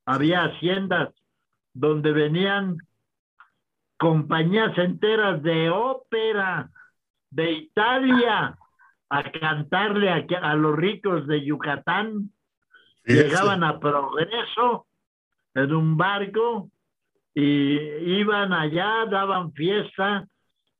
había 0.05 0.45
haciendas 0.45 1.09
donde 1.73 2.11
venían 2.13 2.77
compañías 3.97 4.77
enteras 4.77 5.41
de 5.43 5.69
ópera 5.69 6.69
de 7.29 7.51
Italia 7.51 8.57
a 9.09 9.31
cantarle 9.31 10.09
a, 10.09 10.25
a 10.41 10.55
los 10.55 10.75
ricos 10.75 11.27
de 11.27 11.43
Yucatán. 11.43 12.31
Llegaban 13.05 13.63
a 13.63 13.79
Progreso 13.79 14.87
en 15.53 15.73
un 15.73 15.95
barco 15.95 16.69
y 17.33 17.77
iban 18.19 18.51
allá, 18.51 19.05
daban 19.09 19.53
fiesta, 19.53 20.27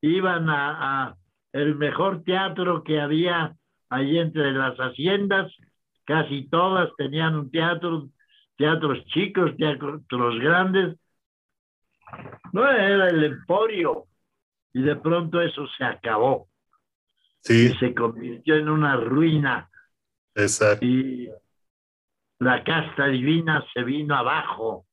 iban 0.02 0.50
a, 0.50 1.06
a 1.06 1.16
el 1.54 1.76
mejor 1.76 2.24
teatro 2.24 2.84
que 2.84 3.00
había 3.00 3.56
ahí 3.90 4.18
entre 4.20 4.52
las 4.52 4.78
haciendas, 4.78 5.52
casi 6.04 6.50
todas 6.50 6.90
tenían 6.98 7.36
un 7.36 7.50
teatro, 7.50 8.10
teatros 8.58 9.06
chicos, 9.06 9.56
teatros 9.58 10.40
grandes. 10.40 10.98
No 12.52 12.70
era 12.70 13.08
el 13.08 13.24
emporio 13.24 14.06
y 14.74 14.82
de 14.82 14.96
pronto 14.98 15.42
eso 15.42 15.66
se 15.78 15.86
acabó 15.86 16.50
Sí, 17.42 17.72
y 17.74 17.78
se 17.78 17.94
convirtió 17.94 18.56
en 18.56 18.68
una 18.70 18.98
ruina 18.98 19.70
exacto. 20.36 20.86
y 20.86 21.30
la 22.40 22.64
casta 22.64 23.08
divina 23.08 23.64
se 23.74 23.84
vino 23.84 24.16
abajo 24.16 24.86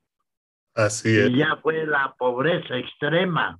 Así 0.74 1.16
es. 1.18 1.30
y 1.30 1.38
ya 1.38 1.56
fue 1.62 1.84
la 1.86 2.14
pobreza 2.18 2.76
extrema. 2.76 3.58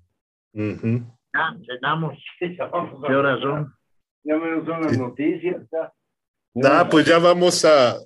Ya 0.52 1.56
cenamos. 1.66 2.16
¿Qué 2.38 3.14
horas 3.14 3.40
son? 3.40 3.74
Ya 4.22 4.36
menos 4.36 4.64
son 4.64 4.82
las 4.82 4.92
Sí. 4.92 4.98
noticias. 4.98 5.62
Ya. 5.72 5.92
Nah, 6.54 6.88
pues 6.88 7.04
ya 7.06 7.18
vamos 7.18 7.64
a, 7.64 7.96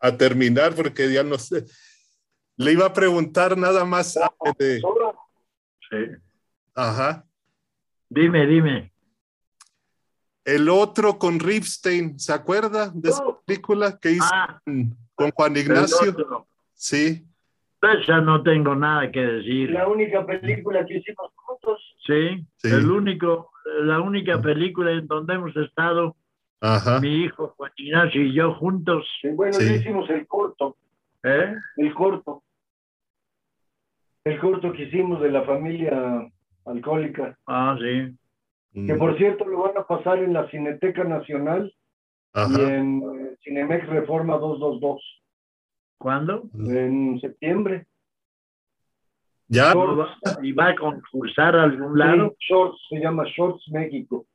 a 0.00 0.16
terminar 0.16 0.74
porque 0.74 1.12
ya 1.12 1.24
no 1.24 1.36
sé. 1.38 1.64
Le 2.56 2.72
iba 2.72 2.86
a 2.86 2.92
preguntar 2.92 3.58
nada 3.58 3.84
más. 3.84 4.14
de-. 4.58 4.80
Sí. 5.90 5.96
ajá. 6.74 7.24
Dime, 8.08 8.46
dime. 8.46 8.89
El 10.44 10.68
otro 10.68 11.18
con 11.18 11.38
Ripstein, 11.38 12.18
¿se 12.18 12.32
acuerda 12.32 12.90
de 12.94 13.10
esa 13.10 13.22
película 13.46 13.98
que 14.00 14.12
hizo 14.12 14.24
Ah, 14.32 14.60
con- 15.14 15.30
Juan 15.32 15.56
Ignacio? 15.56 16.46
Sí, 16.74 17.26
Esa 17.82 18.20
no 18.20 18.42
tengo 18.42 18.74
nada 18.74 19.10
que 19.10 19.20
decir. 19.20 19.70
La 19.70 19.88
única 19.88 20.24
película 20.26 20.84
que 20.84 20.98
hicimos 20.98 21.30
juntos. 21.34 21.80
Sí, 22.06 22.46
Sí. 22.58 22.68
el 22.68 22.90
único, 22.90 23.50
la 23.82 24.00
única 24.00 24.40
película 24.40 24.90
en 24.92 25.06
donde 25.06 25.34
hemos 25.34 25.56
estado, 25.56 26.14
ajá. 26.60 27.00
mi 27.00 27.24
hijo 27.24 27.54
Juan 27.56 27.72
Ignacio 27.76 28.22
y 28.22 28.34
yo 28.34 28.54
juntos. 28.54 29.06
Sí, 29.22 29.28
Bueno, 29.28 29.54
Sí. 29.54 29.64
ya 29.66 29.74
hicimos 29.76 30.08
el 30.10 30.26
corto. 30.26 30.76
¿Eh? 31.22 31.54
El 31.76 31.94
corto. 31.94 32.42
El 34.24 34.38
corto 34.38 34.72
que 34.72 34.82
hicimos 34.84 35.20
de 35.22 35.30
la 35.30 35.42
familia 35.44 36.30
alcohólica. 36.66 37.38
Ah, 37.46 37.76
sí. 37.80 38.14
Que 38.72 38.94
por 38.94 39.16
cierto 39.18 39.44
lo 39.46 39.62
van 39.62 39.76
a 39.76 39.84
pasar 39.84 40.18
en 40.22 40.32
la 40.32 40.48
Cineteca 40.48 41.02
Nacional 41.04 41.74
y 42.34 42.60
en 42.60 43.02
eh, 43.02 43.36
Cinemex 43.42 43.86
Reforma 43.88 44.36
222 44.38 45.02
¿Cuándo? 45.98 46.44
en 46.54 47.18
septiembre. 47.20 47.86
Ya, 49.48 49.74
¿No 49.74 49.96
va- 49.96 50.16
¿Y 50.42 50.52
va 50.52 50.68
a 50.68 50.76
concursar 50.76 51.56
a 51.56 51.64
algún 51.64 51.98
lado? 51.98 52.30
Sí, 52.38 52.46
Shorts, 52.48 52.78
se 52.88 53.00
llama 53.00 53.24
Shorts 53.36 53.68
México. 53.72 54.26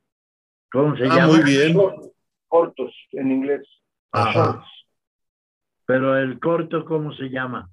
¿Cómo 0.70 0.94
se 0.96 1.04
Ah, 1.04 1.16
llama? 1.16 1.26
muy 1.28 1.42
bien. 1.44 1.72
Shorts, 1.72 2.10
cortos 2.48 2.94
en 3.12 3.32
inglés. 3.32 3.66
Ajá. 4.12 4.32
Shorts. 4.32 4.68
Pero 5.86 6.16
el 6.18 6.38
corto, 6.38 6.84
¿cómo 6.84 7.12
se 7.14 7.30
llama? 7.30 7.70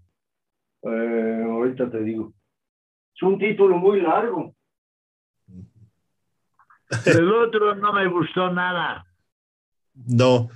Eh, 0.84 1.44
ahorita 1.46 1.90
te 1.92 2.00
digo. 2.04 2.32
Es 3.16 3.22
un 3.24 3.38
título 3.38 3.78
muy 3.78 4.00
largo. 4.02 4.56
El 7.06 7.32
otro 7.32 7.76
no 7.76 7.94
me 7.94 8.08
gustó 8.08 8.52
nada. 8.52 9.06
no. 9.96 10.50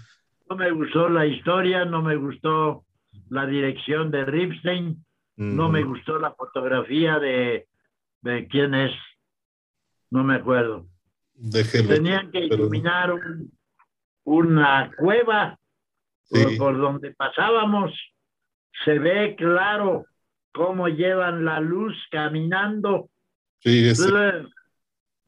No 0.49 0.55
me 0.55 0.71
gustó 0.71 1.09
la 1.09 1.25
historia, 1.25 1.83
no 1.83 2.01
me 2.01 2.15
gustó 2.15 2.85
la 3.29 3.45
dirección 3.45 4.11
de 4.11 4.23
Ripstein, 4.23 5.03
no 5.35 5.67
me 5.67 5.83
gustó 5.83 6.17
la 6.19 6.31
fotografía 6.31 7.19
de, 7.19 7.67
de 8.21 8.47
quién 8.47 8.73
es. 8.73 8.93
No 10.09 10.23
me 10.23 10.35
acuerdo. 10.35 10.85
Déjelo. 11.33 11.89
Tenían 11.89 12.31
que 12.31 12.45
iluminar 12.45 13.11
un- 13.11 13.51
una 14.23 14.89
cueva 14.97 15.59
Sí. 16.23 16.43
por, 16.43 16.57
por 16.57 16.77
donde 16.77 17.11
pasábamos. 17.11 17.91
Se 18.85 18.99
ve 18.99 19.35
claro 19.37 20.05
cómo 20.53 20.87
llevan 20.87 21.43
la 21.43 21.59
luz 21.59 21.93
caminando. 22.09 23.09
Fíjese. 23.59 24.07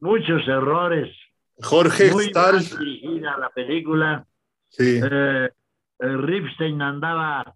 Muchos 0.00 0.46
errores. 0.48 1.14
Jorge 1.62 2.10
Muy 2.10 2.24
Stahl. 2.26 2.54
mal 2.54 2.78
dirigida 2.78 3.36
la 3.36 3.50
película. 3.50 4.26
Sí. 4.68 5.00
Eh, 5.02 5.50
eh, 5.98 6.16
Ripstein 6.16 6.80
andaba, 6.80 7.54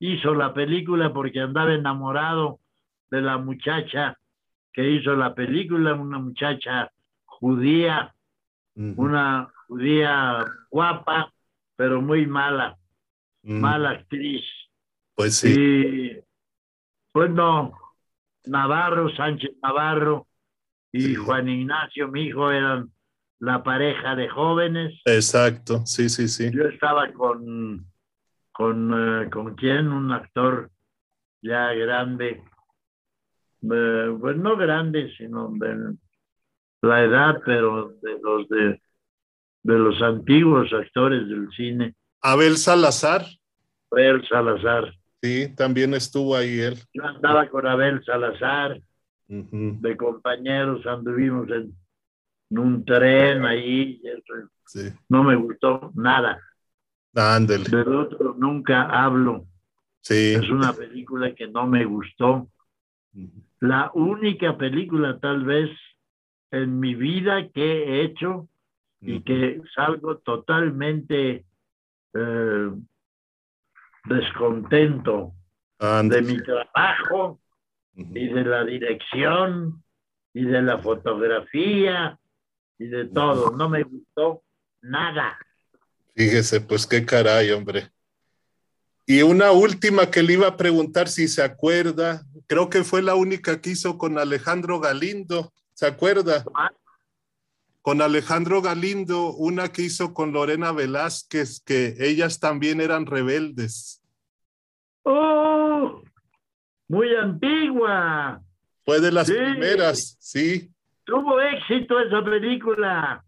hizo 0.00 0.34
la 0.34 0.52
película 0.52 1.12
porque 1.12 1.40
andaba 1.40 1.72
enamorado 1.72 2.58
de 3.10 3.20
la 3.20 3.38
muchacha 3.38 4.18
que 4.72 4.90
hizo 4.90 5.14
la 5.14 5.34
película, 5.34 5.94
una 5.94 6.18
muchacha 6.18 6.90
judía, 7.24 8.12
una 8.74 9.48
judía 9.68 10.44
guapa, 10.68 11.32
pero 11.76 12.02
muy 12.02 12.26
mala, 12.26 12.76
mala 13.42 13.90
actriz. 13.90 14.44
Pues 15.14 15.36
sí. 15.36 15.54
Y 15.56 16.24
pues 17.12 17.30
no, 17.30 17.72
Navarro, 18.46 19.14
Sánchez 19.14 19.52
Navarro 19.62 20.26
y. 20.98 21.14
Juan 21.14 21.48
Ignacio, 21.48 22.08
mi 22.08 22.26
hijo, 22.26 22.50
eran 22.50 22.90
la 23.40 23.62
pareja 23.62 24.14
de 24.14 24.28
jóvenes. 24.28 25.00
Exacto. 25.04 25.82
Sí, 25.86 26.08
sí, 26.08 26.28
sí. 26.28 26.50
Yo 26.52 26.64
estaba 26.64 27.12
con, 27.12 27.86
con, 28.52 29.22
eh, 29.24 29.30
¿con 29.30 29.54
quién? 29.54 29.88
Un 29.88 30.12
actor 30.12 30.70
ya 31.42 31.72
grande, 31.74 32.42
eh, 33.70 34.16
pues 34.20 34.36
no 34.36 34.56
grande, 34.56 35.12
sino 35.16 35.50
de 35.52 35.94
la 36.82 37.02
edad, 37.02 37.40
pero 37.44 37.94
de 38.00 38.18
los 38.22 38.48
de, 38.48 38.80
de 39.62 39.78
los 39.78 40.00
antiguos 40.00 40.72
actores 40.72 41.28
del 41.28 41.48
cine, 41.50 41.94
Abel 42.22 42.56
Salazar. 42.56 43.26
Abel 43.90 44.26
Salazar. 44.26 44.94
Sí, 45.22 45.54
también 45.54 45.92
estuvo 45.92 46.34
ahí 46.34 46.58
él. 46.58 46.76
Yo 46.94 47.04
andaba 47.04 47.48
con 47.50 47.66
Abel 47.66 48.02
Salazar, 48.02 48.80
De 49.28 49.96
compañeros, 49.96 50.86
anduvimos 50.86 51.48
en, 51.50 51.74
en 52.50 52.58
un 52.58 52.84
tren 52.84 53.44
ahí, 53.44 54.00
y 54.02 54.08
eso, 54.08 54.48
Sí. 54.66 54.90
no 55.08 55.22
me 55.24 55.34
gustó 55.36 55.92
nada. 55.94 56.40
Ándele. 57.14 57.64
Del 57.68 57.94
otro 57.94 58.34
nunca 58.38 58.82
hablo. 58.84 59.46
Sí. 60.00 60.34
Es 60.34 60.48
una 60.50 60.72
película 60.72 61.34
que 61.34 61.46
no 61.48 61.66
me 61.66 61.84
gustó. 61.84 62.48
La 63.60 63.90
única 63.94 64.56
película 64.58 65.18
tal 65.20 65.44
vez 65.44 65.70
en 66.50 66.80
mi 66.80 66.94
vida 66.94 67.48
que 67.50 67.84
he 67.84 68.02
hecho 68.04 68.48
y 69.00 69.20
que 69.20 69.60
salgo 69.74 70.18
totalmente 70.18 71.44
eh, 72.14 72.70
descontento 74.04 75.32
de 75.78 76.22
mi 76.22 76.42
trabajo. 76.42 77.40
Y 77.96 78.28
de 78.28 78.44
la 78.44 78.64
dirección 78.64 79.82
y 80.32 80.44
de 80.44 80.62
la 80.62 80.78
fotografía 80.78 82.18
y 82.78 82.86
de 82.86 83.06
todo. 83.06 83.56
No 83.56 83.68
me 83.68 83.82
gustó 83.84 84.42
nada. 84.82 85.38
Fíjese, 86.14 86.60
pues 86.60 86.86
qué 86.86 87.04
caray, 87.04 87.50
hombre. 87.50 87.90
Y 89.06 89.22
una 89.22 89.52
última 89.52 90.10
que 90.10 90.22
le 90.22 90.34
iba 90.34 90.48
a 90.48 90.56
preguntar 90.56 91.08
si 91.08 91.28
se 91.28 91.42
acuerda, 91.42 92.22
creo 92.46 92.70
que 92.70 92.84
fue 92.84 93.02
la 93.02 93.14
única 93.14 93.60
que 93.60 93.70
hizo 93.70 93.98
con 93.98 94.18
Alejandro 94.18 94.80
Galindo, 94.80 95.52
¿se 95.74 95.86
acuerda? 95.86 96.44
Con 97.82 98.00
Alejandro 98.00 98.62
Galindo, 98.62 99.34
una 99.34 99.70
que 99.70 99.82
hizo 99.82 100.14
con 100.14 100.32
Lorena 100.32 100.72
Velázquez, 100.72 101.60
que 101.60 101.96
ellas 101.98 102.40
también 102.40 102.80
eran 102.80 103.04
rebeldes. 103.04 104.00
¡Oh! 105.02 106.02
Muy 106.88 107.14
antigua. 107.14 108.40
Fue 108.84 109.00
de 109.00 109.12
las 109.12 109.26
Sí. 109.26 109.34
primeras, 109.34 110.16
sí. 110.20 110.70
Tuvo 111.04 111.40
éxito 111.40 111.98
esa 112.00 112.22
película. 112.24 113.24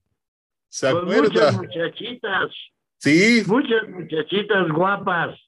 ¿Se 0.68 0.90
Con 0.92 1.06
muchas 1.06 1.56
muchachitas, 1.56 2.50
Sí, 2.98 3.42
muchas 3.46 3.88
muchachitas 3.88 4.68
guapas. 4.70 5.38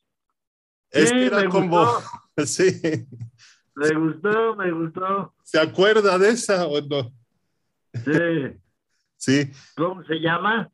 es 0.90 1.08
Sí, 1.08 1.14
que 1.14 1.26
era 1.26 1.40
me 1.40 1.48
como, 1.48 1.84
gustó. 1.84 2.02
sí, 2.46 3.06
Me 3.74 3.90
gustó, 3.94 4.56
me 4.56 4.70
gustó. 4.72 5.34
¿se 5.44 5.60
acuerda 5.60 6.18
de 6.18 6.30
esa 6.30 6.66
o 6.66 6.80
no? 6.80 7.12
Sí. 8.04 8.12
Sí, 9.20 9.50
¿Cómo 9.76 10.04
se 10.04 10.14
llama? 10.20 10.70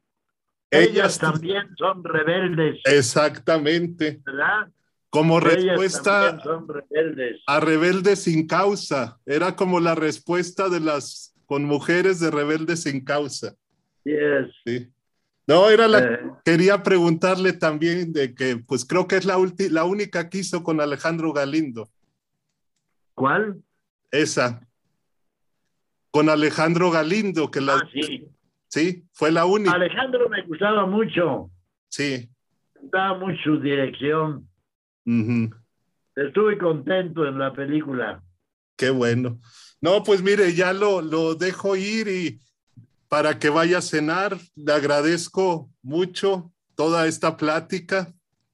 Ellas 0.70 0.90
Ellas 0.90 1.18
también 1.18 1.74
son 1.78 2.04
rebeldes, 2.04 2.78
exactamente. 2.84 4.20
¿verdad? 4.22 4.68
Como 5.14 5.38
respuesta 5.38 6.42
rebeldes. 6.90 7.40
a 7.46 7.60
Rebelde 7.60 8.16
sin 8.16 8.48
causa. 8.48 9.20
Era 9.24 9.54
como 9.54 9.78
la 9.78 9.94
respuesta 9.94 10.68
de 10.68 10.80
las 10.80 11.32
con 11.46 11.64
mujeres 11.64 12.18
de 12.18 12.32
Rebelde 12.32 12.76
sin 12.76 13.04
causa. 13.04 13.54
Yes. 14.04 14.50
Sí. 14.66 14.88
No, 15.46 15.70
era 15.70 15.86
la 15.86 15.98
Eh, 16.00 16.20
quería 16.44 16.82
preguntarle 16.82 17.52
también 17.52 18.12
de 18.12 18.34
que, 18.34 18.56
pues 18.56 18.84
creo 18.84 19.06
que 19.06 19.16
es 19.16 19.24
la, 19.24 19.38
ulti- 19.38 19.68
la 19.68 19.84
única 19.84 20.28
que 20.28 20.38
hizo 20.38 20.64
con 20.64 20.80
Alejandro 20.80 21.32
Galindo. 21.32 21.88
¿Cuál? 23.14 23.62
Esa. 24.10 24.66
Con 26.10 26.28
Alejandro 26.28 26.90
Galindo, 26.90 27.50
que 27.52 27.60
la. 27.60 27.74
Ah, 27.74 27.88
sí. 27.92 28.26
Sí, 28.66 29.04
fue 29.12 29.30
la 29.30 29.44
única. 29.46 29.72
Alejandro 29.74 30.28
me 30.28 30.42
gustaba 30.42 30.86
mucho. 30.86 31.50
Sí. 31.88 32.28
Me 32.74 32.80
gustaba 32.80 33.16
mucho 33.18 33.38
su 33.44 33.60
dirección. 33.60 34.48
Ujú. 35.06 35.54
Estuve 36.16 36.58
contento 36.58 37.26
en 37.26 37.38
la 37.38 37.52
película. 37.52 38.22
Qué 38.76 38.90
bueno. 38.90 39.38
No, 39.80 40.02
pues 40.02 40.22
mire, 40.22 40.54
ya 40.54 40.72
lo, 40.72 41.02
lo 41.02 41.34
dejo 41.34 41.76
ir 41.76 42.08
y 42.08 42.40
para 43.08 43.38
que 43.38 43.48
vaya 43.50 43.78
a 43.78 43.82
cenar, 43.82 44.36
le 44.56 44.72
agradezco 44.72 45.70
mucho 45.82 46.52
toda 46.74 47.06
esta 47.06 47.36
plática. 47.36 48.12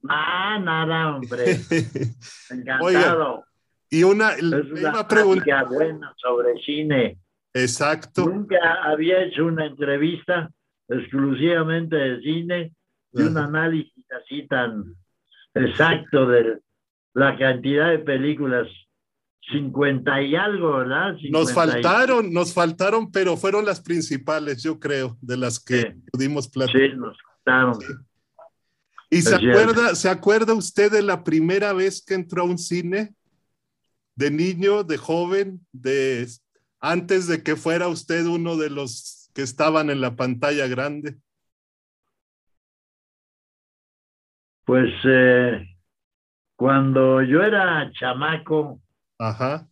Ah, 0.08 0.58
nada, 0.62 1.16
hombre. 1.16 1.60
Encantado. 2.50 3.44
y 3.90 4.02
una, 4.02 4.32
es 4.32 4.42
le 4.42 4.60
una 4.72 4.80
iba 4.80 5.00
a 5.00 5.08
preguntar, 5.08 5.44
plática 5.44 5.64
buena 5.64 6.14
sobre 6.16 6.60
cine. 6.62 7.18
exacto. 7.54 8.26
Nunca 8.26 8.56
había 8.84 9.22
hecho 9.24 9.46
una 9.46 9.66
entrevista 9.66 10.50
exclusivamente 10.88 11.96
de 11.96 12.20
cine 12.20 12.74
y 13.12 13.22
un 13.22 13.36
análisis 13.38 14.04
así 14.12 14.46
tan 14.48 14.96
exacto 15.54 16.26
de 16.26 16.58
la 17.14 17.36
cantidad 17.38 17.90
de 17.90 17.98
películas. 18.00 18.68
50 19.50 20.22
y 20.22 20.36
algo, 20.36 20.76
¿verdad? 20.76 21.14
Nos 21.30 21.48
50 21.48 21.50
y- 21.50 21.54
faltaron, 21.82 22.32
nos 22.32 22.54
faltaron, 22.54 23.10
pero 23.10 23.36
fueron 23.36 23.64
las 23.64 23.80
principales, 23.80 24.62
yo 24.62 24.78
creo, 24.78 25.16
de 25.20 25.36
las 25.36 25.58
que 25.58 25.80
Sí. 25.80 25.86
pudimos 26.12 26.46
platicar. 26.48 26.80
Sí, 26.90 26.96
nos 26.96 27.16
faltaron. 27.44 27.78
¿Y 29.10 29.22
se 29.22 29.36
cierto. 29.38 29.58
acuerda, 29.58 29.94
se 29.96 30.08
acuerda 30.08 30.54
usted 30.54 30.92
de 30.92 31.02
la 31.02 31.24
primera 31.24 31.72
vez 31.72 32.00
que 32.04 32.14
entró 32.14 32.42
a 32.42 32.46
un 32.46 32.58
cine? 32.58 33.12
De 34.14 34.30
niño, 34.30 34.84
de 34.84 34.98
joven, 34.98 35.66
de 35.72 36.28
antes 36.78 37.26
de 37.26 37.42
que 37.42 37.56
fuera 37.56 37.88
usted 37.88 38.26
uno 38.26 38.56
de 38.56 38.70
los 38.70 39.30
que 39.34 39.42
estaban 39.42 39.90
en 39.90 40.00
la 40.00 40.14
pantalla 40.14 40.68
grande. 40.68 41.16
Pues 44.70 44.94
eh, 45.02 45.66
cuando 46.54 47.22
yo 47.22 47.42
era 47.42 47.90
chamaco, 47.90 48.80
Ajá. 49.18 49.66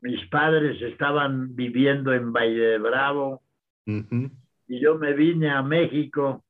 mis 0.00 0.28
padres 0.28 0.82
estaban 0.82 1.54
viviendo 1.54 2.12
en 2.12 2.32
Valle 2.32 2.58
de 2.60 2.78
Bravo. 2.78 3.44
Y 3.86 4.80
yo 4.80 4.98
me 4.98 5.12
vine 5.12 5.48
a 5.50 5.62
México 5.62 6.44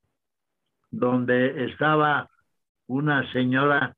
donde 0.90 1.66
estaba 1.66 2.30
una 2.86 3.30
señora 3.30 3.94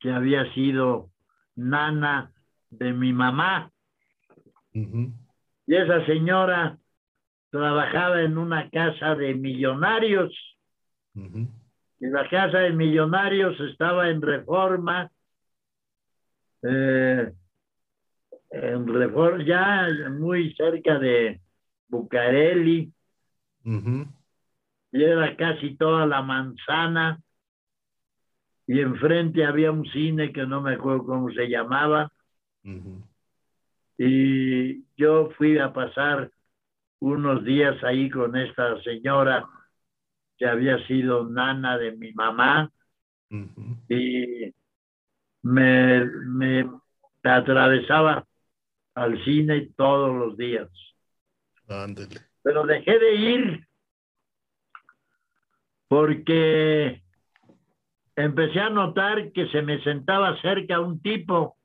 que 0.00 0.12
había 0.12 0.52
sido 0.52 1.08
nana 1.56 2.30
de 2.68 2.92
mi 2.92 3.14
mamá. 3.14 3.70
Y 4.74 5.74
esa 5.74 6.04
señora 6.04 6.76
trabajaba 7.48 8.20
en 8.20 8.36
una 8.36 8.68
casa 8.68 9.14
de 9.14 9.32
millonarios 9.32 10.30
y 12.00 12.06
la 12.06 12.28
casa 12.28 12.58
de 12.58 12.72
millonarios 12.72 13.58
estaba 13.60 14.08
en 14.08 14.22
reforma 14.22 15.10
eh, 16.62 17.32
en 18.50 18.86
reforma 18.86 19.44
ya 19.44 19.88
muy 20.10 20.54
cerca 20.54 20.98
de 20.98 21.40
Bucareli. 21.88 22.92
Ujú, 23.64 24.06
y 24.92 25.02
era 25.02 25.36
casi 25.36 25.76
toda 25.76 26.06
la 26.06 26.22
manzana. 26.22 27.20
Y 28.66 28.80
enfrente 28.80 29.44
había 29.44 29.72
un 29.72 29.84
cine 29.86 30.32
que 30.32 30.46
no 30.46 30.60
me 30.60 30.74
acuerdo 30.74 31.04
cómo 31.04 31.30
se 31.30 31.48
llamaba. 31.48 32.12
Y 33.96 34.84
yo 34.96 35.30
fui 35.36 35.58
a 35.58 35.72
pasar 35.72 36.30
unos 37.00 37.44
días 37.44 37.82
ahí 37.82 38.10
con 38.10 38.36
esta 38.36 38.80
señora 38.82 39.46
que 40.38 40.46
había 40.46 40.78
sido 40.86 41.28
nana 41.28 41.76
de 41.78 41.92
mi 41.92 42.12
mamá 42.12 42.70
y 43.88 44.54
me, 45.42 46.04
me 46.04 46.70
atravesaba 47.22 48.26
al 48.94 49.22
cine 49.24 49.70
todos 49.76 50.14
los 50.14 50.36
días. 50.36 50.68
Ándele. 51.68 52.20
Pero 52.42 52.64
dejé 52.64 52.98
de 52.98 53.14
ir 53.14 53.68
porque 55.88 57.02
empecé 58.16 58.60
a 58.60 58.70
notar 58.70 59.32
que 59.32 59.48
se 59.48 59.62
me 59.62 59.82
sentaba 59.82 60.40
cerca 60.40 60.80
un 60.80 61.00
tipo, 61.00 61.56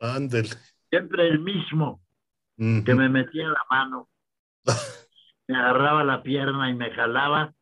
Ándele. 0.00 0.50
siempre 0.90 1.28
el 1.28 1.40
mismo, 1.40 2.00
que 2.56 2.94
me 2.94 3.08
metía 3.08 3.48
la 3.48 3.60
mano, 3.70 4.08
me 5.48 5.56
agarraba 5.56 6.04
la 6.04 6.22
pierna 6.22 6.70
y 6.70 6.74
me 6.74 6.90
jalaba, 6.92 7.52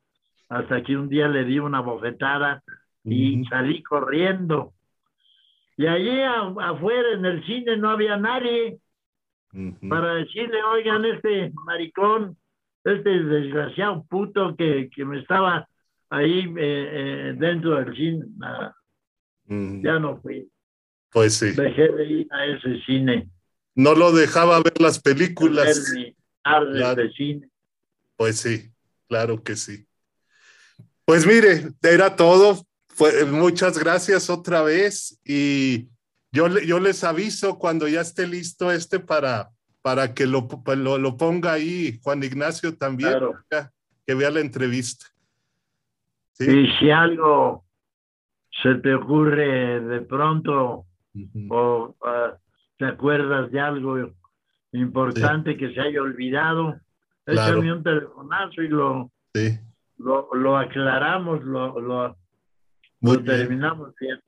hasta 0.54 0.82
que 0.82 0.96
un 0.96 1.08
día 1.08 1.28
le 1.28 1.44
di 1.44 1.58
una 1.58 1.80
bofetada 1.80 2.62
y 3.04 3.44
salí 3.46 3.82
corriendo. 3.82 4.72
Y 5.76 5.86
allí 5.86 6.20
afuera 6.22 7.12
en 7.14 7.24
el 7.24 7.44
cine 7.44 7.76
no 7.76 7.90
había 7.90 8.16
nadie 8.16 8.78
para 9.88 10.14
decirle, 10.14 10.62
oigan, 10.62 11.04
este 11.04 11.52
maricón, 11.64 12.36
este 12.84 13.22
desgraciado 13.22 14.04
puto 14.08 14.54
que, 14.56 14.88
que 14.94 15.04
me 15.04 15.20
estaba 15.20 15.68
ahí 16.10 16.40
eh, 16.56 16.88
eh, 16.92 17.34
dentro 17.36 17.76
del 17.76 17.94
cine. 17.96 18.24
Nada, 18.36 18.76
ya 19.48 19.98
no 19.98 20.20
fui. 20.20 20.48
Pues 21.10 21.34
sí. 21.34 21.52
Dejé 21.52 21.88
de 21.88 22.04
ir 22.04 22.28
a 22.32 22.46
ese 22.46 22.80
cine. 22.86 23.28
No 23.74 23.94
lo 23.94 24.12
dejaba 24.12 24.60
ver 24.62 24.80
las 24.80 25.02
ver 25.02 25.14
películas. 25.16 25.92
mi 25.94 26.14
tarde 26.42 26.78
Claro. 26.78 27.02
de 27.02 27.12
cine. 27.12 27.48
Pues 28.16 28.36
sí, 28.40 28.70
claro 29.08 29.42
que 29.42 29.56
sí. 29.56 29.86
Pues 31.04 31.26
mire, 31.26 31.68
era 31.82 32.16
todo. 32.16 32.64
Fue- 32.88 33.24
muchas 33.24 33.76
gracias 33.78 34.30
otra 34.30 34.62
vez 34.62 35.20
y 35.24 35.88
yo, 36.32 36.46
yo 36.60 36.78
les 36.78 37.02
aviso 37.02 37.58
cuando 37.58 37.88
ya 37.88 38.00
esté 38.00 38.26
listo 38.26 38.70
este 38.70 39.00
para, 39.00 39.50
para 39.82 40.14
que 40.14 40.26
lo, 40.26 40.46
lo, 40.76 40.98
lo 40.98 41.16
ponga 41.16 41.52
ahí 41.54 41.98
Juan 42.02 42.22
Ignacio 42.22 42.76
también, 42.76 43.10
Claro. 43.10 43.34
que- 44.06 44.14
vea 44.14 44.30
la 44.30 44.40
entrevista. 44.40 45.06
¿Sí? 46.34 46.44
Y 46.48 46.68
si 46.78 46.90
algo 46.90 47.64
se 48.62 48.74
te 48.76 48.94
ocurre 48.94 49.80
de 49.80 50.00
pronto 50.02 50.86
o 51.50 51.96
ah, 52.04 52.36
te 52.78 52.84
acuerdas 52.86 53.50
de 53.50 53.60
algo 53.60 53.96
importante 54.72 55.56
que 55.56 55.72
se 55.74 55.80
haya 55.80 56.00
olvidado, 56.00 56.78
Claro. 57.24 57.54
échame 57.58 57.72
un 57.72 57.82
telefonazo 57.82 58.62
y 58.62 58.68
lo, 58.68 59.10
Sí, 59.34 59.58
lo, 59.98 60.28
lo 60.34 60.56
aclaramos, 60.58 61.42
lo, 61.44 61.80
lo, 61.80 62.16
terminamos 63.24 63.94
bien. 64.00 64.20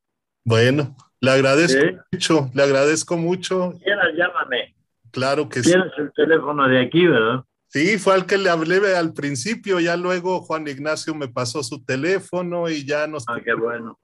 Bueno, 0.45 0.97
le 1.21 1.31
agradezco 1.31 1.81
Sí. 1.81 1.97
mucho, 2.13 2.51
le 2.55 2.63
agradezco 2.63 3.17
mucho. 3.17 3.73
Quieras, 3.83 4.09
llámame. 4.17 4.75
Claro 5.11 5.49
que 5.49 5.63
sí. 5.63 5.71
Tienes 5.73 5.93
el 5.99 6.13
teléfono 6.13 6.69
de 6.69 6.81
aquí, 6.83 7.07
¿verdad? 7.07 7.45
Sí, 7.69 7.99
fue 7.99 8.15
al 8.15 8.27
que 8.27 8.39
le 8.39 8.49
hablé 8.49 8.97
al 8.97 9.13
principio, 9.13 9.81
ya 9.81 9.97
luego 9.97 10.41
Juan 10.43 10.69
Ignacio 10.69 11.15
me 11.15 11.29
pasó 11.29 11.63
su 11.63 11.85
teléfono 11.85 12.69
y 12.69 12.87
ya 12.87 13.07
nos, 13.07 13.25
Ah, 13.29 13.39
qué 13.45 13.55
bueno. 13.55 13.99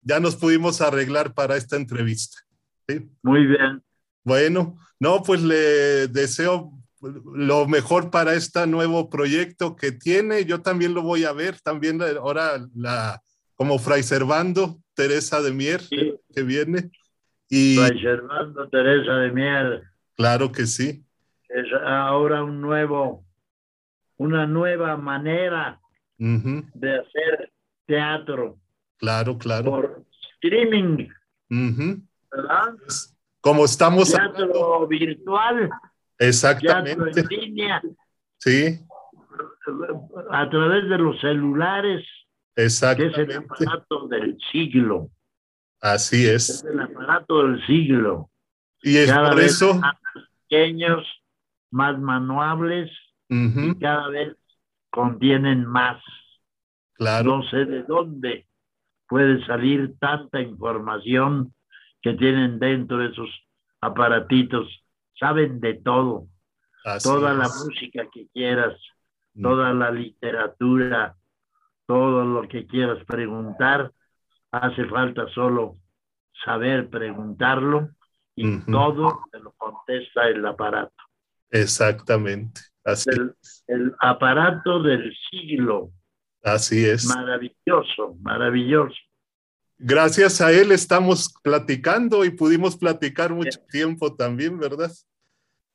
ya 0.00 0.18
nos 0.18 0.34
pudimos 0.36 0.80
arreglar 0.80 1.34
para 1.34 1.56
esta 1.56 1.76
entrevista. 1.76 2.38
¿sí? 2.88 3.08
Muy 3.22 3.46
bien. 3.46 3.82
Bueno, 4.24 4.76
no, 4.98 5.22
pues 5.22 5.42
le 5.42 6.08
deseo 6.08 6.72
lo 7.02 7.66
mejor 7.66 8.10
para 8.10 8.34
este 8.34 8.66
nuevo 8.66 9.10
proyecto 9.10 9.74
que 9.76 9.92
tiene. 9.92 10.44
Yo 10.44 10.62
también 10.62 10.94
lo 10.94 11.02
voy 11.02 11.24
a 11.24 11.32
ver, 11.32 11.60
también 11.60 11.98
la- 11.98 12.10
ahora 12.18 12.64
la, 12.74 13.20
como 13.54 13.78
Fray 13.78 14.02
Servando, 14.02 14.78
Teresa 14.94 15.40
de 15.42 15.52
Mier, 15.52 15.80
Sí. 15.80 16.14
que 16.34 16.42
viene. 16.42 16.90
Y 17.48 17.76
Fray 17.76 18.00
Servando 18.00 18.68
Teresa 18.68 19.12
de 19.14 19.32
Mier. 19.32 19.82
claro 20.16 20.52
que 20.52 20.66
sí. 20.66 21.04
es 21.48 21.66
ahora 21.84 22.42
un 22.44 22.60
nuevo, 22.62 23.24
una 24.16 24.46
nueva 24.46 24.96
manera 24.96 25.78
de 26.18 26.98
hacer 27.00 27.52
teatro 27.86 28.56
Claro, 28.96 29.36
claro. 29.36 29.70
por 29.70 30.04
streaming. 30.36 31.08
¿verdad? 32.30 32.74
Es 32.86 33.14
Como 33.40 33.64
estamos 33.64 34.14
hablando, 34.14 34.36
Teatro 34.46 34.86
virtual, 34.86 35.68
exactamente, 36.18 37.20
en 37.20 37.26
línea, 37.28 37.82
sí, 38.38 38.80
a 40.30 40.48
través 40.50 40.88
de 40.88 40.98
los 40.98 41.20
celulares, 41.20 42.04
que 42.54 42.64
es 42.64 42.82
el 42.84 43.30
exactamente, 43.30 43.36
aparato 43.36 44.08
del 44.08 44.38
siglo, 44.50 45.10
así 45.80 46.26
es 46.26 46.50
es. 46.50 46.64
el 46.64 46.80
aparato 46.80 47.46
del 47.46 47.64
siglo. 47.66 48.30
Y 48.82 48.96
es 48.96 49.10
Cada 49.10 49.30
por 49.30 49.38
vez 49.38 49.52
eso, 49.52 49.74
más 49.74 49.94
pequeños, 50.48 51.06
más 51.70 51.98
manuables 51.98 52.90
y 53.28 53.74
cada 53.78 54.08
vez 54.08 54.36
contienen 54.90 55.64
más. 55.64 56.02
claro, 56.94 57.36
No 57.38 57.42
sé 57.44 57.64
de 57.64 57.82
dónde 57.84 58.46
puede 59.08 59.44
salir 59.46 59.94
tanta 59.98 60.40
información 60.40 61.54
que 62.02 62.14
tienen 62.14 62.58
dentro 62.58 62.98
de 62.98 63.06
esos 63.08 63.28
aparatitos. 63.80 64.81
Saben 65.22 65.60
de 65.60 65.74
todo, 65.74 66.26
así 66.84 67.08
toda 67.08 67.32
la 67.32 67.48
música 67.48 68.08
que 68.12 68.26
quieras, 68.34 68.74
Mm, 69.34 69.42
toda 69.42 69.72
la 69.72 69.90
literatura, 69.90 71.16
todo 71.86 72.24
lo 72.24 72.46
que 72.48 72.66
quieras 72.66 73.02
preguntar. 73.06 73.90
Hace 74.50 74.84
falta 74.86 75.26
solo 75.34 75.78
saber 76.44 76.90
preguntarlo 76.90 77.90
y 78.36 78.60
todo 78.70 79.22
te 79.30 79.40
lo 79.40 79.52
contesta 79.52 80.28
el 80.28 80.44
aparato. 80.44 80.92
Exactamente, 81.50 82.60
así, 82.84 83.08
El, 83.10 83.34
el 83.68 83.94
aparato 84.00 84.82
del 84.82 85.14
siglo. 85.30 85.90
así 86.42 86.84
es. 86.84 87.06
Maravilloso, 87.06 88.16
maravilloso. 88.20 88.96
Gracias 89.78 90.40
a 90.40 90.52
él 90.52 90.72
estamos 90.72 91.32
platicando 91.42 92.24
y 92.24 92.30
pudimos 92.30 92.76
platicar 92.76 93.32
mucho 93.32 93.58
tiempo 93.70 94.14
también, 94.14 94.58
¿verdad? 94.58 94.92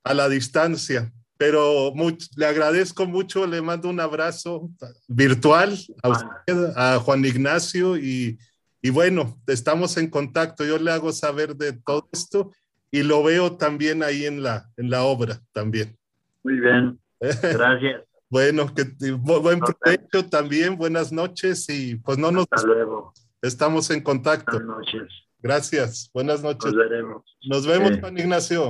A 0.07 0.13
la 0.13 0.29
distancia. 0.29 1.11
Pero 1.38 1.91
much- 1.93 2.29
le 2.35 2.45
agradezco 2.47 3.05
mucho, 3.05 3.45
le 3.45 3.61
mando 3.61 3.89
un 3.89 3.99
abrazo 3.99 4.69
virtual 5.07 5.77
a 6.01 6.09
usted, 6.09 6.71
a 6.75 6.97
Juan 6.99 7.23
Ignacio 7.25 7.95
y, 7.95 8.39
y 8.81 8.89
bueno, 8.89 9.38
estamos 9.45 9.97
en 9.97 10.09
contacto. 10.09 10.65
Yo 10.65 10.79
le 10.79 10.91
hago 10.91 11.11
saber 11.11 11.55
de 11.55 11.73
todo 11.73 12.07
esto 12.11 12.51
y 12.89 13.03
lo 13.03 13.21
veo 13.21 13.55
también 13.55 14.01
ahí 14.01 14.25
en 14.25 14.41
la, 14.41 14.67
en 14.77 14.89
la 14.89 15.03
obra 15.03 15.39
también. 15.51 15.95
Muy 16.43 16.59
bien, 16.59 16.99
gracias. 17.19 18.01
Bueno, 18.29 18.73
que 18.73 18.84
bu- 18.85 19.41
buen 19.41 19.59
provecho 19.59 20.27
también, 20.29 20.75
buenas 20.75 21.11
noches 21.11 21.69
y 21.69 21.95
pues 21.97 22.17
no 22.17 22.31
nos 22.31 22.47
Hasta 22.49 22.65
luego. 22.67 23.13
estamos 23.43 23.89
en 23.91 24.01
contacto. 24.01 24.53
Buenas 24.53 24.77
noches. 24.79 25.03
Gracias, 25.39 26.09
buenas 26.13 26.41
noches. 26.41 26.73
Nos 26.73 26.75
veremos. 26.75 27.38
Nos 27.47 27.67
vemos, 27.67 27.91
Sí. 27.93 27.99
Juan 28.01 28.17
Ignacio. 28.17 28.65